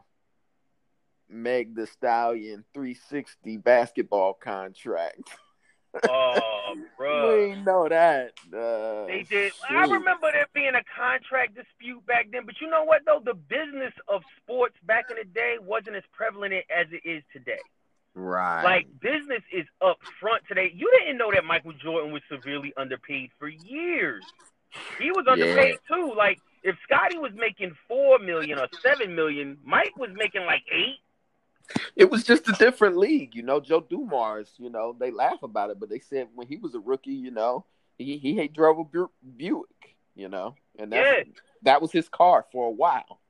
Meg 1.30 1.76
the 1.76 1.86
Stallion 1.86 2.64
360 2.74 3.58
basketball 3.58 4.34
contract. 4.34 5.22
Oh, 6.08 6.76
bro. 6.96 7.36
ain't 7.46 7.64
know 7.64 7.88
that. 7.88 8.32
Uh, 8.52 9.06
They 9.06 9.24
did. 9.28 9.52
I 9.68 9.82
remember 9.84 10.30
there 10.32 10.46
being 10.54 10.74
a 10.74 10.82
contract 10.96 11.54
dispute 11.54 12.04
back 12.06 12.28
then, 12.32 12.44
but 12.46 12.56
you 12.60 12.68
know 12.68 12.84
what 12.84 13.02
though? 13.06 13.20
The 13.24 13.34
business 13.34 13.92
of 14.08 14.22
sports 14.42 14.76
back 14.86 15.06
in 15.10 15.16
the 15.16 15.24
day 15.24 15.56
wasn't 15.60 15.96
as 15.96 16.04
prevalent 16.12 16.54
as 16.54 16.86
it 16.92 17.08
is 17.08 17.22
today. 17.32 17.60
Right. 18.14 18.64
Like 18.64 18.86
business 19.00 19.42
is 19.52 19.66
up 19.80 19.98
front 20.20 20.42
today. 20.48 20.72
You 20.74 20.90
didn't 20.98 21.18
know 21.18 21.30
that 21.32 21.44
Michael 21.44 21.72
Jordan 21.72 22.12
was 22.12 22.22
severely 22.30 22.72
underpaid 22.76 23.30
for 23.38 23.48
years. 23.48 24.24
He 24.98 25.10
was 25.10 25.26
underpaid 25.28 25.78
too. 25.88 26.12
Like 26.16 26.40
if 26.62 26.76
Scottie 26.84 27.18
was 27.18 27.32
making 27.34 27.72
four 27.86 28.18
million 28.18 28.58
or 28.58 28.68
seven 28.82 29.14
million, 29.14 29.56
Mike 29.64 29.96
was 29.96 30.10
making 30.14 30.44
like 30.44 30.62
eight. 30.70 30.98
it 31.96 32.10
was 32.10 32.24
just 32.24 32.48
a 32.48 32.52
different 32.52 32.96
league, 32.96 33.34
you 33.34 33.42
know. 33.42 33.60
Joe 33.60 33.80
Dumars, 33.80 34.52
you 34.58 34.70
know, 34.70 34.96
they 34.98 35.10
laugh 35.10 35.42
about 35.42 35.70
it, 35.70 35.78
but 35.80 35.88
they 35.88 35.98
said 36.00 36.28
when 36.34 36.46
he 36.46 36.56
was 36.56 36.74
a 36.74 36.80
rookie, 36.80 37.10
you 37.12 37.30
know, 37.30 37.64
he 37.98 38.16
he 38.18 38.36
had 38.36 38.52
drove 38.52 38.78
a 38.78 38.84
Bu- 38.84 39.10
Buick, 39.36 39.96
you 40.14 40.28
know, 40.28 40.54
and 40.78 40.92
that 40.92 41.26
Yeah. 41.26 41.32
that 41.62 41.82
was 41.82 41.92
his 41.92 42.08
car 42.08 42.46
for 42.52 42.66
a 42.68 42.70
while. 42.72 43.20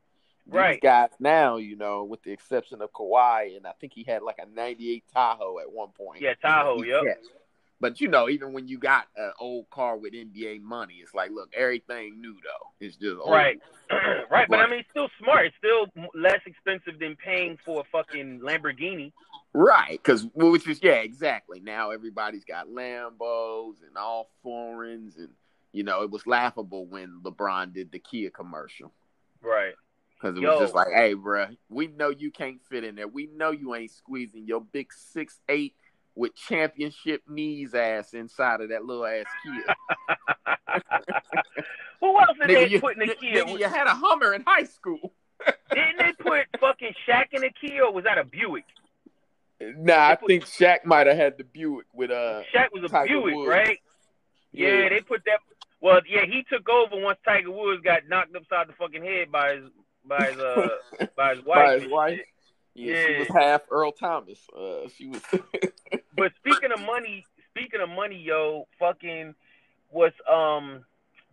These 0.46 0.54
Right. 0.54 0.80
guys 0.80 1.10
now, 1.20 1.56
you 1.56 1.76
know, 1.76 2.04
with 2.04 2.22
the 2.22 2.32
exception 2.32 2.80
of 2.80 2.90
Kawhi, 2.92 3.56
and 3.56 3.66
I 3.66 3.72
think 3.72 3.92
he 3.92 4.02
had 4.04 4.22
like 4.22 4.38
a 4.38 4.46
'98 4.46 5.04
Tahoe 5.12 5.58
at 5.58 5.70
one 5.70 5.90
point. 5.90 6.22
Yeah, 6.22 6.34
Tahoe, 6.40 6.80
He 6.80 6.88
yep. 6.88 7.04
kept. 7.04 7.26
But 7.80 8.00
you 8.00 8.08
know, 8.08 8.28
even 8.28 8.52
when 8.52 8.66
you 8.66 8.78
got 8.78 9.06
an 9.16 9.32
old 9.38 9.70
car 9.70 9.96
with 9.96 10.12
NBA 10.12 10.62
money, 10.62 10.94
it's 11.02 11.14
like, 11.14 11.30
look, 11.30 11.52
everything 11.56 12.20
new 12.20 12.34
though. 12.34 12.70
It's 12.80 12.96
just 12.96 13.18
old. 13.20 13.30
Right. 13.30 13.60
right, 14.30 14.46
but 14.48 14.58
I 14.58 14.68
mean, 14.68 14.80
it's 14.80 14.90
still 14.90 15.08
smart. 15.22 15.46
It's 15.46 15.56
still 15.56 15.86
less 16.14 16.40
expensive 16.44 16.98
than 16.98 17.16
paying 17.16 17.56
for 17.64 17.80
a 17.80 17.84
fucking 17.90 18.40
Lamborghini. 18.40 19.12
Right, 19.54 19.98
because 20.02 20.26
which 20.34 20.68
is 20.68 20.80
yeah, 20.82 20.96
exactly. 20.96 21.60
Now 21.60 21.90
everybody's 21.90 22.44
got 22.44 22.68
Lambos 22.68 23.76
and 23.86 23.96
all 23.96 24.28
foreigns, 24.42 25.16
and 25.16 25.30
you 25.72 25.84
know 25.84 26.02
it 26.02 26.10
was 26.10 26.26
laughable 26.26 26.84
when 26.86 27.20
LeBron 27.22 27.72
did 27.72 27.90
the 27.90 27.98
Kia 27.98 28.30
commercial 28.30 28.92
Right. 29.40 29.74
because 30.20 30.36
it 30.36 30.42
Yo. 30.42 30.50
was 30.50 30.60
just 30.60 30.74
like, 30.74 30.88
hey, 30.94 31.14
bruh, 31.14 31.56
we 31.70 31.86
know 31.86 32.10
you 32.10 32.30
can't 32.30 32.60
fit 32.68 32.84
in 32.84 32.94
there. 32.94 33.08
We 33.08 33.28
know 33.34 33.50
you 33.52 33.74
ain't 33.74 33.90
squeezing 33.90 34.46
your 34.46 34.60
big 34.60 34.92
six 34.92 35.40
eight 35.48 35.74
with 36.18 36.34
championship 36.34 37.22
knees 37.28 37.74
ass 37.74 38.12
inside 38.12 38.60
of 38.60 38.70
that 38.70 38.84
little 38.84 39.06
ass 39.06 39.24
Kia. 39.44 39.64
Who 42.00 42.18
else 42.18 42.36
did 42.40 42.50
nigga, 42.50 42.70
they 42.70 42.80
put 42.80 42.94
in 42.94 42.98
the 42.98 43.14
nigga, 43.14 43.20
Kia? 43.20 43.46
you 43.58 43.68
had 43.68 43.86
a 43.86 43.94
Hummer 43.94 44.34
in 44.34 44.42
high 44.46 44.64
school. 44.64 45.12
Didn't 45.72 45.98
they 45.98 46.12
put 46.18 46.46
fucking 46.60 46.92
Shaq 47.06 47.26
in 47.32 47.42
the 47.42 47.50
Kia, 47.60 47.84
or 47.84 47.92
was 47.92 48.04
that 48.04 48.18
a 48.18 48.24
Buick? 48.24 48.64
Nah, 49.60 50.08
I 50.08 50.16
think 50.16 50.44
Shaq 50.44 50.84
might 50.84 51.06
have 51.06 51.16
had 51.16 51.38
the 51.38 51.44
Buick 51.44 51.86
with 51.94 52.10
uh. 52.10 52.42
Shaq 52.52 52.72
was 52.72 52.82
a 52.84 52.88
Tiger 52.88 53.20
Buick, 53.20 53.36
Woods. 53.36 53.48
right? 53.48 53.78
Yeah, 54.52 54.88
they 54.88 55.00
put 55.00 55.24
that. 55.26 55.38
Well, 55.80 56.00
yeah, 56.08 56.24
he 56.24 56.44
took 56.50 56.68
over 56.68 57.00
once 57.00 57.18
Tiger 57.24 57.52
Woods 57.52 57.82
got 57.82 58.08
knocked 58.08 58.34
upside 58.34 58.68
the 58.68 58.72
fucking 58.72 59.04
head 59.04 59.30
by 59.30 59.54
his 59.54 59.64
by 60.04 60.24
his 60.24 60.38
uh 60.38 60.68
by 61.16 61.36
his 61.36 61.44
wife. 61.44 61.64
By 61.64 61.78
his 61.78 61.88
wife? 61.88 62.20
Shit. 62.78 62.86
Yeah, 62.86 63.06
she 63.06 63.18
was 63.18 63.28
half 63.28 63.62
Earl 63.70 63.92
Thomas. 63.92 64.38
Uh, 64.56 64.88
she 64.96 65.06
was. 65.08 65.20
But 66.16 66.32
speaking 66.36 66.72
of 66.72 66.80
money, 66.80 67.24
speaking 67.50 67.80
of 67.80 67.88
money, 67.88 68.16
yo, 68.16 68.66
fucking 68.78 69.34
was 69.90 70.12
um 70.30 70.84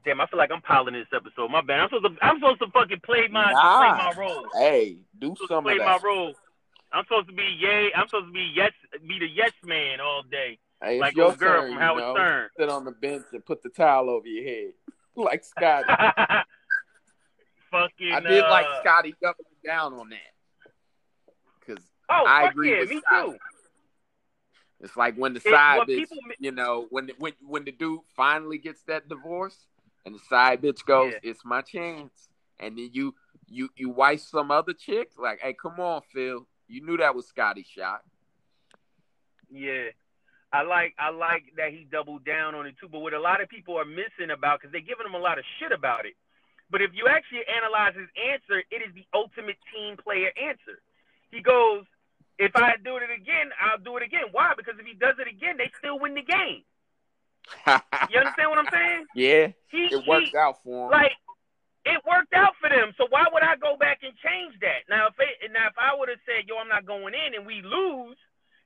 Damn, 0.05 0.21
I 0.21 0.27
feel 0.27 0.37
like 0.37 0.51
I'm 0.51 0.61
piling 0.61 0.93
this 0.93 1.07
episode. 1.11 1.49
My 1.49 1.61
bad. 1.61 1.79
I'm 1.79 1.89
supposed 1.89 2.05
to. 2.19 2.23
I'm 2.25 2.35
supposed 2.39 2.59
to 2.59 2.67
fucking 2.67 2.99
play 3.03 3.27
my 3.31 3.51
Nah. 3.51 3.79
play 3.79 3.87
my 3.89 4.13
role. 4.15 4.45
Hey, 4.53 4.97
do 5.19 5.29
I'm 5.31 5.35
some 5.47 5.47
to 5.47 5.55
of 5.57 5.63
play 5.63 5.77
my 5.79 5.97
role. 6.03 6.35
I'm 6.93 7.03
supposed 7.05 7.27
to 7.29 7.33
be 7.33 7.57
yay. 7.59 7.89
I'm 7.95 8.07
supposed 8.07 8.27
to 8.27 8.31
be 8.31 8.51
yes, 8.55 8.71
be 9.07 9.17
the 9.17 9.27
yes 9.27 9.51
man 9.65 9.99
all 9.99 10.21
day, 10.21 10.59
Hey, 10.81 10.99
like 10.99 11.15
your 11.15 11.33
girl 11.35 11.61
turn, 11.61 11.69
from 11.69 11.73
you 11.73 11.79
Howard 11.79 12.03
know. 12.03 12.13
Stern. 12.13 12.49
Sit 12.59 12.69
on 12.69 12.85
the 12.85 12.91
bench 12.91 13.25
and 13.33 13.43
put 13.43 13.63
the 13.63 13.69
towel 13.69 14.11
over 14.11 14.27
your 14.27 14.43
head, 14.43 14.73
like 15.15 15.43
Scottie. 15.43 15.87
fucking. 17.71 18.13
I 18.13 18.19
did 18.19 18.41
like 18.43 18.67
uh, 18.67 18.81
Scottie 18.81 19.15
doubling 19.19 19.45
down 19.65 19.93
on 19.95 20.09
that 20.09 20.34
Oh, 22.09 22.25
I 22.27 22.47
agree 22.47 22.71
yeah, 22.71 22.79
with 22.81 22.89
me 22.89 23.01
too. 23.09 23.37
it's 24.79 24.95
like 24.95 25.15
when 25.15 25.33
the 25.33 25.39
side 25.39 25.81
bitch, 25.81 25.97
people 25.97 26.17
you 26.39 26.51
know, 26.51 26.87
when 26.89 27.07
the, 27.07 27.13
when 27.17 27.33
when 27.41 27.65
the 27.65 27.71
dude 27.71 28.01
finally 28.15 28.57
gets 28.57 28.81
that 28.83 29.09
divorce 29.09 29.57
and 30.05 30.13
the 30.13 30.19
side 30.29 30.61
bitch 30.61 30.85
goes, 30.85 31.13
Yeah. 31.13 31.31
"It's 31.31 31.43
my 31.45 31.61
chance," 31.61 32.29
and 32.59 32.77
then 32.77 32.89
you 32.93 33.15
you 33.47 33.69
you 33.75 33.89
wife 33.89 34.21
some 34.21 34.51
other 34.51 34.73
chick, 34.73 35.11
like, 35.17 35.39
"Hey, 35.39 35.53
come 35.53 35.79
on, 35.79 36.01
Phil, 36.13 36.47
you 36.67 36.85
knew 36.85 36.97
that 36.97 37.15
was 37.15 37.27
Scottie's 37.27 37.67
shot." 37.67 38.01
Yeah. 39.51 39.89
I 40.53 40.63
like 40.63 40.93
I 40.97 41.09
like 41.09 41.43
that 41.57 41.71
he 41.71 41.87
doubled 41.91 42.23
down 42.23 42.55
on 42.55 42.65
it 42.65 42.75
too. 42.79 42.87
But 42.87 42.99
what 42.99 43.13
a 43.13 43.19
lot 43.19 43.41
of 43.41 43.49
people 43.49 43.77
are 43.77 43.85
missing 43.85 44.31
about 44.31 44.59
because 44.61 44.71
they're 44.71 44.79
giving 44.79 45.05
him 45.05 45.13
a 45.15 45.19
lot 45.19 45.37
of 45.37 45.43
shit 45.59 45.71
about 45.71 46.05
it. 46.05 46.13
But 46.69 46.81
if 46.81 46.91
you 46.93 47.07
actually 47.09 47.43
analyze 47.45 47.93
his 47.95 48.09
answer, 48.15 48.63
it 48.71 48.81
is 48.81 48.93
the 48.95 49.05
ultimate 49.13 49.57
team 49.73 49.97
player 49.97 50.31
answer. 50.39 50.81
He 51.29 51.41
goes, 51.41 51.83
"If 52.37 52.55
I 52.55 52.75
do 52.83 52.97
it 52.97 53.03
again, 53.09 53.51
I'll 53.59 53.77
do 53.79 53.97
it 53.97 54.03
again." 54.03 54.25
Why? 54.31 54.53
Because 54.57 54.75
if 54.79 54.85
he 54.85 54.93
does 54.93 55.15
it 55.19 55.27
again, 55.27 55.57
they 55.57 55.71
still 55.79 55.99
win 55.99 56.13
the 56.15 56.23
game. 56.23 56.63
You 58.11 58.19
understand 58.19 58.49
what 58.49 58.59
I'm 58.59 58.71
saying? 58.71 59.05
yeah, 59.15 59.47
He, 59.69 59.87
it 59.91 60.07
worked 60.07 60.29
he, 60.31 60.37
out 60.37 60.61
for 60.63 60.85
him. 60.85 60.91
like 60.91 61.11
it 61.85 62.01
worked 62.07 62.33
out 62.33 62.53
for 62.59 62.69
them. 62.69 62.93
So 62.97 63.05
why 63.09 63.25
would 63.31 63.43
I 63.43 63.55
go 63.57 63.77
back 63.77 63.99
and 64.03 64.13
change 64.17 64.59
that? 64.61 64.89
Now 64.89 65.07
if 65.07 65.15
it, 65.19 65.51
now 65.51 65.67
if 65.67 65.75
I 65.77 65.95
would 65.97 66.09
have 66.09 66.19
said, 66.25 66.47
"Yo, 66.47 66.57
I'm 66.57 66.67
not 66.67 66.85
going 66.85 67.13
in," 67.13 67.35
and 67.35 67.45
we 67.45 67.61
lose, 67.61 68.17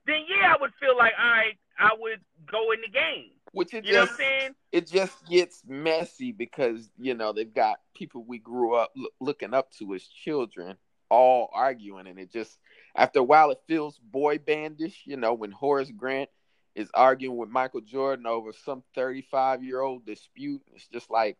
then 0.06 0.24
yeah, 0.28 0.54
I 0.54 0.60
would 0.60 0.72
feel 0.80 0.96
like, 0.96 1.12
all 1.18 1.30
right, 1.30 1.58
I 1.78 1.90
would 1.98 2.20
go 2.50 2.72
in 2.72 2.80
the 2.80 2.88
game. 2.88 3.30
Which 3.52 3.74
it 3.74 3.84
You 3.84 3.92
know 3.92 4.00
just 4.00 4.12
what 4.12 4.20
I'm 4.20 4.26
saying? 4.40 4.54
it 4.72 4.86
just 4.88 5.26
gets 5.28 5.62
messy 5.66 6.32
because 6.32 6.90
you 6.98 7.14
know 7.14 7.32
they've 7.32 7.52
got 7.52 7.78
people 7.94 8.24
we 8.24 8.38
grew 8.38 8.74
up 8.74 8.92
loo- 8.96 9.10
looking 9.20 9.52
up 9.54 9.70
to 9.72 9.94
as 9.94 10.06
children 10.06 10.76
all 11.10 11.50
arguing, 11.52 12.06
and 12.06 12.18
it 12.18 12.32
just 12.32 12.56
after 12.94 13.20
a 13.20 13.24
while 13.24 13.50
it 13.50 13.60
feels 13.66 13.98
boy 13.98 14.38
bandish. 14.38 15.02
You 15.04 15.16
know 15.16 15.34
when 15.34 15.50
Horace 15.50 15.90
Grant 15.96 16.30
is 16.74 16.90
arguing 16.94 17.36
with 17.36 17.48
Michael 17.48 17.80
Jordan 17.80 18.26
over 18.26 18.52
some 18.64 18.82
thirty-five 18.94 19.64
year 19.64 19.80
old 19.80 20.06
dispute, 20.06 20.62
it's 20.74 20.86
just 20.88 21.10
like, 21.10 21.36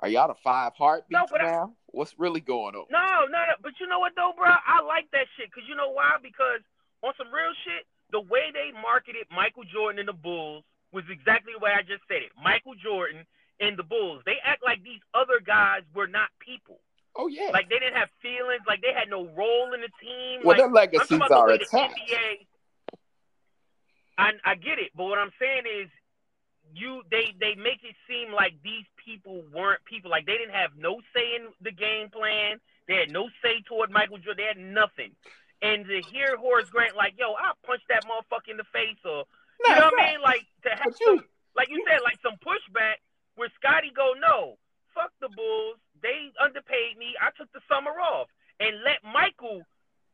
are 0.00 0.08
y'all 0.08 0.28
the 0.28 0.34
five 0.42 0.72
heartbeats 0.76 1.10
No, 1.10 1.26
but 1.30 1.40
I- 1.40 1.50
now? 1.50 1.72
What's 1.86 2.18
really 2.18 2.40
going 2.40 2.74
on? 2.74 2.86
No, 2.90 3.26
no, 3.30 3.38
no. 3.38 3.54
But 3.62 3.72
you 3.80 3.86
know 3.86 4.00
what 4.00 4.12
though, 4.16 4.32
bro? 4.36 4.46
I 4.48 4.82
like 4.82 5.10
that 5.12 5.26
shit 5.36 5.46
because 5.50 5.68
you 5.68 5.76
know 5.76 5.90
why? 5.90 6.16
Because 6.22 6.60
on 7.02 7.12
some 7.16 7.32
real 7.32 7.52
shit, 7.64 7.86
the 8.10 8.20
way 8.20 8.50
they 8.52 8.70
marketed 8.80 9.26
Michael 9.30 9.64
Jordan 9.64 10.00
and 10.00 10.08
the 10.08 10.12
Bulls 10.12 10.64
was 10.92 11.04
exactly 11.10 11.52
the 11.54 11.62
way 11.62 11.70
I 11.70 11.82
just 11.82 12.02
said 12.08 12.22
it. 12.22 12.32
Michael 12.42 12.74
Jordan 12.74 13.24
and 13.60 13.76
the 13.76 13.82
Bulls, 13.82 14.22
they 14.26 14.36
act 14.44 14.62
like 14.64 14.82
these 14.82 15.00
other 15.14 15.38
guys 15.44 15.82
were 15.94 16.06
not 16.06 16.28
people. 16.40 16.80
Oh 17.16 17.28
yeah, 17.28 17.50
Like 17.52 17.68
they 17.68 17.78
didn't 17.78 17.94
have 17.94 18.08
feelings. 18.20 18.62
Like 18.66 18.82
they 18.82 18.92
had 18.92 19.08
no 19.08 19.26
role 19.36 19.72
in 19.72 19.80
the 19.80 19.90
team. 20.02 20.40
well 20.42 20.56
like, 20.56 20.58
their 20.58 20.68
legacies 20.70 21.20
are 21.20 21.48
the. 21.48 21.58
NBA. 21.72 22.46
I 24.18 24.30
I 24.44 24.54
get 24.54 24.78
it, 24.78 24.90
but 24.96 25.04
what 25.04 25.18
I'm 25.18 25.32
saying 25.40 25.62
is, 25.66 25.88
you 26.74 27.02
they 27.10 27.34
they 27.38 27.54
make 27.54 27.82
it 27.82 27.94
seem 28.08 28.32
like 28.32 28.54
these 28.62 28.86
people 29.04 29.42
weren't 29.52 29.84
people. 29.84 30.10
Like 30.10 30.26
they 30.26 30.36
didn't 30.38 30.54
have 30.54 30.70
no 30.76 31.00
say 31.14 31.36
in 31.36 31.48
the 31.60 31.72
game 31.72 32.10
plan. 32.10 32.58
They 32.86 32.94
had 32.96 33.10
no 33.10 33.28
say 33.42 33.62
toward 33.66 33.90
Michael 33.90 34.18
Jordan. 34.18 34.36
They 34.44 34.48
had 34.50 34.58
nothing. 34.74 35.14
And 35.62 35.86
to 35.86 36.02
hear 36.12 36.36
Horace 36.36 36.68
Grant 36.68 36.96
like, 36.96 37.14
"Yo, 37.18 37.32
I'll 37.32 37.56
punch 37.64 37.82
that 37.88 38.04
motherfucker 38.04 38.50
in 38.50 38.56
the 38.56 38.68
face," 38.72 38.98
or 39.04 39.24
you 39.64 39.70
know 39.74 39.86
what 39.86 39.94
I 40.02 40.10
mean, 40.12 40.20
like 40.20 40.46
to 40.64 40.70
have 40.70 40.94
you- 41.00 41.06
some, 41.18 41.24
like 41.56 41.68
you 41.70 41.82
said, 41.88 42.00
like 42.02 42.18
some 42.22 42.34
pushback 42.42 42.96
where 43.36 43.48
Scottie 43.56 43.92
go, 43.94 44.14
"No, 44.18 44.58
fuck 44.94 45.12
the 45.20 45.28
Bulls. 45.28 45.78
They 46.04 46.28
underpaid 46.38 47.00
me. 47.00 47.16
I 47.18 47.32
took 47.32 47.48
the 47.56 47.64
summer 47.66 47.96
off 47.98 48.28
and 48.60 48.76
let 48.84 49.00
Michael." 49.02 49.64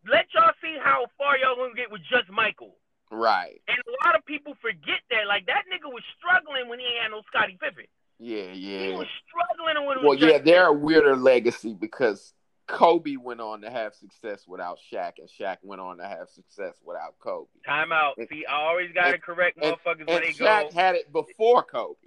Let 0.09 0.33
y'all 0.33 0.53
see 0.63 0.79
how 0.83 1.05
far 1.19 1.37
y'all 1.37 1.57
gonna 1.57 1.75
get 1.75 1.91
with 1.93 2.01
just 2.09 2.31
Michael. 2.31 2.75
Right. 3.11 3.61
And 3.69 3.77
a 3.77 3.91
lot 4.07 4.17
of 4.17 4.25
people 4.25 4.55
forget 4.63 5.01
that. 5.11 5.27
Like 5.29 5.45
that 5.45 5.65
nigga 5.71 5.93
was 5.93 6.03
struggling 6.17 6.71
when 6.71 6.79
he 6.79 6.87
ain't 6.87 7.03
had 7.03 7.11
no 7.11 7.21
Scottie 7.29 7.59
Pippen. 7.61 7.85
Yeah, 8.19 8.45
yeah. 8.55 8.87
He 8.87 8.93
was 8.95 9.07
struggling 9.29 9.87
when 9.87 9.99
Well, 10.01 10.17
was 10.17 10.21
yeah, 10.21 10.39
they're 10.39 10.69
a 10.69 10.73
weirder 10.73 11.17
legacy 11.17 11.75
because 11.79 12.33
Kobe 12.67 13.17
went 13.17 13.43
on 13.43 13.61
to 13.61 13.71
have 13.71 13.95
success 13.95 14.45
without 14.49 14.79
Shaq, 14.91 15.15
and 15.19 15.29
Shaq 15.29 15.59
went 15.63 15.83
on 15.83 15.99
to 15.99 16.05
have 16.09 16.31
success 16.31 16.75
without 16.83 17.19
Kobe. 17.19 17.51
time 17.67 17.93
out. 17.93 18.15
See, 18.31 18.47
I 18.47 18.55
always 18.55 18.91
gotta 18.95 19.15
And- 19.15 19.23
correct 19.23 19.59
And, 19.61 19.75
motherfuckers 19.77 20.01
and 20.01 20.09
when 20.09 20.23
they 20.23 20.33
Shaq 20.33 20.39
go. 20.39 20.45
Shaq 20.69 20.73
had 20.73 20.95
it 20.95 21.13
before 21.13 21.63
Kobe. 21.63 21.99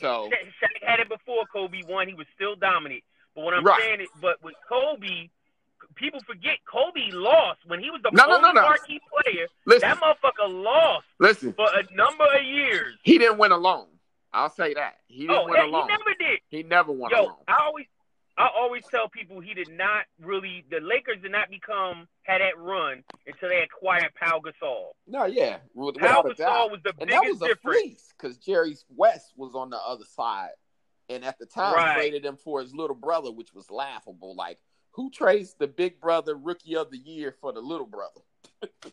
So 0.00 0.30
Sha- 0.30 0.66
Shaq 0.66 0.86
had 0.88 1.00
it 1.00 1.08
before 1.08 1.44
Kobe 1.52 1.82
won. 1.88 2.06
He 2.06 2.14
was 2.14 2.26
still 2.36 2.54
dominant. 2.54 3.02
But 3.34 3.44
what 3.44 3.54
I'm 3.54 3.64
Right. 3.64 3.80
saying 3.80 4.00
is, 4.00 4.08
but 4.20 4.42
with 4.42 4.54
Kobe, 4.68 5.28
people 5.94 6.20
forget 6.26 6.58
Kobe 6.70 7.10
lost 7.12 7.60
when 7.66 7.80
he 7.80 7.90
was 7.90 8.00
the 8.02 8.10
No, 8.12 8.26
no, 8.26 8.36
only 8.36 8.48
no, 8.48 8.52
no. 8.52 8.62
marquee 8.62 9.00
player. 9.22 9.46
listen, 9.66 9.88
That 9.88 9.98
motherfucker 9.98 10.62
lost 10.62 11.06
listen. 11.18 11.52
for 11.54 11.68
a 11.72 11.82
number 11.94 12.24
of 12.24 12.42
years. 12.44 12.96
He 13.02 13.18
didn't 13.18 13.38
win 13.38 13.52
alone. 13.52 13.88
I'll 14.34 14.48
say 14.50 14.74
that 14.74 14.96
he 15.08 15.26
didn't 15.26 15.36
Oh, 15.36 15.44
win 15.44 15.54
yeah, 15.56 15.64
he 15.66 15.86
never 15.86 16.14
did. 16.18 16.40
He 16.48 16.62
never 16.62 16.92
won 16.92 17.10
Yo, 17.10 17.22
alone. 17.24 17.36
I 17.48 17.62
always, 17.64 17.86
I 18.38 18.48
always 18.48 18.82
tell 18.86 19.10
people 19.10 19.40
he 19.40 19.52
did 19.52 19.68
not 19.68 20.06
really. 20.18 20.64
The 20.70 20.80
Lakers 20.80 21.20
did 21.20 21.32
not 21.32 21.50
become 21.50 22.08
had 22.22 22.40
that 22.40 22.56
run 22.56 23.04
until 23.26 23.50
they 23.50 23.60
acquired 23.62 24.14
Pau 24.14 24.40
Gasol. 24.40 24.92
No, 25.06 25.26
yeah, 25.26 25.58
with- 25.74 25.96
Pau 25.96 26.22
without 26.22 26.30
a 26.30 26.34
doubt. 26.34 26.68
Gasol 26.68 26.70
was 26.70 26.80
the 26.82 26.94
And 26.98 27.10
that 27.10 27.20
biggest 27.20 27.40
was 27.40 27.42
a 27.42 27.54
difference. 27.54 28.14
because 28.16 28.38
Jerry 28.38 28.74
West 28.96 29.34
was 29.36 29.54
on 29.54 29.68
the 29.68 29.76
other 29.78 30.04
side, 30.06 30.52
and 31.08 31.24
at 31.24 31.38
the 31.38 31.46
time 31.46 31.74
Right. 31.74 31.94
traded 31.96 32.24
him 32.24 32.36
for 32.36 32.60
his 32.60 32.74
little 32.74 32.96
brother, 32.96 33.30
which 33.32 33.52
was 33.54 33.70
laughable. 33.70 34.34
Like, 34.34 34.58
who 34.92 35.10
trades 35.10 35.54
the 35.58 35.66
big 35.68 36.00
brother 36.00 36.34
rookie 36.36 36.76
of 36.76 36.90
the 36.90 36.98
year 36.98 37.32
for 37.40 37.52
the 37.52 37.60
little 37.60 37.86
brother? 37.86 38.20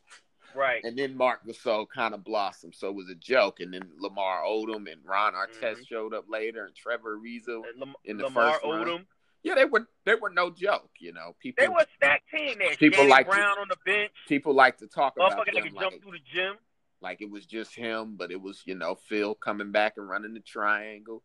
Right. 0.56 0.84
And 0.84 0.98
then 0.98 1.16
Marc 1.16 1.46
Gasol 1.46 1.88
kind 1.88 2.14
of 2.16 2.24
blossomed, 2.24 2.74
so 2.74 2.88
it 2.90 2.96
was 2.96 3.08
a 3.08 3.14
joke. 3.16 3.60
And 3.60 3.72
then 3.72 3.84
Lamar 4.00 4.42
Odom 4.44 4.92
and 4.92 5.00
Ron 5.06 5.34
Artest 5.34 5.82
Mhm. 5.82 5.88
showed 5.88 6.14
up 6.14 6.26
later, 6.28 6.66
and 6.66 6.76
Trevor 6.76 7.18
Ariza. 7.20 7.62
Lam- 7.78 7.94
in 8.04 8.18
the 8.18 8.24
Lamar 8.24 8.54
first 8.54 8.64
round. 8.66 8.88
Odom. 8.88 9.06
Yeah, 9.44 9.54
they 9.54 9.66
were 9.66 9.88
they 10.06 10.16
were 10.16 10.32
no 10.32 10.50
joke. 10.50 10.90
You 11.00 11.14
know, 11.14 11.36
people 11.40 11.64
They 11.64 11.70
were 11.70 11.86
stacked 11.96 12.32
team 12.32 12.58
there. 12.58 12.76
People 12.78 13.06
like 13.08 13.28
to- 13.28 13.32
Brown 13.32 13.60
on 13.60 13.68
the 13.70 13.78
bench. 13.86 14.12
people 14.28 14.54
like 14.56 14.78
to 14.80 14.88
talk 14.88 15.16
about 15.18 15.46
them 15.46 15.54
like, 15.54 15.80
jump 15.80 16.02
through 16.02 16.14
the 16.14 16.20
gym. 16.34 16.58
like 17.00 17.22
it 17.22 17.30
was 17.30 17.46
just 17.46 17.76
him, 17.76 18.16
but 18.18 18.32
it 18.32 18.42
was 18.42 18.64
you 18.66 18.74
know 18.74 18.96
Phil 18.96 19.36
coming 19.36 19.72
back 19.72 19.98
and 19.98 20.10
running 20.10 20.34
the 20.34 20.40
triangle. 20.40 21.24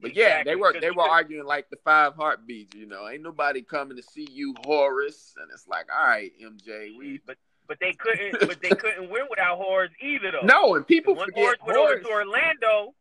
But 0.00 0.14
yeah, 0.14 0.40
Exactly, 0.40 0.52
they 0.52 0.56
were 0.56 0.74
they 0.80 0.90
were 0.90 1.02
arguing 1.02 1.46
like 1.46 1.70
the 1.70 1.78
five 1.84 2.14
heartbeats. 2.14 2.74
You 2.74 2.86
know, 2.86 3.08
ain't 3.08 3.22
nobody 3.22 3.62
coming 3.62 3.96
to 3.96 4.02
see 4.02 4.28
you, 4.30 4.54
Horace. 4.64 5.34
And 5.40 5.50
it's 5.52 5.66
like, 5.66 5.86
all 5.92 6.06
right, 6.06 6.32
MJ, 6.40 6.96
we 6.96 7.20
But 7.26 7.36
but 7.66 7.78
they 7.80 7.92
couldn't 7.92 8.38
but 8.40 8.60
they 8.62 8.70
couldn't 8.70 9.10
win 9.10 9.26
without 9.28 9.58
Horace 9.58 9.90
either 10.00 10.30
though. 10.32 10.46
no, 10.46 10.74
and 10.76 10.86
people 10.86 11.14
When 11.14 11.26
forget 11.26 11.58
Horace 11.58 11.58
went 11.66 11.78
over 11.78 11.98
to 12.00 12.08
Orlando, 12.08 12.94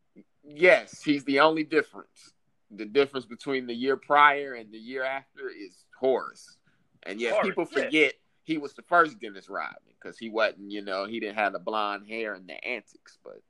Yes, 0.44 1.04
he's 1.04 1.24
the 1.26 1.42
only 1.42 1.64
difference. 1.64 2.34
The 2.72 2.86
difference 2.86 3.26
between 3.26 3.68
the 3.68 3.74
year 3.74 3.98
prior 3.98 4.54
and 4.54 4.72
the 4.72 4.78
year 4.78 5.04
after 5.04 5.50
is 5.50 5.86
Horace. 6.00 6.58
And 7.04 7.20
yeah, 7.20 7.32
Horace, 7.32 7.48
people 7.48 7.66
forget 7.66 8.14
he 8.44 8.58
was 8.58 8.74
the 8.74 8.82
first 8.84 9.20
Dennis 9.20 9.50
Rodman 9.50 9.94
because 10.00 10.18
he 10.18 10.30
wasn't, 10.30 10.72
you 10.72 10.82
know, 10.82 11.06
he 11.06 11.20
didn't 11.20 11.36
have 11.36 11.54
the 11.54 11.60
blonde 11.60 12.08
hair 12.08 12.34
and 12.34 12.48
the 12.48 12.64
antics, 12.66 13.18
but 13.24 13.42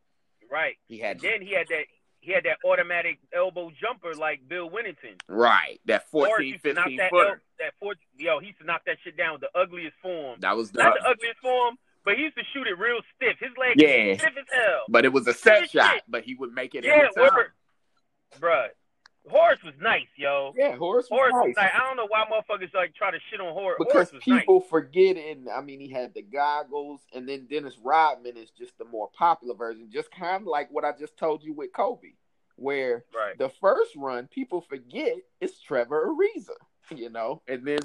right. 0.52 0.76
he 0.88 0.98
had 0.98 1.18
And 1.18 1.22
then 1.22 1.42
he 1.42 1.54
had 1.54 1.68
that 1.70 1.86
he 2.20 2.32
had 2.34 2.44
that 2.46 2.58
automatic 2.68 3.20
elbow 3.34 3.72
jumper 3.80 4.14
like 4.16 4.48
Bill 4.48 4.70
Wennington. 4.70 5.16
right 5.28 5.80
that 5.86 6.06
Horace 6.12 6.30
14, 6.32 6.48
used 6.48 6.64
to 6.64 6.74
15 6.76 6.98
that 6.98 7.10
footer. 7.10 7.28
el- 7.30 7.36
that 7.60 7.74
four, 7.80 7.94
yo, 8.18 8.40
he 8.40 8.48
used 8.48 8.60
to 8.60 8.66
knock 8.66 8.82
that 8.86 8.98
shit 9.04 9.16
down 9.18 9.34
with 9.34 9.42
the 9.42 9.60
ugliest 9.60 9.96
form. 10.02 10.40
That 10.42 10.56
was 10.56 10.72
the, 10.72 10.84
Not 10.84 10.96
the 11.02 11.08
ugliest 11.10 11.40
form, 11.40 11.78
but 12.06 12.16
he 12.16 12.24
used 12.24 12.36
to 12.38 12.44
shoot 12.54 12.68
it 12.68 12.78
real 12.78 13.00
stiff. 13.16 13.38
His 13.40 13.52
legs 13.58 13.76
Yeah. 13.82 14.18
stiff 14.18 14.34
as 14.38 14.46
hell. 14.52 14.86
but 14.90 15.06
it 15.06 15.14
was 15.14 15.28
a 15.28 15.34
set 15.34 15.64
Shit. 15.64 15.72
shot, 15.72 16.02
but 16.08 16.24
he 16.24 16.36
would 16.36 16.52
make 16.54 16.76
it 16.76 16.84
Yeah, 16.84 17.08
every 17.16 17.30
time. 17.30 17.46
Bruh. 18.40 18.68
Horace 19.30 19.64
was 19.64 19.74
nice, 19.82 20.08
yo. 20.16 20.54
Yeah, 20.58 20.76
Horace 20.76 21.08
was 21.10 21.20
Horace 21.20 21.34
nice. 21.34 21.48
was 21.48 21.56
nice. 21.58 21.72
I 21.76 21.80
don't 21.80 21.98
know 21.98 22.08
why 22.08 22.26
motherfuckers 22.32 22.74
like 22.74 22.94
try 22.96 23.12
to 23.12 23.20
shit 23.30 23.40
on 23.42 23.54
Horace. 23.54 23.76
because 23.80 23.94
Horace 23.94 24.12
was 24.14 24.28
nice. 24.28 24.40
people 24.42 24.62
forget 24.62 25.18
it. 25.18 25.38
And 25.38 25.50
I 25.50 25.62
mean, 25.62 25.80
he 25.80 25.90
had 25.90 26.14
the 26.14 26.22
goggles, 26.22 27.02
and 27.14 27.28
then 27.28 27.48
Dennis 27.50 27.78
Rodman 27.84 28.38
is 28.38 28.52
just 28.52 28.78
the 28.78 28.86
more 28.86 29.10
popular 29.18 29.56
version, 29.56 29.90
just 29.92 30.10
kind 30.12 30.42
of 30.42 30.48
like 30.48 30.70
what 30.72 30.86
I 30.86 30.92
just 30.98 31.18
told 31.18 31.44
you 31.44 31.54
with 31.54 31.74
Kobe, 31.74 32.14
where 32.56 33.04
Right. 33.16 33.38
the 33.38 33.50
first 33.50 33.96
run 33.96 34.28
people 34.28 34.62
forget 34.62 35.16
it's 35.42 35.60
Trevor 35.62 36.10
Ariza, 36.14 36.56
you 36.98 37.10
know, 37.10 37.42
and 37.48 37.66
then 37.68 37.80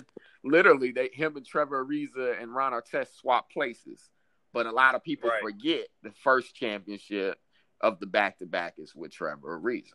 literally 0.45 0.93
they 0.93 1.09
him 1.13 1.37
and 1.37 1.47
Trevor 1.47 1.85
Ariza 1.85 2.41
and 2.41 2.55
Ron 2.55 2.73
Artest 2.73 3.17
swap 3.21 3.51
places, 3.51 4.11
but 4.53 4.67
a 4.67 4.71
lot 4.73 4.95
of 4.95 5.03
people 5.03 5.31
Right. 5.31 5.43
forget 5.43 5.87
the 6.03 6.13
first 6.23 6.55
championship 6.55 7.39
of 7.81 7.99
the 7.99 8.07
back 8.07 8.39
to 8.39 8.47
back 8.47 8.75
is 8.79 8.95
with 8.95 9.11
Trevor 9.13 9.59
Ariza. 9.61 9.95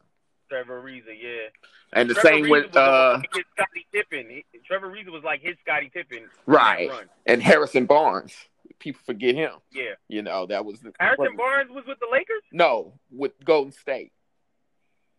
Trevor 0.49 0.82
Ariza, 0.82 1.15
yeah. 1.19 1.49
And 1.94 2.10
the 2.10 2.14
Trevor 2.14 2.28
same 2.28 2.45
Ariza 2.45 2.49
with 2.49 2.76
uh 2.76 3.22
his 3.34 3.44
Scottie 3.56 3.88
Pippen. 3.94 4.44
Trevor 4.65 4.90
Ariza 4.90 5.11
was 5.11 5.24
like 5.24 5.41
his 5.41 5.56
Scottie 5.64 5.90
Pippen. 5.94 6.30
right 6.45 6.90
and 7.26 7.41
Harrison 7.41 7.86
Barnes. 7.86 8.34
People 8.80 9.02
forget 9.06 9.34
him. 9.36 9.53
Yeah. 9.72 9.94
You 10.07 10.22
know 10.22 10.45
that 10.48 10.65
was 10.65 10.82
the 10.82 10.94
Harrison 10.99 11.36
Barnes 11.36 11.72
was 11.72 11.86
with 11.88 11.99
the 11.99 12.07
Lakers. 12.11 12.44
No, 12.52 12.94
with 13.11 13.34
Golden 13.44 13.72
State. 13.72 14.11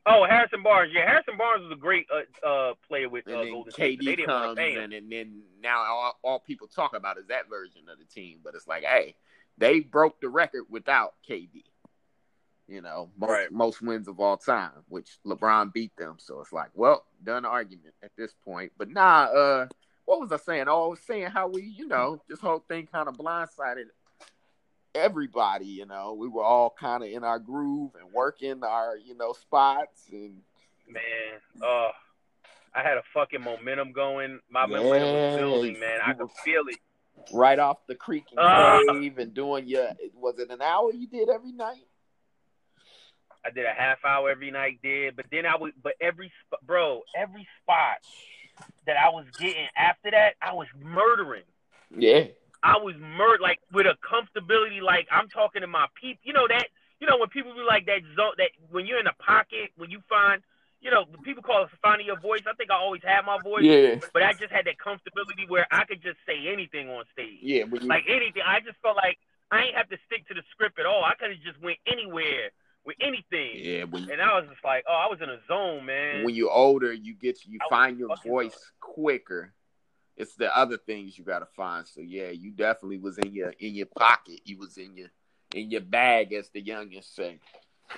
Oh, 0.07 0.25
Harrison 0.29 0.63
Barnes. 0.63 0.93
Yeah, 0.95 1.07
Harrison 1.07 1.37
Barnes 1.37 1.65
was 1.65 1.73
a 1.73 1.81
great 1.81 2.07
uh, 2.11 2.47
uh, 2.47 2.75
player 2.87 3.09
with 3.09 3.27
And 3.27 3.37
uh, 3.37 3.45
Golden 3.45 3.73
State. 3.73 4.01
They 4.03 4.17
KD 4.17 4.27
comes 4.27 4.57
pay 4.57 4.77
and 4.77 4.93
then 4.93 5.43
now 5.63 5.85
all, 5.85 6.19
all 6.23 6.39
people 6.39 6.67
talk 6.67 6.95
about 6.95 7.19
is 7.19 7.27
that 7.27 7.49
version 7.51 7.83
of 7.93 7.99
the 7.99 8.05
team. 8.07 8.39
But 8.43 8.55
it's 8.55 8.67
like, 8.67 8.85
hey, 8.85 9.17
they 9.59 9.81
broke 9.81 10.21
the 10.21 10.29
record 10.29 10.65
without 10.71 11.15
KD. 11.29 11.65
You 12.69 12.83
know, 12.83 13.11
most, 13.17 13.31
Right. 13.31 13.51
most 13.51 13.81
wins 13.83 14.09
of 14.09 14.21
all 14.21 14.37
time, 14.37 14.85
which 14.89 15.19
LeBron 15.25 15.73
beat 15.73 15.97
them. 15.97 16.17
So 16.19 16.41
it's 16.41 16.53
like, 16.53 16.71
well, 16.75 17.07
done 17.25 17.45
argument 17.47 17.95
at 18.03 18.11
this 18.17 18.35
point. 18.45 18.73
But 18.77 18.91
nah, 18.91 19.25
uh, 19.25 19.69
what 20.05 20.21
was 20.21 20.31
I 20.33 20.37
saying? 20.37 20.67
Oh, 20.69 20.85
I 20.85 20.89
was 20.89 21.01
saying 21.01 21.29
how 21.31 21.49
we, 21.49 21.63
you 21.63 21.87
know, 21.89 22.21
this 22.29 22.41
whole 22.41 22.59
thing 22.69 22.87
kind 22.87 23.09
of 23.09 23.17
blindsided 23.17 23.87
everybody. 24.95 25.67
You 25.67 25.87
know, 25.87 26.13
we 26.15 26.29
were 26.29 26.43
all 26.43 26.75
kind 26.79 27.03
of 27.03 27.09
in 27.11 27.25
our 27.25 27.39
groove 27.39 27.93
and 28.01 28.13
working 28.13 28.63
our, 28.63 28.97
you 28.97 29.17
know, 29.17 29.33
spots 29.33 30.07
and 30.13 30.41
Man, 30.91 31.03
uh, 31.63 31.91
I 32.75 32.83
had 32.83 32.97
a 32.97 33.03
fucking 33.13 33.43
momentum 33.43 33.93
going. 33.93 34.41
My 34.51 34.65
momentum 34.65 35.13
was 35.13 35.37
building, 35.37 35.73
Yes, 35.73 35.81
man. 35.81 35.99
I 36.05 36.13
could 36.15 36.31
feel 36.43 36.63
it. 36.69 36.79
right 37.33 37.59
off 37.59 37.79
the 37.87 37.95
creek 37.95 38.25
and 38.35 38.87
cave 38.89 39.19
and 39.19 39.35
doing 39.35 39.67
your 39.67 39.89
was 40.15 40.39
it 40.39 40.51
an 40.51 40.63
hour 40.63 40.91
you 40.93 41.07
did 41.07 41.29
every 41.29 41.53
night? 41.53 41.85
I 43.45 43.51
did 43.51 43.65
a 43.67 43.73
half 43.73 44.05
hour 44.05 44.31
every 44.31 44.51
night, 44.51 44.81
did, 44.83 45.17
but 45.17 45.27
then 45.31 45.47
I 45.47 45.57
would, 45.57 45.73
but 45.83 45.95
every, 46.01 46.33
bro, 46.67 47.03
every 47.17 47.47
spot 47.63 47.99
that 48.87 48.97
I 48.97 49.09
was 49.11 49.27
getting 49.39 49.67
after 49.77 50.11
that, 50.11 50.35
I 50.43 50.53
was 50.53 50.67
murdering. 50.83 51.45
Yeah. 51.97 52.25
I 52.63 52.77
was 52.79 52.97
murdered, 52.99 53.41
like 53.41 53.61
with 53.73 53.87
a 53.87 53.97
comfortability, 54.03 54.83
like 54.83 55.07
I'm 55.13 55.29
talking 55.29 55.61
to 55.63 55.69
my 55.69 55.87
people. 55.95 56.21
You 56.25 56.33
know 56.33 56.49
that, 56.49 56.67
you 57.01 57.07
know 57.07 57.17
when 57.19 57.29
people 57.29 57.55
be 57.55 57.61
like 57.61 57.87
that 57.87 58.01
zone, 58.17 58.33
that 58.39 58.51
when 58.71 58.87
you're 58.87 58.99
in 58.99 59.07
a 59.07 59.15
pocket, 59.15 59.71
when 59.77 59.91
you 59.91 60.01
find, 60.09 60.43
you 60.81 60.91
know, 60.91 61.05
people 61.23 61.43
call 61.43 61.63
it 61.65 61.71
finding 61.83 62.07
your 62.07 62.19
voice. 62.19 62.43
I 62.49 62.55
think 62.55 62.71
I 62.71 62.75
always 62.77 63.03
had 63.05 63.23
my 63.25 63.39
voice, 63.43 63.63
Yeah. 63.63 64.01
but 64.13 64.23
I 64.23 64.33
just 64.33 64.51
had 64.51 64.67
that 64.67 64.79
comfortability 64.79 65.49
where 65.49 65.67
I 65.71 65.85
could 65.85 66.03
just 66.03 66.19
say 66.27 66.49
anything 66.49 66.89
on 66.89 67.05
stage. 67.13 67.39
Yeah. 67.43 67.65
You, 67.65 67.79
like 67.87 68.05
anything. 68.09 68.43
I 68.45 68.61
just 68.61 68.79
felt 68.83 68.97
like 68.97 69.19
I 69.51 69.65
ain't 69.65 69.77
have 69.77 69.89
to 69.91 69.99
stick 70.07 70.27
to 70.29 70.35
the 70.35 70.43
script 70.51 70.79
at 70.79 70.87
all. 70.87 71.05
I 71.05 71.15
could 71.15 71.31
have 71.31 71.41
just 71.41 71.63
went 71.63 71.79
anywhere 71.87 72.51
with 72.85 72.97
anything. 73.01 73.53
yeah, 73.55 73.83
And 73.83 74.21
I 74.23 74.39
was 74.39 74.49
just 74.51 74.65
like, 74.65 74.85
oh, 74.89 74.93
I 74.93 75.07
was 75.11 75.21
in 75.23 75.29
a 75.29 75.39
zone, 75.47 75.85
man. 75.87 76.25
when 76.25 76.35
you're 76.35 76.51
older, 76.51 76.93
you 76.93 77.15
get 77.15 77.45
you 77.47 77.59
I 77.63 77.69
find 77.69 77.99
your 77.99 78.15
voice 78.25 78.57
quicker. 78.81 79.53
It's 80.17 80.35
the 80.35 80.55
other 80.57 80.77
things 80.77 81.17
you 81.17 81.25
gotta 81.25 81.47
find. 81.57 81.87
So 81.87 82.01
yeah, 82.01 82.31
you 82.31 82.51
definitely 82.51 82.99
was 82.99 83.19
in 83.19 83.33
your 83.33 83.51
in 83.61 83.75
your 83.75 83.87
pocket. 83.87 84.41
You 84.45 84.59
was 84.59 84.77
in 84.77 84.97
your 84.97 85.09
in 85.55 85.71
your 85.71 85.81
bag, 85.81 86.33
as 86.33 86.49
the 86.51 86.61
youngest 86.61 87.15
say. 87.15 87.39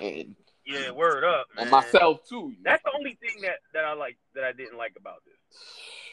And 0.01 0.37
yeah, 0.67 0.91
word 0.91 1.25
up, 1.25 1.47
man. 1.57 1.63
and 1.63 1.71
myself 1.71 2.29
too. 2.29 2.55
That's 2.63 2.85
know. 2.85 2.93
the 2.93 2.99
only 2.99 3.19
thing 3.21 3.43
that 3.43 3.61
that 3.73 3.85
I 3.85 3.95
like 3.95 4.19
that 4.35 4.45
I 4.45 4.53
didn't 4.53 4.77
like 4.77 4.95
about 4.99 5.23
this. 5.25 5.35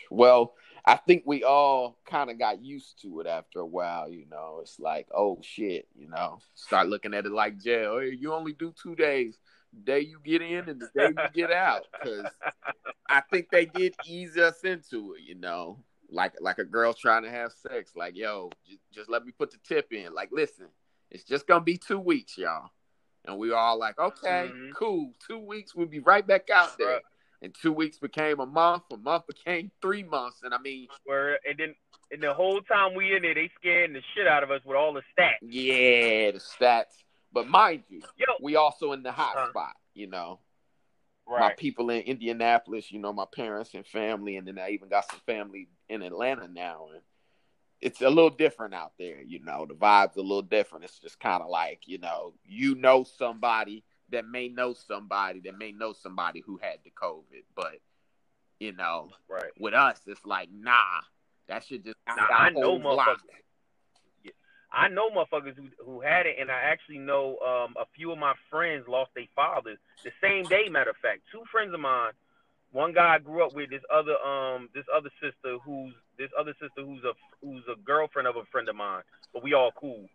Well, 0.10 0.54
I 0.88 0.96
think 0.96 1.24
we 1.26 1.44
all 1.44 1.98
kind 2.06 2.30
of 2.30 2.40
got 2.40 2.64
used 2.64 3.02
to 3.02 3.20
it 3.20 3.28
after 3.28 3.60
a 3.60 3.66
while, 3.66 4.10
you 4.10 4.26
know. 4.32 4.60
It's 4.62 4.80
like, 4.80 5.06
oh 5.14 5.38
shit, 5.42 5.86
you 5.94 6.08
know. 6.08 6.40
Start 6.56 6.88
looking 6.88 7.14
at 7.14 7.26
it 7.26 7.32
like 7.32 7.62
jail. 7.62 8.00
Hey, 8.00 8.16
you 8.18 8.34
only 8.34 8.54
do 8.54 8.74
two 8.82 8.96
days. 8.96 9.38
The 9.74 9.82
day 9.82 10.00
you 10.00 10.20
get 10.24 10.42
in 10.42 10.70
and 10.70 10.80
the 10.80 10.90
day 10.96 11.10
you 11.10 11.30
get 11.34 11.52
out. 11.52 11.82
Because 11.92 12.26
I 13.10 13.22
think 13.30 13.50
they 13.52 13.66
did 13.66 13.96
ease 14.06 14.38
us 14.38 14.62
into 14.64 15.16
it, 15.16 15.24
you 15.24 15.36
know. 15.36 15.78
Like 16.10 16.36
like 16.40 16.58
a 16.58 16.64
girl 16.64 16.94
trying 16.94 17.24
to 17.24 17.30
have 17.30 17.52
sex. 17.52 17.92
Like, 17.94 18.16
yo, 18.16 18.50
just, 18.66 18.80
just 18.94 19.10
let 19.10 19.26
me 19.26 19.34
put 19.34 19.52
the 19.52 19.58
tip 19.68 19.92
in. 19.92 20.14
Like, 20.14 20.30
listen, 20.32 20.68
it's 21.12 21.26
just 21.26 21.48
gonna 21.48 21.66
be 21.66 21.76
two 21.78 22.00
weeks, 22.00 22.38
y'all. 22.38 22.70
And 23.26 23.38
we 23.38 23.52
all 23.52 23.78
like, 23.78 24.00
okay, 24.00 24.54
Mhm. 24.56 24.74
cool. 24.74 25.14
Two 25.28 25.40
weeks, 25.40 25.76
we'll 25.76 25.88
be 25.88 26.00
right 26.00 26.26
back 26.26 26.50
out 26.50 26.78
there. 26.78 27.02
Right. 27.42 27.46
And 27.46 27.56
two 27.62 27.72
weeks 27.72 28.00
became 28.00 28.40
a 28.40 28.46
month. 28.46 28.84
A 28.92 28.98
month 28.98 29.26
became 29.28 29.72
three 29.82 30.04
months. 30.04 30.40
And 30.44 30.54
I 30.54 30.58
mean, 30.60 30.88
Where 31.06 31.40
and 31.48 31.58
then 31.58 31.76
and 32.12 32.22
the 32.22 32.34
whole 32.34 32.62
time 32.62 32.96
we 32.96 33.16
in 33.16 33.22
there, 33.22 33.34
they 33.34 33.52
scaring 33.60 33.94
the 33.94 34.02
shit 34.16 34.28
out 34.28 34.44
of 34.44 34.52
us 34.52 34.62
with 34.66 34.78
all 34.78 34.94
the 34.94 35.02
stats. 35.18 35.34
yeah, 35.42 36.32
the 36.32 36.40
stats. 36.40 37.04
But 37.34 37.48
mind 37.48 37.84
you, 37.90 38.02
Yo, 38.18 38.26
we 38.42 38.56
also 38.56 38.94
in 38.94 39.04
the 39.04 39.12
hot 39.12 39.50
spot, 39.50 39.76
you 39.94 40.08
know. 40.08 40.40
My 41.30 41.54
people 41.54 41.90
in 41.90 42.04
Indianapolis, 42.04 42.90
you 42.90 43.00
know, 43.00 43.12
my 43.12 43.26
parents 43.36 43.74
and 43.74 43.86
family, 43.86 44.38
and 44.38 44.48
then 44.48 44.58
I 44.58 44.70
even 44.70 44.88
got 44.88 45.12
some 45.12 45.20
family 45.26 45.68
in 45.90 46.02
Atlanta 46.02 46.48
now. 46.48 46.88
And 46.94 47.02
it's 47.82 48.02
a 48.02 48.08
little 48.08 48.30
different 48.30 48.74
out 48.74 48.94
there, 48.98 49.22
you 49.22 49.44
know. 49.44 49.66
The 49.68 49.74
vibe's 49.74 50.16
a 50.16 50.22
little 50.22 50.42
different. 50.42 50.86
It's 50.86 51.00
just 51.00 51.20
kind 51.20 51.44
of 51.44 51.50
like, 51.50 51.82
you 51.86 51.98
know, 51.98 52.34
you 52.46 52.76
know 52.76 53.04
somebody 53.04 53.84
that 54.10 54.26
may 54.26 54.48
know 54.48 54.74
somebody 54.74 55.42
that 55.42 55.58
may 55.58 55.72
know 55.72 55.94
somebody 55.94 56.42
who 56.46 56.58
had 56.58 56.80
the 56.84 56.92
COVID. 56.92 57.44
But, 57.56 57.80
you 58.60 58.72
know, 58.74 59.10
Right. 59.28 59.52
with 59.60 59.74
us, 59.74 60.00
it's 60.08 60.26
like, 60.26 60.50
nah, 60.52 61.02
that 61.48 61.64
should 61.66 61.84
just 61.84 61.96
our 62.08 62.32
I 62.32 62.50
know 62.52 62.80
motherfuckers. 62.80 63.18
I 64.72 64.90
know 64.90 65.10
motherfuckers 65.10 65.56
who 65.56 65.70
who 65.84 66.02
had 66.02 66.26
it, 66.26 66.36
and 66.40 66.52
I 66.52 66.60
actually 66.60 66.98
know 66.98 67.38
um, 67.40 67.74
a 67.80 67.86
few 67.96 68.12
of 68.12 68.18
my 68.18 68.34
friends 68.50 68.86
lost 68.88 69.12
their 69.16 69.26
fathers 69.36 69.78
the 70.04 70.12
same 70.22 70.44
day. 70.44 70.68
Matter 70.70 70.90
of 70.90 70.98
fact, 70.98 71.22
two 71.32 71.44
friends 71.52 71.74
of 71.74 71.80
mine. 71.80 72.12
One 72.72 72.92
guy 72.92 73.16
I 73.16 73.20
grew 73.20 73.46
up 73.46 73.56
with, 73.56 73.70
this 73.70 73.82
other 73.90 74.18
um 74.18 74.70
this 74.76 74.84
other 74.94 75.10
sister 75.22 75.58
who's 75.64 75.94
this 76.18 76.30
other 76.38 76.54
sister 76.60 76.84
who's 76.84 77.04
a 77.06 77.14
who's 77.42 77.64
a 77.72 77.80
girlfriend 77.80 78.28
of 78.28 78.36
a 78.36 78.44
friend 78.52 78.68
of 78.68 78.76
mine, 78.76 79.04
but 79.34 79.42
we 79.42 79.54
all 79.54 79.72
cool. 79.72 80.06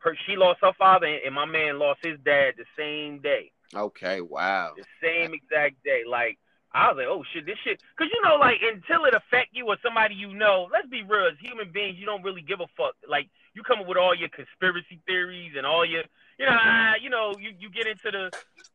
Her 0.00 0.16
she 0.26 0.36
lost 0.36 0.60
her 0.62 0.72
father, 0.78 1.06
and, 1.06 1.34
my 1.34 1.44
man 1.44 1.78
lost 1.78 2.00
his 2.02 2.18
dad 2.24 2.54
the 2.56 2.64
same 2.76 3.20
day 3.20 3.52
Okay, 3.74 4.20
wow. 4.20 4.72
the 4.76 4.84
same 5.02 5.34
exact 5.34 5.82
day. 5.84 6.02
Like 6.08 6.38
I 6.72 6.88
was 6.88 6.96
like, 6.98 7.06
oh 7.06 7.24
shit, 7.32 7.46
this 7.46 7.58
shit, 7.64 7.82
because 7.96 8.12
you 8.12 8.20
know, 8.22 8.36
like 8.36 8.60
until 8.62 9.04
it 9.04 9.14
affect 9.14 9.50
you 9.52 9.66
or 9.66 9.76
somebody 9.82 10.14
you 10.14 10.32
know. 10.34 10.68
Let's 10.72 10.88
be 10.88 11.02
real, 11.02 11.26
as 11.26 11.38
human 11.40 11.72
beings, 11.72 11.96
you 11.98 12.06
don't 12.06 12.22
really 12.22 12.42
give 12.42 12.60
a 12.60 12.66
fuck. 12.76 12.94
Like 13.08 13.28
you 13.58 13.64
come 13.64 13.80
up 13.80 13.88
with 13.88 13.98
all 13.98 14.14
your 14.14 14.28
conspiracy 14.28 15.00
theories 15.06 15.52
and 15.56 15.66
all 15.66 15.84
your, 15.84 16.04
you 16.38 16.46
know, 16.46 16.56
ah, 16.56 16.92
you 17.02 17.10
know, 17.10 17.34
you 17.38 17.50
you 17.58 17.68
get 17.68 17.88
into 17.88 18.10
the, 18.12 18.30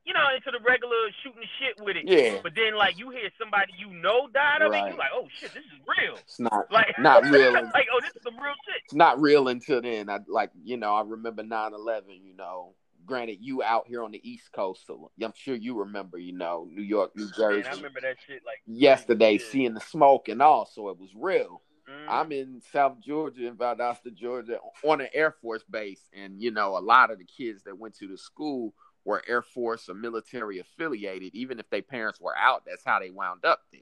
you 0.05 0.13
know, 0.13 0.25
into 0.35 0.51
the 0.51 0.59
regular 0.67 0.97
shooting 1.23 1.47
shit 1.57 1.79
with 1.83 1.95
it. 1.95 2.03
Yeah. 2.05 2.39
But 2.43 2.51
then 2.53 2.75
like 2.75 2.99
you 2.99 3.09
hear 3.11 3.29
somebody 3.39 3.71
you 3.79 3.87
know 3.93 4.27
died 4.33 4.61
of 4.61 4.73
it, 4.73 4.75
Right. 4.75 4.91
you 4.91 4.97
like, 4.99 5.11
oh 5.13 5.27
shit, 5.39 5.53
this 5.53 5.63
is 5.63 5.79
real. 5.87 6.15
It's 6.17 6.39
not 6.39 6.65
Like 6.71 6.99
not 6.99 7.23
real. 7.31 7.53
like 7.53 7.87
oh, 7.93 8.01
this 8.01 8.13
is 8.13 8.21
some 8.23 8.35
real 8.35 8.53
shit. 8.67 8.81
it's 8.83 8.93
not 8.93 9.21
real 9.21 9.47
until 9.47 9.81
then. 9.81 10.09
I 10.09 10.19
like, 10.27 10.51
you 10.65 10.75
know, 10.75 10.93
I 10.93 11.01
remember 11.01 11.43
9-11, 11.43 12.01
you 12.21 12.35
know. 12.35 12.75
Granted, 13.05 13.37
you 13.41 13.61
out 13.63 13.85
here 13.87 14.01
on 14.03 14.11
the 14.11 14.21
East 14.29 14.49
Coast, 14.53 14.85
so 14.87 15.11
I'm 15.21 15.33
sure 15.35 15.55
you 15.55 15.77
remember, 15.79 16.17
you 16.17 16.31
know, 16.31 16.67
New 16.71 16.81
York, 16.81 17.11
New 17.17 17.27
Jersey. 17.35 17.63
Man, 17.63 17.73
I 17.73 17.75
remember 17.75 17.99
that 18.01 18.15
shit 18.25 18.41
like 18.45 18.59
Yesterday, 18.65 19.33
Yeah. 19.33 19.45
seeing 19.49 19.73
the 19.73 19.81
smoke 19.81 20.29
and 20.29 20.41
all, 20.41 20.65
so 20.65 20.87
it 20.89 20.97
was 20.97 21.09
real. 21.15 21.61
Mhm. 21.87 22.09
I'm 22.09 22.31
in 22.31 22.61
South 22.61 22.99
Georgia, 22.99 23.47
in 23.47 23.57
Valdosta, 23.57 24.13
Georgia, 24.13 24.59
on 24.83 25.01
an 25.01 25.09
Air 25.13 25.31
Force 25.31 25.63
base, 25.63 26.09
and 26.13 26.41
you 26.41 26.51
know, 26.51 26.77
a 26.77 26.79
lot 26.79 27.11
of 27.11 27.19
the 27.19 27.25
kids 27.25 27.63
that 27.63 27.77
went 27.77 27.95
to 27.95 28.07
the 28.07 28.17
school 28.17 28.73
were 29.05 29.23
Air 29.27 29.41
Force 29.41 29.89
or 29.89 29.93
military 29.93 30.59
affiliated. 30.59 31.35
Even 31.35 31.59
if 31.59 31.69
their 31.69 31.81
parents 31.81 32.21
were 32.21 32.37
out, 32.37 32.63
that's 32.65 32.83
how 32.85 32.99
they 32.99 33.09
wound 33.09 33.43
up 33.45 33.61
there. 33.71 33.81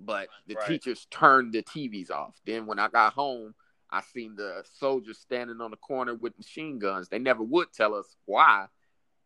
But 0.00 0.28
the 0.46 0.54
Right. 0.54 0.66
teachers 0.66 1.06
turned 1.10 1.52
the 1.52 1.62
TVs 1.62 2.10
off. 2.10 2.40
Then 2.44 2.66
when 2.66 2.78
I 2.78 2.88
got 2.88 3.14
home, 3.14 3.54
I 3.90 4.00
seen 4.00 4.34
the 4.36 4.64
soldiers 4.64 5.18
standing 5.18 5.60
on 5.60 5.70
the 5.70 5.76
corner 5.76 6.14
with 6.14 6.36
machine 6.36 6.78
guns. 6.78 7.08
They 7.08 7.18
never 7.18 7.42
would 7.42 7.72
tell 7.72 7.94
us 7.94 8.16
why, 8.24 8.68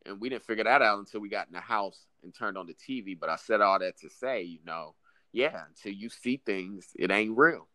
and 0.05 0.21
we 0.21 0.29
didn't 0.29 0.45
figure 0.45 0.65
that 0.65 0.83
out 0.83 0.99
until 0.99 1.21
we 1.21 1.29
got 1.29 1.47
in 1.47 1.55
the 1.55 1.61
house 1.61 2.07
and 2.23 2.35
turned 2.35 2.59
on 2.59 2.67
the 2.67 2.75
TV. 2.75 3.15
But 3.15 3.31
I 3.31 3.37
said 3.37 3.61
all 3.61 3.79
that 3.79 3.97
to 3.99 4.11
say, 4.11 4.43
you 4.43 4.61
know, 4.65 4.95
yeah, 5.33 5.65
until 5.67 5.93
you 5.93 6.09
see 6.09 6.39
things, 6.39 6.95
it 6.99 7.11
ain't 7.11 7.37
real. 7.37 7.69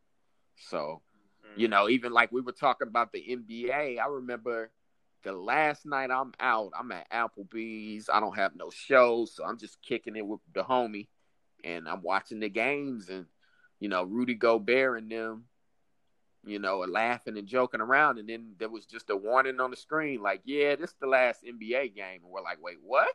So, 0.55 1.01
Mhm. 1.45 1.59
you 1.59 1.67
know, 1.67 1.89
even 1.89 2.11
like 2.13 2.31
we 2.31 2.41
were 2.41 2.51
talking 2.51 2.87
about 2.87 3.11
the 3.11 3.19
NBA, 3.29 3.97
I 3.99 4.07
remember 4.07 4.71
the 5.23 5.33
last 5.33 5.85
night 5.85 6.11
I'm 6.11 6.33
out, 6.39 6.71
I'm 6.77 6.91
at 6.91 7.09
Applebee's. 7.11 8.09
I 8.11 8.19
don't 8.19 8.35
have 8.35 8.55
no 8.55 8.69
shows, 8.69 9.35
so 9.35 9.45
I'm 9.45 9.57
just 9.57 9.81
kicking 9.81 10.15
it 10.15 10.25
with 10.25 10.41
the 10.53 10.63
homie 10.63 11.07
and 11.63 11.87
I'm 11.87 12.01
watching 12.01 12.39
the 12.39 12.49
games 12.49 13.09
and 13.09 13.25
you 13.79 13.89
know, 13.89 14.03
Rudy 14.03 14.35
Gobert 14.35 15.01
and 15.01 15.11
them, 15.11 15.45
you 16.45 16.59
know, 16.59 16.81
are 16.81 16.87
laughing 16.87 17.37
and 17.37 17.47
joking 17.47 17.81
around 17.81 18.17
and 18.19 18.29
then 18.29 18.55
there 18.59 18.69
was 18.69 18.85
just 18.85 19.09
a 19.09 19.15
warning 19.15 19.59
on 19.59 19.71
the 19.71 19.77
screen 19.77 20.21
like, 20.21 20.41
yeah, 20.45 20.75
this 20.75 20.91
is 20.91 20.95
the 20.99 21.07
last 21.07 21.43
NBA 21.43 21.95
game 21.95 22.21
and 22.23 22.31
we're 22.31 22.41
like, 22.41 22.61
"Wait, 22.61 22.77
what?" 22.81 23.13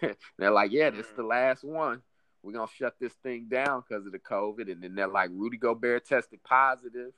they're 0.38 0.50
like, 0.50 0.72
"Yeah, 0.72 0.90
this 0.90 1.06
is 1.06 1.12
the 1.16 1.22
last 1.22 1.64
one." 1.64 2.02
We're 2.42 2.52
gonna 2.52 2.70
shut 2.76 2.94
this 3.00 3.12
thing 3.22 3.46
down 3.50 3.82
because 3.88 4.06
of 4.06 4.12
the 4.12 4.18
COVID. 4.18 4.70
And 4.70 4.82
then 4.82 4.94
they're 4.94 5.08
like, 5.08 5.30
Rudy 5.32 5.56
Gobert 5.56 6.06
tested 6.06 6.42
positive. 6.44 7.12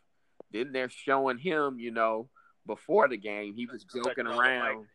Then 0.53 0.73
they're 0.73 0.91
showing 0.91 1.39
him, 1.39 1.79
you 1.79 1.91
know, 1.91 2.29
before 2.67 3.09
the 3.09 3.17
game, 3.17 3.55
he 3.55 3.67
was 3.67 3.85
joking 3.85 4.25
Touching 4.25 4.27
on 4.27 4.37
the 4.37 4.41
around. 4.43 4.87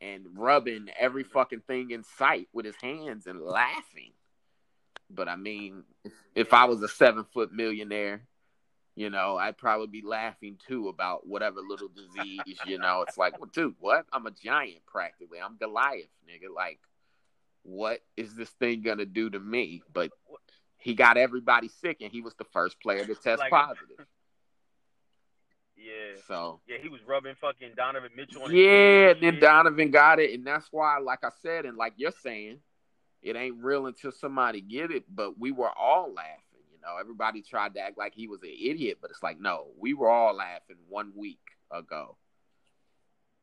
and 0.00 0.26
rubbing 0.36 0.88
every 0.98 1.24
fucking 1.24 1.62
thing 1.66 1.90
in 1.90 2.02
sight 2.02 2.48
with 2.52 2.66
his 2.66 2.76
hands 2.82 3.26
and 3.26 3.40
laughing. 3.40 4.12
But 5.10 5.28
I 5.28 5.36
mean, 5.36 5.84
if 6.34 6.52
I 6.52 6.64
was 6.64 6.82
a 6.82 6.88
seven 6.88 7.24
foot 7.32 7.52
millionaire, 7.52 8.26
you 8.96 9.10
know, 9.10 9.36
I'd 9.36 9.58
probably 9.58 9.88
be 9.88 10.02
laughing 10.06 10.58
too 10.66 10.88
about 10.88 11.26
whatever 11.26 11.60
little 11.60 11.88
disease, 11.88 12.40
you 12.66 12.78
know. 12.78 13.04
It's 13.06 13.18
like, 13.18 13.38
well, 13.40 13.50
dude, 13.52 13.74
what? 13.80 14.06
I'm 14.12 14.26
a 14.26 14.30
giant 14.30 14.86
practically. 14.86 15.38
I'm 15.44 15.56
Goliath, 15.56 16.10
nigga. 16.28 16.54
Like, 16.54 16.78
what 17.64 18.00
is 18.16 18.34
this 18.34 18.50
thing 18.50 18.82
gonna 18.82 19.04
do 19.06 19.28
to 19.30 19.40
me? 19.40 19.82
But 19.92 20.12
he 20.78 20.94
got 20.94 21.16
everybody 21.16 21.68
sick 21.68 21.98
and 22.00 22.12
he 22.12 22.20
was 22.20 22.34
the 22.34 22.44
first 22.44 22.80
player 22.80 23.04
to 23.04 23.14
test 23.14 23.40
Like- 23.40 23.50
positive. 23.50 24.06
Yeah. 25.76 26.20
So 26.26 26.60
Yeah, 26.66 26.78
he 26.80 26.88
was 26.88 27.00
rubbing 27.06 27.34
fucking 27.40 27.72
Donovan 27.76 28.10
Mitchell 28.16 28.50
Yeah, 28.52 29.12
then 29.14 29.24
and 29.24 29.34
shit. 29.34 29.40
Donovan 29.40 29.90
got 29.90 30.18
it, 30.18 30.32
and 30.32 30.46
that's 30.46 30.68
why, 30.70 30.98
like 30.98 31.24
I 31.24 31.30
said, 31.42 31.66
and 31.66 31.76
like 31.76 31.94
you're 31.96 32.12
saying, 32.22 32.60
it 33.22 33.36
ain't 33.36 33.62
real 33.62 33.86
until 33.86 34.12
somebody 34.12 34.60
get 34.60 34.90
it. 34.90 35.04
But 35.12 35.38
we 35.38 35.50
were 35.52 35.70
all 35.70 36.12
laughing, 36.12 36.62
you 36.72 36.78
know. 36.82 36.96
Everybody 36.98 37.42
tried 37.42 37.74
to 37.74 37.80
act 37.80 37.98
like 37.98 38.14
he 38.14 38.28
was 38.28 38.42
an 38.42 38.50
idiot, 38.58 38.98
but 39.02 39.10
it's 39.10 39.22
like, 39.22 39.40
no, 39.40 39.68
we 39.78 39.94
were 39.94 40.08
all 40.10 40.34
laughing 40.34 40.76
one 40.88 41.12
week 41.16 41.40
ago. 41.70 42.16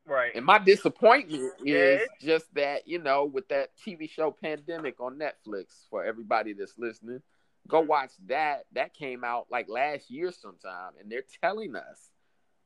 Right. 0.06 0.32
And 0.36 0.46
my 0.46 0.58
disappointment 0.58 1.54
is 1.60 2.02
it's- 2.02 2.08
just 2.22 2.54
that, 2.56 2.88
you 2.88 3.00
know, 3.00 3.26
with 3.26 3.48
that 3.50 3.78
TV 3.78 4.10
show 4.10 4.32
Pandemic 4.32 5.00
on 5.00 5.20
Netflix, 5.20 5.88
for 5.90 6.04
everybody 6.04 6.54
that's 6.54 6.78
listening, 6.78 7.22
go 7.68 7.82
watch 7.82 8.12
that. 8.26 8.66
That 8.74 8.94
came 8.94 9.24
out 9.24 9.48
like 9.52 9.70
last 9.70 10.10
year 10.10 10.32
sometime, 10.32 10.94
and 11.00 11.12
they're 11.12 11.24
telling 11.42 11.76
us, 11.76 12.12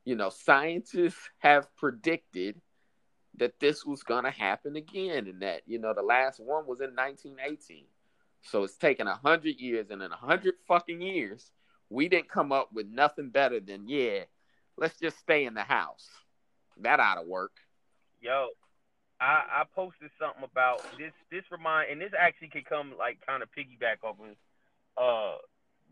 you 0.06 0.16
know, 0.16 0.30
scientists 0.30 1.30
have 1.40 1.74
predicted 1.76 2.62
that 3.38 3.60
this 3.60 3.86
was 3.86 4.02
going 4.03 4.24
to 4.24 4.32
happen 4.32 4.78
again, 4.78 5.28
and 5.28 5.41
that, 5.41 5.64
you 5.66 5.78
know, 5.78 5.94
the 5.94 6.02
last 6.02 6.40
one 6.40 6.66
was 6.66 6.80
in 6.80 6.95
1918. 6.95 7.86
So 8.44 8.64
it's 8.64 8.78
taken 8.78 9.07
a 9.07 9.16
hundred 9.16 9.60
years, 9.60 9.90
and 9.90 10.02
in 10.02 10.12
a 10.12 10.16
hundred 10.16 10.56
fucking 10.68 11.02
years, 11.02 11.52
we 11.90 12.07
didn't 12.07 12.30
come 12.30 12.52
up 12.52 12.72
with 12.72 12.88
nothing 12.88 13.30
better 13.30 13.60
than, 13.60 13.90
yeah, 13.90 14.24
let's 14.78 14.98
just 14.99 15.20
stay 15.20 15.45
in 15.45 15.53
the 15.53 15.64
house. 15.64 16.10
That 16.82 17.00
ought 17.00 17.16
to 17.16 17.22
work. 17.22 17.52
Yo, 18.22 18.50
I, 19.20 19.44
I 19.50 19.64
posted 19.74 20.10
something 20.20 20.44
about 20.44 20.84
this. 20.98 21.14
This 21.32 21.44
remind, 21.52 21.92
and 21.92 22.02
this 22.02 22.12
actually 22.18 22.50
could 22.50 22.66
come 22.66 22.94
like 22.98 23.20
kind 23.26 23.44
of 23.44 23.50
piggyback 23.58 24.04
off 24.04 24.18
of, 24.20 24.36
uh, 24.98 25.38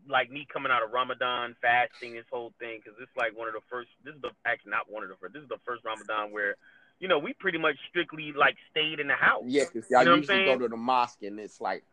like 0.08 0.30
me 0.30 0.46
coming 0.52 0.70
out 0.70 0.82
of 0.82 0.92
Ramadan 0.92 1.56
fasting, 1.62 2.14
this 2.14 2.26
whole 2.30 2.52
thing, 2.58 2.80
because 2.82 2.98
this 2.98 3.08
is 3.08 3.16
like 3.16 3.36
one 3.36 3.48
of 3.48 3.54
the 3.54 3.64
first. 3.70 3.88
This 4.04 4.14
is 4.14 4.20
the 4.20 4.30
actually 4.44 4.72
not 4.72 4.90
one 4.90 5.02
of 5.02 5.08
the 5.08 5.16
first. 5.16 5.32
This 5.32 5.42
is 5.42 5.48
the 5.48 5.60
first 5.64 5.84
Ramadan 5.84 6.30
where, 6.30 6.56
you 7.00 7.08
know, 7.08 7.18
we 7.18 7.32
pretty 7.32 7.58
much 7.58 7.76
strictly 7.88 8.32
like 8.36 8.56
stayed 8.70 9.00
in 9.00 9.06
the 9.08 9.14
house. 9.14 9.44
Yeah, 9.46 9.64
because 9.72 9.88
y'all 9.90 10.02
You 10.02 10.10
know 10.10 10.16
usually 10.16 10.44
go 10.44 10.58
to 10.58 10.68
the 10.68 10.76
mosque 10.76 11.22
and 11.22 11.40
it's 11.40 11.60
like, 11.60 11.84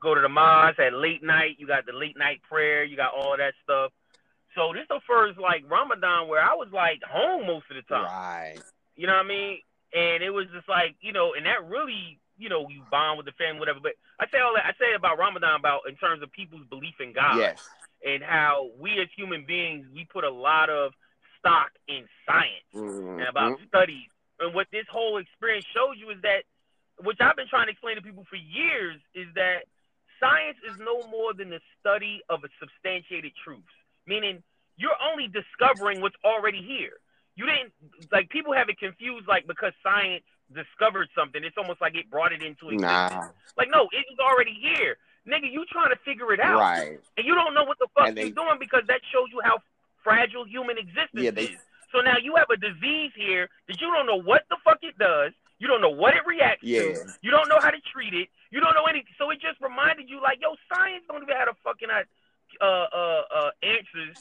go 0.00 0.14
to 0.14 0.20
the 0.20 0.28
mosque 0.28 0.80
at 0.80 0.92
late 0.92 1.22
night. 1.22 1.56
You 1.58 1.68
got 1.68 1.86
the 1.86 1.92
late 1.92 2.18
night 2.18 2.40
prayer. 2.42 2.82
You 2.82 2.96
got 2.96 3.12
all 3.14 3.36
that 3.36 3.54
stuff. 3.62 3.92
So 4.54 4.72
this 4.72 4.82
is 4.82 4.88
the 4.88 5.00
first 5.06 5.38
like 5.38 5.64
Ramadan 5.70 6.28
where 6.28 6.42
I 6.42 6.54
was 6.54 6.68
like 6.72 7.00
home 7.02 7.46
most 7.46 7.66
of 7.70 7.76
the 7.76 7.82
time. 7.82 8.04
right. 8.04 8.58
You 8.96 9.06
know 9.06 9.14
what 9.14 9.24
I 9.24 9.28
mean? 9.28 9.58
And 9.94 10.22
it 10.22 10.30
was 10.30 10.46
just 10.54 10.68
like, 10.68 10.96
you 11.00 11.12
know, 11.12 11.34
and 11.34 11.46
that 11.46 11.64
really, 11.68 12.18
you 12.38 12.48
know, 12.48 12.68
you 12.68 12.82
bond 12.90 13.16
with 13.16 13.26
the 13.26 13.32
family, 13.32 13.60
whatever. 13.60 13.80
But 13.82 13.92
I 14.20 14.26
say 14.30 14.40
all 14.40 14.54
that 14.54 14.64
I 14.66 14.72
say 14.78 14.94
about 14.94 15.18
Ramadan 15.18 15.58
about 15.60 15.82
in 15.88 15.96
terms 15.96 16.22
of 16.22 16.30
people's 16.32 16.66
belief 16.68 16.94
in 17.00 17.12
God 17.12 17.38
Yes. 17.38 17.66
and 18.04 18.22
how 18.22 18.70
we 18.78 19.00
as 19.00 19.08
human 19.16 19.44
beings 19.46 19.86
we 19.94 20.04
put 20.04 20.24
a 20.24 20.30
lot 20.30 20.68
of 20.68 20.92
stock 21.38 21.70
in 21.88 22.08
science 22.26 22.68
Mhm. 22.74 23.18
and 23.20 23.28
about 23.28 23.58
studies. 23.68 24.08
And 24.40 24.54
what 24.54 24.68
this 24.70 24.86
whole 24.88 25.18
experience 25.18 25.64
shows 25.72 25.96
you 25.98 26.10
is 26.10 26.20
that, 26.22 26.44
which 27.00 27.20
I've 27.20 27.36
been 27.36 27.48
trying 27.48 27.66
to 27.66 27.72
explain 27.72 27.96
to 27.96 28.02
people 28.02 28.24
for 28.24 28.36
years, 28.36 29.00
is 29.14 29.32
that 29.34 29.64
science 30.20 30.58
is 30.64 30.76
no 30.78 31.02
more 31.08 31.32
than 31.34 31.50
the 31.50 31.60
study 31.80 32.22
of 32.28 32.44
a 32.44 32.48
substantiated 32.60 33.32
truths. 33.42 33.72
Meaning, 34.06 34.42
you're 34.76 34.96
only 35.10 35.28
discovering 35.28 36.00
what's 36.00 36.16
already 36.24 36.62
here. 36.62 36.98
You 37.36 37.46
didn't 37.46 37.72
like 38.10 38.28
people 38.30 38.52
have 38.52 38.68
it 38.68 38.78
confused 38.78 39.26
like 39.26 39.46
because 39.46 39.72
science 39.82 40.24
discovered 40.52 41.08
something, 41.16 41.42
it's 41.44 41.56
almost 41.56 41.80
like 41.80 41.94
it 41.94 42.10
brought 42.10 42.32
it 42.32 42.42
into 42.42 42.68
existence. 42.68 42.82
Nah. 42.82 43.28
Like, 43.56 43.68
no, 43.70 43.88
it 43.92 44.04
was 44.10 44.18
already 44.20 44.52
here. 44.60 44.96
Nigga, 45.26 45.50
you 45.50 45.64
trying 45.70 45.90
to 45.90 45.96
figure 46.04 46.32
it 46.34 46.40
out 46.40 46.58
Right. 46.60 46.98
and 47.16 47.26
you 47.26 47.34
don't 47.34 47.54
know 47.54 47.64
what 47.64 47.78
the 47.78 47.86
fuck 47.96 48.08
And 48.08 48.16
you're 48.18 48.26
they- 48.26 48.32
doing 48.32 48.58
because 48.58 48.82
that 48.88 49.00
shows 49.12 49.28
you 49.32 49.40
how 49.44 49.62
fragile 50.02 50.44
human 50.44 50.76
existence 50.76 51.22
Yeah, 51.22 51.30
they- 51.30 51.44
is. 51.56 51.60
So 51.92 52.00
now 52.00 52.16
you 52.20 52.34
have 52.36 52.50
a 52.50 52.56
disease 52.56 53.12
here 53.14 53.48
that 53.68 53.80
you 53.80 53.86
don't 53.92 54.06
know 54.06 54.16
what 54.20 54.44
the 54.50 54.56
fuck 54.64 54.78
it 54.82 54.98
does. 54.98 55.32
You 55.58 55.68
don't 55.68 55.80
know 55.80 55.90
what 55.90 56.16
it 56.16 56.26
reacts 56.26 56.64
Yeah. 56.64 56.80
to. 56.80 57.06
You 57.22 57.30
don't 57.30 57.48
know 57.48 57.60
how 57.60 57.70
to 57.70 57.80
treat 57.92 58.12
it. 58.14 58.28
You 58.50 58.60
don't 58.60 58.74
know 58.74 58.84
anything. 58.86 59.14
So 59.16 59.30
it 59.30 59.40
just 59.40 59.60
reminded 59.60 60.10
you, 60.10 60.20
like, 60.20 60.40
yo, 60.40 60.56
science 60.72 61.04
don't 61.08 61.22
even 61.22 61.36
have 61.36 61.48
a 61.48 61.54
fucking 61.62 61.88
uh 62.62 62.86
uh 62.94 63.22
uh 63.34 63.50
answers 63.62 64.16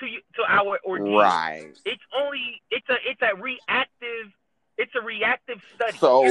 to 0.00 0.06
you 0.06 0.20
to 0.34 0.42
our 0.48 0.78
ordeal. 0.84 1.18
Right. 1.18 1.72
It's 1.84 2.02
only 2.18 2.60
it's 2.70 2.88
a 2.88 2.96
it's 3.06 3.22
a 3.22 3.40
reactive 3.40 4.32
it's 4.76 4.92
a 5.00 5.04
reactive 5.04 5.58
study. 5.74 5.98
So 5.98 6.24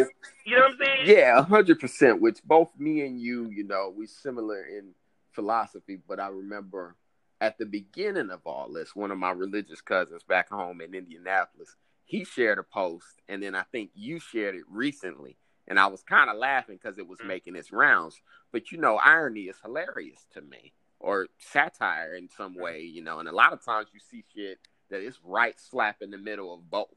you 0.45 0.55
know 0.57 0.63
what 0.63 0.71
I'm 0.71 0.77
saying? 0.77 1.17
yeah, 1.17 1.43
hundred 1.43 1.79
percent. 1.79 2.21
Which 2.21 2.43
both 2.43 2.71
me 2.77 3.05
and 3.05 3.19
you, 3.19 3.49
you 3.49 3.63
know, 3.63 3.93
we 3.95 4.07
similar 4.07 4.63
in 4.65 4.93
philosophy. 5.31 5.97
But 6.07 6.19
I 6.19 6.27
remember 6.27 6.95
at 7.41 7.57
the 7.57 7.65
beginning 7.65 8.29
of 8.29 8.41
all 8.45 8.71
this, 8.71 8.95
one 8.95 9.11
of 9.11 9.17
my 9.17 9.31
religious 9.31 9.81
cousins 9.81 10.23
back 10.23 10.49
home 10.49 10.81
in 10.81 10.93
Indianapolis, 10.93 11.75
he 12.05 12.25
shared 12.25 12.57
a 12.59 12.63
post, 12.63 13.21
and 13.27 13.41
then 13.41 13.55
I 13.55 13.63
think 13.63 13.91
you 13.93 14.19
shared 14.19 14.55
it 14.55 14.63
recently, 14.69 15.37
and 15.67 15.79
I 15.79 15.87
was 15.87 16.03
kind 16.03 16.29
of 16.29 16.37
laughing 16.37 16.77
because 16.81 16.97
it 16.97 17.07
was 17.07 17.19
Mm. 17.19 17.27
making 17.27 17.55
its 17.55 17.71
rounds. 17.71 18.21
But 18.51 18.71
you 18.71 18.77
know, 18.77 18.97
irony 18.97 19.43
is 19.43 19.59
hilarious 19.61 20.25
to 20.33 20.41
me, 20.41 20.73
or 21.03 21.27
satire 21.37 22.15
in 22.15 22.29
some 22.29 22.55
way, 22.55 22.81
you 22.81 23.03
know. 23.03 23.19
And 23.19 23.27
a 23.27 23.35
lot 23.35 23.53
of 23.53 23.63
times 23.63 23.89
you 23.93 23.99
see 23.99 24.23
shit 24.33 24.57
that 24.89 25.01
is 25.01 25.19
right 25.23 25.59
slap 25.59 25.97
in 26.01 26.09
the 26.09 26.17
middle 26.17 26.53
of 26.53 26.69
both. 26.71 26.87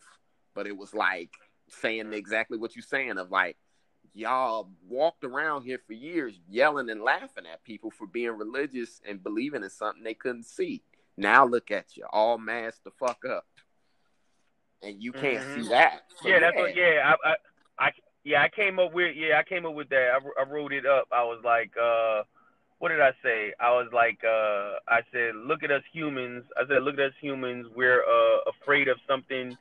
But 0.55 0.67
it 0.67 0.77
was 0.77 0.95
like 0.95 1.31
saying 1.69 2.13
exactly 2.13 2.57
what 2.57 2.75
you're 2.77 2.83
saying 2.83 3.19
of 3.19 3.31
like 3.31 3.57
y'all 4.15 4.71
walked 4.89 5.25
around 5.25 5.65
here 5.65 5.81
for 5.85 5.93
years 5.93 6.39
yelling 6.49 6.89
and 6.89 7.03
laughing 7.03 7.45
at 7.53 7.65
people 7.65 7.91
for 7.91 8.07
being 8.07 8.31
religious 8.31 9.01
and 9.07 9.23
believing 9.23 9.65
in 9.65 9.69
something 9.69 10.05
they 10.05 10.15
couldn't 10.15 10.47
see. 10.47 10.83
Now 11.17 11.45
look 11.45 11.71
at 11.71 11.97
you, 11.97 12.05
all 12.11 12.39
masked 12.39 12.85
the 12.85 12.93
fuck 12.93 13.25
up, 13.29 13.47
and 14.83 15.03
you 15.03 15.13
can't 15.13 15.43
Mhm. 15.43 15.55
see 15.55 15.69
that. 15.71 16.05
So, 16.23 16.29
yeah, 16.29 16.39
that's 16.39 16.57
what. 16.57 16.77
Yeah, 16.77 17.15
I, 17.25 17.31
I, 17.31 17.37
I, 17.79 17.93
yeah, 18.23 18.43
I 18.43 18.49
came 18.49 18.79
up 18.79 18.93
with. 18.93 19.17
Yeah, 19.17 19.39
I 19.39 19.43
came 19.43 19.67
up 19.67 19.75
with 19.75 19.89
that. 19.89 20.11
I, 20.13 20.43
I 20.43 20.45
wrote 20.45 20.73
it 20.73 20.87
up. 20.87 21.09
I 21.11 21.25
was 21.25 21.41
like, 21.43 21.77
uh, 21.77 22.23
what 22.79 22.89
did 22.91 23.01
I 23.01 23.13
say? 23.23 23.53
I 23.61 23.71
was 23.73 23.89
like, 23.93 24.19
uh, 24.25 24.79
I 24.89 25.01
said, 25.13 25.35
look 25.37 25.63
at 25.63 25.71
us 25.71 25.83
humans. 25.93 26.45
I 26.57 26.67
said, 26.69 26.83
look 26.83 26.95
at 26.95 27.01
us 27.07 27.13
humans. 27.21 27.67
We're 27.75 28.03
uh, 28.03 28.51
afraid 28.63 28.89
of 28.89 28.99
something 29.09 29.57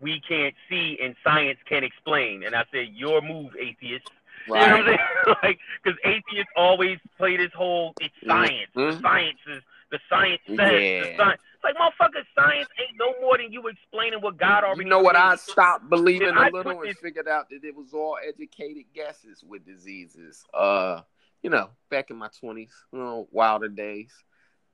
we 0.00 0.20
can't 0.26 0.54
see 0.68 0.98
and 1.02 1.14
science 1.22 1.58
can't 1.68 1.84
explain. 1.84 2.42
And 2.44 2.54
I 2.54 2.64
said, 2.72 2.88
your 2.94 3.20
move, 3.22 3.52
atheist. 3.60 4.04
You 4.46 4.52
know 4.54 4.60
what 4.60 4.70
I'm 4.72 4.86
Right. 4.86 4.98
saying? 5.24 5.36
like, 5.42 5.58
because 5.82 5.98
atheists 6.04 6.52
always 6.54 6.98
play 7.16 7.38
this 7.38 7.52
whole 7.56 7.94
it's 7.98 8.12
science. 8.26 8.68
The 8.74 8.80
Mhm. 8.80 9.00
science 9.02 9.38
is 9.46 9.62
the 9.90 9.98
science 10.10 10.40
says. 10.46 10.58
Yeah. 10.58 11.00
The 11.00 11.16
science. 11.16 11.40
It's 11.54 11.64
like 11.64 11.76
motherfucker, 11.76 12.22
science 12.34 12.68
ain't 12.78 12.98
no 12.98 13.14
more 13.22 13.38
than 13.38 13.52
you 13.52 13.66
explaining 13.68 14.20
what 14.20 14.36
God 14.36 14.64
already. 14.64 14.82
You 14.84 14.90
know 14.90 14.98
what? 14.98 15.16
I 15.16 15.36
stopped 15.36 15.88
believing 15.88 16.28
I 16.36 16.48
a 16.48 16.50
little 16.50 16.72
and 16.72 16.90
this- 16.90 16.98
figured 16.98 17.26
out 17.26 17.48
that 17.50 17.64
it 17.64 17.74
was 17.74 17.94
all 17.94 18.18
educated 18.22 18.84
guesses 18.94 19.42
with 19.42 19.64
diseases. 19.64 20.44
Uh, 20.52 21.00
you 21.44 21.50
know, 21.50 21.68
back 21.90 22.10
in 22.10 22.16
my 22.16 22.28
twenties, 22.40 22.72
you 22.90 22.98
know, 22.98 23.28
wilder 23.30 23.68
days, 23.68 24.12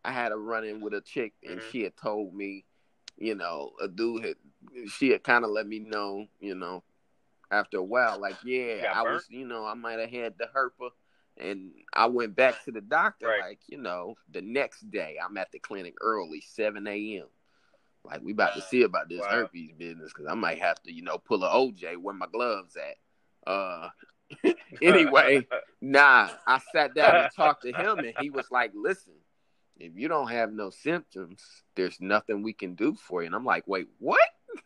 I 0.05 0.13
had 0.13 0.31
a 0.33 0.37
run 0.37 0.65
in 0.65 0.81
with 0.81 0.95
a 0.95 1.01
chick, 1.01 1.35
and 1.43 1.61
Mhm. 1.61 1.71
she 1.71 1.83
had 1.83 1.97
told 1.97 2.33
me, 2.33 2.65
you 3.19 3.35
know, 3.35 3.73
a 3.81 3.89
dude 3.89 4.25
had, 4.25 4.37
she 4.89 5.11
had 5.11 5.25
kind 5.25 5.45
of 5.45 5.51
let 5.51 5.67
me 5.67 5.81
know, 5.81 6.29
you 6.39 6.55
know, 6.55 6.85
after 7.51 7.79
a 7.79 7.83
while, 7.83 8.21
like, 8.21 8.37
yeah, 8.45 8.93
I 8.95 9.03
burnt? 9.03 9.15
was, 9.17 9.27
you 9.31 9.47
know, 9.47 9.67
I 9.67 9.75
might 9.75 9.99
have 9.99 10.11
had 10.11 10.39
the 10.39 10.47
herpa. 10.47 10.91
And 11.37 11.73
I 11.95 12.07
went 12.07 12.37
back 12.37 12.65
to 12.65 12.71
the 12.71 12.81
doctor, 12.81 13.27
Right. 13.27 13.41
like, 13.41 13.61
you 13.67 13.79
know, 13.79 14.17
the 14.31 14.43
next 14.43 14.91
day 14.91 15.17
I'm 15.23 15.37
at 15.39 15.51
the 15.51 15.59
clinic 15.59 15.95
early, 16.01 16.41
7 16.41 16.87
a.m. 16.87 17.27
Like, 18.05 18.23
we 18.23 18.33
about 18.33 18.55
to 18.55 18.63
see 18.63 18.83
about 18.83 19.09
this 19.09 19.21
Wow. 19.21 19.31
herpes 19.31 19.73
business 19.73 20.13
because 20.13 20.27
I 20.31 20.35
might 20.35 20.61
have 20.61 20.81
to, 20.83 20.93
you 20.93 21.03
know, 21.03 21.19
pull 21.19 21.43
a 21.43 21.49
OJ 21.49 21.97
where 21.97 22.15
my 22.15 22.27
gloves 22.31 22.77
at. 22.77 23.51
Uh, 23.51 23.89
anyway, 24.83 25.47
nah, 25.81 26.29
I 26.47 26.61
sat 26.73 26.95
down 26.95 27.17
and 27.17 27.31
talked 27.35 27.63
to 27.63 27.73
him, 27.73 27.99
and 27.99 28.15
he 28.17 28.31
was 28.31 28.51
like, 28.51 28.73
listen, 28.75 29.15
if 29.79 29.93
you 29.97 30.09
don't 30.09 30.31
have 30.31 30.53
no 30.53 30.71
symptoms, 30.71 31.43
there's 31.75 32.01
nothing 32.01 32.43
we 32.43 32.53
can 32.53 32.75
do 32.75 32.95
for 32.95 33.23
you. 33.23 33.27
And 33.27 33.35
I'm 33.35 33.45
like, 33.45 33.65
wait, 33.67 33.89
what? 33.99 34.21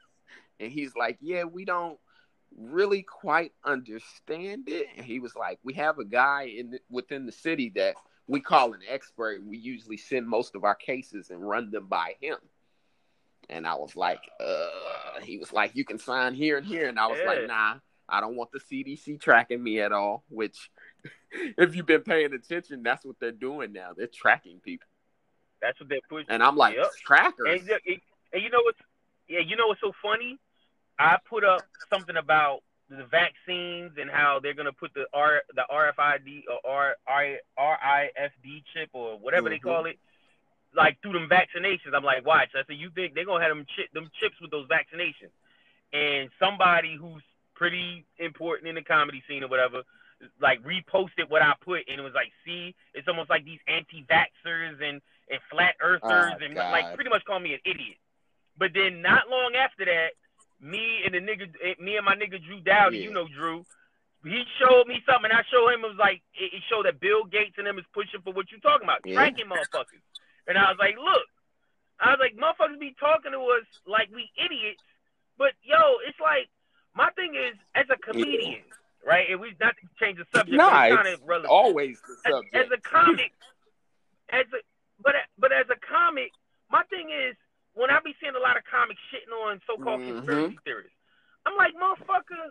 And 0.60 0.70
he's 0.70 0.94
like, 0.94 1.18
yeah, 1.20 1.42
we 1.44 1.64
don't 1.64 1.98
really 2.56 3.02
quite 3.02 3.52
understand 3.64 4.68
it. 4.68 4.86
And 4.96 5.04
he 5.04 5.18
was 5.18 5.34
like, 5.34 5.58
we 5.64 5.74
have 5.74 5.98
a 5.98 6.04
guy 6.04 6.44
in 6.44 6.70
the, 6.70 6.78
within 6.88 7.26
the 7.26 7.32
city 7.32 7.72
that 7.74 7.96
we 8.28 8.40
call 8.40 8.72
an 8.72 8.80
expert. 8.88 9.44
We 9.44 9.58
usually 9.58 9.96
send 9.96 10.28
most 10.28 10.54
of 10.54 10.62
our 10.64 10.76
cases 10.76 11.30
and 11.30 11.46
run 11.46 11.72
them 11.72 11.88
by 11.88 12.14
him. 12.20 12.36
And 13.50 13.66
I 13.66 13.74
was 13.74 13.96
like, 13.96 14.20
uh, 14.40 15.20
he 15.22 15.38
was 15.38 15.52
like, 15.52 15.74
you 15.74 15.84
can 15.84 15.98
sign 15.98 16.34
here 16.34 16.56
and 16.56 16.66
here. 16.66 16.88
And 16.88 16.98
I 16.98 17.08
was 17.08 17.18
Yeah. 17.18 17.26
like, 17.26 17.46
nah, 17.46 17.74
I 18.08 18.20
don't 18.20 18.36
want 18.36 18.50
the 18.52 18.60
CDC 18.60 19.20
tracking 19.20 19.62
me 19.62 19.80
at 19.80 19.92
all. 19.92 20.24
Which, 20.28 20.70
if 21.30 21.74
you've 21.74 21.86
been 21.86 22.02
paying 22.02 22.32
attention, 22.32 22.82
that's 22.82 23.04
what 23.04 23.16
they're 23.20 23.32
doing 23.32 23.72
now. 23.72 23.90
They're 23.96 24.06
tracking 24.06 24.60
people. 24.60 24.86
That's 25.60 25.78
what 25.80 25.88
they're 25.88 26.00
pushing. 26.08 26.26
And 26.28 26.42
I'm 26.42 26.56
like, 26.56 26.76
Yep. 26.76 26.86
trackers. 27.04 27.60
And, 27.60 27.70
and, 28.32 28.42
you 28.42 28.50
know 28.50 28.60
what's 28.64 28.78
yeah, 29.28 29.40
you 29.40 29.56
know 29.56 29.68
what's 29.68 29.80
so 29.80 29.92
funny? 30.02 30.38
I 30.98 31.16
put 31.28 31.44
up 31.44 31.62
something 31.90 32.16
about 32.16 32.62
the 32.90 33.04
vaccines 33.06 33.92
and 33.98 34.10
how 34.10 34.38
they're 34.42 34.54
gonna 34.54 34.72
put 34.72 34.92
the 34.94 35.06
R 35.14 35.42
the 35.54 35.64
RFID 35.70 36.44
or 36.48 36.94
R 37.06 37.36
R 37.56 37.78
RIFD 37.80 38.64
chip 38.74 38.90
or 38.92 39.18
whatever 39.18 39.48
they 39.48 39.56
Mhm. 39.58 39.62
call 39.62 39.86
it, 39.86 39.98
like 40.74 41.00
through 41.00 41.14
them 41.14 41.28
vaccinations. 41.28 41.94
I'm 41.94 42.04
like, 42.04 42.26
watch. 42.26 42.50
I 42.54 42.64
said, 42.64 42.76
you 42.76 42.90
think 42.90 43.14
they're 43.14 43.24
gonna 43.24 43.42
have 43.42 43.56
them 43.56 43.64
chip 43.74 43.90
them 43.92 44.10
chips 44.20 44.38
with 44.40 44.50
those 44.50 44.68
vaccinations? 44.68 45.32
And 45.92 46.30
somebody 46.38 46.96
who's 46.96 47.22
pretty 47.54 48.04
important 48.18 48.68
in 48.68 48.74
the 48.74 48.82
comedy 48.82 49.22
scene 49.28 49.42
or 49.44 49.48
whatever, 49.48 49.82
like 50.40 50.62
reposted 50.62 51.28
what 51.28 51.42
I 51.42 51.54
put, 51.64 51.82
and 51.88 51.98
it 52.00 52.02
was 52.02 52.14
like, 52.14 52.32
see, 52.44 52.74
it's 52.94 53.08
almost 53.08 53.30
like 53.30 53.44
these 53.44 53.60
anti-vaxxers 53.68 54.82
and 54.82 55.00
and 55.30 55.40
flat 55.50 55.74
earthers 55.80 56.36
Oh, 56.36 56.44
and 56.44 56.54
God. 56.54 56.70
like 56.70 56.94
pretty 56.94 57.08
much 57.08 57.24
call 57.24 57.40
me 57.40 57.54
an 57.54 57.60
idiot. 57.64 57.96
But 58.58 58.72
then 58.74 59.00
not 59.00 59.30
long 59.30 59.54
after 59.56 59.84
that, 59.86 60.12
me 60.60 61.00
and 61.04 61.14
the 61.14 61.18
nigga, 61.20 61.48
eh, 61.64 61.74
me 61.80 61.96
and 61.96 62.04
my 62.04 62.14
nigga 62.14 62.44
Drew 62.44 62.60
Dowdy, 62.60 62.98
Yeah. 62.98 63.04
you 63.04 63.10
know 63.10 63.26
Drew, 63.28 63.64
he 64.22 64.44
showed 64.60 64.86
me 64.86 65.02
something. 65.08 65.30
and 65.30 65.38
I 65.38 65.42
showed 65.50 65.68
him 65.72 65.84
it 65.84 65.88
was 65.88 65.96
like 65.96 66.20
it, 66.34 66.52
it 66.52 66.62
showed 66.68 66.84
that 66.86 67.00
Bill 67.00 67.24
Gates 67.24 67.56
and 67.56 67.66
them 67.66 67.78
is 67.78 67.86
pushing 67.94 68.20
for 68.20 68.32
what 68.34 68.50
you're 68.52 68.60
talking 68.60 68.84
about, 68.84 69.00
Yeah. 69.04 69.14
tracking 69.16 69.46
motherfuckers. 69.46 70.04
And 70.46 70.58
I 70.58 70.68
was 70.68 70.76
like, 70.78 70.96
look, 70.96 71.26
I 72.00 72.10
was 72.10 72.20
like, 72.20 72.36
motherfuckers 72.36 72.78
be 72.78 72.94
talking 73.00 73.32
to 73.32 73.40
us 73.56 73.64
like 73.86 74.10
we 74.14 74.30
idiots, 74.36 74.82
but 75.38 75.52
yo, 75.62 75.96
it's 76.06 76.20
like 76.20 76.48
my 76.94 77.10
thing 77.18 77.34
is 77.34 77.54
as 77.74 77.86
a 77.90 77.98
comedian, 77.98 78.62
right? 79.06 79.26
And 79.30 79.40
we 79.40 79.54
not 79.60 79.74
to 79.76 79.86
change 80.00 80.18
the 80.18 80.26
subject, 80.34 80.56
Nah, 80.56 80.70
but 80.70 80.90
it's 80.90 80.94
kind 80.96 81.08
it's 81.08 81.22
of 81.22 81.28
relevant 81.28 81.50
always 81.52 81.98
the 82.06 82.16
subject. 82.30 82.54
as 82.54 82.66
a 82.72 82.80
comic, 82.80 83.32
as 84.30 84.46
a 84.54 84.60
but 85.02 85.14
but 85.38 85.52
as 85.52 85.66
a 85.70 85.78
comic, 85.82 86.30
my 86.70 86.82
thing 86.90 87.10
is 87.10 87.36
when 87.74 87.90
I 87.90 87.98
be 88.04 88.14
seeing 88.20 88.34
a 88.36 88.42
lot 88.42 88.56
of 88.56 88.62
comics 88.70 89.00
shitting 89.10 89.34
on 89.34 89.60
so-called 89.66 90.00
Mhm. 90.02 90.14
conspiracy 90.14 90.58
theorists, 90.64 90.96
I'm 91.44 91.56
like, 91.56 91.74
motherfucker, 91.74 92.50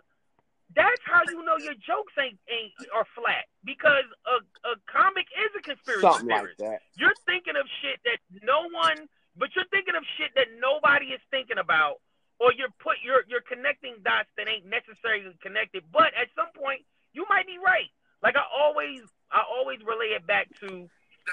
that's 0.76 1.00
how 1.04 1.22
you 1.24 1.42
know 1.42 1.56
your 1.56 1.74
jokes 1.74 2.12
ain't 2.20 2.38
ain't 2.48 2.72
are 2.92 3.06
flat 3.16 3.48
because 3.64 4.04
a 4.26 4.68
a 4.68 4.76
comic 4.86 5.26
is 5.32 5.50
a 5.56 5.62
conspiracy 5.62 6.00
Something 6.04 6.28
like 6.28 6.56
that. 6.58 6.82
You're 6.96 7.16
thinking 7.26 7.56
of 7.56 7.66
shit 7.80 7.98
that 8.04 8.18
no 8.42 8.68
one, 8.70 9.08
but 9.36 9.48
you're 9.56 9.66
thinking 9.72 9.94
of 9.96 10.04
shit 10.16 10.30
that 10.36 10.46
nobody 10.60 11.06
is 11.16 11.20
thinking 11.30 11.58
about, 11.58 12.00
or 12.40 12.52
you're 12.52 12.72
put 12.78 12.98
you're 13.04 13.22
you're 13.28 13.44
connecting 13.44 13.96
dots 14.04 14.28
that 14.36 14.48
ain't 14.48 14.66
necessarily 14.66 15.34
connected. 15.42 15.84
But 15.92 16.14
at 16.18 16.28
some 16.34 16.50
point, 16.54 16.82
you 17.12 17.24
might 17.28 17.46
be 17.46 17.58
right. 17.58 17.90
Like 18.22 18.36
I 18.36 18.44
always, 18.48 19.02
I 19.30 19.42
always 19.44 19.80
relay 19.84 20.16
it 20.16 20.26
back 20.26 20.48
to 20.60 20.88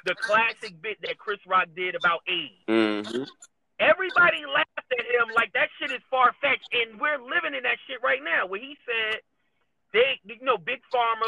the 0.05 0.15
classic 0.15 0.81
bit 0.81 0.97
that 1.03 1.17
Chris 1.17 1.39
Rock 1.47 1.67
did 1.75 1.95
about 1.95 2.21
AIDS. 2.27 2.63
Mm-hmm. 2.67 3.23
Everybody 3.79 4.45
laughed 4.45 4.91
at 4.93 5.05
him 5.05 5.33
like 5.35 5.53
that 5.53 5.69
shit 5.79 5.89
is 5.91 6.03
far 6.11 6.35
fetched, 6.39 6.69
and 6.71 6.99
we're 7.01 7.17
living 7.17 7.57
in 7.57 7.63
that 7.63 7.81
shit 7.87 7.97
right 8.03 8.21
now. 8.23 8.45
Where 8.45 8.59
he 8.61 8.77
said, 8.85 9.21
they, 9.91 10.19
you 10.23 10.37
know, 10.45 10.57
big 10.57 10.79
pharma, 10.93 11.27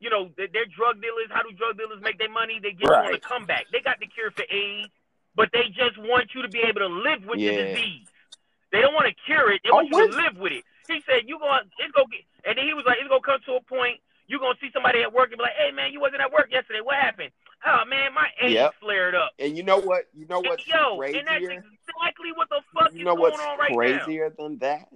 you 0.00 0.08
know, 0.08 0.30
they're, 0.36 0.48
drug 0.74 1.02
dealers. 1.02 1.28
How 1.28 1.42
do 1.42 1.52
drug 1.52 1.76
dealers 1.76 2.00
make 2.00 2.18
their 2.18 2.30
money? 2.32 2.58
They 2.62 2.72
get 2.72 2.88
you 2.88 2.94
on 2.94 3.06
a 3.06 3.08
Right. 3.10 3.22
comeback. 3.22 3.66
They 3.70 3.80
got 3.80 4.00
the 4.00 4.06
cure 4.06 4.30
for 4.30 4.44
AIDS, 4.48 4.88
but 5.36 5.50
they 5.52 5.68
just 5.68 5.98
want 5.98 6.32
you 6.34 6.42
to 6.42 6.48
be 6.48 6.60
able 6.60 6.80
to 6.80 6.88
live 6.88 7.26
with 7.26 7.38
the 7.38 7.52
disease. 7.52 8.08
They 8.72 8.80
don't 8.80 8.94
want 8.94 9.06
to 9.08 9.14
cure 9.26 9.50
it. 9.52 9.60
They 9.64 9.70
Oh, 9.70 9.76
want 9.82 9.88
you 9.88 9.96
to 9.96 10.12
live 10.14 10.36
with 10.38 10.52
it. 10.52 10.64
He 10.88 11.02
said, 11.06 11.22
"You 11.26 11.38
going 11.38 11.62
to, 11.62 11.70
it's 11.78 11.92
gonna 11.92 12.06
get," 12.10 12.22
and 12.44 12.58
then 12.58 12.66
he 12.66 12.74
was 12.74 12.84
like, 12.86 12.98
"It's 12.98 13.08
gonna 13.08 13.20
come 13.22 13.40
to 13.46 13.54
a 13.54 13.62
point. 13.62 14.00
You're 14.26 14.38
gonna 14.40 14.58
see 14.60 14.70
somebody 14.72 15.02
at 15.02 15.12
work 15.12 15.30
and 15.30 15.38
be 15.38 15.42
like, 15.42 15.58
hey 15.58 15.72
man, 15.72 15.92
you 15.92 16.00
wasn't 16.00 16.20
at 16.22 16.30
work 16.30 16.48
yesterday. 16.52 16.80
What 16.80 16.96
happened? 16.96 17.32
Oh 17.66 17.82
man, 17.88 18.14
my 18.14 18.28
AIDS 18.40 18.54
Yep. 18.54 18.74
flared 18.80 19.14
up. 19.16 19.32
And 19.40 19.56
you 19.56 19.64
know 19.64 19.78
what? 19.78 20.04
You 20.14 20.26
know 20.26 20.38
what's 20.38 20.66
Yo, 20.68 21.00
and 21.02 21.26
that's 21.26 21.42
exactly 21.42 22.30
what 22.34 22.48
the 22.48 22.62
fuck 22.72 22.92
You 22.92 23.00
is 23.00 23.04
know 23.04 23.16
going 23.16 23.32
what's 23.32 23.42
on 23.42 23.58
right 23.58 23.70
now. 23.70 23.76
crazier 23.76 24.32
than 24.38 24.58
that 24.58 24.88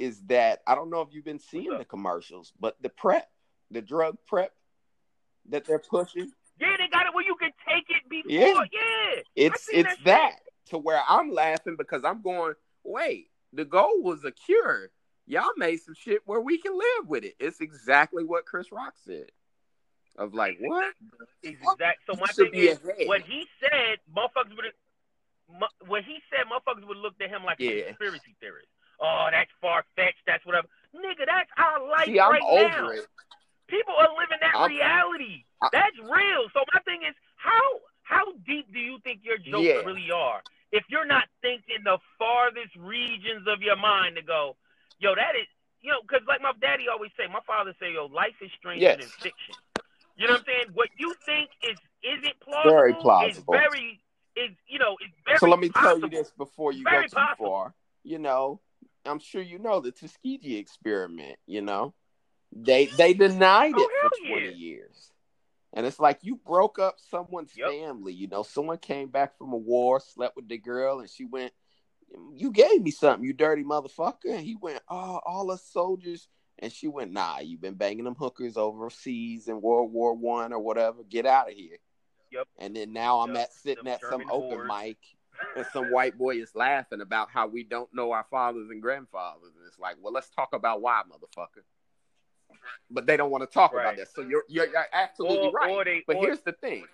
is 0.00 0.20
that 0.22 0.62
I 0.66 0.74
don't 0.74 0.90
know 0.90 1.02
if 1.02 1.08
you've 1.12 1.24
been 1.24 1.38
seeing 1.38 1.78
the 1.78 1.84
commercials, 1.84 2.52
but 2.58 2.82
the 2.82 2.88
prep, 2.88 3.28
the 3.70 3.80
drug 3.80 4.16
prep 4.26 4.52
that 5.50 5.64
they're 5.66 5.78
pushing, 5.78 6.32
Yeah, 6.60 6.76
they 6.76 6.88
got 6.88 7.06
it 7.06 7.14
where 7.14 7.24
you 7.24 7.36
can 7.36 7.52
take 7.68 7.84
it 7.90 8.08
before. 8.08 8.30
Yeah. 8.32 8.64
Yeah. 8.72 9.22
it's 9.36 9.68
it's 9.72 9.88
that 9.88 10.04
that, 10.04 10.36
to 10.70 10.78
where 10.78 11.00
I'm 11.08 11.30
laughing 11.32 11.76
because 11.78 12.02
I'm 12.04 12.22
going, 12.22 12.54
wait, 12.84 13.28
the 13.52 13.64
goal 13.64 14.02
was 14.02 14.24
a 14.24 14.30
cure. 14.32 14.90
Y'all 15.26 15.52
made 15.56 15.76
some 15.78 15.94
shit 15.94 16.22
where 16.26 16.40
we 16.40 16.58
can 16.58 16.76
live 16.76 17.08
with 17.08 17.24
it. 17.24 17.34
It's 17.38 17.60
exactly 17.60 18.24
what 18.24 18.46
Chris 18.46 18.72
Rock 18.72 18.94
said. 19.04 19.26
Of 20.16 20.34
like, 20.34 20.56
what? 20.60 20.92
Exactly. 21.42 21.86
So 22.12 22.20
my 22.20 22.26
thing 22.28 22.50
is, 22.54 22.78
what 23.06 23.22
he 23.22 23.46
said, 23.60 23.98
motherfuckers 24.14 24.56
would. 24.56 24.72
What 25.86 26.04
he 26.04 26.18
said, 26.30 26.46
motherfuckers 26.46 26.86
would 26.86 26.96
look 26.98 27.14
at 27.20 27.28
him 27.30 27.44
like 27.44 27.58
a 27.60 27.64
Yeah. 27.64 27.84
conspiracy 27.86 28.36
theorist. 28.40 28.68
Oh, 29.00 29.28
that's 29.30 29.50
far 29.60 29.84
fetched. 29.96 30.22
That's 30.26 30.44
whatever. 30.46 30.68
Nigga, 30.94 31.26
that's 31.26 31.50
our 31.56 31.88
life 31.88 32.04
See, 32.06 32.20
I'm 32.20 32.32
right 32.32 32.42
over 32.42 32.68
now. 32.68 32.88
it. 32.90 33.06
People 33.68 33.94
are 33.94 34.08
living 34.18 34.38
that 34.40 34.54
I'm- 34.54 34.70
reality. 34.70 35.44
I- 35.62 35.68
that's 35.72 35.98
real. 35.98 36.48
So 36.50 36.64
my 36.74 36.80
thing 36.80 37.02
is, 37.02 37.14
how 37.36 37.80
how 38.02 38.32
deep 38.46 38.72
do 38.72 38.78
you 38.80 38.98
think 39.04 39.20
your 39.24 39.38
jokes 39.38 39.64
Yeah. 39.64 39.82
really 39.86 40.10
are? 40.10 40.42
If 40.72 40.84
you're 40.88 41.06
not 41.06 41.24
thinking 41.42 41.82
the 41.84 41.98
farthest 42.18 42.74
regions 42.76 43.46
of 43.46 43.60
your 43.62 43.76
mind 43.76 44.16
to 44.16 44.22
go, 44.22 44.56
yo, 44.98 45.14
that 45.14 45.34
is, 45.34 45.46
you 45.80 45.90
know, 45.90 46.00
because 46.02 46.22
like 46.28 46.40
my 46.42 46.52
daddy 46.60 46.86
always 46.90 47.10
say, 47.18 47.26
my 47.26 47.40
father 47.46 47.74
say, 47.80 47.92
yo, 47.94 48.06
life 48.06 48.36
is 48.40 48.50
stranger 48.58 48.82
Yes. 48.82 48.98
than 48.98 49.10
fiction. 49.22 49.56
You 50.16 50.26
know 50.28 50.34
what 50.34 50.40
I'm 50.40 50.46
saying? 50.46 50.66
What 50.74 50.88
you 50.98 51.14
think 51.26 51.50
is 51.62 51.76
isn't 52.02 52.38
plausible. 52.40 52.70
Very 52.70 52.94
plausible. 52.94 53.54
Is 53.54 53.60
very 53.70 54.00
is 54.36 54.50
you 54.68 54.78
know 54.78 54.96
is 55.02 55.10
very. 55.24 55.38
So 55.38 55.48
let 55.48 55.58
me 55.58 55.68
tell 55.70 55.98
you 55.98 56.08
this 56.08 56.30
before 56.36 56.72
you 56.72 56.84
Very 56.84 57.04
go 57.04 57.08
too 57.08 57.16
possible. 57.16 57.50
far. 57.52 57.74
You 58.04 58.18
know, 58.18 58.60
I'm 59.06 59.18
sure 59.18 59.42
you 59.42 59.58
know 59.58 59.80
the 59.80 59.90
Tuskegee 59.92 60.56
experiment. 60.56 61.38
You 61.46 61.62
know, 61.62 61.94
they 62.52 62.86
they 62.86 63.14
denied 63.14 63.74
Oh, 63.74 63.80
it 63.80 63.90
for 64.00 64.10
20 64.28 64.46
yeah. 64.46 64.50
years, 64.50 65.10
and 65.72 65.86
it's 65.86 66.00
like 66.00 66.18
you 66.22 66.36
broke 66.36 66.78
up 66.78 66.96
someone's 66.98 67.56
Yep. 67.56 67.68
family. 67.70 68.12
You 68.12 68.26
know, 68.28 68.42
someone 68.42 68.78
came 68.78 69.08
back 69.08 69.36
from 69.38 69.52
a 69.52 69.56
war, 69.56 70.00
slept 70.00 70.36
with 70.36 70.48
the 70.48 70.58
girl, 70.58 71.00
and 71.00 71.08
she 71.10 71.24
went. 71.24 71.52
You 72.34 72.50
gave 72.50 72.82
me 72.82 72.90
something, 72.90 73.24
you 73.24 73.32
dirty 73.32 73.62
motherfucker. 73.62 74.24
And 74.34 74.40
he 74.40 74.56
went, 74.56 74.80
Oh, 74.88 75.20
all 75.24 75.46
the 75.46 75.56
soldiers. 75.56 76.26
And 76.58 76.72
she 76.72 76.88
went, 76.88 77.12
Nah, 77.12 77.38
you've 77.38 77.60
been 77.60 77.74
banging 77.74 78.02
them 78.04 78.16
hookers 78.16 78.56
overseas 78.56 79.46
in 79.46 79.60
World 79.60 79.92
War 79.92 80.14
One 80.14 80.52
or 80.52 80.58
whatever. 80.58 81.04
Get 81.04 81.24
out 81.24 81.48
of 81.48 81.54
here. 81.54 81.76
Yep. 82.32 82.48
And 82.58 82.74
then 82.74 82.92
now 82.92 83.20
I'm 83.20 83.30
Yep. 83.34 83.38
at 83.42 83.52
sitting 83.52 83.84
Them 83.84 83.92
at 83.92 84.00
some 84.00 84.10
German 84.22 84.28
open 84.32 84.58
whores. 84.58 84.82
mic 84.86 84.98
and 85.56 85.66
some 85.72 85.92
white 85.92 86.18
boy 86.18 86.40
is 86.40 86.52
laughing 86.56 87.00
about 87.00 87.30
how 87.30 87.46
we 87.46 87.62
don't 87.62 87.92
know 87.94 88.10
our 88.10 88.24
fathers 88.28 88.70
and 88.70 88.82
grandfathers. 88.82 89.54
And 89.56 89.64
it's 89.68 89.78
like, 89.78 89.94
well, 90.00 90.12
let's 90.12 90.30
talk 90.30 90.52
about 90.52 90.82
why, 90.82 91.02
motherfucker. 91.08 91.62
But 92.90 93.06
they 93.06 93.16
don't 93.16 93.30
want 93.30 93.42
to 93.42 93.46
talk 93.52 93.72
about 93.72 93.84
Right. 93.84 93.98
that. 93.98 94.08
So 94.14 94.22
you're 94.22 94.44
you're, 94.48 94.66
you're 94.66 94.86
absolutely 94.92 95.48
Or, 95.48 95.52
right. 95.52 95.70
or 95.70 95.84
they 95.84 96.02
but 96.06 96.16
or, 96.16 96.26
here's 96.26 96.40
the 96.40 96.52
thing. 96.52 96.84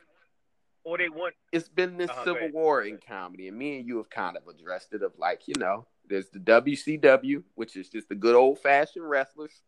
or 0.84 0.98
they 0.98 1.08
want 1.08 1.34
It's 1.52 1.68
been 1.68 1.96
this 1.96 2.10
Uh-huh, 2.10 2.24
civil 2.24 2.48
war 2.52 2.82
in 2.82 2.98
comedy, 2.98 3.48
and 3.48 3.56
me 3.56 3.78
and 3.78 3.86
you 3.88 3.96
have 3.98 4.10
kind 4.10 4.36
of 4.36 4.46
addressed 4.48 4.92
it 4.92 5.02
of 5.02 5.12
like, 5.18 5.48
you 5.48 5.54
know, 5.58 5.86
there's 6.08 6.28
the 6.30 6.38
WCW, 6.38 7.42
which 7.54 7.76
is 7.76 7.88
just 7.88 8.08
the 8.08 8.14
good 8.14 8.34
old 8.36 8.58
fashioned 8.60 9.08
wrestlers, 9.08 9.62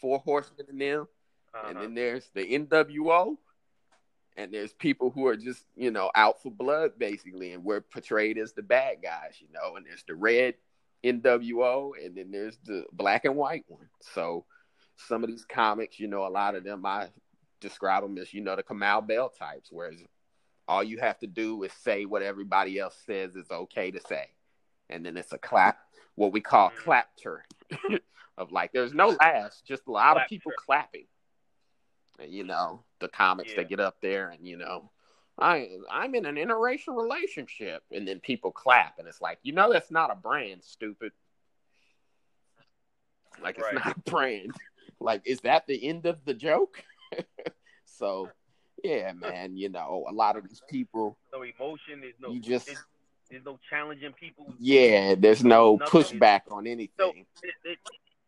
four 0.00 0.18
horsemen 0.18 0.66
and 0.68 0.80
them. 0.80 1.08
uh 1.54 1.68
And 1.68 1.78
then 1.80 1.94
there's 1.94 2.28
the 2.34 2.44
NWO, 2.44 3.38
and 4.36 4.52
there's 4.52 4.72
people 4.74 5.10
who 5.10 5.26
are 5.26 5.36
just, 5.36 5.64
you 5.76 5.90
know, 5.90 6.10
out 6.14 6.42
for 6.42 6.50
blood 6.50 6.98
basically, 6.98 7.52
and 7.52 7.64
we're 7.64 7.80
portrayed 7.80 8.36
as 8.38 8.52
the 8.52 8.62
bad 8.62 9.02
guys, 9.02 9.36
you 9.40 9.48
know, 9.52 9.76
and 9.76 9.86
there's 9.86 10.04
the 10.06 10.14
red 10.14 10.54
NWO, 11.04 11.92
and 12.04 12.16
then 12.16 12.30
there's 12.30 12.58
the 12.64 12.84
black 12.92 13.24
and 13.24 13.36
white 13.36 13.64
one. 13.68 13.88
So 14.00 14.44
some 14.98 15.22
of 15.22 15.30
these 15.30 15.44
comics, 15.44 15.98
you 16.00 16.08
know, 16.08 16.26
a 16.26 16.28
lot 16.28 16.54
of 16.54 16.64
them 16.64 16.84
I 16.84 17.08
describe 17.60 18.02
them 18.02 18.18
as, 18.18 18.32
you 18.34 18.40
know, 18.40 18.56
the 18.56 18.62
Kamau 18.62 19.06
Bell 19.06 19.28
types, 19.28 19.70
whereas 19.70 20.00
all 20.66 20.82
you 20.82 20.98
have 20.98 21.18
to 21.20 21.26
do 21.26 21.62
is 21.62 21.72
say 21.72 22.04
what 22.04 22.22
everybody 22.22 22.78
else 22.78 22.96
says 23.06 23.34
is 23.36 23.50
okay 23.50 23.90
to 23.90 24.00
say. 24.00 24.26
And 24.90 25.04
then 25.04 25.16
it's 25.16 25.32
a 25.32 25.38
clap, 25.38 25.78
what 26.14 26.32
we 26.32 26.40
call 26.40 26.70
Mhm. 26.70 26.76
clapter, 26.76 27.44
of 28.38 28.52
like, 28.52 28.72
there's 28.72 28.94
no 28.94 29.10
laughs, 29.20 29.62
just 29.62 29.86
a 29.86 29.92
lot 29.92 30.16
of 30.16 30.28
people 30.28 30.52
clapping. 30.52 31.06
And, 32.18 32.32
you 32.32 32.44
know, 32.44 32.84
the 33.00 33.08
comics 33.08 33.52
Yeah. 33.52 33.62
that 33.62 33.68
get 33.68 33.80
up 33.80 34.00
there 34.00 34.30
and, 34.30 34.46
you 34.46 34.56
know, 34.56 34.90
I 35.40 35.68
I'm 35.88 36.16
in 36.16 36.26
an 36.26 36.34
interracial 36.34 37.00
relationship, 37.00 37.84
and 37.92 38.08
then 38.08 38.18
people 38.18 38.50
clap, 38.50 38.98
and 38.98 39.06
it's 39.06 39.20
like, 39.20 39.38
you 39.44 39.52
know, 39.52 39.72
that's 39.72 39.90
not 39.90 40.10
a 40.10 40.16
brand, 40.16 40.64
stupid. 40.64 41.12
Like 43.40 43.56
it's 43.56 43.66
Right. 43.66 43.74
not 43.74 43.96
a 43.96 44.10
brand. 44.10 44.52
Like, 45.00 45.22
is 45.24 45.40
that 45.40 45.66
the 45.66 45.86
end 45.88 46.06
of 46.06 46.24
the 46.24 46.34
joke? 46.34 46.82
so, 47.84 48.30
yeah, 48.82 49.12
man, 49.12 49.56
you 49.56 49.68
know, 49.68 50.04
a 50.08 50.12
lot 50.12 50.36
of 50.36 50.48
these 50.48 50.62
people, 50.68 51.18
no 51.32 51.42
emotion. 51.42 52.00
There's 52.00 52.14
no 52.20 52.30
you 52.30 52.40
just, 52.40 52.66
there's, 52.66 52.84
there's 53.30 53.44
no 53.44 53.58
challenging 53.70 54.12
people. 54.18 54.52
yeah, 54.58 55.14
there's 55.16 55.44
no 55.44 55.76
Nothing 55.76 56.02
pushback 56.02 56.42
on 56.50 56.66
anything. 56.66 56.90
So 56.98 57.10
it, 57.42 57.54
it, 57.64 57.78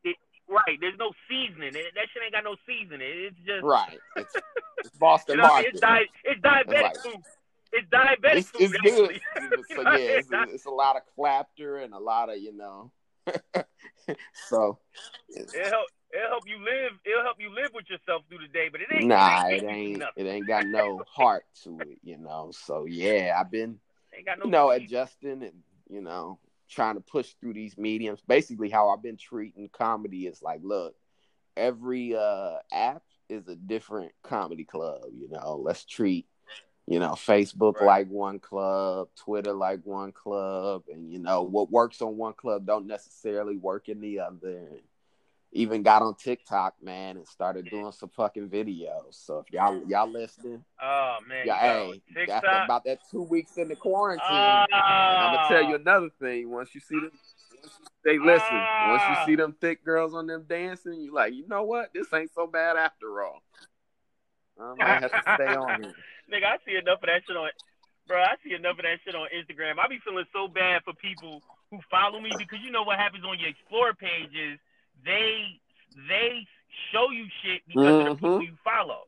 it, 0.04 0.16
right. 0.48 0.78
There's 0.80 0.98
no 0.98 1.12
seasoning. 1.28 1.72
That 1.72 2.06
shit 2.12 2.22
ain't 2.24 2.32
got 2.32 2.44
no 2.44 2.56
seasoning. 2.66 3.00
It's 3.02 3.36
just 3.46 3.62
right. 3.64 3.98
It's, 4.16 4.34
it's 4.78 4.90
Boston 4.98 5.36
you 5.36 5.42
know 5.42 5.48
what 5.48 5.66
I 5.66 5.70
mean? 5.70 5.80
Market. 5.82 6.08
It's, 6.24 6.24
di- 6.24 6.30
it's 6.30 6.40
diabetic 6.40 6.82
Right. 6.82 6.96
food. 6.98 7.22
It's 7.72 7.88
diabetic 7.88 8.36
It's, 8.36 8.50
food. 8.50 8.62
it's 8.62 8.80
good. 8.82 9.64
so 9.76 9.82
yeah, 9.82 10.18
it's, 10.18 10.28
it's 10.32 10.66
a 10.66 10.70
lot 10.70 10.96
of 10.96 11.02
clapter 11.14 11.76
and 11.78 11.94
a 11.94 11.98
lot 11.98 12.28
of 12.28 12.38
you 12.38 12.56
know. 12.56 12.90
so 14.48 14.78
It'll 15.36 15.70
help. 15.70 15.86
It'll 16.12 16.28
help 16.28 16.44
you 16.46 16.58
live. 16.58 16.98
It'll 17.04 17.22
help 17.22 17.36
you 17.38 17.50
live 17.54 17.70
with 17.74 17.88
yourself 17.88 18.22
through 18.28 18.38
the 18.38 18.48
day. 18.52 18.68
But 18.70 18.80
it 18.80 18.88
ain't. 18.92 19.06
nah, 19.06 19.46
it 19.46 19.52
ain't, 19.52 19.52
make 19.52 19.62
you 19.62 19.68
do 19.68 19.74
ain't. 19.74 19.98
nothing. 19.98 20.26
It 20.26 20.30
ain't 20.30 20.48
got 20.48 20.66
no 20.66 21.02
heart 21.08 21.44
to 21.64 21.78
it, 21.80 21.98
you 22.02 22.18
know. 22.18 22.50
So 22.52 22.86
yeah, 22.86 23.36
I've 23.38 23.50
been 23.50 23.78
no. 24.26 24.44
you 24.44 24.50
know, 24.50 24.70
adjusting 24.70 25.42
and 25.42 25.62
you 25.88 26.00
know, 26.00 26.38
trying 26.68 26.94
to 26.94 27.00
push 27.00 27.34
through 27.40 27.54
these 27.54 27.76
mediums. 27.76 28.20
Basically, 28.26 28.70
how 28.70 28.90
I've 28.90 29.02
been 29.02 29.16
treating 29.16 29.68
comedy 29.68 30.26
is 30.26 30.42
like, 30.42 30.60
look, 30.62 30.94
every 31.56 32.16
uh 32.16 32.56
app 32.72 33.02
is 33.28 33.46
a 33.48 33.56
different 33.56 34.12
comedy 34.22 34.64
club. 34.64 35.04
You 35.12 35.28
know, 35.28 35.60
let's 35.62 35.84
treat 35.84 36.26
you 36.86 36.98
know 36.98 37.12
Facebook 37.12 37.76
Right. 37.76 37.86
like 37.86 38.08
one 38.08 38.40
club, 38.40 39.08
Twitter 39.16 39.52
like 39.52 39.80
one 39.84 40.12
club, 40.12 40.82
and 40.92 41.12
you 41.12 41.20
know 41.20 41.42
what 41.42 41.70
works 41.70 42.02
on 42.02 42.16
one 42.16 42.32
club 42.32 42.66
don't 42.66 42.86
necessarily 42.86 43.56
work 43.56 43.88
in 43.88 44.00
the 44.00 44.20
other. 44.20 44.58
And 44.58 44.80
even 45.52 45.82
got 45.82 46.02
on 46.02 46.14
TikTok, 46.14 46.74
man, 46.82 47.16
and 47.16 47.26
started 47.26 47.68
doing 47.70 47.92
some 47.92 48.08
fucking 48.10 48.48
videos. 48.48 49.14
So 49.14 49.38
if 49.40 49.52
y'all 49.52 49.82
y'all 49.86 50.08
listening, 50.10 50.64
Oh 50.80 51.18
man. 51.28 51.46
yo, 51.46 51.54
hey, 51.54 52.02
TikTok. 52.14 52.44
after 52.44 52.64
about 52.64 52.84
that 52.84 53.00
two 53.10 53.22
weeks 53.22 53.56
in 53.56 53.68
the 53.68 53.76
quarantine. 53.76 54.22
Ah. 54.28 55.14
And 55.14 55.22
I'm 55.22 55.34
gonna 55.34 55.48
tell 55.48 55.68
you 55.68 55.74
another 55.76 56.10
thing. 56.20 56.50
Once 56.50 56.74
you 56.74 56.80
see 56.80 57.00
them, 57.00 57.10
they 58.04 58.18
listen. 58.18 58.48
Once 58.88 59.02
you 59.08 59.14
Ah. 59.16 59.24
see 59.26 59.36
them 59.36 59.54
thick 59.60 59.84
girls 59.84 60.14
on 60.14 60.26
them 60.26 60.44
dancing, 60.48 61.00
you 61.00 61.12
like, 61.12 61.34
you 61.34 61.46
know 61.48 61.64
what? 61.64 61.92
This 61.92 62.12
ain't 62.14 62.32
so 62.32 62.46
bad 62.46 62.76
after 62.76 63.22
all. 63.24 63.42
I 64.60 64.74
might 64.74 65.00
have 65.02 65.12
to 65.12 65.22
stay 65.34 65.54
on 65.54 65.82
here. 65.82 65.94
Nigga, 66.30 66.44
I 66.44 66.56
see 66.64 66.76
enough 66.76 67.00
of 67.02 67.06
that 67.08 67.22
shit 67.26 67.36
on. 67.36 67.48
Bro, 68.06 68.22
I 68.22 68.34
see 68.44 68.54
enough 68.54 68.78
of 68.78 68.84
that 68.84 68.98
shit 69.04 69.14
on 69.14 69.26
Instagram. 69.34 69.78
I 69.78 69.88
be 69.88 69.98
feeling 70.04 70.26
so 70.32 70.46
bad 70.48 70.82
for 70.84 70.92
people 70.94 71.42
who 71.70 71.78
follow 71.90 72.20
me 72.20 72.34
because 72.36 72.58
you 72.62 72.70
know 72.70 72.82
what 72.82 72.98
happens 72.98 73.24
on 73.24 73.38
your 73.38 73.48
explore 73.48 73.94
pages. 73.94 74.58
They 75.04 75.60
they 76.08 76.46
show 76.92 77.10
you 77.10 77.26
shit 77.42 77.62
because 77.66 77.98
of 78.00 78.04
the 78.06 78.14
people 78.14 78.38
Mhm. 78.38 78.46
you 78.46 78.56
follow. 78.64 79.02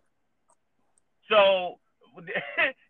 So 1.28 1.78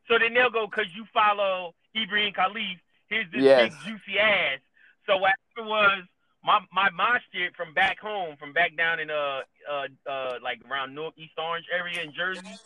so 0.08 0.18
then 0.18 0.34
they'll 0.34 0.50
go 0.50 0.66
because 0.66 0.86
you 0.94 1.04
follow 1.12 1.74
Ibrahim 1.96 2.32
Khalif. 2.32 2.78
Here's 3.08 3.30
this 3.30 3.42
Yes. 3.42 3.72
big 3.84 3.98
juicy 4.00 4.18
ass. 4.18 4.58
So 5.06 5.16
what 5.16 5.32
happened 5.54 5.68
was 5.68 6.02
my 6.44 6.60
my 6.72 6.90
mosh 6.90 7.22
shit 7.32 7.54
from 7.56 7.72
back 7.74 7.98
home, 7.98 8.36
from 8.36 8.52
back 8.52 8.76
down 8.76 9.00
in 9.00 9.10
uh 9.10 9.40
uh 9.70 9.86
uh 10.08 10.38
like 10.42 10.60
around 10.70 10.94
North 10.94 11.14
East 11.16 11.34
Orange 11.38 11.66
area 11.72 12.02
in 12.02 12.12
Jersey. 12.12 12.58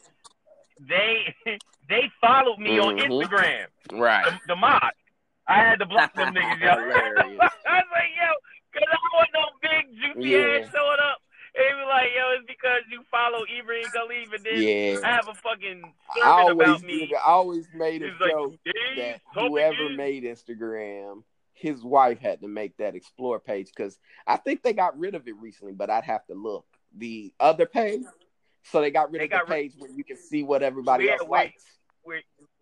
They 0.81 1.35
they 1.89 2.11
followed 2.21 2.59
me 2.59 2.79
on 2.79 2.97
Mhm. 2.97 3.09
Instagram. 3.29 3.67
Right. 3.93 4.25
The, 4.25 4.55
the 4.55 4.57
mod. 4.57 4.93
I 5.49 5.59
had 5.59 5.79
to 5.79 5.87
block 5.87 6.13
them 6.15 6.35
niggas, 6.35 6.61
yo. 6.61 6.71
I 6.71 6.75
was 6.75 7.39
like, 7.39 8.11
yo, 8.17 8.33
because 8.78 8.93
I 8.93 9.16
want 9.16 9.28
no 9.35 9.47
big 9.62 10.15
juicy 10.15 10.28
Yeah. 10.31 10.39
ass 10.65 10.73
showing 10.73 11.01
up. 11.01 11.19
And 11.55 11.65
they 11.65 11.73
be 11.73 11.86
like, 11.89 12.09
yo, 12.15 12.32
it's 12.36 12.44
because 12.47 12.82
you 12.90 13.03
follow 13.11 13.44
Ibrahim 13.59 13.86
Khalif 13.86 14.35
and 14.35 14.44
then 14.44 14.62
Yeah. 14.62 15.01
I 15.09 15.15
have 15.15 15.28
a 15.28 15.35
fucking 15.35 15.94
sermon 16.15 16.61
about 16.61 16.82
me. 16.82 17.12
I 17.15 17.31
always 17.31 17.66
made 17.74 18.03
a 18.03 18.09
like, 18.20 18.31
joke 18.31 18.55
that 18.97 19.20
whoever 19.35 19.90
is- 19.90 19.97
made 19.97 20.24
Instagram, 20.24 21.23
his 21.55 21.82
wife 21.82 22.19
had 22.19 22.43
to 22.43 22.48
make 22.48 22.77
that 22.77 22.94
explore 22.94 23.40
page 23.40 23.70
because 23.74 23.98
I 24.27 24.36
think 24.36 24.62
they 24.62 24.74
got 24.74 24.98
rid 24.98 25.15
of 25.15 25.27
it 25.27 25.36
recently, 25.36 25.73
but 25.73 25.89
I'd 25.89 26.05
have 26.05 26.27
to 26.27 26.35
look. 26.35 26.66
The 26.94 27.32
other 27.40 27.65
page, 27.65 28.03
so 28.65 28.82
they 28.82 28.90
got 28.90 29.11
rid 29.11 29.20
They 29.20 29.24
of 29.24 29.31
the 29.31 29.36
got 29.36 29.48
rid- 29.48 29.55
page 29.73 29.73
where 29.78 29.90
you 29.90 30.05
can 30.05 30.19
see 30.19 30.43
what 30.43 30.62
everybody 30.62 31.09
else 31.09 31.23
likes. 31.27 31.65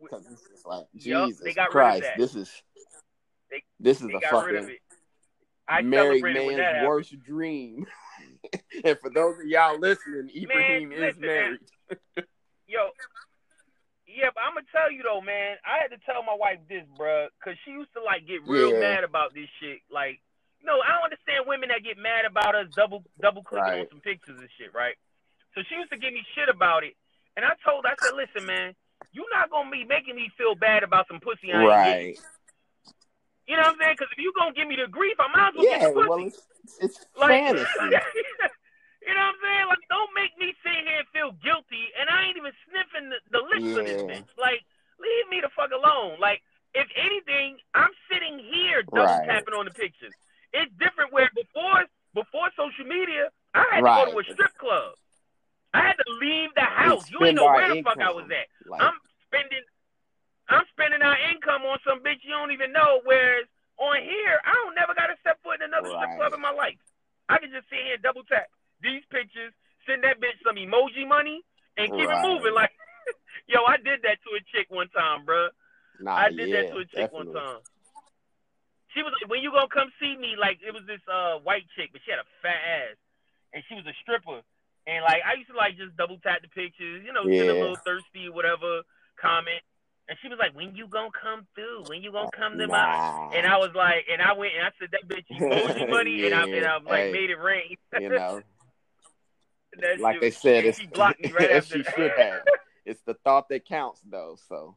Because 0.00 0.24
it's 0.30 0.42
just 0.48 0.66
like 0.66 0.86
Jesus 0.94 1.40
they 1.40 1.52
got 1.52 1.74
rid 1.74 1.96
of 1.96 2.00
Christ, 2.00 2.08
this 2.16 2.34
is 2.36 2.62
They- 3.50 3.64
this 3.80 4.00
is 4.00 4.06
a 4.08 4.20
got 4.20 4.46
rid 4.46 4.56
of 4.56 4.64
fucking. 4.64 4.78
I 5.68 5.82
married 5.82 6.20
celebrated 6.20 6.46
when 6.46 6.56
that 6.56 6.62
man's 6.62 6.74
happened. 6.74 6.88
worst 6.88 7.22
dream. 7.24 7.86
and 8.84 8.98
for 9.00 9.10
those 9.10 9.38
of 9.40 9.46
y'all 9.46 9.78
listening, 9.78 10.30
Ibrahim 10.34 10.92
is 10.92 10.98
listen, 10.98 11.20
married. 11.20 11.60
Yo, 12.68 12.90
yeah, 14.06 14.28
but 14.34 14.44
I'm 14.44 14.54
gonna 14.54 14.68
tell 14.70 14.92
you 14.92 15.02
though, 15.02 15.20
man. 15.20 15.56
I 15.64 15.80
had 15.80 15.88
to 15.90 16.00
tell 16.04 16.22
my 16.22 16.36
wife 16.36 16.60
this, 16.68 16.84
bruh, 16.96 17.28
because 17.36 17.58
she 17.64 17.72
used 17.72 17.92
to 17.96 18.02
like 18.02 18.26
get 18.28 18.44
real 18.46 18.72
Yeah. 18.72 18.80
mad 18.80 19.04
about 19.04 19.32
this 19.32 19.48
shit. 19.60 19.80
Like, 19.90 20.20
you 20.60 20.66
know, 20.66 20.80
I 20.80 20.96
don't 20.96 21.08
understand 21.08 21.48
women 21.48 21.68
that 21.72 21.84
get 21.84 21.96
mad 21.98 22.24
about 22.24 22.54
us 22.54 22.68
double 22.76 23.04
double 23.20 23.42
clicking 23.42 23.84
on 23.84 23.88
some 23.88 24.00
pictures 24.00 24.36
and 24.38 24.48
shit, 24.56 24.72
right? 24.72 24.96
So 25.56 25.62
she 25.68 25.76
used 25.76 25.92
to 25.92 25.98
give 25.98 26.12
me 26.12 26.24
shit 26.34 26.48
about 26.48 26.84
it, 26.84 26.94
and 27.36 27.44
I 27.44 27.56
told 27.64 27.84
her, 27.84 27.92
I 27.92 27.98
said, 28.02 28.14
listen, 28.16 28.44
man, 28.44 28.74
you're 29.12 29.30
not 29.32 29.50
gonna 29.50 29.70
be 29.70 29.84
making 29.84 30.16
me 30.16 30.30
feel 30.36 30.54
bad 30.54 30.82
about 30.82 31.06
some 31.08 31.20
pussy 31.20 31.52
I 31.52 31.60
ain't. 31.60 31.68
Right. 31.68 32.16
You 33.46 33.56
know 33.56 33.68
what 33.68 33.76
I'm 33.76 33.80
saying? 33.80 33.96
Because 33.98 34.12
if 34.12 34.20
you 34.20 34.32
gonna 34.36 34.56
give 34.56 34.68
me 34.68 34.76
the 34.76 34.88
grief, 34.88 35.16
I 35.20 35.28
might 35.28 35.52
as 35.52 35.54
well 35.54 35.64
Yeah, 35.68 35.78
get 35.78 35.92
the 35.92 36.00
pussy. 36.00 36.08
well, 36.08 36.20
it's, 36.24 36.40
it's 36.80 36.96
Like, 37.20 37.44
fantasy. 37.44 37.68
you 39.04 39.12
know 39.14 39.20
what 39.20 39.36
I'm 39.36 39.40
saying? 39.44 39.66
Like, 39.68 39.84
don't 39.92 40.12
make 40.16 40.32
me 40.40 40.56
sit 40.64 40.74
here 40.82 41.04
and 41.04 41.08
feel 41.12 41.30
guilty, 41.44 41.92
and 42.00 42.08
I 42.08 42.26
ain't 42.26 42.40
even 42.40 42.52
sniffing 42.66 43.12
the, 43.12 43.20
the 43.30 43.42
lips 43.44 43.68
of 43.76 43.84
this 43.84 44.00
bitch. 44.08 44.30
Like, 44.40 44.64
leave 44.98 45.26
me 45.30 45.38
the 45.44 45.52
fuck 45.52 45.70
alone. 45.70 46.18
Like, 46.18 46.40
if 46.74 46.88
anything, 46.98 47.60
I'm 47.76 47.92
sitting 48.10 48.40
here 48.40 48.82
double 48.82 49.06
Right. 49.06 49.28
tapping 49.28 49.54
on 49.54 49.68
the 49.68 49.74
pictures. 49.76 50.14
It's 50.52 50.72
different 50.80 51.12
where 51.12 51.30
before 51.34 51.84
before 52.14 52.48
social 52.56 52.86
media, 52.86 53.30
I 53.54 53.66
had 53.70 53.82
to 53.82 53.90
go 54.06 54.10
to 54.14 54.18
a 54.18 54.24
strip 54.34 54.54
club. 54.58 54.94
I 55.74 55.82
had 55.82 55.98
to 55.98 56.08
leave 56.22 56.50
the 56.54 56.62
house. 56.62 57.10
You 57.10 57.18
ain't 57.26 57.34
know 57.34 57.50
where 57.50 57.66
the 57.68 57.82
fuck 57.82 57.98
I 57.98 58.10
was 58.10 58.30
at. 58.30 58.46
Like, 58.66 58.82
I'm 58.82 58.94
spending 59.26 59.62
I'm 60.48 60.64
spending 60.76 61.00
our 61.00 61.16
income 61.32 61.64
on 61.64 61.78
some 61.86 62.04
bitch 62.04 62.20
you 62.22 62.32
don't 62.36 62.52
even 62.52 62.72
know. 62.72 63.00
Whereas 63.04 63.48
on 63.80 63.96
here, 64.02 64.36
I 64.44 64.52
don't 64.64 64.76
never 64.76 64.92
got 64.94 65.08
to 65.08 65.16
step 65.24 65.40
foot 65.42 65.60
in 65.60 65.66
another 65.72 65.88
strip 65.96 66.12
club 66.20 66.32
in 66.36 66.42
my 66.44 66.52
life. 66.52 66.78
I 67.28 67.40
can 67.40 67.48
just 67.50 67.64
sit 67.72 67.80
here 67.80 67.96
and 67.96 68.04
double 68.04 68.22
tap 68.28 68.52
these 68.84 69.00
pictures, 69.08 69.56
send 69.88 70.04
that 70.04 70.20
bitch 70.20 70.36
some 70.44 70.60
emoji 70.60 71.08
money, 71.08 71.40
and 71.80 71.88
keep 71.96 72.04
Right. 72.04 72.20
it 72.20 72.28
moving. 72.28 72.52
Like, 72.52 72.70
yo, 73.48 73.64
I 73.64 73.80
did 73.80 74.04
that 74.04 74.20
to 74.22 74.30
a 74.36 74.42
chick 74.52 74.68
one 74.68 74.92
time, 74.92 75.24
bruh. 75.24 75.48
nah, 76.00 76.28
I 76.28 76.28
did 76.28 76.52
yeah, 76.52 76.68
that 76.68 76.76
to 76.76 76.84
a 76.84 76.86
chick 76.92 77.08
definitely. 77.08 77.32
one 77.32 77.40
time. 77.40 77.60
She 78.92 79.02
was 79.02 79.10
like, 79.18 79.26
"When 79.32 79.42
you 79.42 79.50
gonna 79.50 79.66
come 79.72 79.90
see 79.98 80.14
me?" 80.14 80.36
Like 80.38 80.60
it 80.62 80.70
was 80.70 80.84
this 80.86 81.02
uh 81.10 81.40
white 81.42 81.66
chick, 81.74 81.90
but 81.90 82.00
she 82.04 82.12
had 82.14 82.20
a 82.22 82.28
fat 82.44 82.60
ass, 82.62 82.96
and 83.52 83.64
she 83.66 83.74
was 83.74 83.86
a 83.90 83.96
stripper. 84.04 84.44
And 84.86 85.02
like 85.02 85.24
I 85.26 85.34
used 85.34 85.50
to 85.50 85.56
like 85.56 85.74
just 85.80 85.96
double 85.96 86.18
tap 86.22 86.42
the 86.44 86.48
pictures, 86.52 87.02
you 87.02 87.10
know, 87.10 87.24
send 87.26 87.48
a 87.50 87.58
little 87.58 87.80
thirsty 87.82 88.28
whatever 88.28 88.82
comment. 89.18 89.64
And 90.08 90.18
she 90.20 90.28
was 90.28 90.38
like, 90.38 90.54
"When 90.54 90.74
you 90.76 90.86
gonna 90.86 91.08
come 91.20 91.46
through? 91.54 91.84
When 91.88 92.02
you 92.02 92.12
gonna 92.12 92.28
come 92.36 92.58
to 92.58 92.66
my?" 92.66 92.76
Nah, 92.76 93.30
And 93.32 93.46
I 93.46 93.56
was 93.56 93.70
like, 93.74 94.04
and 94.12 94.20
I 94.20 94.32
went 94.34 94.52
and 94.54 94.66
I 94.66 94.70
said 94.78 94.90
that 94.92 95.08
bitch 95.08 95.24
emoji 95.30 95.88
money, 95.90 96.26
and 96.26 96.34
I 96.34 96.42
and 96.42 96.66
I 96.66 96.76
Yeah, 96.76 96.78
like 96.84 97.04
hey. 97.04 97.12
made 97.12 97.30
it 97.30 97.38
rain. 97.38 97.76
you 97.98 98.10
know, 98.10 98.42
like 99.98 100.20
they 100.20 100.30
said, 100.30 100.66
it's, 100.66 100.78
she 100.78 100.86
blocked 100.86 101.20
me 101.20 101.32
right 101.32 101.50
after. 101.52 101.76
she 101.78 101.82
should 101.82 102.12
have. 102.18 102.40
It's 102.84 103.00
the 103.06 103.14
thought 103.24 103.48
that 103.48 103.64
counts, 103.64 104.02
though. 104.06 104.36
So, 104.46 104.76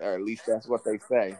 or 0.00 0.14
at 0.14 0.22
least 0.22 0.42
that's 0.46 0.66
what 0.66 0.84
they 0.84 0.98
say. 0.98 1.36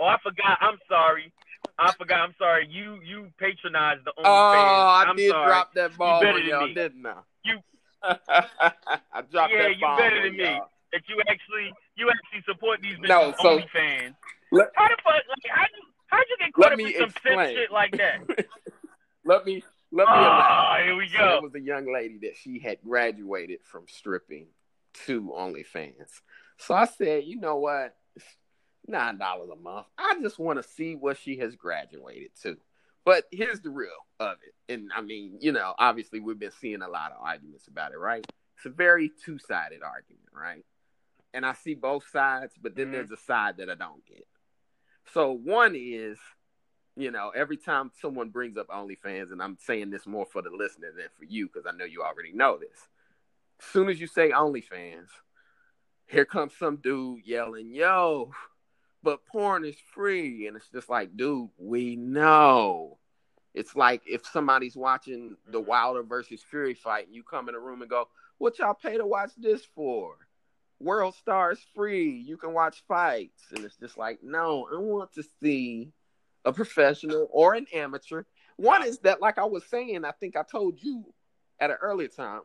Oh, 0.00 0.06
I 0.06 0.16
forgot. 0.22 0.56
I'm 0.62 0.78
sorry. 0.88 1.30
I 1.78 1.92
forgot. 1.98 2.20
I'm 2.20 2.34
sorry. 2.38 2.66
You 2.70 3.00
you 3.04 3.28
patronized 3.38 4.06
the 4.06 4.12
oh, 4.16 4.22
OnlyFans. 4.22 4.54
Oh, 4.54 4.86
I 4.86 5.04
I'm 5.10 5.16
did 5.16 5.30
sorry. 5.30 5.46
drop 5.46 5.74
that 5.74 5.96
ball 5.98 6.22
better 6.22 6.38
on 6.38 6.46
y'all, 6.48 6.68
me. 6.68 6.74
didn't 6.74 7.04
I? 7.06 7.18
You- 7.44 7.58
I 8.02 9.22
dropped 9.30 9.52
Yeah, 9.52 9.62
that 9.62 9.74
you 9.76 9.80
ball 9.80 9.98
better 9.98 10.16
on 10.16 10.22
than 10.24 10.36
me. 10.36 10.60
That 10.92 11.02
you 11.08 11.20
actually 11.28 11.72
you 11.96 12.10
actually 12.10 12.42
support 12.46 12.80
these 12.82 12.96
No, 13.00 13.32
so- 13.40 13.58
OnlyFans. 13.58 14.14
Let- 14.50 14.70
How 14.76 14.88
the 14.88 14.96
fuck? 15.02 15.14
Like, 15.28 15.50
how 15.50 15.62
you 15.62 15.82
how'd 16.06 16.24
you 16.28 16.36
get 16.38 16.52
caught 16.52 16.72
up 16.72 16.78
in 16.78 16.86
some 16.86 17.10
simp 17.10 17.16
explain. 17.26 17.56
shit 17.56 17.72
like 17.72 17.92
that? 17.96 18.46
Let 19.24 19.46
me 19.46 19.62
let 19.92 20.06
me 20.08 20.14
Oh, 20.14 20.76
here 20.84 20.96
we 20.96 21.08
So 21.08 21.18
go. 21.18 21.28
there 21.28 21.42
was 21.42 21.54
a 21.54 21.60
young 21.60 21.92
lady 21.92 22.18
that 22.22 22.36
she 22.36 22.58
had 22.58 22.78
graduated 22.82 23.60
from 23.62 23.84
stripping 23.88 24.46
to 25.06 25.22
OnlyFans. 25.36 26.20
So 26.58 26.74
I 26.74 26.86
said, 26.86 27.24
you 27.24 27.38
know 27.40 27.56
what? 27.56 27.94
Nine 28.86 29.16
dollars 29.18 29.50
a 29.52 29.56
month. 29.56 29.86
I 29.96 30.16
just 30.20 30.38
want 30.40 30.60
to 30.60 30.68
see 30.68 30.96
what 30.96 31.16
she 31.18 31.36
has 31.38 31.54
graduated 31.54 32.30
to. 32.42 32.56
But 33.04 33.24
here's 33.30 33.60
the 33.60 33.70
real 33.70 33.90
of 34.18 34.36
it. 34.46 34.72
And 34.72 34.90
I 34.94 35.02
mean, 35.02 35.38
you 35.40 35.52
know, 35.52 35.72
obviously 35.78 36.18
we've 36.20 36.38
been 36.38 36.50
seeing 36.60 36.82
a 36.82 36.88
lot 36.88 37.12
of 37.12 37.18
arguments 37.22 37.68
about 37.68 37.92
it, 37.92 37.98
right? 37.98 38.26
It's 38.56 38.66
a 38.66 38.70
very 38.70 39.10
two 39.24 39.38
sided 39.38 39.82
argument, 39.82 40.28
right? 40.34 40.64
And 41.34 41.46
I 41.46 41.54
see 41.54 41.74
both 41.74 42.06
sides, 42.08 42.54
but 42.60 42.74
then 42.74 42.88
Mhm. 42.88 42.92
there's 42.92 43.10
a 43.10 43.16
side 43.16 43.56
that 43.56 43.70
I 43.70 43.74
don't 43.74 44.04
get. 44.04 44.26
So 45.06 45.32
one 45.32 45.74
is 45.74 46.18
you 46.94 47.10
know, 47.10 47.30
every 47.30 47.56
time 47.56 47.90
someone 48.00 48.28
brings 48.28 48.58
up 48.58 48.68
OnlyFans, 48.68 49.32
and 49.32 49.42
I'm 49.42 49.56
saying 49.58 49.88
this 49.88 50.06
more 50.06 50.26
for 50.26 50.42
the 50.42 50.50
listener 50.50 50.92
than 50.92 51.08
for 51.18 51.24
you 51.24 51.46
because 51.46 51.66
I 51.66 51.74
know 51.74 51.86
you 51.86 52.02
already 52.02 52.32
know 52.32 52.58
this. 52.58 52.88
As 53.60 53.66
soon 53.66 53.88
as 53.88 53.98
you 53.98 54.06
say 54.06 54.30
OnlyFans, 54.30 55.08
here 56.04 56.26
comes 56.26 56.54
some 56.54 56.76
dude 56.76 57.24
yelling, 57.24 57.74
"Yo, 57.74 58.32
but 59.02 59.24
porn 59.24 59.64
is 59.64 59.80
free," 59.80 60.46
and 60.46 60.56
it's 60.56 60.68
just 60.68 60.90
like, 60.90 61.16
dude, 61.16 61.48
we 61.56 61.96
know, 61.96 62.98
It's 63.54 63.76
like 63.76 64.02
if 64.06 64.24
somebody's 64.26 64.76
watching 64.76 65.36
the 65.46 65.60
Wilder 65.60 66.02
versus 66.02 66.42
Fury 66.42 66.74
fight, 66.74 67.06
and 67.06 67.14
you 67.14 67.22
come 67.22 67.48
in 67.48 67.54
the 67.54 67.60
room 67.60 67.82
and 67.82 67.90
go, 67.90 68.08
"What 68.38 68.58
y'all 68.58 68.74
pay 68.74 68.96
to 68.96 69.06
watch 69.06 69.34
this 69.36 69.64
for?" 69.64 70.16
WorldStar's 70.82 71.64
free. 71.74 72.10
You 72.10 72.36
can 72.36 72.52
watch 72.52 72.82
fights, 72.88 73.42
and 73.54 73.64
it's 73.64 73.76
just 73.76 73.98
like, 73.98 74.20
no, 74.22 74.68
I 74.72 74.78
want 74.78 75.12
to 75.14 75.24
see 75.42 75.92
a 76.44 76.52
professional 76.52 77.28
or 77.30 77.54
an 77.54 77.66
amateur. 77.72 78.24
One 78.56 78.84
is 78.84 78.98
that, 79.00 79.20
like 79.20 79.38
I 79.38 79.44
was 79.44 79.64
saying, 79.66 80.04
I 80.04 80.12
think 80.12 80.36
I 80.36 80.42
told 80.42 80.82
you 80.82 81.04
at 81.60 81.70
an 81.70 81.76
earlier 81.80 82.08
time, 82.08 82.40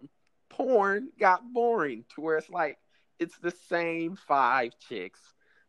porn 0.49 1.09
got 1.19 1.41
boring 1.53 2.05
to 2.15 2.22
where 2.22 2.38
it's 2.38 2.49
like 2.49 2.77
it's 3.19 3.38
the 3.39 3.53
same 3.69 4.15
five 4.15 4.73
chicks. 4.80 5.19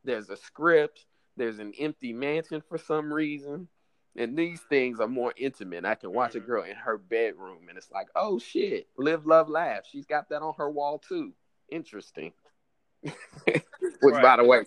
There's 0.05 0.31
a 0.31 0.37
script. 0.37 1.07
There's 1.37 1.59
an 1.59 1.73
empty 1.79 2.13
mansion 2.13 2.63
for 2.69 2.79
some 2.79 3.13
reason. 3.13 3.69
And 4.17 4.37
these 4.37 4.61
things 4.63 4.99
are 4.99 5.09
more 5.09 5.33
intimate. 5.37 5.85
I 5.85 5.95
can 5.95 6.13
watch 6.13 6.35
a 6.35 6.39
mm-hmm. 6.39 6.47
girl 6.47 6.65
in 6.65 6.77
her 6.77 6.99
bedroom 6.99 7.69
and 7.69 7.79
it's 7.79 7.91
like, 7.91 8.09
oh 8.17 8.39
shit, 8.39 8.89
live, 8.97 9.27
love, 9.27 9.49
laugh. 9.49 9.83
She's 9.91 10.07
got 10.07 10.29
that 10.31 10.43
on 10.43 10.55
her 10.59 10.69
wall 10.69 10.99
too. 10.99 11.33
Interesting. 11.71 12.33
Which, 13.03 14.15
right. 14.15 14.23
by 14.23 14.37
the 14.37 14.45
way, 14.45 14.65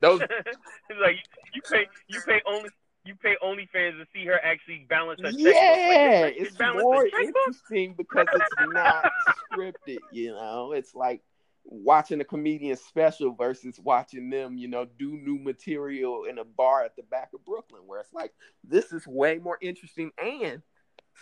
those 0.00 0.20
like 1.00 1.16
you 1.54 1.62
pay 1.70 1.86
you 2.08 2.20
pay 2.26 2.40
only 2.46 2.70
you 3.04 3.14
pay 3.16 3.34
OnlyFans 3.42 3.98
to 3.98 4.06
see 4.12 4.24
her 4.26 4.38
actually 4.44 4.86
balance 4.88 5.20
her 5.22 5.30
Yeah, 5.30 6.22
like, 6.24 6.34
it's 6.36 6.58
more 6.60 7.06
interesting 7.06 7.94
because 7.96 8.26
it's 8.32 8.72
not 8.72 9.10
scripted. 9.52 9.98
You 10.12 10.32
know, 10.32 10.72
it's 10.72 10.94
like 10.94 11.22
watching 11.64 12.20
a 12.20 12.24
comedian 12.24 12.76
special 12.76 13.32
versus 13.34 13.78
watching 13.82 14.30
them, 14.30 14.56
you 14.56 14.68
know, 14.68 14.86
do 14.98 15.16
new 15.16 15.38
material 15.38 16.24
in 16.24 16.38
a 16.38 16.44
bar 16.44 16.84
at 16.84 16.96
the 16.96 17.02
back 17.02 17.30
of 17.34 17.44
Brooklyn, 17.44 17.82
where 17.86 18.00
it's 18.00 18.12
like 18.12 18.32
this 18.62 18.92
is 18.92 19.06
way 19.06 19.38
more 19.38 19.58
interesting. 19.60 20.10
And 20.22 20.62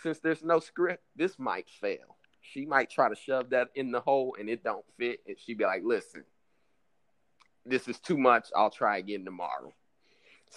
since 0.03 0.19
there's 0.19 0.43
no 0.43 0.59
script, 0.59 1.03
this 1.15 1.39
might 1.39 1.69
fail. 1.69 2.17
She 2.41 2.65
might 2.65 2.89
try 2.89 3.09
to 3.09 3.15
shove 3.15 3.51
that 3.51 3.69
in 3.75 3.91
the 3.91 4.01
hole 4.01 4.35
and 4.39 4.49
it 4.49 4.63
don't 4.63 4.85
fit, 4.97 5.19
and 5.27 5.37
she'd 5.39 5.57
be 5.57 5.65
like, 5.65 5.83
"Listen, 5.83 6.23
this 7.65 7.87
is 7.87 7.99
too 7.99 8.17
much. 8.17 8.49
I'll 8.55 8.69
try 8.69 8.97
again 8.97 9.25
tomorrow." 9.25 9.73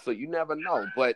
So 0.03 0.11
you 0.11 0.27
never 0.27 0.55
know, 0.55 0.87
but. 0.95 1.15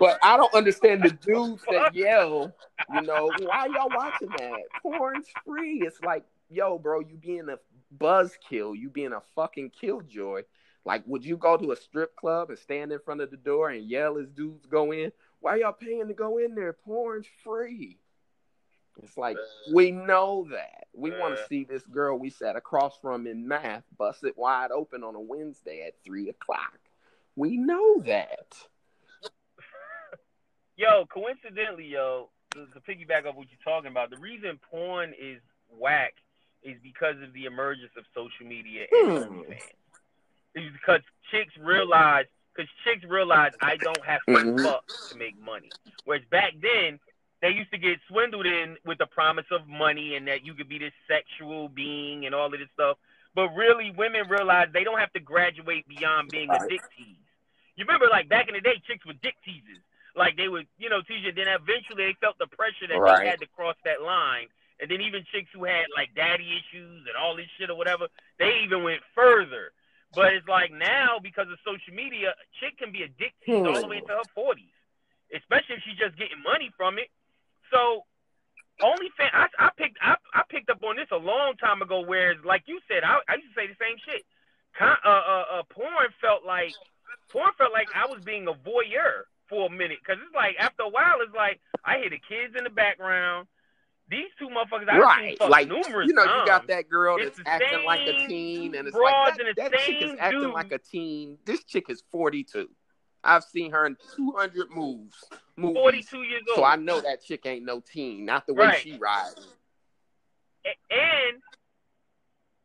But 0.00 0.20
I 0.22 0.36
don't 0.36 0.54
understand 0.54 1.02
the 1.02 1.10
dudes 1.10 1.64
that 1.72 1.92
yell, 1.92 2.54
you 2.94 3.02
know, 3.02 3.32
why 3.40 3.66
y'all 3.66 3.88
watching 3.92 4.28
that? 4.28 4.60
Porn's 4.80 5.26
free. 5.44 5.82
It's 5.84 6.00
like 6.02 6.24
yo, 6.50 6.78
bro, 6.78 7.00
you 7.00 7.16
being 7.16 7.48
a 7.48 7.58
buzzkill, 7.96 8.76
you 8.76 8.90
being 8.90 9.12
a 9.12 9.22
fucking 9.34 9.70
killjoy. 9.70 10.42
Like, 10.84 11.02
would 11.06 11.24
you 11.24 11.36
go 11.36 11.56
to 11.56 11.72
a 11.72 11.76
strip 11.76 12.16
club 12.16 12.50
and 12.50 12.58
stand 12.58 12.92
in 12.92 12.98
front 13.00 13.20
of 13.20 13.30
the 13.30 13.36
door 13.36 13.70
and 13.70 13.88
yell 13.88 14.18
as 14.18 14.28
dudes 14.28 14.66
go 14.66 14.92
in? 14.92 15.12
Why 15.40 15.56
y'all 15.56 15.72
paying 15.72 16.08
to 16.08 16.14
go 16.14 16.38
in 16.38 16.54
there? 16.54 16.72
Porn's 16.72 17.26
free. 17.44 17.98
It's 19.02 19.16
like 19.16 19.36
we 19.72 19.90
know 19.90 20.46
that. 20.50 20.86
We 20.94 21.10
want 21.10 21.36
to 21.36 21.46
see 21.46 21.64
this 21.64 21.84
girl 21.84 22.18
we 22.18 22.30
sat 22.30 22.56
across 22.56 22.98
from 23.00 23.26
in 23.26 23.46
math 23.46 23.84
bust 23.96 24.24
it 24.24 24.36
wide 24.36 24.70
open 24.70 25.04
on 25.04 25.14
a 25.14 25.20
Wednesday 25.20 25.84
at 25.86 25.94
three 26.04 26.28
o'clock. 26.28 26.78
We 27.36 27.56
know 27.56 28.00
that. 28.02 28.56
Yo, 30.76 31.06
coincidentally, 31.06 31.86
yo, 31.86 32.30
to, 32.52 32.66
to 32.66 32.80
piggyback 32.80 33.26
off 33.26 33.34
what 33.34 33.48
you're 33.50 33.64
talking 33.64 33.90
about, 33.90 34.10
the 34.10 34.16
reason 34.18 34.58
porn 34.70 35.12
is 35.20 35.40
whack 35.70 36.14
is 36.62 36.76
because 36.82 37.16
of 37.22 37.32
the 37.32 37.44
emergence 37.44 37.92
of 37.96 38.04
social 38.14 38.46
media 38.46 38.86
and 38.90 39.24
hmm. 39.24 39.52
It's 40.54 40.72
because 40.72 41.00
chicks 41.30 41.52
realize 41.60 42.26
because 42.54 42.70
chicks 42.82 43.04
realize 43.04 43.52
I 43.60 43.76
don't 43.76 44.04
have 44.04 44.20
to 44.26 44.32
mm-hmm. 44.32 44.64
fuck 44.64 44.84
to 45.10 45.16
make 45.16 45.40
money. 45.40 45.70
Whereas 46.04 46.24
back 46.30 46.54
then 46.60 46.98
they 47.40 47.50
used 47.50 47.70
to 47.70 47.78
get 47.78 47.98
swindled 48.08 48.46
in 48.46 48.76
with 48.84 48.98
the 48.98 49.06
promise 49.06 49.46
of 49.52 49.66
money 49.68 50.16
and 50.16 50.26
that 50.26 50.44
you 50.44 50.54
could 50.54 50.68
be 50.68 50.78
this 50.78 50.92
sexual 51.06 51.68
being 51.68 52.26
and 52.26 52.34
all 52.34 52.46
of 52.46 52.52
this 52.52 52.68
stuff. 52.74 52.96
But 53.34 53.54
really, 53.54 53.92
women 53.96 54.28
realize 54.28 54.68
they 54.72 54.82
don't 54.82 54.98
have 54.98 55.12
to 55.12 55.20
graduate 55.20 55.86
beyond 55.86 56.30
being 56.30 56.50
a 56.50 56.58
dick 56.68 56.80
tease. 56.96 57.16
You 57.76 57.84
remember, 57.84 58.06
like 58.10 58.28
back 58.28 58.48
in 58.48 58.54
the 58.54 58.60
day, 58.60 58.82
chicks 58.86 59.06
were 59.06 59.14
dick 59.22 59.36
teasers. 59.44 59.78
Like 60.16 60.36
they 60.36 60.48
would, 60.48 60.66
you 60.78 60.90
know, 60.90 61.02
tease 61.02 61.22
you. 61.22 61.30
Then 61.30 61.46
eventually, 61.46 62.10
they 62.10 62.16
felt 62.20 62.38
the 62.38 62.48
pressure 62.48 62.88
that 62.88 62.98
right. 62.98 63.22
they 63.22 63.30
had 63.30 63.38
to 63.38 63.46
cross 63.54 63.76
that 63.84 64.02
line, 64.02 64.48
and 64.80 64.90
then 64.90 65.00
even 65.00 65.22
chicks 65.30 65.50
who 65.54 65.62
had 65.62 65.86
like 65.94 66.10
daddy 66.16 66.58
issues 66.58 67.06
and 67.06 67.14
all 67.14 67.36
this 67.36 67.46
shit 67.56 67.70
or 67.70 67.76
whatever, 67.76 68.08
they 68.40 68.66
even 68.66 68.82
went 68.82 69.00
further. 69.14 69.70
But 70.14 70.34
it's 70.34 70.48
like 70.48 70.72
now 70.72 71.22
because 71.22 71.46
of 71.52 71.58
social 71.62 71.94
media, 71.94 72.34
a 72.34 72.46
chick 72.58 72.78
can 72.78 72.90
be 72.90 73.06
addicted 73.06 73.46
hmm. 73.46 73.66
all 73.68 73.80
the 73.80 73.86
way 73.86 73.98
into 73.98 74.10
her 74.10 74.26
forties, 74.34 74.74
especially 75.30 75.76
if 75.76 75.82
she's 75.86 76.00
just 76.00 76.18
getting 76.18 76.42
money 76.42 76.72
from 76.76 76.98
it. 76.98 77.06
So 77.70 78.04
OnlyFans, 78.80 79.34
I, 79.34 79.46
I 79.58 79.70
picked 79.76 79.98
I, 80.00 80.14
I 80.34 80.42
picked 80.48 80.70
up 80.70 80.82
on 80.82 80.96
this 80.96 81.08
a 81.12 81.16
long 81.16 81.54
time 81.58 81.82
ago. 81.82 82.00
Where, 82.00 82.34
like 82.44 82.62
you 82.66 82.80
said, 82.88 83.02
I, 83.04 83.18
I 83.28 83.34
used 83.36 83.54
to 83.54 83.60
say 83.60 83.66
the 83.66 83.78
same 83.80 83.96
shit. 84.06 84.22
Con, 84.78 84.96
uh, 85.04 85.08
uh, 85.08 85.44
uh, 85.58 85.62
porn 85.70 86.08
felt 86.20 86.44
like 86.46 86.72
porn 87.30 87.50
felt 87.58 87.72
like 87.72 87.88
I 87.94 88.06
was 88.06 88.22
being 88.24 88.46
a 88.46 88.52
voyeur 88.52 89.26
for 89.48 89.66
a 89.66 89.70
minute 89.70 89.98
because 90.04 90.22
it's 90.24 90.34
like 90.34 90.56
after 90.60 90.84
a 90.84 90.88
while, 90.88 91.18
it's 91.20 91.34
like 91.34 91.60
I 91.84 91.98
hear 91.98 92.10
the 92.10 92.20
kids 92.22 92.54
in 92.56 92.64
the 92.64 92.70
background. 92.70 93.48
These 94.10 94.32
two 94.38 94.48
motherfuckers, 94.48 94.88
I've 94.88 95.02
right? 95.02 95.36
Like 95.40 95.68
numerous 95.68 96.08
you 96.08 96.14
know, 96.14 96.24
times. 96.24 96.40
you 96.40 96.46
got 96.46 96.66
that 96.68 96.88
girl 96.88 97.18
it's 97.18 97.36
that's 97.36 97.62
acting 97.62 97.84
like 97.84 98.00
a 98.00 98.26
teen, 98.26 98.74
and 98.74 98.88
it's 98.88 98.96
like 98.96 99.36
that, 99.36 99.54
that 99.56 99.80
chick 99.80 100.00
is 100.00 100.12
acting 100.18 100.40
dude. 100.40 100.54
like 100.54 100.72
a 100.72 100.78
teen. 100.78 101.36
This 101.44 101.62
chick 101.64 101.90
is 101.90 102.02
forty 102.10 102.42
two. 102.44 102.70
I've 103.24 103.44
seen 103.44 103.72
her 103.72 103.86
in 103.86 103.96
two 104.16 104.32
hundred 104.36 104.70
moves. 104.70 105.16
Movies. 105.56 105.76
Forty 105.76 106.02
two 106.02 106.22
years 106.22 106.42
old. 106.48 106.56
So 106.56 106.64
I 106.64 106.76
know 106.76 107.00
that 107.00 107.24
chick 107.24 107.46
ain't 107.46 107.64
no 107.64 107.80
teen. 107.80 108.24
Not 108.24 108.46
the 108.46 108.54
way 108.54 108.66
right. 108.66 108.80
she 108.80 108.96
rides. 108.96 109.46
And 110.90 111.42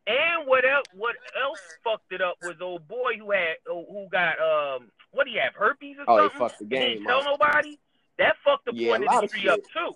and 0.05 0.47
what 0.47 0.65
else? 0.65 0.85
What 0.93 1.15
else 1.41 1.59
fucked 1.83 2.11
it 2.11 2.21
up 2.21 2.37
was 2.41 2.55
old 2.61 2.87
boy 2.87 3.17
who 3.17 3.31
had 3.31 3.55
who 3.65 4.07
got 4.11 4.35
um 4.39 4.91
what 5.11 5.25
do 5.25 5.31
you 5.31 5.39
have 5.39 5.53
herpes 5.55 5.97
or 5.99 6.03
oh, 6.07 6.29
something? 6.29 6.41
Oh, 6.41 6.47
they 6.47 6.49
fucked 6.49 6.59
the 6.59 6.65
game. 6.65 6.99
He 6.99 7.05
tell 7.05 7.23
nobody. 7.23 7.79
That 8.19 8.35
fucked 8.45 8.65
the 8.65 8.73
yeah, 8.75 8.89
porn 8.89 9.03
industry 9.03 9.49
up 9.49 9.59
too. 9.73 9.95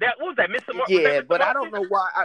That 0.00 0.14
what 0.18 0.28
was 0.28 0.36
that, 0.36 0.50
Mr. 0.50 0.76
Mar- 0.76 0.86
yeah, 0.88 1.20
Mr. 1.20 1.28
but 1.28 1.40
Martin? 1.40 1.48
I 1.48 1.52
don't 1.52 1.72
know 1.72 1.86
why. 1.88 2.08
I, 2.14 2.24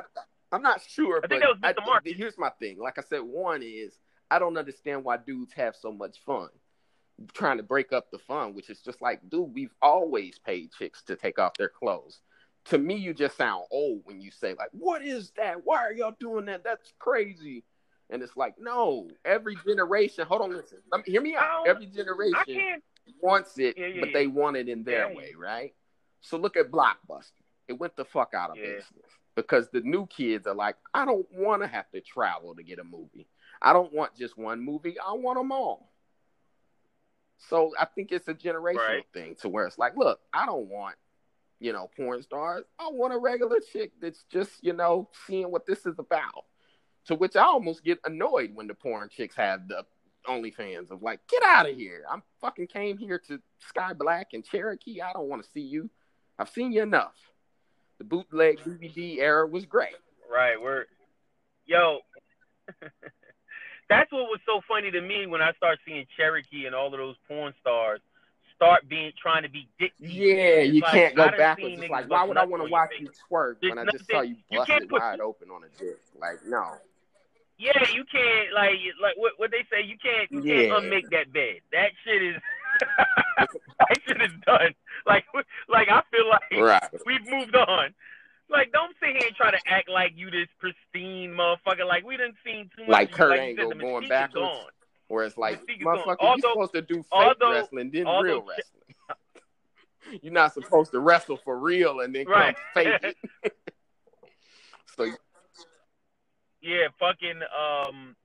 I'm 0.52 0.62
not 0.62 0.82
sure. 0.86 1.22
I 1.24 1.28
think 1.28 1.42
that 1.42 1.50
was 1.50 1.60
Mr. 1.60 1.86
Martin. 1.86 2.14
Here's 2.16 2.38
my 2.38 2.50
thing. 2.60 2.80
Like 2.80 2.98
I 2.98 3.04
said, 3.04 3.20
one 3.20 3.62
is 3.64 4.00
I 4.32 4.40
don't 4.40 4.58
understand 4.58 5.04
why 5.04 5.18
dudes 5.18 5.54
have 5.54 5.76
so 5.76 5.92
much 5.92 6.18
fun 6.26 6.50
trying 7.34 7.58
to 7.58 7.64
break 7.64 7.94
up 7.94 8.12
the 8.12 8.20
fun, 8.20 8.54
which 8.54 8.70
is 8.70 8.80
just 8.80 9.02
like, 9.02 9.20
dude, 9.30 9.54
we've 9.54 9.74
always 9.82 10.40
paid 10.40 10.72
chicks 10.78 11.04
to 11.04 11.16
take 11.16 11.40
off 11.40 11.54
their 11.58 11.70
clothes. 11.70 12.20
To 12.66 12.78
me, 12.78 12.96
you 12.96 13.14
just 13.14 13.38
sound 13.38 13.64
old 13.72 14.02
when 14.04 14.20
you 14.20 14.30
say 14.30 14.54
like, 14.54 14.70
"What 14.72 15.02
is 15.02 15.32
that? 15.38 15.64
Why 15.64 15.78
are 15.78 15.94
y'all 15.94 16.16
doing 16.20 16.46
that? 16.46 16.64
That's 16.64 16.94
crazy." 17.00 17.64
And 18.10 18.22
it's 18.22 18.38
like, 18.38 18.56
no, 18.58 19.10
every 19.26 19.58
generation. 19.66 20.26
Hold 20.28 20.42
on, 20.42 20.54
listen. 20.54 20.78
Let 20.92 21.06
me, 21.06 21.12
hear 21.12 21.22
me 21.22 21.36
out. 21.36 21.68
Every 21.68 21.88
generation 21.88 22.82
wants 23.22 23.58
it, 23.58 23.78
yeah, 23.78 23.88
yeah, 23.88 24.00
but 24.00 24.10
yeah. 24.10 24.14
they 24.14 24.28
want 24.28 24.56
it 24.56 24.70
in 24.70 24.84
their 24.84 25.14
way, 25.14 25.34
right? 25.38 25.74
So 26.22 26.38
look 26.38 26.56
at 26.56 26.72
Blockbuster 26.72 27.32
it 27.68 27.80
went 27.80 27.96
the 27.96 28.06
fuck 28.06 28.34
out 28.34 28.52
of 28.52 28.56
business 28.56 29.12
because 29.36 29.70
the 29.70 29.82
new 29.82 30.08
kids 30.08 30.48
are 30.48 30.56
like, 30.56 30.76
I 30.94 31.06
don't 31.06 31.28
want 31.34 31.62
to 31.62 31.68
have 31.68 31.90
to 31.92 32.02
travel 32.02 32.56
to 32.56 32.64
get 32.64 32.80
a 32.80 32.84
movie. 32.84 33.28
I 33.62 33.74
don't 33.74 33.94
want 33.94 34.16
just 34.16 34.38
one 34.38 34.64
movie. 34.64 34.96
I 35.00 35.14
want 35.14 35.38
them 35.38 35.52
all. 35.52 35.92
So 37.38 37.72
I 37.80 37.86
think 37.86 38.12
it's 38.12 38.28
a 38.28 38.34
generational 38.34 38.88
right. 38.88 39.06
thing 39.14 39.36
to 39.42 39.50
where 39.50 39.66
it's 39.66 39.78
like, 39.78 39.96
look, 39.96 40.20
I 40.34 40.46
don't 40.46 40.68
want, 40.68 40.96
you 41.60 41.72
know, 41.72 41.90
porn 41.96 42.22
stars. 42.24 42.66
I 42.80 42.90
want 42.90 43.14
a 43.14 43.18
regular 43.18 43.58
chick 43.72 43.92
that's 44.02 44.24
just, 44.32 44.52
you 44.64 44.74
know, 44.74 45.10
seeing 45.26 45.52
what 45.52 45.66
this 45.66 45.86
is 45.86 46.00
about. 46.00 46.46
To 47.06 47.16
which 47.16 47.38
I 47.38 47.44
almost 47.44 47.86
get 47.86 48.00
annoyed 48.04 48.52
when 48.54 48.68
the 48.68 48.74
porn 48.74 49.08
chicks 49.10 49.36
have 49.38 49.70
the 49.70 49.86
OnlyFans 50.28 50.92
of 50.92 51.02
like, 51.02 51.22
get 51.30 51.42
out 51.44 51.70
of 51.70 51.76
here. 51.76 52.04
I'm 52.12 52.22
fucking 52.42 52.68
came 52.68 52.98
here 52.98 53.18
to 53.28 53.40
Skyy 53.74 53.98
Black 53.98 54.30
and 54.34 54.44
Cherokee. 54.44 55.02
I 55.02 55.14
don't 55.14 55.30
want 55.30 55.44
to 55.44 55.50
see 55.50 55.62
you. 55.62 55.90
I've 56.38 56.50
seen 56.50 56.74
you 56.74 56.84
enough 56.84 57.16
the 57.98 58.04
bootleg 58.04 58.60
DVD 58.60 59.18
era 59.20 59.48
was 59.48 59.66
great. 59.66 59.96
Right. 60.32 60.62
We're 60.62 60.86
yo. 61.66 62.00
That's 63.90 64.12
what 64.12 64.24
was 64.24 64.40
so 64.46 64.62
funny 64.68 64.92
to 64.92 65.02
me 65.02 65.28
when 65.28 65.42
I 65.42 65.54
started 65.54 65.80
seeing 65.86 66.06
Cherokee 66.18 66.66
and 66.66 66.76
all 66.76 66.88
of 66.88 67.00
those 67.00 67.16
porn 67.28 67.54
stars 67.62 68.02
start 68.58 68.90
being 68.90 69.12
trying 69.22 69.44
to 69.44 69.50
be 69.50 69.70
dick. 69.80 69.94
Yeah, 70.00 70.60
you 70.60 70.82
like, 70.82 70.92
can't 70.92 71.16
go 71.16 71.30
backwards. 71.38 71.80
It's 71.80 71.90
like, 71.90 72.10
why 72.10 72.26
would 72.26 72.38
I 72.38 72.46
want 72.46 72.64
to 72.66 72.70
watch 72.70 72.90
you 73.00 73.10
twerk 73.32 73.56
when 73.62 73.80
I 73.80 73.86
just 73.92 74.10
saw 74.10 74.22
you 74.22 74.36
busted 74.52 74.92
wide 74.92 75.22
open 75.22 75.50
on 75.50 75.62
a 75.64 75.80
dick? 75.80 76.00
Like, 76.20 76.46
no. 76.46 76.74
Yeah, 77.60 77.72
you 77.92 78.04
can't 78.12 78.54
like 78.54 78.78
like 79.02 79.16
what 79.18 79.34
what 79.38 79.52
they 79.52 79.66
say. 79.72 79.84
You 79.84 79.98
can't 79.98 80.32
you 80.32 80.44
yeah. 80.44 80.70
can't 80.70 80.84
unmake 80.84 81.10
that 81.10 81.34
bed. 81.34 81.62
That 81.72 81.90
shit 82.04 82.22
is 82.22 82.36
that 83.38 83.98
shit 84.08 84.22
is 84.22 84.32
done. 84.46 84.76
Like 85.08 85.26
like 85.68 85.88
I 85.90 86.04
feel 86.12 86.30
like 86.30 86.62
right. 86.62 87.02
we've 87.06 87.28
moved 87.28 87.56
on. 87.56 87.96
Like 88.50 88.72
don't 88.72 88.96
sit 89.02 89.10
here 89.18 89.28
and 89.28 89.36
try 89.36 89.52
to 89.52 89.60
act 89.68 89.90
like 89.90 90.14
you 90.16 90.32
this 90.32 90.48
pristine 90.60 91.32
motherfucker. 91.32 91.86
Like 91.86 92.06
we 92.06 92.18
didn't 92.18 92.36
seen 92.46 92.70
too 92.76 92.84
much. 92.84 92.90
Like 92.90 93.12
Kurt 93.12 93.32
like 93.32 93.40
Angle 93.42 93.70
said, 93.72 93.80
going 93.80 94.08
backwards. 94.08 94.46
Gone. 94.48 94.66
Where 95.10 95.26
it's 95.26 95.38
like, 95.38 95.66
motherfucker, 95.82 96.18
although, 96.20 96.36
you 96.36 96.42
supposed 96.42 96.74
to 96.74 96.82
do 96.82 96.96
fake 96.96 97.06
although, 97.12 97.52
wrestling, 97.52 97.92
then 97.94 98.06
although, 98.08 98.24
real 98.24 98.46
wrestling. 98.46 100.20
You're 100.22 100.34
not 100.34 100.54
supposed 100.54 100.92
to 100.92 101.00
wrestle 101.00 101.38
for 101.38 101.58
real 101.58 102.02
and 102.02 102.14
then 102.14 102.26
come 102.26 102.34
Right. 102.34 102.58
fake 102.74 103.00
it. 103.04 103.18
so 104.98 105.12
Yeah, 106.62 106.88
fucking 107.00 107.42
um. 107.58 108.16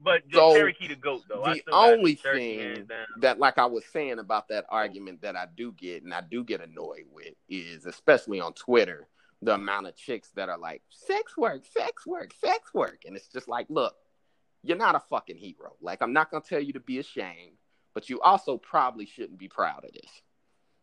But 0.00 0.22
the 0.30 0.36
So, 0.36 0.54
Cherokee 0.54 0.88
the 0.88 0.96
goat 0.96 1.22
though. 1.28 1.42
The 1.44 1.62
only 1.72 2.14
thing 2.14 2.88
that 3.20 3.38
like 3.38 3.58
I 3.58 3.66
was 3.66 3.84
saying 3.92 4.18
about 4.18 4.48
that 4.48 4.64
argument 4.68 5.22
that 5.22 5.34
I 5.36 5.46
do 5.56 5.72
get 5.72 6.04
and 6.04 6.14
I 6.14 6.20
do 6.20 6.44
get 6.44 6.60
annoyed 6.60 7.06
with 7.10 7.34
is 7.48 7.84
especially 7.86 8.40
on 8.40 8.52
Twitter, 8.52 9.08
the 9.42 9.54
amount 9.54 9.86
of 9.86 9.96
chicks 9.96 10.30
that 10.36 10.48
are 10.48 10.58
like, 10.58 10.82
sex 10.88 11.36
work, 11.36 11.64
sex 11.66 12.06
work, 12.06 12.32
sex 12.40 12.72
work. 12.72 13.02
And 13.06 13.16
it's 13.16 13.28
just 13.28 13.48
like, 13.48 13.66
look, 13.68 13.94
you're 14.62 14.76
not 14.76 14.94
a 14.94 15.00
fucking 15.00 15.36
hero. 15.36 15.74
Like 15.80 16.00
I'm 16.00 16.12
not 16.12 16.30
gonna 16.30 16.44
tell 16.48 16.60
you 16.60 16.72
to 16.74 16.80
be 16.80 16.98
ashamed, 16.98 17.56
but 17.92 18.08
you 18.08 18.20
also 18.20 18.56
probably 18.56 19.06
shouldn't 19.06 19.38
be 19.38 19.48
proud 19.48 19.84
of 19.84 19.92
this. 19.92 20.22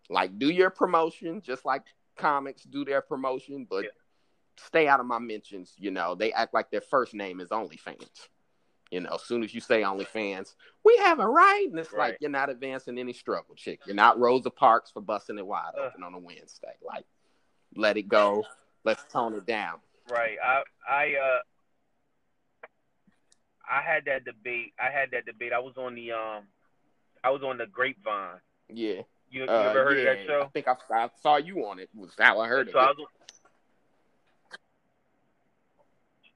Like 0.10 0.38
do 0.38 0.50
your 0.50 0.70
promotion, 0.70 1.42
just 1.42 1.64
like 1.66 1.84
comics 2.18 2.64
do 2.64 2.84
their 2.84 3.02
promotion, 3.02 3.66
but 3.70 3.86
Yeah. 3.86 3.90
stay 4.58 4.88
out 4.88 5.00
of 5.00 5.06
my 5.06 5.20
mentions. 5.20 5.74
You 5.78 5.92
know, 5.92 6.16
they 6.16 6.34
act 6.34 6.54
like 6.54 6.70
their 6.70 6.82
first 6.82 7.14
name 7.14 7.40
is 7.40 7.50
OnlyFans. 7.50 8.28
You 8.92 9.02
know, 9.02 9.10
as 9.16 9.24
soon 9.24 9.44
as 9.44 9.54
you 9.54 9.62
say 9.62 9.82
OnlyFans, 9.82 10.54
we 10.84 10.96
have 10.98 11.20
a 11.20 11.28
right, 11.28 11.68
and 11.70 11.80
it's 11.80 11.92
Right. 11.92 12.10
like 12.12 12.18
you're 12.22 12.30
not 12.30 12.50
advancing 12.50 12.98
any 13.00 13.14
struggle, 13.14 13.56
chick. 13.56 13.80
You're 13.86 13.96
not 13.96 14.20
Rosa 14.20 14.50
Parks 14.52 14.92
for 14.92 15.02
busting 15.02 15.38
it 15.40 15.46
wide 15.46 15.72
open 15.76 16.04
on 16.04 16.14
a 16.14 16.20
Wednesday. 16.20 16.76
Like, 16.84 17.06
let 17.76 17.98
it 17.98 18.08
go. 18.08 18.46
Let's 18.84 19.04
tone 19.12 19.34
it 19.34 19.46
down. 19.48 19.80
Right. 20.10 20.38
I 20.44 20.64
I 20.88 21.16
uh 21.16 21.40
I 23.68 23.82
had 23.82 24.06
that 24.06 24.24
debate. 24.24 24.74
I 24.80 24.92
had 24.92 25.10
that 25.12 25.26
debate. 25.26 25.52
I 25.52 25.60
was 25.60 25.74
on 25.78 25.96
the 25.96 26.12
um 26.12 26.44
I 27.24 27.32
was 27.32 27.42
on 27.42 27.58
the 27.58 27.66
grapevine. 27.66 28.40
Yeah. 28.70 29.02
You, 29.32 29.42
you 29.42 29.50
Uh, 29.50 29.70
ever 29.70 29.84
heard 29.84 29.98
yeah, 29.98 30.12
of 30.12 30.18
that 30.18 30.26
show? 30.28 30.42
I 30.44 30.48
think 30.50 30.68
I, 30.68 30.76
I 30.94 31.10
saw 31.24 31.38
you 31.38 31.66
on 31.66 31.80
it. 31.80 31.90
Was 31.96 32.12
how 32.18 32.40
I 32.40 32.48
heard 32.48 32.70
So 32.72 32.78
I 32.78 32.92
it. 32.92 32.98
was 32.98 33.08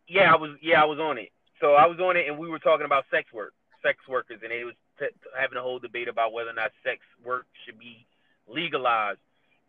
Yeah, 0.07 0.33
I 0.33 0.37
was 0.37 0.57
yeah, 0.61 0.81
I 0.81 0.85
was 0.85 0.99
on 0.99 1.19
it. 1.19 1.29
So 1.59 1.73
I 1.73 1.87
was 1.87 1.99
on 1.99 2.17
it 2.17 2.27
and 2.27 2.37
we 2.37 2.49
were 2.49 2.59
talking 2.59 2.85
about 2.85 3.05
sex 3.11 3.31
work, 3.33 3.53
sex 3.83 3.99
workers 4.07 4.39
and 4.41 4.51
they 4.51 4.63
was 4.63 4.75
t- 4.99 5.07
having 5.37 5.57
a 5.57 5.61
whole 5.61 5.79
debate 5.79 6.07
about 6.07 6.33
whether 6.33 6.49
or 6.49 6.53
not 6.53 6.71
sex 6.83 7.01
work 7.23 7.45
should 7.65 7.77
be 7.79 8.05
legalized. 8.47 9.19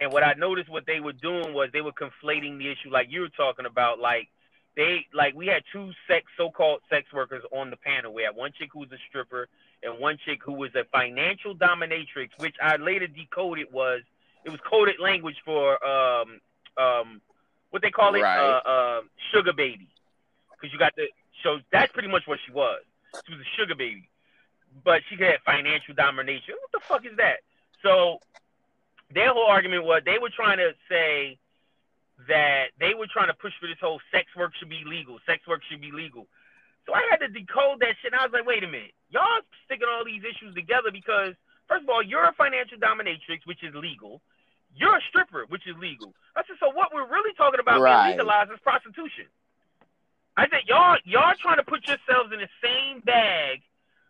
And 0.01 0.13
what 0.13 0.23
I 0.23 0.35
noticed 0.35 0.71
what 0.71 0.87
they 0.87 1.01
were 1.01 1.13
doing 1.13 1.53
was 1.53 1.69
they 1.73 1.83
were 1.83 1.93
conflating 1.93 2.59
the 2.59 2.71
issue 2.71 2.91
like 2.91 3.09
you 3.11 3.21
were 3.23 3.29
talking 3.29 3.67
about 3.67 3.99
like 3.99 4.29
they 4.77 5.07
like 5.13 5.35
we 5.35 5.47
had 5.49 5.63
two 5.73 5.91
sex 6.09 6.27
so-called 6.37 6.81
sex 6.89 7.13
workers 7.13 7.43
on 7.53 7.71
the 7.71 7.77
panel. 7.77 8.15
We 8.15 8.23
had 8.23 8.35
one 8.37 8.53
chick 8.57 8.71
who 8.73 8.81
was 8.81 8.93
a 8.93 8.99
stripper 9.09 9.49
and 9.83 9.99
one 9.99 10.17
chick 10.25 10.41
who 10.45 10.53
was 10.53 10.75
a 10.75 10.85
financial 10.93 11.55
dominatrix, 11.55 12.31
which 12.39 12.55
I 12.63 12.77
later 12.77 13.07
decoded 13.09 13.67
was 13.73 14.03
it 14.45 14.51
was 14.51 14.61
coded 14.61 15.01
language 15.01 15.37
for 15.45 15.85
um 15.85 16.41
um 16.79 17.21
what 17.71 17.83
they 17.83 17.91
call 17.91 18.15
it 18.15 18.21
Right. 18.23 18.39
uh, 18.39 18.69
uh 18.69 19.01
sugar 19.33 19.53
baby 19.53 19.89
because 20.53 20.73
you 20.73 20.79
got 20.79 20.95
the 20.97 21.09
so 21.43 21.59
that's 21.73 21.93
pretty 21.93 22.09
much 22.09 22.27
what 22.27 22.39
she 22.47 22.53
was. 22.53 22.81
She 23.27 23.35
was 23.35 23.41
a 23.41 23.51
sugar 23.61 23.75
baby, 23.75 24.09
but 24.85 25.03
she 25.09 25.17
had 25.23 25.41
financial 25.45 25.95
domination. 25.95 26.55
What 26.61 26.73
the 26.73 26.81
fuck 26.87 27.05
is 27.07 27.17
that? 27.17 27.41
So 27.83 28.21
their 29.13 29.33
whole 29.33 29.47
argument 29.47 29.85
was 29.85 30.03
they 30.05 30.19
were 30.19 30.31
trying 30.31 30.59
to 30.59 30.73
say 30.89 31.39
that 32.29 32.71
they 32.79 32.95
were 32.95 33.07
trying 33.11 33.29
to 33.29 33.35
push 33.35 33.53
for 33.61 33.67
this 33.67 33.81
whole 33.81 34.01
sex 34.13 34.27
work 34.37 34.53
should 34.59 34.69
be 34.69 34.83
legal. 34.85 35.19
Sex 35.27 35.47
work 35.49 35.63
should 35.69 35.81
be 35.81 35.91
legal. 35.91 36.27
So 36.87 36.95
I 36.95 37.03
had 37.11 37.19
to 37.21 37.29
decode 37.29 37.81
that 37.81 37.97
shit. 38.01 38.13
And 38.13 38.21
I 38.21 38.25
was 38.25 38.33
like, 38.33 38.47
wait 38.47 38.63
a 38.65 38.69
minute, 38.69 38.93
y'all 39.11 39.41
sticking 39.65 39.89
all 39.89 40.05
these 40.05 40.23
issues 40.23 40.55
together 40.55 40.91
because 40.93 41.35
first 41.69 41.85
of 41.85 41.89
all, 41.89 42.03
you're 42.03 42.25
a 42.25 42.33
financial 42.37 42.79
dominatrix, 42.79 43.47
which 43.47 43.63
is 43.65 43.75
legal. 43.75 44.21
You're 44.77 44.97
a 44.97 45.05
stripper, 45.09 45.47
which 45.49 45.67
is 45.67 45.75
legal. 45.81 46.15
I 46.37 46.43
said, 46.47 46.57
so 46.61 46.71
what 46.71 46.95
we're 46.95 47.09
really 47.09 47.35
talking 47.35 47.59
about 47.59 47.81
Right. 47.81 48.15
being 48.15 48.19
legalized 48.19 48.53
is 48.53 48.61
prostitution. 48.63 49.27
I 50.41 50.49
said, 50.49 50.65
y'all, 50.65 50.97
y'all 51.05 51.37
trying 51.37 51.61
to 51.61 51.69
put 51.69 51.85
yourselves 51.85 52.33
in 52.33 52.41
the 52.41 52.49
same 52.65 53.05
bag 53.05 53.61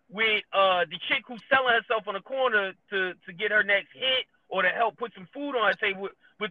with 0.07 0.43
uh 0.55 0.87
the 0.91 0.99
chick 1.11 1.23
who's 1.27 1.43
selling 1.51 1.75
herself 1.75 2.07
on 2.07 2.15
the 2.15 2.23
corner 2.23 2.71
to 2.91 3.15
to 3.27 3.31
get 3.35 3.51
her 3.51 3.63
next 3.67 3.91
hit 3.95 4.27
or 4.49 4.63
to 4.63 4.71
help 4.71 4.95
put 4.97 5.11
some 5.15 5.27
food 5.35 5.59
on 5.59 5.67
her 5.67 5.75
table. 5.75 6.07
But 6.39 6.51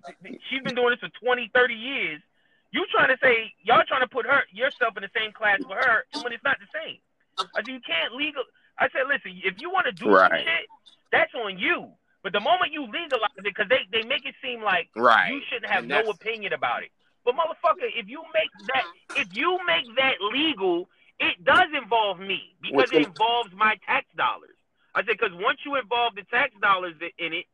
she's 0.51 0.63
been 0.63 0.75
doing 0.75 0.91
this 0.91 0.99
for 0.99 1.11
20, 1.23 1.51
30 1.55 1.73
years. 1.73 2.19
You 2.71 2.83
trying 2.91 3.07
to 3.07 3.19
say 3.23 3.51
y'all 3.63 3.87
trying 3.87 4.03
to 4.03 4.11
put 4.11 4.27
her 4.27 4.43
yourself 4.51 4.99
in 4.99 5.03
the 5.03 5.11
same 5.15 5.31
class 5.31 5.59
with 5.63 5.79
her 5.79 6.03
when 6.19 6.35
it's 6.35 6.43
not 6.43 6.59
the 6.59 6.67
same. 6.75 6.99
I 7.55 7.63
said 7.63 7.71
you 7.71 7.79
can't 7.87 8.13
legal. 8.19 8.43
I 8.77 8.87
said, 8.91 9.07
listen, 9.07 9.39
if 9.43 9.55
you 9.59 9.71
want 9.71 9.87
to 9.87 9.95
do 9.95 10.05
some 10.11 10.27
Right. 10.27 10.43
shit, 10.43 10.67
that's 11.11 11.31
on 11.35 11.57
you. 11.57 11.87
But 12.23 12.31
the 12.31 12.39
moment 12.39 12.71
you 12.71 12.83
legalize 12.83 13.31
it, 13.35 13.43
because 13.43 13.67
they, 13.67 13.87
they 13.91 14.03
make 14.03 14.25
it 14.27 14.35
seem 14.43 14.61
like 14.61 14.87
Right. 14.95 15.31
you 15.31 15.41
shouldn't 15.49 15.71
have 15.71 15.83
no 15.87 16.09
opinion 16.11 16.53
about 16.53 16.83
it. 16.83 16.91
But 17.25 17.35
motherfucker, 17.35 17.89
if 17.95 18.07
you 18.07 18.23
make 18.33 18.49
that 18.73 18.83
if 19.21 19.35
you 19.35 19.59
make 19.65 19.85
that 19.97 20.15
legal, 20.33 20.89
it 21.19 21.43
does 21.43 21.67
involve 21.75 22.19
me 22.19 22.55
because 22.61 22.91
it 22.91 23.05
involves 23.05 23.51
my 23.55 23.75
tax 23.85 24.05
dollars. 24.17 24.55
I 24.95 25.01
said 25.01 25.17
because 25.19 25.33
once 25.33 25.59
you 25.65 25.75
involve 25.75 26.15
the 26.15 26.23
tax 26.23 26.53
dollars 26.61 26.95
in 27.17 27.33
it, 27.33 27.45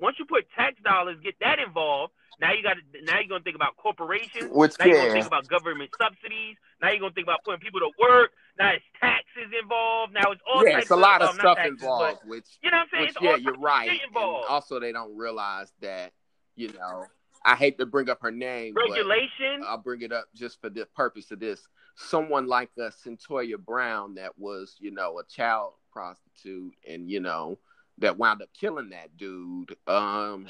once 0.00 0.16
you 0.18 0.26
put 0.26 0.46
tax 0.56 0.80
dollars, 0.82 1.16
get 1.22 1.34
that 1.40 1.58
involved. 1.58 2.12
Now 2.38 2.52
you 2.52 2.62
got 2.62 2.76
now 3.04 3.18
you're 3.18 3.28
gonna 3.28 3.42
think 3.42 3.56
about 3.56 3.76
corporations. 3.78 4.50
Which 4.52 4.78
Now 4.78 4.84
you're 4.84 4.96
gonna 4.96 5.08
yeah. 5.08 5.12
think 5.14 5.26
about 5.26 5.48
government 5.48 5.90
subsidies. 5.98 6.56
Now 6.82 6.90
you're 6.90 7.00
gonna 7.00 7.14
think 7.14 7.26
about 7.26 7.42
putting 7.44 7.60
people 7.60 7.80
to 7.80 7.90
work. 7.98 8.32
Now 8.58 8.72
it's 8.72 8.84
taxes 9.00 9.50
involved. 9.60 10.12
Now 10.12 10.32
it's 10.32 10.42
all 10.46 10.64
yeah, 10.64 10.72
types 10.72 10.82
it's 10.82 10.90
a 10.90 10.96
lot 10.96 11.22
of 11.22 11.28
not 11.28 11.40
stuff 11.40 11.56
taxes, 11.56 11.80
involved, 11.80 12.18
But, 12.22 12.28
which 12.28 12.44
you 12.62 12.70
know 12.70 12.76
what 12.76 12.82
I'm 12.82 12.88
saying? 12.92 13.02
Which, 13.04 13.10
it's 13.10 13.22
yeah, 13.22 13.30
all 13.30 13.38
you're 13.38 13.58
right. 13.58 14.00
involved. 14.06 14.46
also, 14.50 14.78
they 14.80 14.92
don't 14.92 15.16
realize 15.16 15.72
that, 15.80 16.12
you 16.56 16.72
know, 16.74 17.06
I 17.46 17.54
hate 17.54 17.78
to 17.78 17.86
bring 17.86 18.10
up 18.10 18.20
her 18.22 18.32
name, 18.32 18.74
Regulation. 18.74 19.62
I'll 19.64 19.78
bring 19.78 20.02
it 20.02 20.10
up 20.12 20.26
just 20.34 20.60
for 20.60 20.68
the 20.68 20.84
purpose 20.96 21.30
of 21.30 21.38
this. 21.38 21.66
Someone 21.94 22.46
like 22.48 22.70
uh, 22.78 22.90
Cyntoia 22.90 23.56
Brown, 23.56 24.16
that 24.16 24.36
was, 24.36 24.74
you 24.80 24.90
know, 24.90 25.20
a 25.20 25.24
child 25.24 25.74
prostitute, 25.92 26.74
and 26.86 27.08
you 27.08 27.20
know, 27.20 27.58
that 27.98 28.18
wound 28.18 28.42
up 28.42 28.48
killing 28.52 28.90
that 28.90 29.16
dude. 29.16 29.76
Um, 29.86 30.48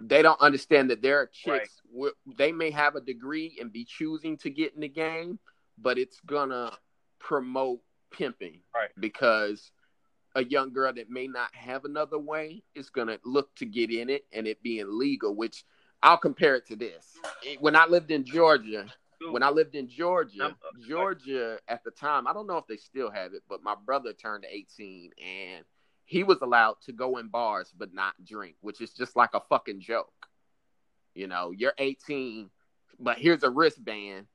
they 0.00 0.22
don't 0.22 0.40
understand 0.40 0.90
that 0.90 1.02
there 1.02 1.18
are 1.18 1.26
chicks. 1.26 1.82
wi- 1.92 2.12
They 2.38 2.52
may 2.52 2.70
have 2.70 2.94
a 2.94 3.00
degree 3.00 3.58
and 3.60 3.72
be 3.72 3.84
choosing 3.84 4.36
to 4.38 4.48
get 4.50 4.74
in 4.74 4.80
the 4.80 4.88
game, 4.88 5.40
but 5.76 5.98
it's 5.98 6.20
gonna 6.24 6.72
promote 7.18 7.80
pimping, 8.12 8.60
Right. 8.72 8.90
Because 9.00 9.72
a 10.36 10.44
young 10.44 10.72
girl 10.72 10.92
that 10.92 11.10
may 11.10 11.26
not 11.26 11.52
have 11.54 11.84
another 11.84 12.18
way 12.18 12.62
is 12.76 12.90
gonna 12.90 13.18
look 13.24 13.52
to 13.56 13.66
get 13.66 13.90
in 13.90 14.08
it, 14.08 14.24
and 14.32 14.46
it 14.46 14.62
being 14.62 14.86
legal, 14.88 15.34
which 15.34 15.64
I'll 16.02 16.18
compare 16.18 16.54
it 16.54 16.66
to 16.66 16.76
this. 16.76 17.16
When 17.60 17.74
I 17.74 17.86
lived 17.86 18.10
in 18.10 18.24
Georgia, 18.24 18.86
when 19.30 19.42
I 19.42 19.50
lived 19.50 19.74
in 19.74 19.88
Georgia, 19.88 20.46
uh, 20.46 20.52
Georgia 20.86 21.58
at 21.68 21.82
the 21.84 21.90
time, 21.90 22.26
I 22.26 22.32
don't 22.32 22.46
know 22.46 22.58
if 22.58 22.66
they 22.66 22.76
still 22.76 23.10
have 23.10 23.34
it, 23.34 23.42
but 23.48 23.62
my 23.62 23.74
brother 23.74 24.12
turned 24.12 24.44
18 24.48 25.10
and 25.18 25.64
he 26.04 26.24
was 26.24 26.38
allowed 26.40 26.76
to 26.86 26.92
go 26.92 27.18
in 27.18 27.28
bars 27.28 27.72
but 27.76 27.92
not 27.92 28.14
drink, 28.24 28.56
which 28.60 28.80
is 28.80 28.92
just 28.92 29.16
like 29.16 29.30
a 29.34 29.40
fucking 29.48 29.80
joke. 29.80 30.12
You 31.14 31.26
know, 31.26 31.50
you're 31.50 31.74
18, 31.78 32.48
but 33.00 33.18
here's 33.18 33.42
a 33.42 33.50
wristband. 33.50 34.26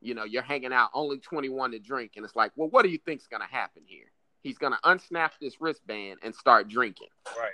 You 0.00 0.14
know, 0.14 0.24
you're 0.24 0.42
hanging 0.42 0.72
out 0.72 0.90
only 0.94 1.18
21 1.18 1.72
to 1.72 1.78
drink, 1.78 2.12
and 2.16 2.24
it's 2.24 2.34
like, 2.34 2.52
well, 2.56 2.68
what 2.70 2.82
do 2.82 2.88
you 2.88 2.98
think's 2.98 3.26
gonna 3.26 3.46
happen 3.46 3.82
here? 3.86 4.10
He's 4.40 4.58
gonna 4.58 4.80
unsnap 4.82 5.32
this 5.40 5.60
wristband 5.60 6.18
and 6.22 6.34
start 6.34 6.68
drinking 6.68 7.08
right. 7.38 7.52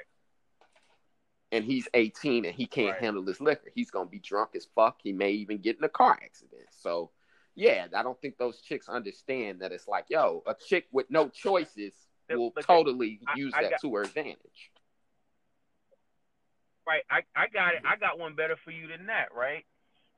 And 1.53 1.65
he's 1.65 1.89
18 1.95 2.45
and 2.45 2.55
he 2.55 2.66
can't 2.66 2.93
Right. 2.93 3.01
handle 3.03 3.23
this 3.23 3.41
liquor. 3.41 3.70
He's 3.75 3.91
gonna 3.91 4.09
be 4.11 4.19
drunk 4.19 4.55
as 4.55 4.66
fuck. 4.75 5.01
He 5.03 5.12
may 5.12 5.33
even 5.33 5.59
get 5.59 5.79
in 5.79 5.85
a 5.85 5.89
car 5.89 6.19
accident. 6.23 6.66
So, 6.70 7.11
yeah, 7.55 7.89
I 7.95 8.03
don't 8.03 8.20
think 8.20 8.37
those 8.39 8.61
chicks 8.61 8.89
understand 8.89 9.61
that 9.61 9.73
it's 9.73 9.89
like, 9.89 10.07
yo, 10.11 10.43
a 10.47 10.55
chick 10.55 10.87
with 10.93 11.11
no 11.11 11.29
choices 11.29 11.95
will 12.29 12.53
look 12.55 12.66
totally 12.66 13.20
I- 13.27 13.37
use 13.37 13.55
I 13.55 13.62
that 13.62 13.70
got- 13.73 13.81
to 13.81 13.95
her 13.95 14.03
advantage. 14.03 14.70
Right. 16.87 17.03
I, 17.11 17.23
I 17.37 17.49
got 17.49 17.75
it. 17.75 17.83
I 17.85 17.97
got 17.97 18.19
one 18.19 18.35
better 18.35 18.57
for 18.65 18.70
you 18.70 18.87
than 18.89 19.07
that, 19.07 19.35
right? 19.35 19.65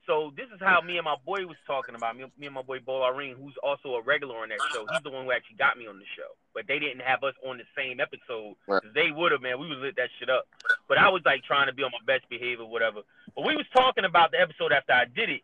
So 0.07 0.33
this 0.37 0.47
is 0.55 0.61
how 0.61 0.81
me 0.81 0.99
and 0.99 1.05
my 1.05 1.17
boy 1.25 1.47
was 1.47 1.57
talking 1.67 1.95
about 1.95 2.17
me, 2.17 2.25
me 2.39 2.47
and 2.47 2.55
my 2.55 2.63
boy 2.63 2.79
Bolarine, 2.79 3.35
who's 3.37 3.57
also 3.63 3.95
a 3.95 4.03
regular 4.03 4.37
on 4.39 4.49
that 4.51 4.59
show. 4.73 4.87
He's 4.91 5.03
the 5.03 5.11
one 5.11 5.25
who 5.25 5.33
actually 5.33 5.57
got 5.57 5.77
me 5.79 5.87
on 5.87 5.99
the 5.99 6.05
show, 6.17 6.31
but 6.55 6.67
they 6.67 6.79
didn't 6.79 7.01
have 7.01 7.23
us 7.25 7.35
on 7.47 7.59
the 7.59 7.65
same 7.77 8.01
episode. 8.01 8.57
Right. 8.67 8.83
They 8.95 9.11
would 9.11 9.33
have, 9.33 9.43
man. 9.43 9.59
We 9.61 9.69
was 9.69 9.79
lit 9.79 9.97
that 9.97 10.11
shit 10.19 10.29
up, 10.31 10.47
but 10.89 10.99
I 10.99 11.09
was 11.09 11.23
like 11.25 11.43
trying 11.45 11.67
to 11.67 11.73
be 11.73 11.83
on 11.83 11.91
my 11.93 12.05
best 12.07 12.29
behavior, 12.29 12.65
whatever. 12.65 13.01
But 13.35 13.45
we 13.47 13.57
was 13.57 13.67
talking 13.73 14.05
about 14.05 14.31
the 14.33 14.41
episode 14.41 14.73
after 14.73 14.93
I 14.93 15.05
did 15.05 15.31
it, 15.31 15.43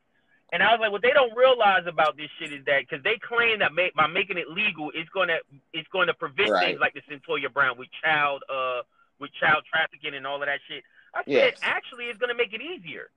and 0.52 0.62
I 0.62 0.72
was 0.72 0.80
like, 0.80 0.92
what 0.92 1.02
they 1.02 1.10
don't 1.12 1.36
realize 1.36 1.86
about 1.86 2.16
this 2.16 2.30
shit 2.38 2.52
is 2.52 2.64
that 2.66 2.82
because 2.88 3.02
they 3.04 3.18
claim 3.18 3.58
that 3.60 3.72
ma- 3.72 3.94
by 3.96 4.06
making 4.06 4.38
it 4.38 4.48
legal, 4.50 4.90
it's 4.94 5.10
gonna 5.10 5.38
it's 5.72 5.88
going 5.88 6.06
to 6.08 6.14
prevent 6.14 6.50
Right. 6.50 6.66
things 6.68 6.80
like 6.80 6.94
the 6.94 7.02
Cyntoia 7.10 7.52
Brown 7.52 7.78
with 7.78 7.88
child 8.02 8.42
uh 8.48 8.82
with 9.18 9.30
child 9.40 9.64
trafficking 9.70 10.14
and 10.14 10.26
all 10.26 10.42
of 10.42 10.46
that 10.46 10.60
shit. 10.68 10.84
I 11.14 11.24
said, 11.24 11.32
Yes. 11.32 11.58
actually, 11.62 12.04
it's 12.06 12.18
going 12.18 12.28
to 12.28 12.36
make 12.36 12.52
it 12.52 12.60
easier 12.60 13.08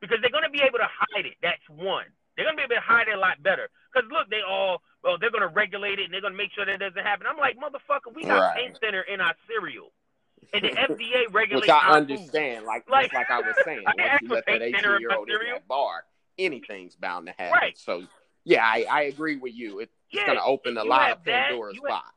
because 0.00 0.18
they're 0.20 0.30
going 0.30 0.44
to 0.44 0.50
be 0.50 0.62
able 0.62 0.78
to 0.78 0.86
hide 0.88 1.26
it. 1.26 1.34
That's 1.42 1.60
one. 1.68 2.04
They're 2.38 2.46
to 2.54 2.56
be 2.56 2.62
able 2.62 2.76
to 2.76 2.86
hide 2.86 3.08
it 3.08 3.16
a 3.16 3.18
lot 3.18 3.42
better. 3.42 3.68
Because 3.92 4.08
look, 4.12 4.30
they 4.30 4.42
all, 4.46 4.80
well, 5.02 5.18
they're 5.18 5.32
going 5.34 5.42
to 5.42 5.48
regulate 5.52 5.98
it 5.98 6.04
and 6.04 6.14
they're 6.14 6.20
going 6.22 6.34
to 6.34 6.36
make 6.38 6.52
sure 6.54 6.64
that 6.64 6.78
doesn't 6.78 7.02
happen. 7.02 7.26
I'm 7.28 7.36
like, 7.36 7.58
motherfucker, 7.58 8.14
we 8.14 8.22
got 8.22 8.38
Right. 8.38 8.56
paint 8.56 8.78
thinner 8.80 9.02
in 9.02 9.20
our 9.20 9.34
cereal. 9.48 9.90
and 10.54 10.62
the 10.62 10.68
FDA 10.70 11.26
regulates. 11.34 11.66
Which 11.66 11.68
I 11.70 11.96
understand, 11.98 12.64
like 12.64 12.88
Like- 12.88 13.12
like, 13.12 13.28
like 13.28 13.30
I 13.30 13.40
was 13.40 13.56
saying, 13.64 13.82
once 13.98 14.22
you 14.22 14.28
let 14.28 14.46
that 14.46 14.62
eighteen 14.62 15.00
year 15.00 15.10
old 15.12 15.28
in 15.28 15.36
that 15.52 15.66
bar, 15.66 16.04
anything's 16.38 16.94
bound 16.94 17.26
to 17.26 17.32
happen. 17.36 17.58
Right. 17.60 17.76
So 17.76 18.04
yeah, 18.44 18.64
I, 18.64 18.86
I 18.88 19.02
agree 19.02 19.34
with 19.36 19.52
you. 19.54 19.80
It, 19.80 19.90
it's 20.10 20.20
Yeah, 20.22 20.26
going 20.26 20.38
to 20.38 20.44
open 20.44 20.78
a 20.78 20.84
lot 20.84 21.08
have 21.08 21.18
of 21.18 21.24
that, 21.24 21.48
Pandora's 21.48 21.74
you 21.74 21.82
box. 21.82 22.14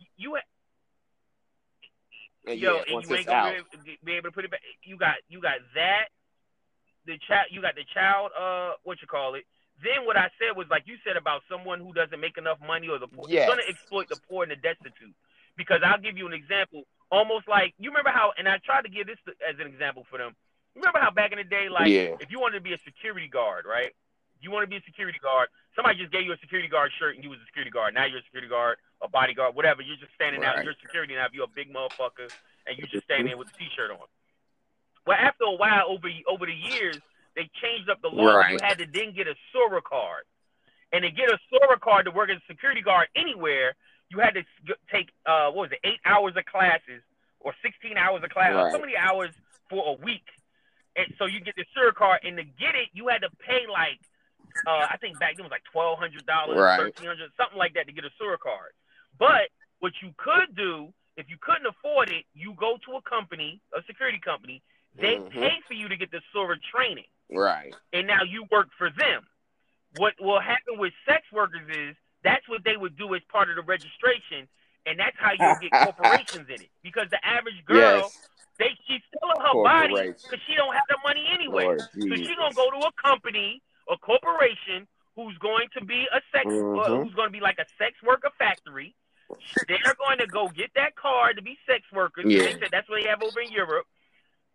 food. 0.00 0.06
You 0.16 0.36
And 2.46 2.58
Yo, 2.60 2.74
yeah, 2.74 2.80
and 2.80 2.90
you 2.90 2.96
it's 2.98 3.10
ain't 3.12 3.26
gonna 3.26 3.48
out, 3.48 3.54
be 4.04 4.12
able 4.12 4.28
to 4.28 4.32
put 4.32 4.44
it 4.44 4.50
back. 4.50 4.60
You 4.82 4.96
got 4.96 5.14
you 5.28 5.40
got 5.40 5.58
that. 5.74 6.08
The 7.06 7.18
child, 7.26 7.46
you 7.50 7.62
got 7.62 7.74
the 7.76 7.84
child. 7.94 8.30
Uh, 8.38 8.72
what 8.82 9.00
you 9.00 9.06
call 9.06 9.34
it? 9.34 9.44
Then 9.82 10.06
what 10.06 10.16
I 10.16 10.30
said 10.40 10.56
was 10.56 10.66
like 10.70 10.84
you 10.86 10.96
said 11.06 11.16
about 11.16 11.42
someone 11.50 11.80
who 11.80 11.92
doesn't 11.92 12.18
make 12.18 12.36
enough 12.38 12.58
money 12.66 12.88
or 12.88 12.98
the 12.98 13.06
poor. 13.06 13.26
Yes. 13.28 13.44
It's 13.46 13.50
gonna 13.50 13.68
exploit 13.68 14.08
the 14.08 14.16
poor 14.28 14.42
and 14.42 14.50
the 14.50 14.56
destitute. 14.56 15.14
Because 15.56 15.80
I'll 15.84 16.00
give 16.00 16.16
you 16.18 16.26
an 16.26 16.32
example. 16.32 16.84
Almost 17.10 17.46
like 17.48 17.74
you 17.78 17.90
remember 17.90 18.10
how, 18.10 18.32
and 18.36 18.48
I 18.48 18.58
tried 18.58 18.82
to 18.82 18.90
give 18.90 19.06
this 19.06 19.18
as 19.48 19.56
an 19.60 19.66
example 19.66 20.04
for 20.10 20.18
them. 20.18 20.34
Remember 20.74 20.98
how 20.98 21.10
back 21.10 21.32
in 21.32 21.38
the 21.38 21.44
day, 21.44 21.68
like 21.68 21.88
Yeah. 21.88 22.16
if 22.20 22.30
you 22.30 22.40
wanted 22.40 22.56
to 22.56 22.64
be 22.64 22.72
a 22.74 22.78
security 22.84 23.28
guard, 23.28 23.64
right? 23.64 23.94
You 24.40 24.50
want 24.50 24.64
to 24.64 24.66
be 24.68 24.76
a 24.76 24.82
security 24.84 25.18
guard. 25.22 25.48
Somebody 25.74 25.98
just 25.98 26.12
gave 26.12 26.24
you 26.26 26.32
a 26.32 26.38
security 26.38 26.68
guard 26.68 26.92
shirt 26.98 27.14
and 27.14 27.24
you 27.24 27.30
was 27.30 27.38
a 27.40 27.46
security 27.46 27.70
guard. 27.70 27.94
Now 27.94 28.04
you're 28.04 28.18
a 28.20 28.22
security 28.24 28.48
guard, 28.48 28.76
a 29.00 29.08
bodyguard, 29.08 29.54
whatever. 29.54 29.80
You're 29.80 29.96
just 29.96 30.12
standing 30.14 30.44
out. 30.44 30.62
You're 30.64 30.74
security 30.82 31.14
now. 31.14 31.24
If 31.26 31.32
you're 31.32 31.44
a 31.48 31.54
big 31.56 31.72
motherfucker 31.72 32.28
and 32.66 32.76
you 32.76 32.84
just 32.86 33.04
standing 33.08 33.28
there 33.28 33.36
with 33.38 33.48
a 33.48 33.56
t-shirt 33.56 33.90
on. 33.90 34.04
Well, 35.06 35.16
after 35.18 35.44
a 35.44 35.54
while, 35.54 35.86
over 35.88 36.08
over 36.28 36.46
the 36.46 36.52
years, 36.54 36.98
they 37.34 37.48
changed 37.62 37.88
up 37.88 38.00
the 38.02 38.08
law. 38.08 38.24
You 38.52 38.58
had 38.62 38.78
to 38.78 38.86
then 38.92 39.12
get 39.14 39.28
a 39.28 39.34
SORA 39.52 39.82
card, 39.82 40.24
and 40.92 41.02
to 41.02 41.10
get 41.10 41.30
a 41.30 41.38
SORA 41.50 41.78
card 41.78 42.06
to 42.06 42.10
work 42.10 42.30
as 42.30 42.38
a 42.38 42.46
security 42.52 42.82
guard 42.82 43.08
anywhere, 43.14 43.74
you 44.10 44.18
had 44.18 44.34
to 44.34 44.42
take 44.90 45.10
uh, 45.26 45.50
what 45.50 45.70
was 45.70 45.72
it, 45.72 45.80
eight 45.84 46.00
hours 46.04 46.34
of 46.36 46.44
classes 46.46 47.02
or 47.40 47.54
sixteen 47.62 47.96
hours 47.96 48.22
of 48.24 48.30
class, 48.30 48.52
or 48.52 48.70
so 48.72 48.78
many 48.80 48.96
hours 48.96 49.30
for 49.70 49.94
a 49.96 50.04
week. 50.04 50.26
And 50.96 51.06
so 51.18 51.26
you 51.26 51.40
get 51.40 51.54
the 51.56 51.64
SORA 51.74 51.92
card, 51.92 52.20
and 52.24 52.36
to 52.38 52.42
get 52.44 52.74
it, 52.74 52.88
you 52.92 53.08
had 53.08 53.20
to 53.22 53.30
pay 53.46 53.66
like 53.70 54.00
uh, 54.66 54.86
I 54.90 54.96
think 54.96 55.18
back 55.20 55.36
then 55.36 55.44
it 55.44 55.48
was 55.48 55.50
like 55.52 55.64
twelve 55.70 55.98
hundred 55.98 56.24
dollars, 56.26 56.56
Right. 56.58 56.80
thirteen 56.80 57.06
hundred, 57.06 57.30
something 57.36 57.58
like 57.58 57.74
that 57.74 57.86
to 57.86 57.92
get 57.92 58.04
a 58.04 58.10
SORA 58.18 58.38
card. 58.38 58.72
But 59.18 59.50
what 59.80 59.92
you 60.02 60.12
could 60.16 60.56
do, 60.56 60.92
if 61.16 61.28
you 61.28 61.36
couldn't 61.40 61.66
afford 61.66 62.08
it, 62.10 62.24
you 62.34 62.54
go 62.58 62.78
to 62.86 62.96
a 62.96 63.02
company, 63.02 63.60
a 63.76 63.82
security 63.86 64.18
company. 64.18 64.62
They 64.96 65.16
Mhm. 65.16 65.30
pay 65.30 65.60
for 65.66 65.74
you 65.74 65.88
to 65.88 65.96
get 65.96 66.10
the 66.10 66.22
SORA 66.32 66.58
training, 66.58 67.06
right. 67.30 67.74
and 67.92 68.06
now 68.06 68.22
you 68.22 68.44
work 68.44 68.68
for 68.78 68.90
them. 68.90 69.26
What 69.96 70.14
will 70.20 70.40
happen 70.40 70.78
with 70.78 70.92
sex 71.04 71.30
workers 71.32 71.68
is 71.68 71.96
that's 72.22 72.46
what 72.48 72.64
they 72.64 72.76
would 72.76 72.96
do 72.96 73.14
as 73.14 73.22
part 73.24 73.50
of 73.50 73.56
the 73.56 73.62
registration, 73.62 74.48
and 74.86 74.98
that's 74.98 75.16
how 75.18 75.32
you'll 75.32 75.56
get 75.56 75.70
corporations 75.94 76.48
in 76.48 76.62
it. 76.62 76.70
Because 76.82 77.08
the 77.10 77.24
average 77.24 77.64
girl, 77.64 78.00
yes. 78.00 78.28
they 78.58 78.76
she's 78.86 79.02
selling 79.18 79.40
her 79.40 79.62
body 79.62 79.94
because 80.12 80.40
she 80.46 80.54
don't 80.54 80.74
have 80.74 80.86
the 80.88 80.98
money 81.04 81.26
anyway. 81.30 81.64
Lord 81.64 81.80
So 81.80 82.16
she 82.16 82.34
gonna 82.34 82.54
go 82.54 82.70
to 82.70 82.86
a 82.86 82.92
company, 82.92 83.62
a 83.88 83.96
corporation 83.98 84.88
who's 85.14 85.36
going 85.38 85.68
to 85.70 85.84
be 85.84 86.06
a 86.12 86.20
sex, 86.30 86.46
uh, 86.46 86.50
Mhm. 86.50 87.02
who's 87.04 87.14
going 87.14 87.28
to 87.28 87.32
be 87.32 87.40
like 87.40 87.58
a 87.58 87.66
sex 87.78 88.00
worker 88.02 88.30
factory. 88.38 88.94
They're 89.66 89.94
going 89.94 90.18
to 90.18 90.26
go 90.26 90.48
get 90.48 90.72
that 90.74 90.94
card 90.94 91.36
to 91.36 91.42
be 91.42 91.58
sex 91.66 91.90
workers. 91.90 92.26
Yeah. 92.28 92.42
They 92.44 92.58
said 92.60 92.68
that's 92.70 92.88
what 92.88 93.02
they 93.02 93.08
have 93.08 93.22
over 93.22 93.40
in 93.40 93.50
Europe. 93.50 93.86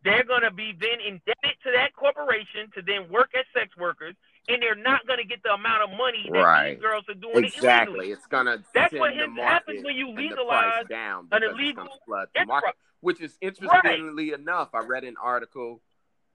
They're 0.04 0.24
going 0.24 0.42
to 0.42 0.52
be 0.52 0.74
then 0.80 1.00
indebted 1.00 1.58
to 1.64 1.72
that 1.76 1.96
corporation 1.96 2.70
to 2.76 2.82
then 2.82 3.10
work 3.10 3.32
as 3.38 3.46
sex 3.54 3.76
workers, 3.78 4.16
and 4.48 4.62
they're 4.62 4.76
not 4.76 5.06
going 5.06 5.20
to 5.20 5.26
get 5.26 5.44
the 5.44 5.54
amount 5.54 5.84
of 5.84 5.98
money 5.98 6.28
that 6.32 6.40
Right. 6.40 6.72
these 6.74 6.82
girls 6.82 7.04
are 7.08 7.14
doing 7.14 7.46
Exactly. 7.46 7.94
illegally. 7.94 8.12
It's 8.12 8.26
gonna 8.28 8.64
That's 8.74 8.94
what 8.94 9.14
happens 9.14 9.84
when 9.84 9.96
you 9.96 10.10
legalize 10.10 10.88
down 10.90 11.28
an 11.32 11.44
illegal 11.44 11.88
flood 12.06 12.30
the 12.34 12.46
market. 12.46 12.76
Which 13.02 13.20
is 13.20 13.36
interestingly 13.42 14.32
enough, 14.32 14.70
I 14.74 14.80
read 14.80 15.04
an 15.04 15.16
article. 15.22 15.82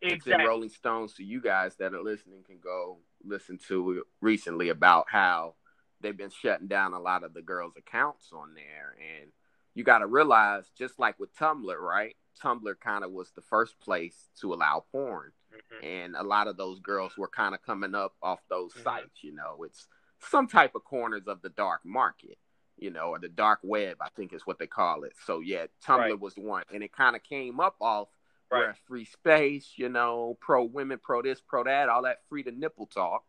It's 0.00 0.26
in 0.26 0.38
Rolling 0.38 0.68
Stones, 0.68 1.16
so 1.16 1.22
you 1.22 1.40
guys 1.40 1.74
that 1.76 1.94
are 1.94 2.02
listening 2.02 2.42
can 2.44 2.58
go 2.58 2.98
listen 3.24 3.58
to 3.68 3.92
it 3.92 4.04
recently 4.20 4.68
about 4.68 5.06
how 5.08 5.54
they've 6.00 6.16
been 6.16 6.30
shutting 6.30 6.66
down 6.66 6.92
a 6.92 7.00
lot 7.00 7.24
of 7.24 7.34
the 7.34 7.42
girls' 7.42 7.76
accounts 7.76 8.30
on 8.32 8.54
there. 8.54 8.94
And 9.00 9.32
you 9.74 9.84
got 9.84 9.98
to 9.98 10.06
realize, 10.06 10.70
just 10.76 10.98
like 10.98 11.18
with 11.18 11.34
Tumblr, 11.36 11.76
right? 11.78 12.14
Tumblr 12.42 12.78
kind 12.80 13.04
of 13.04 13.10
was 13.12 13.30
the 13.32 13.40
first 13.42 13.78
place 13.80 14.28
to 14.40 14.52
allow 14.54 14.84
porn 14.92 15.32
Mhm. 15.52 15.84
and 15.84 16.16
a 16.16 16.22
lot 16.22 16.48
of 16.48 16.56
those 16.56 16.80
girls 16.80 17.16
were 17.16 17.28
kind 17.28 17.54
of 17.54 17.62
coming 17.62 17.94
up 17.94 18.14
off 18.22 18.40
those 18.48 18.72
Mhm. 18.74 18.82
sites 18.82 19.22
you 19.24 19.32
know 19.32 19.62
it's 19.64 19.88
some 20.18 20.46
type 20.46 20.74
of 20.74 20.84
corners 20.84 21.26
of 21.26 21.40
the 21.42 21.48
dark 21.50 21.84
market 21.84 22.38
you 22.76 22.90
know 22.90 23.08
or 23.10 23.18
the 23.18 23.28
dark 23.28 23.60
web 23.62 23.96
i 24.00 24.08
think 24.10 24.32
is 24.32 24.46
what 24.46 24.58
they 24.58 24.66
call 24.66 25.04
it 25.04 25.14
so 25.24 25.40
yeah 25.40 25.66
tumblr 25.82 25.98
Right. 26.10 26.20
was 26.20 26.34
the 26.34 26.42
one 26.42 26.64
and 26.70 26.82
it 26.82 26.92
kind 26.92 27.16
of 27.16 27.22
came 27.22 27.58
up 27.60 27.76
off 27.80 28.08
Right. 28.50 28.58
where 28.60 28.74
free 28.86 29.04
space 29.04 29.72
you 29.78 29.88
know 29.88 30.36
pro 30.40 30.62
women 30.64 30.98
pro 30.98 31.22
this 31.22 31.40
pro 31.40 31.64
that 31.64 31.88
all 31.88 32.02
that 32.02 32.22
free 32.28 32.42
to 32.42 32.50
nipple 32.52 32.86
talk 32.86 33.24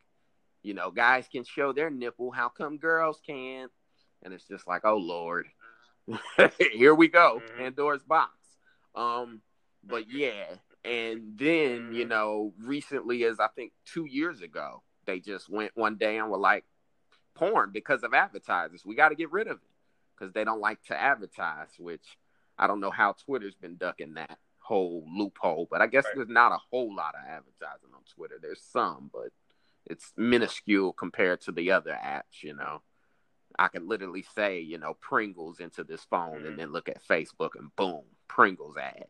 you 0.63 0.73
know 0.73 0.91
guys 0.91 1.27
can 1.27 1.43
show 1.45 1.71
their 1.71 1.89
nipple 1.89 2.31
how 2.31 2.49
come 2.49 2.77
girls 2.77 3.21
can't 3.25 3.71
and 4.23 4.34
it's 4.34 4.47
just 4.47 4.67
like 4.67 4.84
oh 4.85 4.97
lord 4.97 5.49
here 6.59 6.95
we 6.95 7.07
go 7.07 7.41
Mhm. 7.45 7.57
pandora's 7.57 8.03
box 8.03 8.31
um 8.97 9.41
but 9.83 10.09
yeah 10.11 10.45
and 10.83 11.37
then 11.37 11.93
you 11.93 12.05
know 12.05 12.53
recently 12.59 13.23
as 13.23 13.39
i 13.39 13.47
think 13.55 13.71
two 13.85 14.05
years 14.05 14.41
ago 14.41 14.81
they 15.05 15.19
just 15.19 15.49
went 15.49 15.71
one 15.75 15.95
day 15.95 16.17
and 16.17 16.29
were 16.29 16.37
like 16.37 16.65
porn 17.35 17.69
because 17.71 18.03
of 18.03 18.13
advertisers 18.13 18.83
we 18.85 18.95
got 18.95 19.09
to 19.09 19.15
get 19.15 19.31
rid 19.31 19.47
of 19.47 19.57
it 19.57 19.69
because 20.17 20.33
they 20.33 20.43
don't 20.43 20.59
like 20.59 20.81
to 20.83 20.99
advertise 20.99 21.69
which 21.77 22.17
i 22.57 22.65
don't 22.65 22.79
know 22.79 22.89
how 22.91 23.13
twitter's 23.25 23.55
been 23.55 23.75
ducking 23.75 24.15
that 24.15 24.39
whole 24.59 25.05
loophole 25.15 25.67
but 25.69 25.81
i 25.81 25.87
guess 25.87 26.05
Right. 26.05 26.15
there's 26.15 26.27
not 26.29 26.51
a 26.51 26.57
whole 26.71 26.93
lot 26.93 27.13
of 27.15 27.21
advertising 27.21 27.89
on 27.93 28.01
twitter 28.15 28.39
there's 28.41 28.61
some 28.61 29.09
but 29.13 29.29
it's 29.85 30.11
minuscule 30.17 30.91
compared 30.91 31.39
to 31.41 31.51
the 31.51 31.71
other 31.71 31.91
apps 32.03 32.41
you 32.41 32.53
know 32.55 32.81
i 33.59 33.67
can 33.69 33.87
literally 33.87 34.25
say 34.35 34.59
you 34.59 34.77
know 34.77 34.95
pringles 34.99 35.59
into 35.59 35.83
this 35.83 36.03
phone 36.09 36.41
Mhm. 36.41 36.47
and 36.47 36.59
then 36.59 36.71
look 36.71 36.89
at 36.89 37.01
facebook 37.07 37.51
and 37.55 37.73
boom 37.75 38.03
pringles 38.27 38.77
ad 38.77 39.07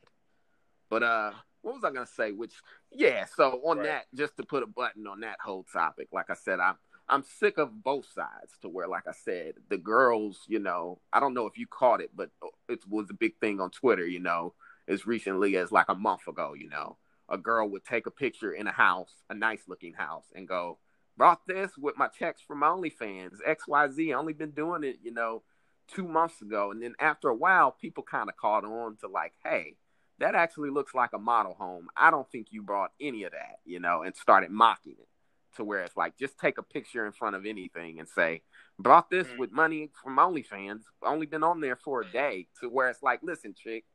but 0.90 1.04
uh, 1.04 1.32
what 1.62 1.76
was 1.76 1.84
I 1.84 1.92
gonna 1.92 2.06
say? 2.08 2.32
Which 2.32 2.54
yeah, 2.92 3.26
so 3.26 3.62
on 3.66 3.78
Right. 3.78 3.86
that, 3.88 4.06
just 4.16 4.38
to 4.38 4.44
put 4.44 4.64
a 4.64 4.68
button 4.68 5.08
on 5.08 5.22
that 5.22 5.38
whole 5.44 5.64
topic, 5.64 6.10
like 6.12 6.30
I 6.30 6.36
said, 6.36 6.60
I'm 6.60 6.76
I'm 7.10 7.24
sick 7.24 7.58
of 7.58 7.84
both 7.84 8.06
sides. 8.14 8.54
To 8.62 8.70
where, 8.70 8.88
like 8.88 9.08
I 9.08 9.12
said, 9.14 9.56
the 9.70 9.78
girls, 9.78 10.42
you 10.48 10.60
know, 10.60 11.00
I 11.12 11.20
don't 11.20 11.34
know 11.34 11.48
if 11.48 11.58
you 11.58 11.68
caught 11.68 12.02
it, 12.02 12.12
but 12.16 12.30
it 12.70 12.88
was 12.88 13.10
a 13.10 13.14
big 13.16 13.38
thing 13.40 13.60
on 13.60 13.72
Twitter. 13.72 14.06
You 14.06 14.20
know, 14.20 14.54
as 14.88 15.06
recently 15.06 15.58
as 15.58 15.72
like 15.72 15.90
a 15.90 15.96
month 15.96 16.28
ago. 16.28 16.54
You 16.54 16.70
know, 16.70 16.98
a 17.30 17.38
girl 17.38 17.70
would 17.70 17.86
take 17.86 18.08
a 18.08 18.12
picture 18.12 18.52
in 18.54 18.68
a 18.68 18.72
house, 18.72 19.12
a 19.30 19.34
nice 19.34 19.64
looking 19.68 19.94
house, 19.94 20.26
and 20.36 20.48
go, 20.48 20.78
brought 21.18 21.46
this 21.48 21.78
with 21.78 21.98
my 21.98 22.08
checks 22.08 22.42
from 22.42 22.62
OnlyFans, 22.62 23.38
XYZ. 23.48 24.16
Only 24.16 24.34
been 24.34 24.52
doing 24.52 24.84
it, 24.86 25.00
you 25.04 25.12
know, 25.14 25.44
two 25.88 26.08
months 26.08 26.42
ago. 26.42 26.72
And 26.72 26.82
then 26.82 26.96
after 27.00 27.30
a 27.30 27.36
while, 27.36 27.72
people 27.72 28.04
kind 28.04 28.30
of 28.30 28.36
caught 28.38 28.66
on 28.66 28.98
to 28.98 29.08
like, 29.08 29.34
hey, 29.44 29.76
that 30.20 30.36
actually 30.36 30.70
looks 30.70 30.96
like 30.96 31.12
a 31.14 31.20
model 31.20 31.54
home. 31.54 31.88
I 31.96 32.12
don't 32.12 32.30
think 32.32 32.48
you 32.52 32.62
brought 32.64 32.92
any 33.00 33.24
of 33.24 33.32
that, 33.32 33.60
you 33.66 33.80
know, 33.80 34.04
and 34.04 34.16
started 34.16 34.52
mocking 34.52 34.96
it 35.00 35.08
to 35.56 35.64
where 35.64 35.84
it's 35.84 35.98
like, 35.98 36.18
just 36.18 36.38
take 36.40 36.58
a 36.58 36.64
picture 36.64 37.06
in 37.06 37.12
front 37.12 37.36
of 37.36 37.46
anything 37.46 38.00
and 38.00 38.08
say, 38.08 38.42
brought 38.80 39.10
this 39.10 39.28
Mhm. 39.28 39.38
with 39.38 39.52
money 39.52 39.92
from 40.04 40.18
OnlyFans, 40.18 40.84
only 41.02 41.26
been 41.26 41.44
on 41.44 41.62
there 41.62 41.76
for 41.76 42.02
a 42.02 42.12
day, 42.12 42.48
to 42.60 42.70
where 42.70 42.90
it's 42.90 43.04
like, 43.04 43.22
listen, 43.24 43.54
chick, 43.54 43.86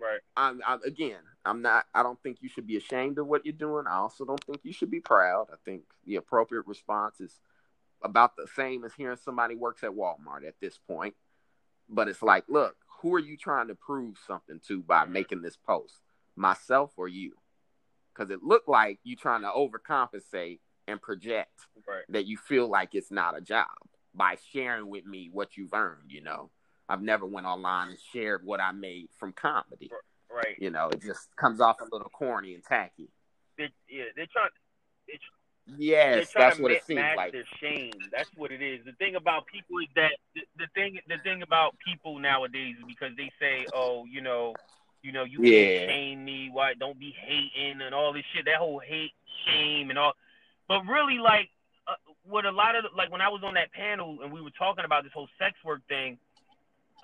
Right. 0.00 0.20
I'm, 0.34 0.62
I'm 0.66 0.82
again, 0.82 1.20
I'm 1.44 1.60
not. 1.60 1.84
I 1.94 2.02
don't 2.02 2.20
think 2.22 2.38
you 2.40 2.48
should 2.48 2.66
be 2.66 2.78
ashamed 2.78 3.18
of 3.18 3.26
what 3.26 3.44
you're 3.44 3.52
doing. 3.52 3.86
I 3.86 3.96
also 3.96 4.24
don't 4.24 4.42
think 4.44 4.60
you 4.62 4.72
should 4.72 4.90
be 4.90 5.00
proud. 5.00 5.48
I 5.52 5.56
think 5.64 5.82
the 6.06 6.16
appropriate 6.16 6.66
response 6.66 7.20
is 7.20 7.38
about 8.02 8.34
the 8.34 8.46
same 8.56 8.84
as 8.84 8.94
hearing 8.94 9.18
somebody 9.18 9.56
works 9.56 9.84
at 9.84 9.90
Walmart 9.90 10.46
at 10.46 10.58
this 10.58 10.78
point. 10.78 11.14
But 11.90 12.08
it's 12.08 12.22
like, 12.22 12.44
look, 12.48 12.76
who 13.00 13.14
are 13.14 13.20
you 13.20 13.36
trying 13.36 13.68
to 13.68 13.74
prove 13.74 14.16
something 14.26 14.60
to 14.68 14.82
by 14.82 15.04
making 15.04 15.42
this 15.42 15.56
post? 15.56 15.94
Myself 16.36 16.92
or 16.96 17.08
you? 17.08 17.32
Because 18.14 18.30
it 18.30 18.42
looked 18.42 18.68
like 18.68 18.98
you 19.02 19.16
trying 19.16 19.42
to 19.42 19.48
overcompensate 19.48 20.60
and 20.86 21.00
project 21.02 21.66
Right. 21.86 22.04
that 22.10 22.26
you 22.26 22.36
feel 22.36 22.68
like 22.68 22.94
it's 22.94 23.10
not 23.10 23.36
a 23.36 23.40
job 23.40 23.66
by 24.14 24.36
sharing 24.52 24.88
with 24.88 25.06
me 25.06 25.30
what 25.32 25.56
you've 25.56 25.74
earned. 25.74 26.10
You 26.10 26.22
know, 26.22 26.50
I've 26.88 27.02
never 27.02 27.26
went 27.26 27.46
online 27.46 27.90
and 27.90 27.98
shared 28.12 28.44
what 28.44 28.60
I 28.60 28.72
made 28.72 29.08
from 29.18 29.32
comedy. 29.32 29.90
Right. 30.32 30.56
You 30.58 30.70
know, 30.70 30.88
it 30.88 31.02
just 31.02 31.34
comes 31.36 31.60
off 31.60 31.80
a 31.80 31.84
little 31.90 32.10
corny 32.10 32.54
and 32.54 32.62
tacky. 32.64 33.08
They, 33.58 33.70
yeah, 33.88 34.04
they're 34.14 34.26
trying. 34.26 34.50
They're 35.08 35.16
Yes, 35.76 36.32
that's 36.34 36.58
what 36.58 36.72
it 36.72 36.84
seems 36.84 37.00
like. 37.16 37.32
their 37.32 37.44
shame. 37.60 37.92
That's 38.12 38.30
what 38.36 38.50
it 38.50 38.60
is. 38.62 38.84
The 38.84 38.92
thing 38.92 39.14
about 39.14 39.46
people 39.46 39.78
is 39.78 39.88
that 39.94 40.12
the, 40.34 40.42
the 40.58 40.66
thing 40.74 40.98
the 41.08 41.18
thing 41.18 41.42
about 41.42 41.76
people 41.84 42.18
nowadays 42.18 42.76
is 42.78 42.84
because 42.86 43.16
they 43.16 43.30
say, 43.38 43.66
oh, 43.72 44.04
you 44.04 44.20
know, 44.20 44.54
you 45.02 45.12
know, 45.12 45.24
you 45.24 45.42
Yeah. 45.42 45.78
can't 45.78 45.90
shame 45.90 46.24
me. 46.24 46.50
Why? 46.52 46.74
Don't 46.74 46.98
be 46.98 47.14
hating 47.16 47.80
and 47.82 47.94
all 47.94 48.12
this 48.12 48.24
shit. 48.34 48.46
That 48.46 48.56
whole 48.56 48.80
hate, 48.80 49.12
shame, 49.46 49.90
and 49.90 49.98
all. 49.98 50.14
But 50.68 50.82
really, 50.86 51.18
like, 51.18 51.50
uh, 51.86 51.94
what 52.24 52.46
a 52.46 52.50
lot 52.50 52.74
of 52.76 52.84
like 52.96 53.10
when 53.12 53.20
I 53.20 53.28
was 53.28 53.42
on 53.44 53.54
that 53.54 53.72
panel 53.72 54.18
and 54.22 54.32
we 54.32 54.42
were 54.42 54.50
talking 54.50 54.84
about 54.84 55.04
this 55.04 55.12
whole 55.12 55.28
sex 55.38 55.54
work 55.64 55.80
thing, 55.88 56.18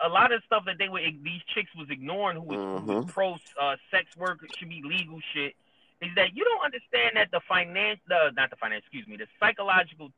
a 0.04 0.08
lot 0.08 0.32
of 0.32 0.42
stuff 0.44 0.64
that 0.66 0.76
they 0.78 0.88
were 0.88 1.00
these 1.22 1.40
chicks 1.54 1.70
was 1.76 1.88
ignoring 1.90 2.36
who 2.36 2.42
was, 2.42 2.58
Mhm. 2.58 3.08
pro 3.08 3.38
uh, 3.60 3.76
sex 3.90 4.14
work 4.16 4.40
should 4.58 4.68
be 4.68 4.82
legal 4.84 5.20
shit 5.32 5.54
is 6.02 6.10
that 6.16 6.34
you 6.36 6.44
don't 6.44 6.64
understand 6.64 7.12
that 7.16 7.30
the 7.30 7.40
finance 7.48 7.98
the 8.08 8.30
not 8.36 8.50
the 8.50 8.56
finance 8.56 8.82
excuse 8.86 9.06
me 9.06 9.16
the 9.16 9.26
psychological 9.40 10.10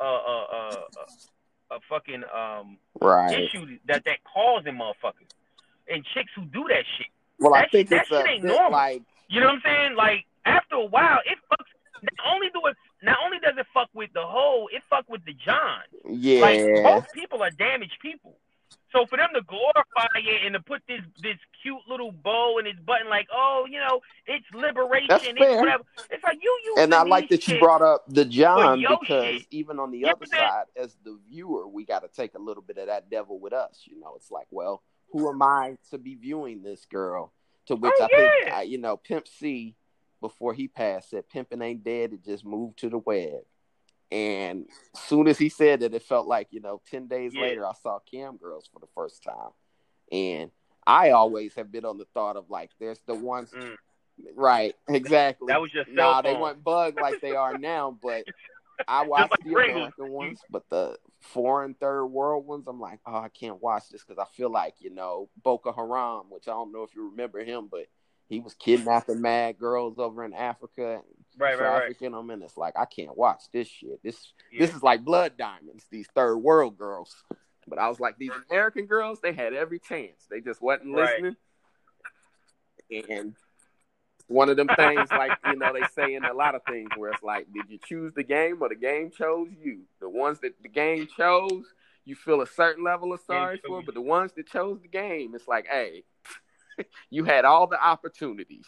uh 0.00 0.04
uh 0.04 0.08
uh, 0.08 0.44
uh, 1.00 1.74
uh 1.74 1.78
fucking 1.88 2.22
um 2.34 2.78
Right. 3.00 3.38
issue 3.38 3.78
that 3.86 4.04
that 4.04 4.18
causing 4.24 4.74
motherfuckers 4.74 5.28
and 5.88 6.04
chicks 6.14 6.30
who 6.34 6.42
do 6.46 6.64
that 6.68 6.84
shit. 6.96 7.06
Well, 7.38 7.54
I 7.54 7.66
think 7.68 7.88
shit- 7.88 7.90
that 7.90 8.06
shit 8.08 8.26
ain't 8.26 8.42
bit 8.42 8.48
normal. 8.52 8.72
like 8.72 9.02
You 9.28 9.40
know 9.40 9.46
what 9.46 9.54
I'm 9.56 9.62
saying? 9.64 9.96
Like 9.96 10.24
after 10.44 10.76
a 10.76 10.84
while, 10.86 11.18
it 11.26 11.38
fucks. 11.50 11.66
Not 12.00 12.32
only 12.34 12.46
do 12.54 12.60
it, 12.66 12.76
not 13.02 13.16
only 13.24 13.38
does 13.40 13.54
it 13.58 13.66
fuck 13.74 13.88
with 13.92 14.12
the 14.14 14.22
whole, 14.24 14.68
it 14.72 14.82
fuck 14.88 15.08
with 15.08 15.24
the 15.24 15.32
John. 15.34 15.80
yeah. 16.08 16.40
Like 16.40 16.64
both 16.84 17.12
people 17.12 17.42
are 17.42 17.50
damaged 17.50 17.96
people. 18.00 18.36
So 18.92 19.04
for 19.06 19.16
them 19.18 19.28
to 19.34 19.42
glorify 19.42 20.06
it 20.16 20.46
and 20.46 20.54
to 20.54 20.60
put 20.60 20.82
this 20.88 21.00
this 21.22 21.36
cute 21.62 21.80
little 21.88 22.10
bow 22.10 22.58
in 22.58 22.64
his 22.66 22.78
button, 22.86 23.08
like, 23.08 23.28
oh, 23.32 23.66
you 23.70 23.78
know, 23.78 24.00
it's 24.26 24.46
liberation, 24.54 25.08
That's 25.08 25.24
it's 25.26 25.38
fair. 25.38 25.60
whatever. 25.60 25.84
It's 26.10 26.24
like 26.24 26.38
you 26.42 26.60
you. 26.64 26.76
and 26.78 26.94
I 26.94 27.02
like 27.02 27.28
that 27.28 27.46
you 27.48 27.58
brought 27.58 27.82
up 27.82 28.04
the 28.08 28.24
John 28.24 28.80
because 28.80 29.06
shit. 29.06 29.46
even 29.50 29.78
on 29.78 29.90
the 29.90 29.98
Yeah, 29.98 30.12
other 30.12 30.26
side, 30.26 30.64
as 30.76 30.96
the 31.04 31.18
viewer, 31.28 31.68
we 31.68 31.84
got 31.84 32.00
to 32.00 32.08
take 32.08 32.34
a 32.34 32.38
little 32.38 32.62
bit 32.62 32.78
of 32.78 32.86
that 32.86 33.10
devil 33.10 33.38
with 33.38 33.52
us. 33.52 33.82
You 33.84 34.00
know, 34.00 34.14
it's 34.16 34.30
like, 34.30 34.46
well, 34.50 34.82
who 35.12 35.28
am 35.30 35.42
I 35.42 35.76
to 35.90 35.98
be 35.98 36.14
viewing 36.14 36.62
this 36.62 36.84
girl? 36.86 37.32
To 37.66 37.76
which 37.76 37.92
Oh, 38.00 38.04
I 38.04 38.08
think, 38.08 38.32
yeah. 38.46 38.58
uh, 38.58 38.60
you 38.62 38.78
know, 38.78 38.96
Pimp 38.96 39.28
C, 39.28 39.74
before 40.22 40.54
he 40.54 40.66
passed, 40.68 41.10
said, 41.10 41.28
"Pimping 41.28 41.60
ain't 41.60 41.84
dead; 41.84 42.14
it 42.14 42.24
just 42.24 42.44
moved 42.44 42.78
to 42.78 42.88
the 42.88 42.98
web." 42.98 43.42
And 44.10 44.66
soon 44.94 45.28
as 45.28 45.38
he 45.38 45.48
said 45.50 45.80
that, 45.80 45.94
it 45.94 46.02
felt 46.02 46.26
like 46.26 46.48
you 46.50 46.60
know, 46.60 46.80
ten 46.90 47.06
days 47.08 47.34
Yeah. 47.34 47.42
later, 47.42 47.66
I 47.66 47.72
saw 47.74 47.98
Cam 48.10 48.36
Girls 48.36 48.68
for 48.72 48.78
the 48.80 48.86
first 48.94 49.22
time, 49.22 49.50
and 50.10 50.50
I 50.86 51.10
always 51.10 51.54
have 51.56 51.70
been 51.70 51.84
on 51.84 51.98
the 51.98 52.06
thought 52.14 52.36
of 52.36 52.48
like, 52.48 52.70
there's 52.80 53.00
the 53.06 53.14
ones, 53.14 53.50
Mm. 53.52 53.76
right? 54.34 54.74
Exactly. 54.88 55.48
That 55.48 55.60
was 55.60 55.70
just 55.70 55.90
Nah, 55.90 56.22
they 56.22 56.34
weren't 56.34 56.64
bugged 56.64 56.96
like 56.96 57.20
they 57.20 57.34
are 57.36 57.58
now, 57.58 57.90
but 57.90 58.24
I 58.88 59.02
watched 59.02 59.32
like 59.32 59.44
the. 59.44 59.54
American 59.54 60.08
ones, 60.08 60.40
but 60.48 60.66
the 60.70 60.98
foreign 61.20 61.74
third 61.74 62.06
world 62.06 62.46
ones, 62.46 62.66
I'm 62.66 62.80
like, 62.80 63.00
oh, 63.04 63.16
I 63.16 63.28
can't 63.28 63.60
watch 63.62 63.90
this 63.90 64.02
because 64.02 64.18
I 64.18 64.24
feel 64.34 64.48
like, 64.50 64.76
you 64.78 64.88
know, 64.88 65.28
Boko 65.42 65.72
Haram, 65.72 66.30
which 66.30 66.48
I 66.48 66.52
don't 66.52 66.72
know 66.72 66.84
if 66.84 66.94
you 66.94 67.10
remember 67.10 67.44
him, 67.44 67.68
but 67.70 67.86
he 68.28 68.40
was 68.40 68.54
kidnapping 68.54 69.20
mad 69.20 69.58
girls 69.58 69.98
over 69.98 70.24
in 70.24 70.32
Africa 70.32 71.02
and 71.04 71.24
Right, 71.38 71.58
right, 71.58 71.86
right. 71.86 71.98
them, 71.98 72.30
and 72.30 72.42
it's 72.42 72.56
like 72.56 72.74
I 72.76 72.84
can't 72.84 73.16
watch 73.16 73.42
this 73.52 73.68
shit. 73.68 74.02
This 74.02 74.32
Yeah. 74.50 74.66
this 74.66 74.74
is 74.74 74.82
like 74.82 75.04
blood 75.04 75.36
diamonds, 75.36 75.86
these 75.90 76.08
third 76.14 76.38
world 76.38 76.76
girls. 76.76 77.14
But 77.66 77.78
I 77.78 77.88
was 77.88 78.00
like, 78.00 78.18
these 78.18 78.32
American 78.50 78.86
girls, 78.86 79.20
they 79.20 79.32
had 79.32 79.52
every 79.52 79.78
chance. 79.78 80.26
They 80.30 80.40
just 80.40 80.60
wasn't 80.60 80.94
Right. 80.94 81.22
listening. 81.22 81.36
And 83.10 83.36
one 84.26 84.48
of 84.48 84.56
them 84.56 84.68
things, 84.68 85.10
like 85.12 85.38
you 85.46 85.56
know, 85.56 85.72
they 85.72 85.86
say 85.94 86.14
in 86.14 86.24
a 86.24 86.32
lot 86.32 86.54
of 86.54 86.62
things 86.64 86.90
where 86.96 87.10
it's 87.10 87.22
like, 87.22 87.52
did 87.52 87.68
you 87.68 87.78
choose 87.78 88.12
the 88.14 88.24
game 88.24 88.60
or 88.60 88.68
the 88.68 88.74
game 88.74 89.10
chose 89.10 89.48
you? 89.52 89.82
The 90.00 90.08
ones 90.08 90.40
that 90.40 90.60
the 90.62 90.68
game 90.68 91.06
chose, 91.16 91.66
you 92.04 92.16
feel 92.16 92.40
a 92.40 92.46
certain 92.46 92.82
level 92.82 93.12
of 93.12 93.20
sorry 93.20 93.60
for, 93.64 93.82
but 93.82 93.94
the 93.94 94.00
ones 94.00 94.32
that 94.32 94.48
chose 94.48 94.80
the 94.80 94.88
game, 94.88 95.34
it's 95.34 95.46
like, 95.46 95.66
hey, 95.66 96.04
you 97.10 97.24
had 97.24 97.44
all 97.44 97.66
the 97.66 97.82
opportunities. 97.82 98.66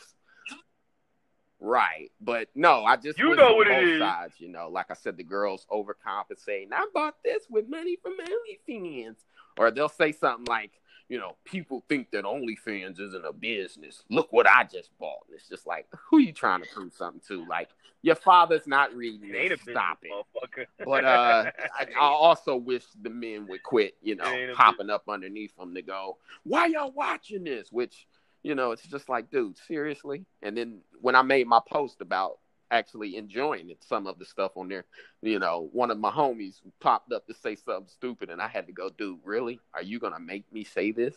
Right. 1.61 2.11
But 2.21 2.49
no, 2.55 2.85
I 2.85 2.97
just 2.97 3.19
You 3.19 3.35
know 3.37 3.55
what 3.55 3.69
it 3.69 3.81
both 3.81 3.89
is. 3.89 4.01
sides, 4.01 4.35
you 4.39 4.49
know. 4.49 4.69
Like 4.69 4.91
I 4.91 4.95
said, 4.95 5.17
the 5.17 5.23
girls 5.23 5.67
overcompensating. 5.71 6.69
I 6.73 6.87
bought 6.95 7.17
this 7.23 7.45
with 7.51 7.69
money 7.69 7.97
from 8.03 8.17
OnlyFans. 8.19 9.17
Or 9.59 9.71
they'll 9.71 9.89
say 9.89 10.13
something 10.13 10.47
like, 10.47 10.73
you 11.09 11.19
know, 11.19 11.37
people 11.45 11.85
think 11.89 12.13
that 12.13 12.25
OnlyFans 12.25 13.01
isn't 13.01 13.25
a 13.27 13.33
business. 13.33 14.05
Look 14.09 14.33
what 14.33 14.47
I 14.49 14.65
just 14.65 14.91
bought. 14.99 15.27
And 15.29 15.37
it's 15.37 15.49
just 15.49 15.67
like, 15.67 15.87
who 16.09 16.19
you 16.19 16.33
trying 16.33 16.63
to 16.63 16.69
prove 16.73 16.95
something 16.95 17.21
to? 17.29 17.47
Like, 17.47 17.69
your 18.03 18.15
father's 18.15 18.67
not 18.67 18.95
reading 18.95 19.29
It 19.29 19.37
ain't 19.53 19.61
Stop 19.61 19.99
it. 20.03 20.69
But 20.85 21.05
uh, 21.05 21.51
I, 21.79 21.87
I 21.99 22.01
also 22.01 22.57
wish 22.57 22.85
the 23.03 23.11
men 23.11 23.47
would 23.49 23.63
quit, 23.63 23.97
you 24.03 24.17
know, 24.17 24.25
It 24.25 24.55
popping 24.55 24.89
up 24.89 25.09
underneath 25.09 25.55
them 25.57 25.75
to 25.75 25.83
go, 25.83 26.17
"Why 26.45 26.67
y'all 26.67 26.93
watching 26.93 27.45
this?" 27.45 27.71
Which, 27.71 28.07
you 28.43 28.55
know, 28.55 28.73
it's 28.73 28.87
just 28.87 29.09
like, 29.09 29.31
dude, 29.31 29.59
seriously. 29.59 30.25
And 30.43 30.57
then 30.57 30.81
when 31.01 31.15
I 31.15 31.23
made 31.23 31.47
my 31.47 31.61
post 31.67 32.01
about 32.01 32.39
actually 32.71 33.17
enjoying 33.17 33.71
it, 33.71 33.83
some 33.83 34.07
of 34.07 34.19
the 34.19 34.25
stuff 34.25 34.53
on 34.57 34.69
there, 34.69 34.85
you 35.23 35.39
know, 35.39 35.69
one 35.73 35.91
of 35.91 35.99
my 35.99 36.11
homies 36.11 36.61
popped 36.81 37.13
up 37.13 37.27
to 37.27 37.35
say 37.35 37.57
something 37.57 37.89
stupid, 37.89 38.31
and 38.31 38.41
I 38.41 38.49
had 38.49 38.67
to 38.67 38.73
go, 38.73 38.91
dude, 38.91 39.19
really? 39.25 39.61
Are 39.75 39.83
you 39.83 39.99
gonna 39.99 40.21
make 40.21 40.51
me 40.53 40.65
say 40.65 40.93
this? 40.93 41.15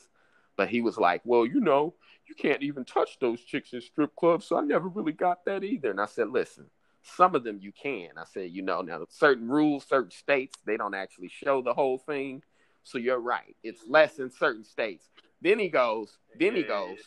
But 0.55 0.69
he 0.69 0.81
was 0.81 0.97
like, 0.97 1.21
well, 1.23 1.45
you 1.45 1.59
know, 1.59 1.95
you 2.27 2.35
can't 2.35 2.61
even 2.61 2.85
touch 2.85 3.17
those 3.19 3.41
chicks 3.41 3.73
in 3.73 3.81
strip 3.81 4.15
clubs, 4.15 4.45
so 4.45 4.57
I 4.57 4.61
never 4.61 4.87
really 4.87 5.11
got 5.11 5.45
that 5.45 5.63
either. 5.63 5.91
And 5.91 5.99
I 6.01 6.05
said, 6.05 6.29
listen, 6.29 6.65
some 7.01 7.35
of 7.35 7.43
them 7.43 7.59
you 7.61 7.71
can. 7.71 8.09
I 8.17 8.23
said, 8.25 8.51
you 8.51 8.61
know, 8.61 8.81
now 8.81 9.05
certain 9.09 9.49
rules, 9.49 9.85
certain 9.85 10.11
states, 10.11 10.57
they 10.65 10.77
don't 10.77 10.95
actually 10.95 11.29
show 11.29 11.61
the 11.61 11.73
whole 11.73 11.97
thing. 11.97 12.43
So 12.83 12.97
you're 12.97 13.19
right. 13.19 13.55
It's 13.63 13.81
less 13.87 14.19
in 14.19 14.29
certain 14.29 14.63
states. 14.63 15.09
Then 15.41 15.59
he 15.59 15.69
goes, 15.69 16.17
then 16.39 16.55
he 16.55 16.63
goes, 16.63 16.99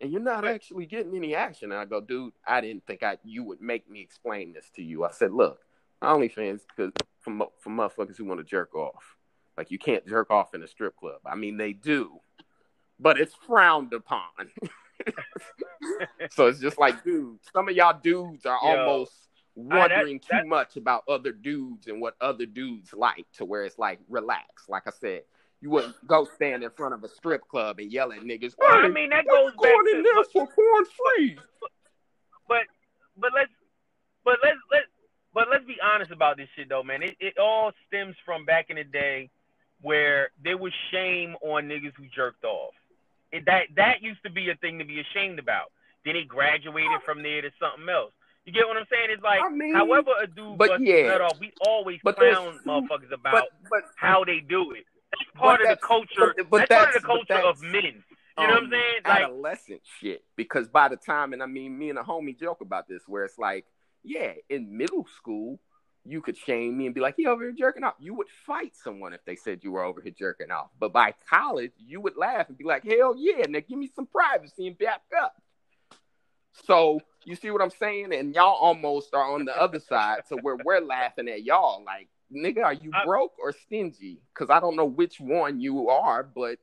and 0.00 0.10
you're 0.10 0.20
not 0.20 0.46
actually 0.46 0.86
getting 0.86 1.14
any 1.14 1.34
action. 1.34 1.72
And 1.72 1.80
I 1.80 1.84
go, 1.84 2.00
dude, 2.00 2.32
I 2.46 2.60
didn't 2.60 2.86
think 2.86 3.02
I 3.02 3.18
you 3.24 3.44
would 3.44 3.60
make 3.60 3.90
me 3.90 4.00
explain 4.00 4.52
this 4.52 4.70
to 4.76 4.82
you. 4.82 5.04
I 5.04 5.10
said, 5.10 5.32
look, 5.32 5.60
OnlyFans 6.02 6.60
because 6.68 6.92
for 7.20 7.48
for 7.58 7.70
motherfuckers 7.70 8.16
who 8.16 8.24
want 8.24 8.40
to 8.40 8.44
jerk 8.44 8.74
off. 8.74 9.16
Like 9.56 9.70
you 9.70 9.78
can't 9.78 10.06
jerk 10.06 10.30
off 10.30 10.54
in 10.54 10.62
a 10.62 10.68
strip 10.68 10.96
club. 10.96 11.20
I 11.26 11.34
mean, 11.34 11.56
they 11.56 11.72
do, 11.72 12.20
but 12.98 13.20
it's 13.20 13.34
frowned 13.46 13.92
upon. 13.92 14.22
so 16.30 16.46
it's 16.46 16.60
just 16.60 16.78
like, 16.78 17.04
dude, 17.04 17.38
some 17.52 17.68
of 17.68 17.74
y'all 17.74 17.98
dudes 18.02 18.46
are 18.46 18.58
Yo. 18.62 18.68
almost 18.68 19.12
wondering 19.54 20.20
that- 20.30 20.42
too 20.42 20.48
much 20.48 20.76
about 20.76 21.04
other 21.08 21.32
dudes 21.32 21.86
and 21.86 22.00
what 22.00 22.16
other 22.20 22.46
dudes 22.46 22.92
like 22.92 23.26
to 23.34 23.44
where 23.44 23.64
it's 23.64 23.78
like, 23.78 23.98
relax. 24.08 24.68
Like 24.68 24.86
I 24.86 24.90
said, 24.90 25.22
you 25.60 25.70
wouldn't 25.70 25.94
go 26.06 26.24
stand 26.36 26.62
in 26.62 26.70
front 26.70 26.94
of 26.94 27.04
a 27.04 27.08
strip 27.08 27.46
club 27.48 27.78
and 27.80 27.92
yell 27.92 28.12
at 28.12 28.20
niggas. 28.20 28.54
Well, 28.58 28.72
I 28.72 28.88
mean, 28.88 29.10
that 29.10 29.26
goes 29.26 29.52
back 29.52 29.62
going 29.62 29.86
in 29.90 29.96
to- 29.96 30.02
there 30.14 30.24
for 30.24 30.46
porn 30.46 30.84
free. 30.86 31.38
but 32.48 32.62
but 33.16 33.32
let's 33.34 33.50
but 34.24 34.38
let's 34.42 34.58
let 34.70 34.82
but 35.34 35.48
let's 35.50 35.64
be 35.64 35.76
honest 35.82 36.10
about 36.10 36.36
this 36.36 36.48
shit 36.56 36.68
though, 36.68 36.82
man. 36.82 37.02
It 37.02 37.16
it 37.20 37.38
all 37.38 37.72
stems 37.86 38.16
from 38.24 38.44
back 38.44 38.70
in 38.70 38.76
the 38.76 38.84
day 38.84 39.30
where 39.82 40.30
there 40.42 40.56
was 40.58 40.72
shame 40.90 41.36
on 41.42 41.64
niggas 41.68 41.92
who 41.96 42.06
jerked 42.14 42.44
off. 42.44 42.74
It, 43.32 43.44
that 43.46 43.66
that 43.76 44.02
used 44.02 44.22
to 44.24 44.30
be 44.30 44.50
a 44.50 44.54
thing 44.56 44.78
to 44.78 44.84
be 44.84 45.00
ashamed 45.00 45.38
about. 45.38 45.72
Then 46.04 46.16
it 46.16 46.26
graduated 46.28 47.02
from 47.04 47.22
there 47.22 47.42
to 47.42 47.50
something 47.60 47.88
else. 47.88 48.12
You 48.50 48.54
get 48.54 48.66
what 48.66 48.78
I'm 48.78 48.86
saying? 48.90 49.10
It's 49.10 49.22
like, 49.22 49.40
I 49.40 49.48
mean, 49.48 49.72
however 49.76 50.10
a 50.20 50.26
dude 50.26 50.58
but 50.58 50.70
busts 50.70 50.84
yeah. 50.84 50.96
his 50.96 51.06
nut 51.06 51.20
off, 51.20 51.38
we 51.38 51.52
always 51.64 52.00
But 52.02 52.16
there's 52.18 52.36
clown 52.36 52.58
motherfuckers 52.66 53.12
about 53.12 53.32
But 53.32 53.44
but 53.70 53.82
how 53.94 54.24
they 54.24 54.40
do 54.40 54.72
it. 54.72 54.86
That's 55.12 55.30
part 55.36 55.60
of 55.62 55.68
the 55.68 55.76
culture. 55.76 56.34
but- 56.36 56.50
but 56.50 56.68
that's, 56.68 56.84
part 56.84 56.96
of 56.96 57.02
the 57.02 57.06
culture 57.06 57.46
of 57.46 57.62
men. 57.62 58.02
You 58.38 58.46
know 58.46 58.54
what 58.54 58.58
I'm 58.58 58.64
um, 58.64 58.70
saying? 58.70 59.02
Like, 59.04 59.22
adolescent 59.22 59.82
shit. 60.00 60.24
Because 60.34 60.66
by 60.66 60.88
the 60.88 60.96
time, 60.96 61.32
and 61.32 61.44
I 61.44 61.46
mean, 61.46 61.78
me 61.78 61.90
and 61.90 61.98
a 61.98 62.02
homie 62.02 62.36
joke 62.36 62.60
about 62.60 62.88
this, 62.88 63.02
where 63.06 63.24
it's 63.24 63.38
like, 63.38 63.66
yeah, 64.02 64.32
in 64.48 64.76
middle 64.76 65.06
school, 65.16 65.60
you 66.04 66.20
could 66.20 66.36
shame 66.36 66.76
me 66.76 66.86
and 66.86 66.94
be 66.94 67.00
like, 67.00 67.14
he 67.16 67.26
over 67.26 67.44
here 67.44 67.52
jerking 67.52 67.84
off. 67.84 67.94
You 68.00 68.14
would 68.14 68.28
fight 68.46 68.72
someone 68.74 69.12
if 69.12 69.24
they 69.26 69.36
said 69.36 69.60
you 69.62 69.70
were 69.70 69.84
over 69.84 70.00
here 70.00 70.14
jerking 70.18 70.50
off. 70.50 70.70
But 70.80 70.92
by 70.92 71.14
college, 71.28 71.72
you 71.78 72.00
would 72.00 72.16
laugh 72.16 72.48
and 72.48 72.58
be 72.58 72.64
like, 72.64 72.82
hell 72.82 73.14
yeah, 73.16 73.44
now 73.48 73.60
give 73.60 73.78
me 73.78 73.90
some 73.94 74.06
privacy 74.06 74.66
and 74.66 74.76
back 74.76 75.02
up. 75.22 75.36
So 76.66 77.00
you 77.24 77.36
see 77.36 77.50
what 77.50 77.62
I'm 77.62 77.70
saying? 77.70 78.12
And 78.12 78.34
y'all 78.34 78.56
almost 78.56 79.14
are 79.14 79.32
on 79.34 79.44
the 79.44 79.56
other 79.60 79.80
side, 79.88 80.22
to 80.28 80.36
where 80.36 80.56
we're 80.64 80.80
laughing 80.80 81.28
at 81.28 81.44
y'all, 81.44 81.82
like, 81.84 82.08
nigga, 82.34 82.64
are 82.64 82.74
you 82.74 82.90
I- 82.94 83.04
broke 83.04 83.34
or 83.42 83.52
stingy? 83.52 84.20
Because 84.34 84.50
I 84.50 84.60
don't 84.60 84.76
know 84.76 84.84
which 84.86 85.20
one 85.20 85.60
you 85.60 85.88
are, 85.88 86.22
but 86.22 86.58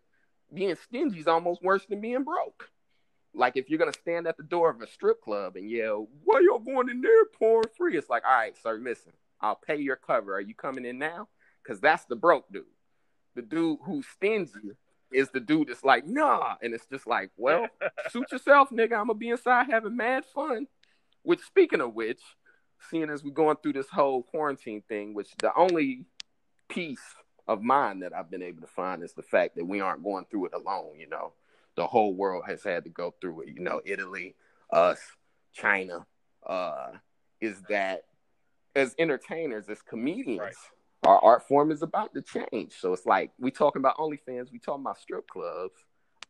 being 0.53 0.75
stingy 0.75 1.19
is 1.19 1.27
almost 1.27 1.61
worse 1.61 1.85
than 1.85 2.01
being 2.01 2.23
broke. 2.23 2.69
Like 3.33 3.55
if 3.55 3.69
you're 3.69 3.77
gonna 3.79 3.93
stand 3.93 4.27
at 4.27 4.37
the 4.37 4.43
door 4.43 4.69
of 4.69 4.81
a 4.81 4.87
strip 4.87 5.21
club 5.21 5.57
and 5.57 5.69
yell, 5.69 6.07
"Why 6.23 6.39
y'all 6.39 6.59
going 6.59 6.89
in 6.89 7.01
there 7.01 7.25
porn 7.25 7.65
free?" 7.77 7.97
It's 7.97 8.09
like, 8.09 8.23
all 8.25 8.31
right, 8.31 8.55
sir, 8.57 8.79
listen, 8.81 9.13
I'll 9.41 9.55
pay 9.55 9.75
your 9.75 9.95
cover. 9.95 10.35
Are 10.35 10.41
you 10.41 10.55
coming 10.55 10.85
in 10.85 10.97
now? 10.97 11.27
Because 11.61 11.79
that's 11.79 12.05
the 12.05 12.15
broke 12.15 12.51
dude. 12.51 12.65
The 13.35 13.43
dude 13.43 13.79
who's 13.83 14.07
stingy 14.07 14.71
is 15.11 15.29
the 15.29 15.39
dude 15.39 15.69
that's 15.69 15.83
like, 15.83 16.05
nah, 16.05 16.55
and 16.61 16.73
it's 16.73 16.85
just 16.87 17.07
like, 17.07 17.31
well, 17.37 17.67
suit 18.09 18.31
yourself, 18.31 18.69
nigga. 18.69 18.93
I'm 18.93 19.07
gonna 19.07 19.15
be 19.15 19.29
inside 19.29 19.67
having 19.69 19.95
mad 19.95 20.25
fun. 20.25 20.67
Which, 21.23 21.41
speaking 21.41 21.81
of 21.81 21.93
which, 21.93 22.21
seeing 22.89 23.09
as 23.09 23.23
we're 23.23 23.31
going 23.31 23.57
through 23.61 23.73
this 23.73 23.89
whole 23.89 24.23
quarantine 24.23 24.81
thing, 24.87 25.13
which 25.13 25.35
the 25.39 25.51
only 25.55 26.05
piece 26.69 27.15
of 27.47 27.61
mine 27.61 27.99
that 27.99 28.13
I've 28.13 28.29
been 28.29 28.43
able 28.43 28.61
to 28.61 28.67
find 28.67 29.03
is 29.03 29.13
the 29.13 29.21
fact 29.21 29.55
that 29.55 29.65
we 29.65 29.81
aren't 29.81 30.03
going 30.03 30.25
through 30.29 30.47
it 30.47 30.53
alone. 30.53 30.99
You 30.99 31.09
know, 31.09 31.33
the 31.75 31.87
whole 31.87 32.13
world 32.13 32.43
has 32.47 32.63
had 32.63 32.83
to 32.83 32.89
go 32.89 33.13
through 33.21 33.41
it. 33.41 33.49
You 33.49 33.61
know, 33.61 33.81
Italy, 33.85 34.35
us, 34.71 34.99
China. 35.53 36.05
Uh, 36.45 36.91
is 37.41 37.61
that 37.69 38.03
as 38.75 38.95
entertainers, 38.97 39.69
as 39.69 39.81
comedians, 39.81 40.39
Right. 40.39 40.55
Our 41.05 41.23
art 41.23 41.47
form 41.47 41.71
is 41.71 41.81
about 41.81 42.13
to 42.13 42.21
change. 42.21 42.73
So 42.79 42.93
it's 42.93 43.05
like 43.05 43.31
we 43.39 43.51
talking 43.51 43.81
about 43.81 43.97
OnlyFans, 43.97 44.51
we 44.51 44.59
talking 44.59 44.83
about 44.83 44.97
strip 44.97 45.27
clubs. 45.27 45.75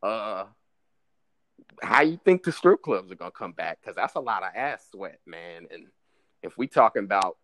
Uh, 0.03 0.45
how 1.81 2.01
you 2.01 2.19
think 2.23 2.43
the 2.43 2.51
strip 2.51 2.81
clubs 2.81 3.11
are 3.11 3.15
gonna 3.15 3.31
come 3.31 3.53
back? 3.53 3.79
Because 3.81 3.95
that's 3.95 4.15
a 4.15 4.19
lot 4.19 4.43
of 4.43 4.49
ass 4.55 4.87
sweat, 4.91 5.19
man. 5.25 5.67
And 5.71 5.87
if 6.43 6.57
we 6.57 6.67
talking 6.67 7.03
about 7.03 7.37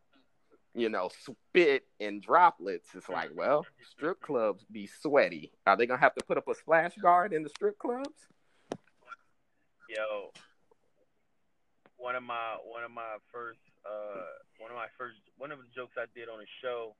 you 0.75 0.89
know 0.89 1.09
spit 1.19 1.83
and 1.99 2.21
droplets, 2.21 2.89
it's 2.95 3.09
like, 3.09 3.29
well, 3.35 3.65
strip 3.91 4.21
clubs 4.21 4.65
be 4.71 4.87
sweaty. 4.87 5.51
Are 5.65 5.77
they 5.77 5.85
gonna 5.85 5.99
have 5.99 6.15
to 6.15 6.25
put 6.25 6.37
up 6.37 6.47
a 6.47 6.55
splash 6.55 6.95
guard 6.97 7.33
in 7.33 7.43
the 7.43 7.49
strip 7.49 7.77
clubs? 7.79 8.27
Yo, 9.89 10.31
one 11.97 12.15
of 12.15 12.23
my 12.23 12.57
one 12.65 12.83
of 12.83 12.91
my 12.91 13.15
first 13.31 13.59
uh 13.85 14.25
one 14.59 14.71
of 14.71 14.77
my 14.77 14.87
first 14.97 15.17
one 15.37 15.51
of 15.51 15.59
the 15.59 15.65
jokes 15.75 15.95
I 15.97 16.05
did 16.15 16.29
on 16.29 16.39
the 16.39 16.45
show 16.61 16.95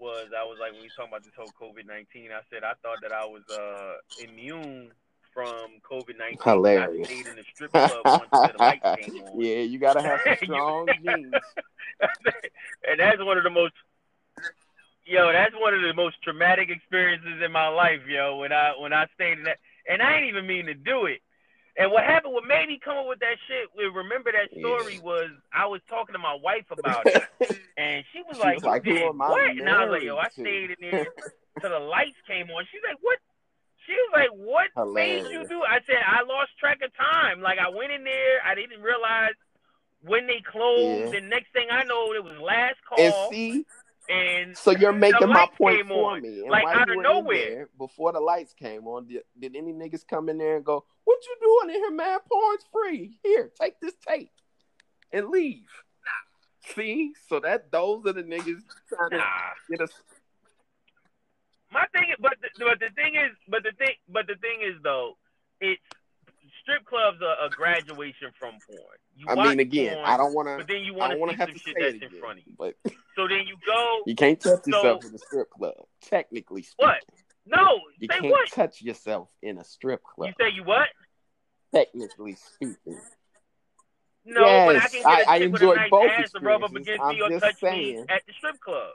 was 0.00 0.28
I 0.36 0.44
was 0.44 0.58
like 0.60 0.72
when 0.72 0.82
we 0.82 0.88
talking 0.96 1.12
about 1.12 1.24
this 1.24 1.34
whole 1.36 1.52
COVID 1.60 1.86
nineteen, 1.86 2.30
I 2.32 2.40
said 2.50 2.62
I 2.64 2.74
thought 2.82 2.98
that 3.02 3.12
I 3.12 3.24
was 3.24 3.42
uh 3.50 3.96
immune 4.22 4.92
from 5.34 5.80
COVID 5.88 6.18
nineteen. 6.18 6.38
Hilarious. 6.42 7.08
I 7.08 7.12
stayed 7.12 7.26
in 7.26 7.36
the 7.36 7.44
strip 7.54 7.72
club 7.72 7.90
once 8.04 8.28
the 8.30 8.58
lights 8.58 9.00
came 9.00 9.22
on. 9.22 9.40
yeah, 9.40 9.60
you 9.60 9.78
gotta 9.78 10.02
have 10.02 10.20
some 10.24 10.36
strong 10.42 10.88
genes. 11.02 11.34
and 12.88 13.00
that's 13.00 13.18
one 13.18 13.38
of 13.38 13.44
the 13.44 13.50
most 13.50 13.74
yo, 15.08 15.32
that's 15.32 15.54
one 15.54 15.74
of 15.74 15.80
the 15.80 15.94
most 15.94 16.20
traumatic 16.22 16.68
experiences 16.70 17.42
in 17.44 17.50
my 17.50 17.68
life, 17.68 18.00
yo, 18.06 18.36
when 18.36 18.52
I 18.52 18.72
when 18.78 18.92
I 18.92 19.06
stayed 19.14 19.38
in 19.38 19.44
that 19.44 19.58
and 19.88 20.02
I 20.02 20.16
ain't 20.16 20.26
even 20.26 20.46
mean 20.46 20.66
to 20.66 20.74
do 20.74 21.06
it. 21.06 21.20
And 21.78 21.92
what 21.92 22.02
happened, 22.04 22.34
what 22.34 22.44
made 22.44 22.66
me 22.66 22.80
come 22.82 22.98
up 22.98 23.06
with 23.06 23.20
that 23.20 23.38
shit, 23.46 23.70
we 23.76 23.84
remember 23.86 24.32
that 24.32 24.50
story 24.58 24.94
Yeah. 24.98 25.02
was 25.02 25.30
I 25.52 25.66
was 25.66 25.80
talking 25.88 26.12
to 26.12 26.18
my 26.18 26.34
wife 26.42 26.66
about 26.74 27.06
it. 27.06 27.22
And 27.78 28.04
she 28.12 28.20
was 28.26 28.34
She 28.34 28.42
like, 28.42 28.54
was 28.56 28.64
like, 28.64 28.84
"Who 28.84 28.90
"Who 28.90 28.96
did 28.98 29.08
am 29.14 29.22
I 29.22 29.28
what?" 29.30 29.50
And 29.50 29.68
I 29.68 29.84
was 29.84 29.92
like, 29.92 30.02
"Yo, 30.02 30.16
I 30.16 30.28
stayed 30.30 30.70
in 30.74 30.80
there 30.80 31.06
till 31.60 31.70
the 31.70 31.78
lights 31.78 32.18
came 32.26 32.50
on." 32.50 32.66
She's 32.70 32.82
like, 32.82 32.98
"What?" 33.00 33.18
She 33.86 33.94
was 33.94 34.10
like, 34.12 34.32
"What 34.34 34.68
made 34.92 35.22
you 35.30 35.46
do?" 35.48 35.62
I 35.62 35.78
said, 35.86 36.02
"I 36.04 36.22
lost 36.26 36.50
track 36.58 36.82
of 36.82 36.90
time. 36.98 37.40
Like 37.40 37.58
I 37.58 37.68
went 37.70 37.92
in 37.92 38.02
there, 38.02 38.42
I 38.44 38.54
didn't 38.56 38.82
realize 38.82 39.38
when 40.02 40.26
they 40.26 40.42
closed. 40.42 41.14
Yeah. 41.14 41.18
And 41.18 41.30
next 41.30 41.52
thing 41.52 41.68
I 41.70 41.84
know, 41.84 42.12
it 42.12 42.22
was 42.24 42.36
last 42.42 42.76
call. 42.88 42.98
And 42.98 43.14
see, 43.30 43.64
and 44.08 44.56
so 44.56 44.70
you're 44.70 44.92
making 44.92 45.28
my 45.28 45.48
point 45.56 45.86
for 45.86 46.12
on, 46.12 46.22
me. 46.22 46.40
And 46.40 46.50
like, 46.50 46.66
out 46.66 46.90
of 46.90 46.96
nowhere. 47.02 47.36
there, 47.50 47.68
before 47.76 48.12
the 48.12 48.20
lights 48.20 48.54
came 48.54 48.86
on, 48.86 49.06
did, 49.06 49.22
did 49.38 49.56
any 49.56 49.72
niggas 49.72 50.06
come 50.06 50.28
in 50.28 50.38
there 50.38 50.56
and 50.56 50.64
go, 50.64 50.84
"What 51.04 51.18
you 51.26 51.36
doing 51.40 51.74
in 51.74 51.82
here, 51.82 51.90
man? 51.90 52.18
Porn's 52.30 52.64
free. 52.72 53.18
Here, 53.22 53.50
take 53.60 53.80
this 53.80 53.94
tape 54.06 54.30
and 55.12 55.28
leave." 55.28 55.68
See, 56.74 57.12
so 57.28 57.40
that 57.40 57.70
those 57.70 58.04
are 58.06 58.12
the 58.12 58.22
niggas 58.22 58.62
trying 58.88 59.10
to 59.10 59.24
get 59.70 59.80
us. 59.80 59.90
My 61.70 61.84
thing, 61.92 62.14
but 62.20 62.32
the, 62.40 62.48
but 62.64 62.78
the 62.80 62.88
thing 62.94 63.14
is, 63.14 63.36
but 63.48 63.62
the 63.62 63.72
thing, 63.78 63.94
but 64.08 64.26
the 64.26 64.36
thing 64.36 64.60
is 64.62 64.74
though, 64.82 65.16
it's 65.60 65.82
strip 66.62 66.84
clubs 66.84 67.18
are 67.22 67.46
a 67.46 67.50
graduation 67.50 68.28
from 68.38 68.52
porn. 68.66 68.98
You 69.16 69.26
I 69.28 69.48
mean, 69.48 69.60
again, 69.60 69.94
porn, 69.94 70.06
I 70.06 70.16
don't 70.16 70.34
want 70.34 70.48
to. 70.48 70.56
but 70.58 70.68
then 70.68 70.82
you 70.82 70.94
want 70.94 71.12
to 71.12 71.18
see 71.18 71.34
have 71.36 71.48
some 71.48 71.54
to 71.54 71.58
shit 71.58 71.76
say 71.76 71.82
that's 71.82 71.94
it 71.94 72.02
in 72.02 72.08
again, 72.08 72.20
front 72.20 72.38
of 72.40 72.46
you. 72.46 72.54
but 72.58 72.74
So 73.18 73.26
then 73.26 73.48
you 73.48 73.56
go, 73.66 74.02
you 74.06 74.14
can't 74.14 74.38
touch 74.40 74.64
yourself 74.64 75.02
So- 75.02 75.08
in 75.08 75.14
a 75.16 75.18
strip 75.18 75.50
club. 75.50 75.74
Technically 76.02 76.62
speaking, 76.62 76.86
what? 76.86 77.04
No, 77.46 77.80
you 77.98 78.06
can't 78.06 78.26
what? 78.26 78.48
touch 78.52 78.80
yourself 78.80 79.28
in 79.42 79.58
a 79.58 79.64
strip 79.64 80.04
club. 80.04 80.28
You 80.28 80.34
say 80.40 80.54
you 80.54 80.62
what? 80.62 80.88
Technically 81.74 82.36
speaking. 82.36 83.00
No, 84.24 84.40
but 84.42 84.46
I 84.46 84.72
Yes, 84.74 84.90
can 84.92 85.02
get 85.02 85.04
a 85.26 85.30
I- 85.30 85.34
I 85.34 85.36
enjoy 85.38 85.74
nice 85.74 85.90
both 85.90 86.10
ass 86.12 86.30
to 86.30 86.40
rub 86.40 86.62
up 86.62 86.74
against 86.76 87.02
I'm 87.02 87.16
me 87.16 87.22
or 87.22 87.40
touch 87.40 87.60
me 87.60 87.68
saying. 87.70 88.06
at 88.08 88.24
the 88.26 88.32
strip 88.34 88.60
club. 88.60 88.92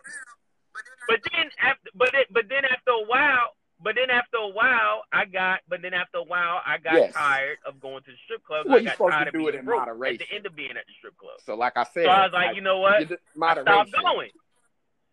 But 1.09 1.19
then 1.33 1.49
after, 1.59 1.89
but 1.93 2.13
it, 2.13 2.27
but 2.31 2.47
then 2.47 2.63
after 2.63 2.91
a 2.91 3.03
while, 3.05 3.57
but 3.83 3.95
then 3.95 4.09
after 4.09 4.37
a 4.37 4.47
while, 4.47 5.03
I 5.11 5.25
got, 5.25 5.59
but 5.67 5.81
then 5.81 5.93
after 5.93 6.19
a 6.19 6.23
while, 6.23 6.61
I 6.65 6.77
got 6.77 6.93
Yes. 6.93 7.13
tired 7.13 7.57
of 7.65 7.81
going 7.81 8.01
to 8.03 8.11
the 8.11 8.17
strip 8.25 8.43
club. 8.43 8.65
Well, 8.67 8.77
I 8.77 8.81
you're 8.81 8.95
got 8.97 9.11
tired 9.11 9.27
of 9.27 9.35
it 9.35 9.37
being 9.37 9.53
in 9.55 9.65
broke 9.65 9.87
at 9.87 9.97
the 10.19 10.25
end 10.31 10.45
of 10.45 10.55
being 10.55 10.71
at 10.71 10.85
the 10.87 10.93
strip 10.97 11.17
club. 11.17 11.35
So, 11.45 11.55
like 11.55 11.75
I 11.75 11.83
said, 11.83 12.05
So 12.05 12.09
I 12.09 12.23
was 12.23 12.31
like, 12.33 12.55
you 12.55 12.61
know 12.61 12.79
what? 12.79 13.01
I 13.41 13.61
stopped 13.61 13.91
going. 13.91 14.29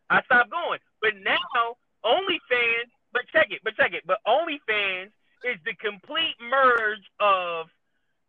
I 0.08 0.22
stopped 0.22 0.50
going. 0.50 0.78
But 1.02 1.14
now, 1.22 1.76
OnlyFans, 2.04 2.90
but 3.12 3.22
check 3.32 3.48
it, 3.50 3.60
but 3.64 3.74
check 3.76 3.92
it, 3.92 4.04
but 4.06 4.18
OnlyFans 4.26 5.10
is 5.44 5.58
the 5.64 5.74
complete 5.74 6.34
merge 6.40 7.02
of 7.18 7.66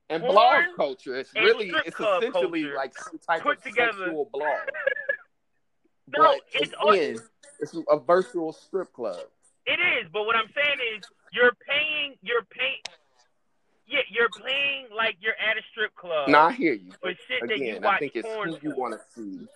And 0.09 0.23
blog 0.23 0.63
culture, 0.75 1.15
it's 1.15 1.33
really, 1.35 1.71
it's 1.85 1.99
essentially 1.99 2.63
like 2.63 2.97
some 2.97 3.19
type 3.19 3.45
of 3.45 3.63
together. 3.63 3.91
sexual 3.91 4.29
blog. 4.33 4.57
No, 6.17 6.23
but 6.23 6.61
it's 6.61 6.73
again, 6.85 7.19
it's 7.59 7.75
a 7.89 7.97
virtual 7.97 8.51
strip 8.51 8.91
club. 8.91 9.21
It 9.65 9.79
is, 9.79 10.09
but 10.11 10.23
what 10.25 10.35
I'm 10.35 10.49
saying 10.55 10.77
is 10.97 11.03
you're 11.31 11.53
paying, 11.67 12.15
you're 12.21 12.43
paying, 12.49 12.81
yeah, 13.87 14.01
you're 14.09 14.29
paying 14.29 14.87
like 14.95 15.17
you're 15.19 15.37
at 15.37 15.57
a 15.57 15.61
strip 15.71 15.93
club 15.95 16.29
no, 16.29 16.39
I 16.39 16.53
hear 16.53 16.73
you. 16.73 16.91
But 17.01 17.15
shit 17.27 17.47
that 17.47 17.57
you 17.57 17.63
again, 17.75 17.83
I 17.83 17.87
watch 17.87 17.99
think 17.99 18.13
it's 18.15 18.27
porn 18.27 18.49
who 18.49 18.57
you 18.61 18.75
want 18.75 18.93
to 18.93 18.99
see. 19.13 19.47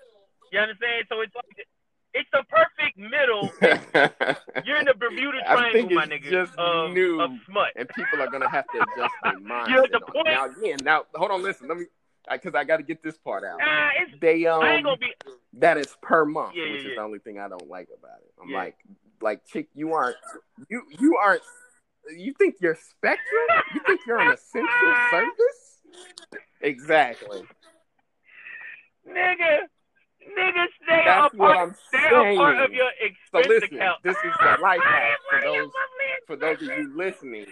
You 0.51 0.59
understand? 0.59 1.05
So 1.09 1.21
it's 1.21 1.33
like 1.35 1.67
it's 2.13 2.29
the 2.31 2.43
perfect 2.47 2.97
middle. 2.97 3.51
You're 4.65 4.77
in 4.79 4.85
the 4.85 4.93
Bermuda 4.93 5.39
I 5.47 5.53
Triangle, 5.55 5.89
my 5.91 6.05
nigga, 6.05 6.29
just 6.29 6.53
of, 6.57 6.91
new. 6.93 7.19
of 7.19 7.31
smut. 7.45 7.69
and 7.75 7.89
people 7.89 8.21
are 8.21 8.29
gonna 8.29 8.49
have 8.49 8.69
to 8.71 8.77
adjust 8.79 9.13
their 9.23 9.39
minds. 9.39 9.69
You're 9.73 9.83
at 9.83 9.91
the 9.91 9.99
point- 9.99 10.27
Now 10.27 10.45
again, 10.45 10.77
now 10.83 11.03
hold 11.13 11.31
on, 11.31 11.43
listen, 11.43 11.67
let 11.67 11.77
me, 11.77 11.85
because 12.31 12.55
I 12.55 12.63
got 12.63 12.77
to 12.77 12.83
get 12.83 13.03
this 13.03 13.17
part 13.17 13.43
out. 13.43 13.59
Nah, 13.59 13.89
it's 14.01 14.19
They 14.21 14.45
um, 14.45 14.61
I 14.61 14.75
ain't 14.75 14.83
gonna 14.85 14.97
be. 14.97 15.13
that 15.59 15.77
is 15.77 15.95
per 16.01 16.23
month, 16.25 16.55
Yeah, 16.55 16.71
which 16.71 16.71
yeah, 16.71 16.77
is 16.77 16.83
yeah. 16.91 16.95
the 16.95 17.01
only 17.01 17.19
thing 17.19 17.37
I 17.39 17.49
don't 17.49 17.67
like 17.69 17.89
about 17.97 18.19
it. 18.21 18.31
I'm 18.41 18.49
Yeah. 18.49 18.57
like, 18.57 18.77
like 19.25 19.43
chick, 19.45 19.67
you 19.73 19.91
aren't, 19.93 20.15
you 20.69 20.83
you 20.99 21.17
aren't. 21.17 21.41
You 22.15 22.33
think 22.37 22.57
you're 22.61 22.77
Spectrum? 22.91 23.47
You 23.73 23.81
think 23.87 24.01
you're 24.05 24.19
an 24.19 24.31
essential 24.31 24.95
service? 25.09 25.79
Exactly. 26.61 27.41
Nigga, 29.09 29.57
nigga, 30.37 30.65
stay 30.83 31.01
That's 31.05 31.33
a 31.33 31.37
what 31.37 31.55
part. 31.55 31.75
I'm 31.93 32.33
a 32.33 32.35
part 32.37 32.57
of 32.59 32.71
your 32.73 32.89
So 33.31 33.39
listen, 33.39 33.75
account. 33.75 34.03
this 34.03 34.15
is 34.17 34.33
the 34.39 34.57
life 34.61 34.81
hack 34.83 35.17
for 35.31 35.41
those 35.41 35.69
for 36.27 36.35
those 36.35 36.61
of 36.61 36.67
you 36.77 36.95
listening 36.95 37.47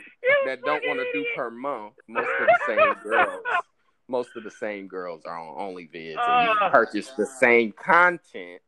that 0.45 0.61
don't 0.63 0.83
want 0.87 0.99
to 0.99 1.05
do 1.13 1.25
per 1.35 1.49
month. 1.49 1.93
Most 2.07 2.29
of 2.39 2.47
the 2.47 2.59
same 2.67 2.93
girls, 3.03 3.45
most 4.07 4.29
of 4.35 4.43
the 4.43 4.51
same 4.51 4.87
girls 4.87 5.23
are 5.25 5.37
on 5.39 5.73
OnlyVids, 5.73 6.17
and 6.17 6.43
you 6.49 6.55
Uh. 6.61 6.69
purchase 6.69 7.09
the 7.17 7.25
same 7.25 7.71
content 7.71 8.61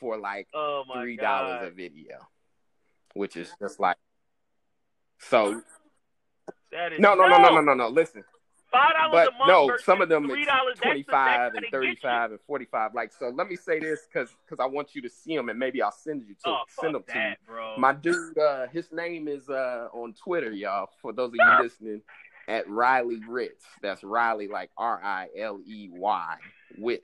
for 0.00 0.16
like 0.16 0.48
Oh 0.54 0.82
three 0.94 1.16
dollars 1.16 1.68
a 1.68 1.70
video, 1.70 2.18
which 3.18 3.36
is 3.36 3.52
just 3.60 3.80
like 3.80 3.96
so. 5.18 5.60
That 6.72 6.92
is 6.92 7.00
No, 7.00 7.14
no, 7.14 7.26
no, 7.28 7.38
no, 7.38 7.50
no, 7.50 7.60
no, 7.60 7.74
no. 7.74 7.88
Listen, 7.88 8.22
Five 8.70 8.92
dollars 8.92 9.10
but 9.12 9.28
a 9.28 9.38
month. 9.38 9.70
no, 9.70 9.76
some 9.84 10.02
of 10.02 10.08
them 10.10 10.30
it's 10.30 10.80
twenty 10.80 11.02
five 11.02 11.54
and 11.54 11.64
thirty 11.70 11.96
five 11.96 12.30
and 12.30 12.40
forty 12.46 12.66
five. 12.66 12.94
Like 12.94 13.12
so, 13.18 13.28
let 13.30 13.48
me 13.48 13.56
say 13.56 13.80
this 13.80 14.06
because 14.06 14.28
because 14.44 14.60
I 14.62 14.66
want 14.66 14.94
you 14.94 15.02
to 15.02 15.08
see 15.08 15.34
them, 15.36 15.48
and 15.48 15.58
maybe 15.58 15.80
I'll 15.82 15.90
send 15.90 16.22
you 16.28 16.34
to 16.44 16.50
Oh, 16.50 16.62
send 16.80 16.94
them 16.94 17.02
fuck 17.02 17.14
to 17.14 17.20
you. 17.20 17.34
bro. 17.46 17.76
My 17.78 17.92
dude, 17.94 18.36
uh, 18.38 18.66
his 18.68 18.92
name 18.92 19.26
is 19.26 19.48
uh, 19.48 19.88
on 19.92 20.12
Twitter, 20.14 20.52
y'all. 20.52 20.88
For 21.00 21.12
those 21.14 21.28
of 21.30 21.34
you 21.36 21.58
listening, 21.62 22.02
at 22.46 22.68
Riley 22.68 23.20
Ritz. 23.26 23.64
That's 23.82 24.04
Riley, 24.04 24.48
like 24.48 24.70
R 24.76 25.00
I 25.02 25.28
L 25.38 25.60
E 25.66 25.88
Y 25.90 26.34
Witz, 26.78 27.00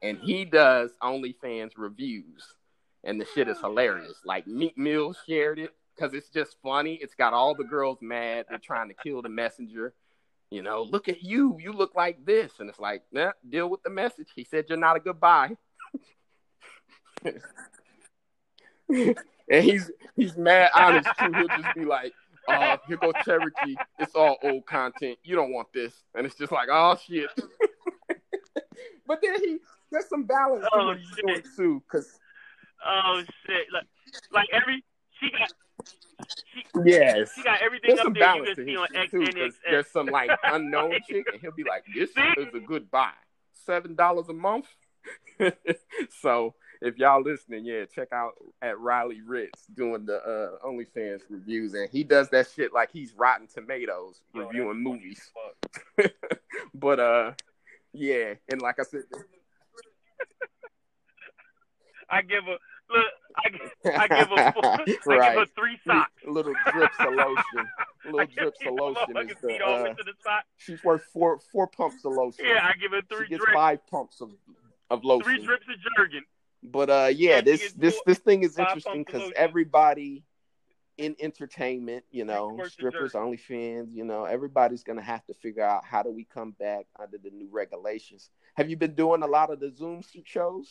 and 0.00 0.16
he 0.18 0.44
does 0.44 0.92
OnlyFans 1.02 1.72
reviews, 1.76 2.46
and 3.04 3.20
the 3.20 3.26
shit 3.34 3.48
is 3.48 3.60
hilarious. 3.60 4.16
Like 4.24 4.46
Meek 4.46 4.76
Mill 4.76 5.14
shared 5.26 5.58
it 5.58 5.70
because 5.94 6.14
it's 6.14 6.30
just 6.30 6.56
funny. 6.62 6.94
It's 6.94 7.14
got 7.14 7.32
all 7.32 7.54
the 7.54 7.64
girls 7.64 7.98
mad. 8.00 8.46
They're 8.48 8.58
trying 8.58 8.88
to 8.88 8.94
kill 8.94 9.22
the 9.22 9.28
messenger. 9.28 9.94
You 10.50 10.62
know, 10.62 10.82
look 10.82 11.08
at 11.08 11.22
you. 11.22 11.58
You 11.60 11.72
look 11.72 11.94
like 11.94 12.24
this, 12.24 12.52
and 12.60 12.68
it's 12.68 12.78
like, 12.78 13.02
nah, 13.12 13.32
deal 13.48 13.68
with 13.68 13.82
the 13.82 13.90
message. 13.90 14.28
He 14.34 14.44
said 14.44 14.66
you're 14.68 14.78
not 14.78 14.96
a 14.96 15.00
goodbye. 15.00 15.56
and 17.24 17.40
he's 19.48 19.90
he's 20.16 20.36
mad 20.36 20.70
honest 20.74 21.08
too. 21.18 21.32
He'll 21.32 21.48
just 21.48 21.74
be 21.74 21.84
like, 21.84 22.12
"Uh, 22.48 22.76
here 22.86 22.98
goes 22.98 23.14
Cherokee. 23.24 23.76
It's 23.98 24.14
all 24.14 24.36
old 24.42 24.66
content. 24.66 25.18
You 25.24 25.34
don't 25.34 25.52
want 25.52 25.72
this." 25.72 25.92
And 26.14 26.26
it's 26.26 26.36
just 26.36 26.52
like, 26.52 26.68
"Oh 26.70 26.96
shit." 27.04 27.30
but 29.06 29.20
then 29.22 29.40
he 29.40 29.58
there's 29.90 30.08
some 30.08 30.24
balance 30.24 30.64
to 30.64 30.70
Oh, 30.74 30.86
what 30.88 30.98
he's 30.98 31.16
doing 31.16 31.42
too, 31.56 31.82
because 31.90 32.18
Oh 32.86 33.22
shit! 33.46 33.66
Like, 33.72 33.86
like 34.32 34.48
every 34.52 34.84
she 35.20 35.30
got 35.30 35.52
she, 36.52 36.64
yes, 36.84 37.32
she 37.34 37.42
got 37.42 37.60
everything 37.62 37.96
there's 37.96 38.00
up 38.00 38.04
some 38.04 38.12
there 38.14 38.36
you 38.36 38.54
can 38.54 38.66
see 38.66 38.76
on 38.76 38.88
X 38.94 39.10
too. 39.10 39.26
there's 39.68 39.88
some 39.88 40.06
like 40.06 40.30
unknown 40.44 40.92
chick, 41.08 41.26
and 41.32 41.40
he'll 41.40 41.52
be 41.52 41.64
like, 41.64 41.84
"This 41.94 42.10
is 42.10 42.54
a 42.54 42.60
good 42.60 42.90
buy, 42.90 43.12
seven 43.66 43.94
dollars 43.94 44.28
a 44.28 44.32
month." 44.32 44.66
so 46.20 46.54
if 46.80 46.98
y'all 46.98 47.22
listening, 47.22 47.64
yeah, 47.64 47.84
check 47.86 48.08
out 48.12 48.32
at 48.62 48.78
Riley 48.78 49.20
Ritz 49.20 49.66
doing 49.74 50.06
the 50.06 50.16
uh, 50.16 50.66
OnlyFans 50.66 51.22
reviews, 51.30 51.74
and 51.74 51.88
he 51.90 52.04
does 52.04 52.28
that 52.30 52.48
shit 52.54 52.72
like 52.72 52.90
he's 52.92 53.12
Rotten 53.14 53.46
Tomatoes 53.46 54.20
Yo, 54.34 54.42
reviewing 54.46 54.82
movies. 54.82 55.30
but 56.74 57.00
uh, 57.00 57.32
yeah, 57.92 58.34
and 58.50 58.60
like 58.62 58.78
I 58.78 58.84
said, 58.84 59.02
I 62.08 62.22
give 62.22 62.44
a 62.44 62.56
Look, 62.90 63.04
I, 63.36 63.98
I 63.98 64.08
give 64.08 64.28
her 64.28 64.52
four, 64.52 64.64
I 64.66 64.84
give 64.84 64.98
Right. 65.06 65.48
three 65.56 65.78
socks. 65.86 66.12
little 66.26 66.54
drips 66.72 66.96
of 67.00 67.14
lotion. 67.14 67.68
Little 68.06 68.26
drips 68.36 68.58
of 68.66 68.74
lotion. 68.74 69.16
Is 69.30 69.36
the, 69.40 69.64
uh, 69.64 69.94
the 69.94 70.12
sock. 70.22 70.44
she's 70.58 70.84
worth 70.84 71.02
four 71.12 71.38
four 71.50 71.66
pumps 71.66 72.04
of 72.04 72.12
lotion. 72.12 72.44
Yeah, 72.46 72.60
I 72.62 72.76
give 72.78 72.92
her 72.92 73.00
three. 73.08 73.24
she 73.24 73.30
gets 73.30 73.44
drips. 73.44 73.54
five 73.56 73.86
pumps 73.86 74.20
of 74.20 74.30
of 74.90 75.04
lotion. 75.04 75.24
Three 75.24 75.44
drips 75.44 75.64
of 75.68 75.76
Jergen. 76.04 76.20
But 76.62 76.90
uh, 76.90 77.10
yeah, 77.14 77.36
Yeah, 77.36 77.40
this 77.40 77.72
this 77.72 77.98
this 78.04 78.18
thing 78.18 78.42
is 78.42 78.58
interesting 78.58 79.04
because 79.04 79.32
everybody 79.34 80.22
in 80.98 81.16
entertainment, 81.18 82.04
you 82.10 82.24
know, 82.24 82.60
strippers, 82.68 83.14
OnlyFans, 83.14 83.88
you 83.94 84.04
know, 84.04 84.24
everybody's 84.26 84.84
gonna 84.84 85.02
have 85.02 85.24
to 85.26 85.34
figure 85.34 85.64
out 85.64 85.84
how 85.84 86.02
do 86.02 86.10
we 86.10 86.24
come 86.24 86.52
back 86.52 86.86
under 87.00 87.16
the 87.18 87.30
new 87.30 87.48
regulations. 87.50 88.28
Have 88.54 88.68
you 88.70 88.76
been 88.76 88.94
doing 88.94 89.22
a 89.22 89.26
lot 89.26 89.50
of 89.50 89.60
the 89.60 89.72
Zoom 89.74 90.02
shows? 90.24 90.68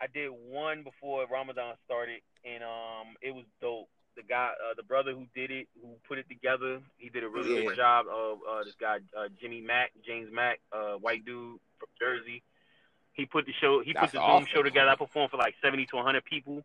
I 0.00 0.06
did 0.06 0.30
one 0.30 0.82
before 0.84 1.26
Ramadan 1.30 1.74
started, 1.84 2.20
and 2.44 2.62
um, 2.62 3.16
it 3.20 3.34
was 3.34 3.44
dope. 3.60 3.88
The 4.16 4.22
guy, 4.22 4.50
uh, 4.50 4.74
the 4.76 4.82
brother 4.82 5.12
who 5.12 5.26
did 5.34 5.50
it, 5.50 5.68
who 5.80 5.88
put 6.06 6.18
it 6.18 6.28
together, 6.28 6.80
he 6.98 7.08
did 7.08 7.22
a 7.24 7.28
really 7.28 7.54
Yeah. 7.62 7.68
good 7.68 7.76
job. 7.76 8.06
Of 8.08 8.38
uh, 8.48 8.64
this 8.64 8.74
guy, 8.80 8.98
uh, 9.16 9.28
Jimmy 9.40 9.60
Mack, 9.60 9.92
James 10.04 10.30
Mack, 10.32 10.60
uh, 10.72 10.94
white 10.94 11.24
dude 11.24 11.60
from 11.78 11.88
Jersey. 12.00 12.42
He 13.12 13.26
put 13.26 13.46
the 13.46 13.52
show. 13.60 13.80
He 13.80 13.92
That's 13.92 14.06
put 14.06 14.12
the 14.12 14.20
awesome. 14.20 14.46
Zoom 14.46 14.54
show 14.54 14.62
together. 14.62 14.90
I 14.90 14.96
performed 14.96 15.30
for 15.30 15.36
like 15.36 15.54
seventy 15.62 15.86
to 15.86 15.98
hundred 15.98 16.24
people. 16.24 16.64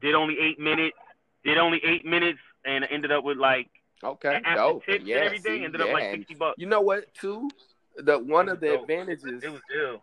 Did 0.00 0.14
only 0.14 0.38
eight 0.40 0.58
minutes. 0.58 0.96
Did 1.44 1.58
only 1.58 1.80
eight 1.84 2.04
minutes, 2.04 2.38
and 2.64 2.84
ended 2.90 3.10
up 3.12 3.24
with 3.24 3.38
like 3.38 3.68
Okay, 4.02 4.40
dope. 4.54 4.84
tips 4.86 5.04
yeah, 5.04 5.16
and 5.16 5.24
everything. 5.26 5.58
see, 5.60 5.64
ended 5.64 5.80
up 5.80 5.92
like 5.92 6.10
sixty 6.14 6.34
bucks. 6.34 6.56
You 6.58 6.66
know 6.66 6.80
what? 6.80 7.12
Too, 7.14 7.48
the 7.96 8.18
one 8.18 8.48
of 8.48 8.60
the 8.60 8.68
dope. 8.68 8.82
advantages. 8.82 9.42
It 9.42 9.50
was 9.50 9.60
ill. 9.76 10.02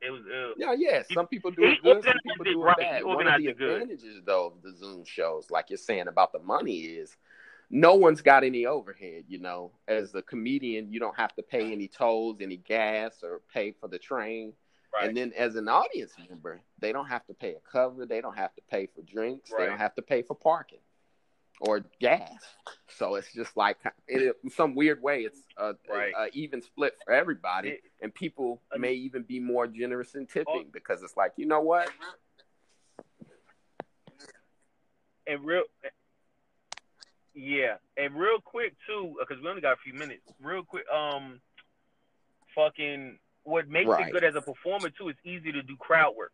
It 0.00 0.10
was 0.10 0.22
ill. 0.32 0.54
Yeah, 0.56 0.74
yeah. 0.78 1.02
Some 1.12 1.26
people 1.26 1.50
do 1.50 1.64
it 1.64 1.82
good, 1.82 2.02
some 2.02 2.14
people 2.24 2.44
do 2.44 2.62
it 2.62 2.64
right. 2.64 2.76
bad. 2.76 3.04
One 3.04 3.26
of 3.26 3.40
the 3.40 3.48
it 3.48 3.58
good. 3.58 3.82
advantages, 3.82 4.22
though, 4.24 4.46
of 4.46 4.62
the 4.62 4.74
Zoom 4.74 5.04
shows, 5.04 5.50
like 5.50 5.66
you're 5.68 5.76
saying 5.76 6.08
about 6.08 6.32
the 6.32 6.38
money, 6.38 6.78
is 6.78 7.16
no 7.68 7.94
one's 7.94 8.22
got 8.22 8.42
any 8.42 8.66
overhead. 8.66 9.24
You 9.28 9.40
know, 9.40 9.72
as 9.88 10.14
a 10.14 10.22
comedian, 10.22 10.92
you 10.92 11.00
don't 11.00 11.16
have 11.16 11.34
to 11.36 11.42
pay 11.42 11.70
any 11.72 11.86
tolls, 11.86 12.38
any 12.40 12.56
gas, 12.56 13.22
or 13.22 13.42
pay 13.52 13.72
for 13.72 13.88
the 13.88 13.98
train. 13.98 14.54
Right. 14.94 15.06
And 15.08 15.16
then 15.16 15.32
as 15.36 15.54
an 15.54 15.68
audience 15.68 16.12
member, 16.28 16.60
they 16.78 16.92
don't 16.92 17.06
have 17.06 17.26
to 17.26 17.34
pay 17.34 17.54
a 17.54 17.70
cover. 17.70 18.06
They 18.06 18.20
don't 18.20 18.36
have 18.36 18.54
to 18.54 18.62
pay 18.70 18.88
for 18.94 19.02
drinks. 19.02 19.50
They 19.56 19.66
don't 19.66 19.78
have 19.78 19.94
to 19.96 20.02
pay 20.02 20.22
for 20.22 20.34
parking 20.34 20.80
or 21.60 21.84
gas. 22.00 22.32
So 22.88 23.14
it's 23.14 23.32
just 23.32 23.56
like 23.56 23.76
in 24.08 24.32
some 24.50 24.74
weird 24.74 25.00
way, 25.02 25.22
it's 25.22 25.38
a, 25.56 25.74
Right. 25.88 26.12
a, 26.16 26.22
a 26.24 26.28
even 26.32 26.62
split 26.62 26.96
for 27.04 27.12
everybody 27.12 27.70
It- 27.70 27.80
and 28.00 28.12
people 28.14 28.60
Uh, 28.72 28.78
may 28.78 28.94
even 28.94 29.22
be 29.22 29.38
more 29.38 29.66
generous 29.66 30.14
in 30.14 30.26
tipping 30.26 30.66
Oh. 30.66 30.70
because 30.72 31.02
it's 31.02 31.16
like 31.16 31.32
you 31.36 31.46
know 31.46 31.60
what 31.60 31.88
and 35.26 35.44
real 35.44 35.62
yeah 37.34 37.76
and 37.96 38.14
real 38.14 38.40
quick 38.40 38.74
too 38.86 39.14
because 39.20 39.40
we 39.42 39.48
only 39.48 39.60
got 39.60 39.72
a 39.74 39.76
few 39.84 39.92
minutes 39.94 40.22
real 40.40 40.64
quick 40.64 40.84
um 40.92 41.40
fucking 42.54 43.18
what 43.44 43.68
makes 43.68 43.88
Right. 43.88 44.08
it 44.08 44.12
good 44.12 44.24
as 44.24 44.34
a 44.34 44.40
performer 44.42 44.90
too 44.90 45.08
is 45.10 45.16
easy 45.24 45.52
to 45.52 45.62
do 45.62 45.76
crowd 45.76 46.16
work 46.16 46.32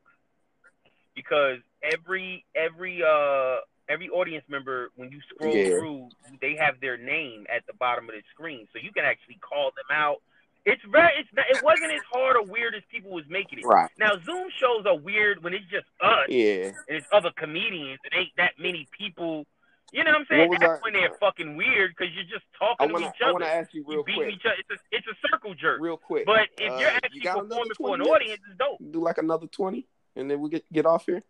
because 1.15 1.59
every 1.82 2.44
every 2.55 3.03
uh 3.03 3.57
every 3.88 4.08
audience 4.08 4.44
member 4.48 4.90
when 4.96 5.10
you 5.10 5.20
scroll 5.34 5.54
Yeah. 5.54 5.78
through 5.78 6.08
they 6.40 6.56
have 6.56 6.80
their 6.80 6.96
name 6.96 7.46
at 7.54 7.64
the 7.66 7.72
bottom 7.74 8.08
of 8.08 8.14
the 8.14 8.22
screen 8.32 8.66
so 8.72 8.78
you 8.82 8.92
can 8.92 9.04
actually 9.04 9.36
call 9.40 9.70
them 9.76 9.90
out 9.96 10.16
it's 10.64 10.82
very 10.90 11.12
it's 11.18 11.28
not, 11.32 11.46
it 11.48 11.62
wasn't 11.62 11.92
as 11.92 12.00
hard 12.10 12.36
or 12.36 12.44
weird 12.44 12.74
as 12.74 12.82
people 12.90 13.10
was 13.12 13.24
making 13.28 13.60
it 13.60 13.64
right 13.64 13.90
now 13.98 14.12
zoom 14.24 14.48
shows 14.58 14.84
are 14.86 14.96
weird 14.98 15.42
when 15.44 15.54
it's 15.54 15.66
just 15.70 15.86
us 16.02 16.26
yeah 16.28 16.72
and 16.88 16.96
it's 16.98 17.06
other 17.12 17.30
comedians. 17.36 17.98
It 18.04 18.12
ain't 18.16 18.30
that 18.36 18.52
many 18.58 18.86
people. 18.96 19.44
You 19.92 20.04
know 20.04 20.10
what 20.12 20.20
I'm 20.20 20.26
saying? 20.28 20.48
What 20.48 20.60
That's 20.60 20.72
that? 20.74 20.82
when 20.84 20.92
they're 20.92 21.16
fucking 21.18 21.56
weird 21.56 21.94
because 21.96 22.12
you're 22.14 22.24
just 22.24 22.44
talking 22.58 22.92
want 22.92 23.04
to 23.04 23.08
each 23.10 23.16
I 23.20 23.24
other. 23.24 23.32
want 23.34 23.44
to 23.44 23.50
ask 23.52 23.72
you 23.74 23.80
you 23.88 23.94
real 23.94 24.02
beating 24.04 24.22
quick 24.22 24.34
each 24.34 24.44
other. 24.44 24.54
It's 24.58 24.70
a, 24.70 24.96
it's 24.96 25.06
a 25.08 25.28
circle 25.28 25.54
jerk. 25.54 25.80
real 25.80 25.96
quick 25.96 26.26
But 26.26 26.48
if 26.58 26.70
Uh, 26.72 26.76
you're 26.78 26.88
actually 26.90 27.20
another 27.22 27.40
performing 27.48 27.70
for 27.76 27.94
an 27.94 28.00
20 28.00 28.10
audience, 28.10 28.40
it's 28.48 28.58
dope. 28.58 28.78
do 28.92 29.00
like 29.00 29.18
another 29.18 29.46
20 29.46 29.86
and 30.16 30.30
then 30.30 30.40
we 30.40 30.50
get 30.50 30.64
get 30.72 30.86
off 30.86 31.06
here 31.06 31.22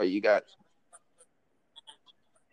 or 0.00 0.04
you 0.04 0.20
got 0.20 0.44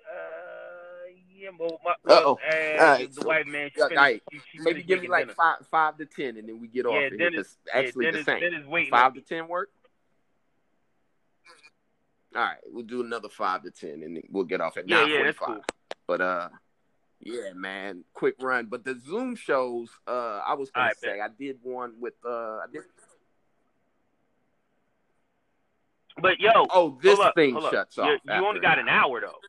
Uh, 0.05 1.07
yeah, 1.33 1.49
well, 1.57 1.79
my, 1.83 1.93
well, 2.03 2.39
uh, 2.45 2.55
right, 2.83 3.13
the 3.13 3.21
so- 3.21 3.27
white 3.27 3.47
man, 3.47 3.69
she 3.73 3.79
finished, 3.81 3.95
right. 3.97 4.21
she, 4.31 4.39
she 4.51 4.59
maybe 4.59 4.83
give 4.83 5.01
me 5.01 5.07
like 5.07 5.23
dinner. 5.25 5.33
five 5.33 5.65
five 5.71 5.97
to 5.97 6.05
ten 6.05 6.37
and 6.37 6.47
then 6.49 6.59
we 6.59 6.67
get 6.67 6.85
off 6.85 6.93
Yeah, 6.93 7.09
Dennis- 7.17 7.57
actually 7.73 8.05
yeah, 8.05 8.11
the 8.11 8.17
Dennis, 8.17 8.25
same 8.25 8.39
Dennis 8.41 8.67
waiting. 8.67 8.91
five 8.91 9.13
to 9.13 9.21
ten 9.21 9.47
work 9.47 9.69
all 12.35 12.41
right 12.43 12.57
we'll 12.71 12.83
do 12.83 13.01
another 13.01 13.29
five 13.29 13.63
to 13.63 13.71
ten 13.71 14.03
and 14.03 14.17
then 14.17 14.23
we'll 14.29 14.43
get 14.43 14.59
off 14.61 14.75
at 14.77 14.87
Yeah, 14.89 15.01
nine 15.05 15.09
yeah, 15.11 15.31
cool. 15.39 15.63
But 16.05 16.21
uh 16.21 16.49
yeah, 17.19 17.51
man, 17.55 18.03
quick 18.13 18.35
run. 18.39 18.67
But 18.67 18.85
the 18.85 18.93
Zoom 18.99 19.35
shows, 19.35 19.89
uh 20.07 20.41
I 20.45 20.53
was 20.53 20.69
gonna 20.69 20.87
right, 20.87 20.97
say 20.97 21.19
I 21.19 21.29
did 21.29 21.57
one 21.63 21.93
with 21.99 22.13
uh 22.25 22.29
I 22.59 22.65
did 22.71 22.83
But 26.21 26.39
yo, 26.39 26.51
Oh, 26.71 26.97
this 27.01 27.19
up, 27.19 27.35
thing 27.35 27.59
shuts 27.71 27.97
You- 27.97 28.03
off. 28.03 28.19
You 28.25 28.33
only 28.33 28.59
got 28.59 28.79
an 28.79 28.89
hour 28.89 29.21
though. 29.21 29.39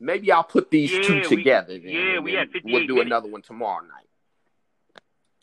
Maybe 0.00 0.32
I'll 0.32 0.42
put 0.42 0.70
these 0.70 0.90
two 1.06 1.18
Yeah, 1.18 1.28
we- 1.28 1.36
together. 1.36 1.78
Then, 1.78 1.88
yeah, 1.88 2.18
we 2.18 2.32
had 2.32 2.50
58 2.50 2.72
We'll 2.72 2.86
do 2.86 2.94
minutes. 2.94 3.06
another 3.06 3.28
one 3.30 3.42
tomorrow 3.42 3.84
night, 3.84 4.08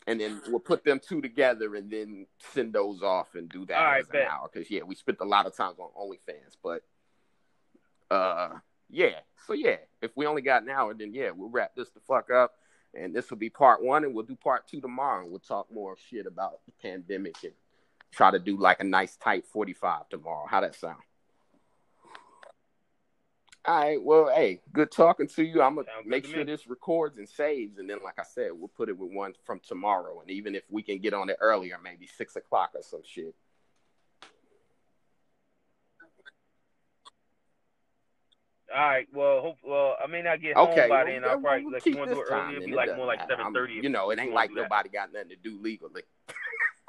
and 0.06 0.20
then 0.20 0.42
we'll 0.48 0.60
put 0.60 0.84
them 0.84 1.00
two 1.00 1.22
together, 1.22 1.74
and 1.76 1.90
then 1.90 2.26
send 2.38 2.74
those 2.74 3.02
off 3.02 3.34
and 3.34 3.48
do 3.48 3.64
that 3.66 3.78
All 3.78 3.84
right, 3.84 4.00
as 4.00 4.06
an 4.08 4.12
bet. 4.12 4.28
hour. 4.28 4.50
Because 4.52 4.70
yeah, 4.70 4.82
we 4.82 4.94
spent 4.94 5.18
a 5.20 5.24
lot 5.24 5.46
of 5.46 5.54
time 5.56 5.74
on 5.78 5.90
OnlyFans, 5.96 6.56
but 6.62 6.82
uh, 8.10 8.58
yeah. 8.90 9.20
So 9.46 9.54
yeah, 9.54 9.78
if 10.02 10.10
we 10.14 10.26
only 10.26 10.42
got 10.42 10.62
an 10.62 10.68
hour, 10.68 10.92
then 10.92 11.14
yeah, 11.14 11.30
we'll 11.30 11.48
wrap 11.48 11.74
this 11.74 11.90
the 11.90 12.00
fuck 12.00 12.30
up, 12.30 12.58
and 12.92 13.14
this 13.14 13.30
will 13.30 13.38
be 13.38 13.48
part 13.50 13.82
one, 13.82 14.04
and 14.04 14.14
we'll 14.14 14.26
do 14.26 14.36
part 14.36 14.66
two 14.68 14.80
tomorrow. 14.82 15.22
and 15.22 15.30
We'll 15.30 15.40
talk 15.40 15.70
more 15.72 15.96
shit 16.10 16.26
about 16.26 16.60
the 16.66 16.72
pandemic 16.82 17.42
and 17.44 17.52
try 18.10 18.30
to 18.30 18.38
do 18.38 18.56
like 18.56 18.80
a 18.80 18.84
nice 18.84 19.16
tight 19.16 19.46
forty-five 19.46 20.08
tomorrow. 20.08 20.46
How 20.48 20.60
that 20.60 20.74
sound? 20.74 20.98
All 23.66 23.78
right. 23.78 24.02
Well, 24.02 24.32
hey, 24.34 24.60
good 24.72 24.90
talking 24.90 25.28
to 25.28 25.44
you. 25.44 25.60
I'm 25.60 25.74
gonna 25.74 25.86
Sounds 25.86 26.06
make 26.06 26.24
sure 26.24 26.44
this 26.44 26.66
records 26.66 27.18
and 27.18 27.28
saves, 27.28 27.78
and 27.78 27.88
then, 27.88 27.98
like 28.02 28.18
I 28.18 28.24
said, 28.24 28.52
we'll 28.54 28.68
put 28.68 28.88
it 28.88 28.96
with 28.96 29.12
one 29.12 29.34
from 29.44 29.60
tomorrow. 29.60 30.20
And 30.20 30.30
even 30.30 30.54
if 30.54 30.62
we 30.70 30.82
can 30.82 30.98
get 30.98 31.12
on 31.12 31.28
it 31.28 31.36
earlier, 31.40 31.76
maybe 31.82 32.06
six 32.06 32.36
o'clock 32.36 32.70
or 32.74 32.82
some 32.82 33.02
shit. 33.04 33.34
All 38.74 38.80
right. 38.80 39.06
Well, 39.12 39.40
hope. 39.42 39.56
Well, 39.62 39.96
I 40.02 40.06
may 40.06 40.22
not 40.22 40.40
get 40.40 40.56
Okay. 40.56 40.80
home 40.80 40.88
by 40.88 41.04
well, 41.04 41.12
then. 41.12 41.24
I'll 41.24 41.40
probably 41.40 41.64
we'll 41.64 41.72
like 41.74 41.82
keep 41.82 41.94
you 41.94 41.98
want 41.98 42.10
to 42.10 42.14
do 42.14 42.20
this 42.20 42.30
time, 42.30 42.42
earlier. 42.44 42.56
It'd 42.56 42.64
be 42.66 42.72
it 42.72 42.76
like 42.76 42.96
more 42.96 43.06
like 43.06 43.20
seven 43.28 43.52
thirty. 43.52 43.74
You 43.74 43.88
know, 43.88 44.10
it 44.10 44.18
ain't 44.18 44.32
like 44.32 44.52
nobody 44.52 44.88
got 44.88 45.12
nothing 45.12 45.30
to 45.30 45.36
do 45.36 45.60
legally 45.60 46.02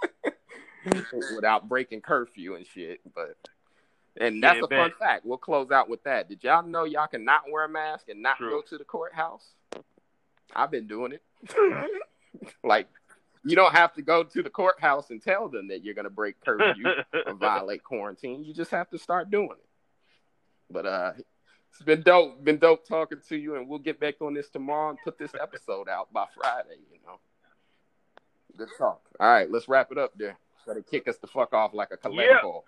without 1.36 1.68
breaking 1.70 2.02
curfew 2.02 2.56
and 2.56 2.66
shit. 2.66 3.02
But 3.14 3.36
and 4.20 4.44
that's 4.44 4.58
Yeah, 4.58 4.64
a 4.66 4.68
fun 4.68 4.90
bet. 4.90 4.98
fact. 4.98 5.26
We'll 5.26 5.38
close 5.38 5.72
out 5.72 5.90
with 5.90 6.04
that. 6.04 6.30
Did 6.30 6.44
y'all 6.44 6.64
know 6.64 6.84
y'all 6.84 7.08
can 7.08 7.24
not 7.24 7.44
wear 7.50 7.66
a 7.66 7.70
mask 7.70 8.10
and 8.10 8.22
not 8.22 8.38
True. 8.38 8.50
go 8.50 8.62
to 8.62 8.78
the 8.78 8.84
courthouse? 8.84 9.54
I've 10.56 10.72
been 10.72 10.88
doing 10.88 11.14
it. 11.14 11.24
like 12.64 12.88
you 13.44 13.56
don't 13.56 13.74
have 13.74 13.94
to 13.94 14.02
go 14.02 14.24
to 14.24 14.44
the 14.44 14.50
courthouse 14.50 15.10
and 15.10 15.22
tell 15.22 15.48
them 15.50 15.68
that 15.70 15.84
you're 15.84 15.94
gonna 15.96 16.10
break 16.10 16.40
curfew 16.42 16.88
or 17.26 17.34
violate 17.36 17.84
quarantine. 17.84 18.44
You 18.44 18.54
just 18.54 18.72
have 18.72 18.90
to 18.90 18.98
start 18.98 19.32
doing 19.32 19.50
it. 19.52 19.66
But 20.70 20.86
uh 20.86 21.14
it's 21.72 21.82
been 21.84 22.02
dope. 22.02 22.44
Been 22.44 22.58
dope 22.58 22.86
talking 22.86 23.20
to 23.30 23.38
you, 23.38 23.56
and 23.56 23.66
we'll 23.68 23.80
get 23.80 23.98
back 23.98 24.22
on 24.22 24.34
this 24.34 24.50
tomorrow 24.50 24.90
and 24.90 25.00
put 25.06 25.18
this 25.18 25.32
episode 25.42 25.88
out 25.88 26.12
by 26.12 26.26
Friday, 26.36 26.80
you 26.92 27.00
know. 27.08 27.18
Good 28.58 28.68
talk. 28.78 29.02
All 29.20 29.30
right, 29.32 29.50
let's 29.50 29.70
wrap 29.70 29.90
it 29.92 29.98
up 29.98 30.12
there. 30.18 30.38
Gotta 30.66 30.82
kick 30.84 31.08
us 31.08 31.18
the 31.18 31.28
fuck 31.28 31.54
off 31.54 31.74
like 31.74 31.90
a 31.92 31.98
collect 31.98 32.30
Yeah. 32.30 32.42
call. 32.42 32.60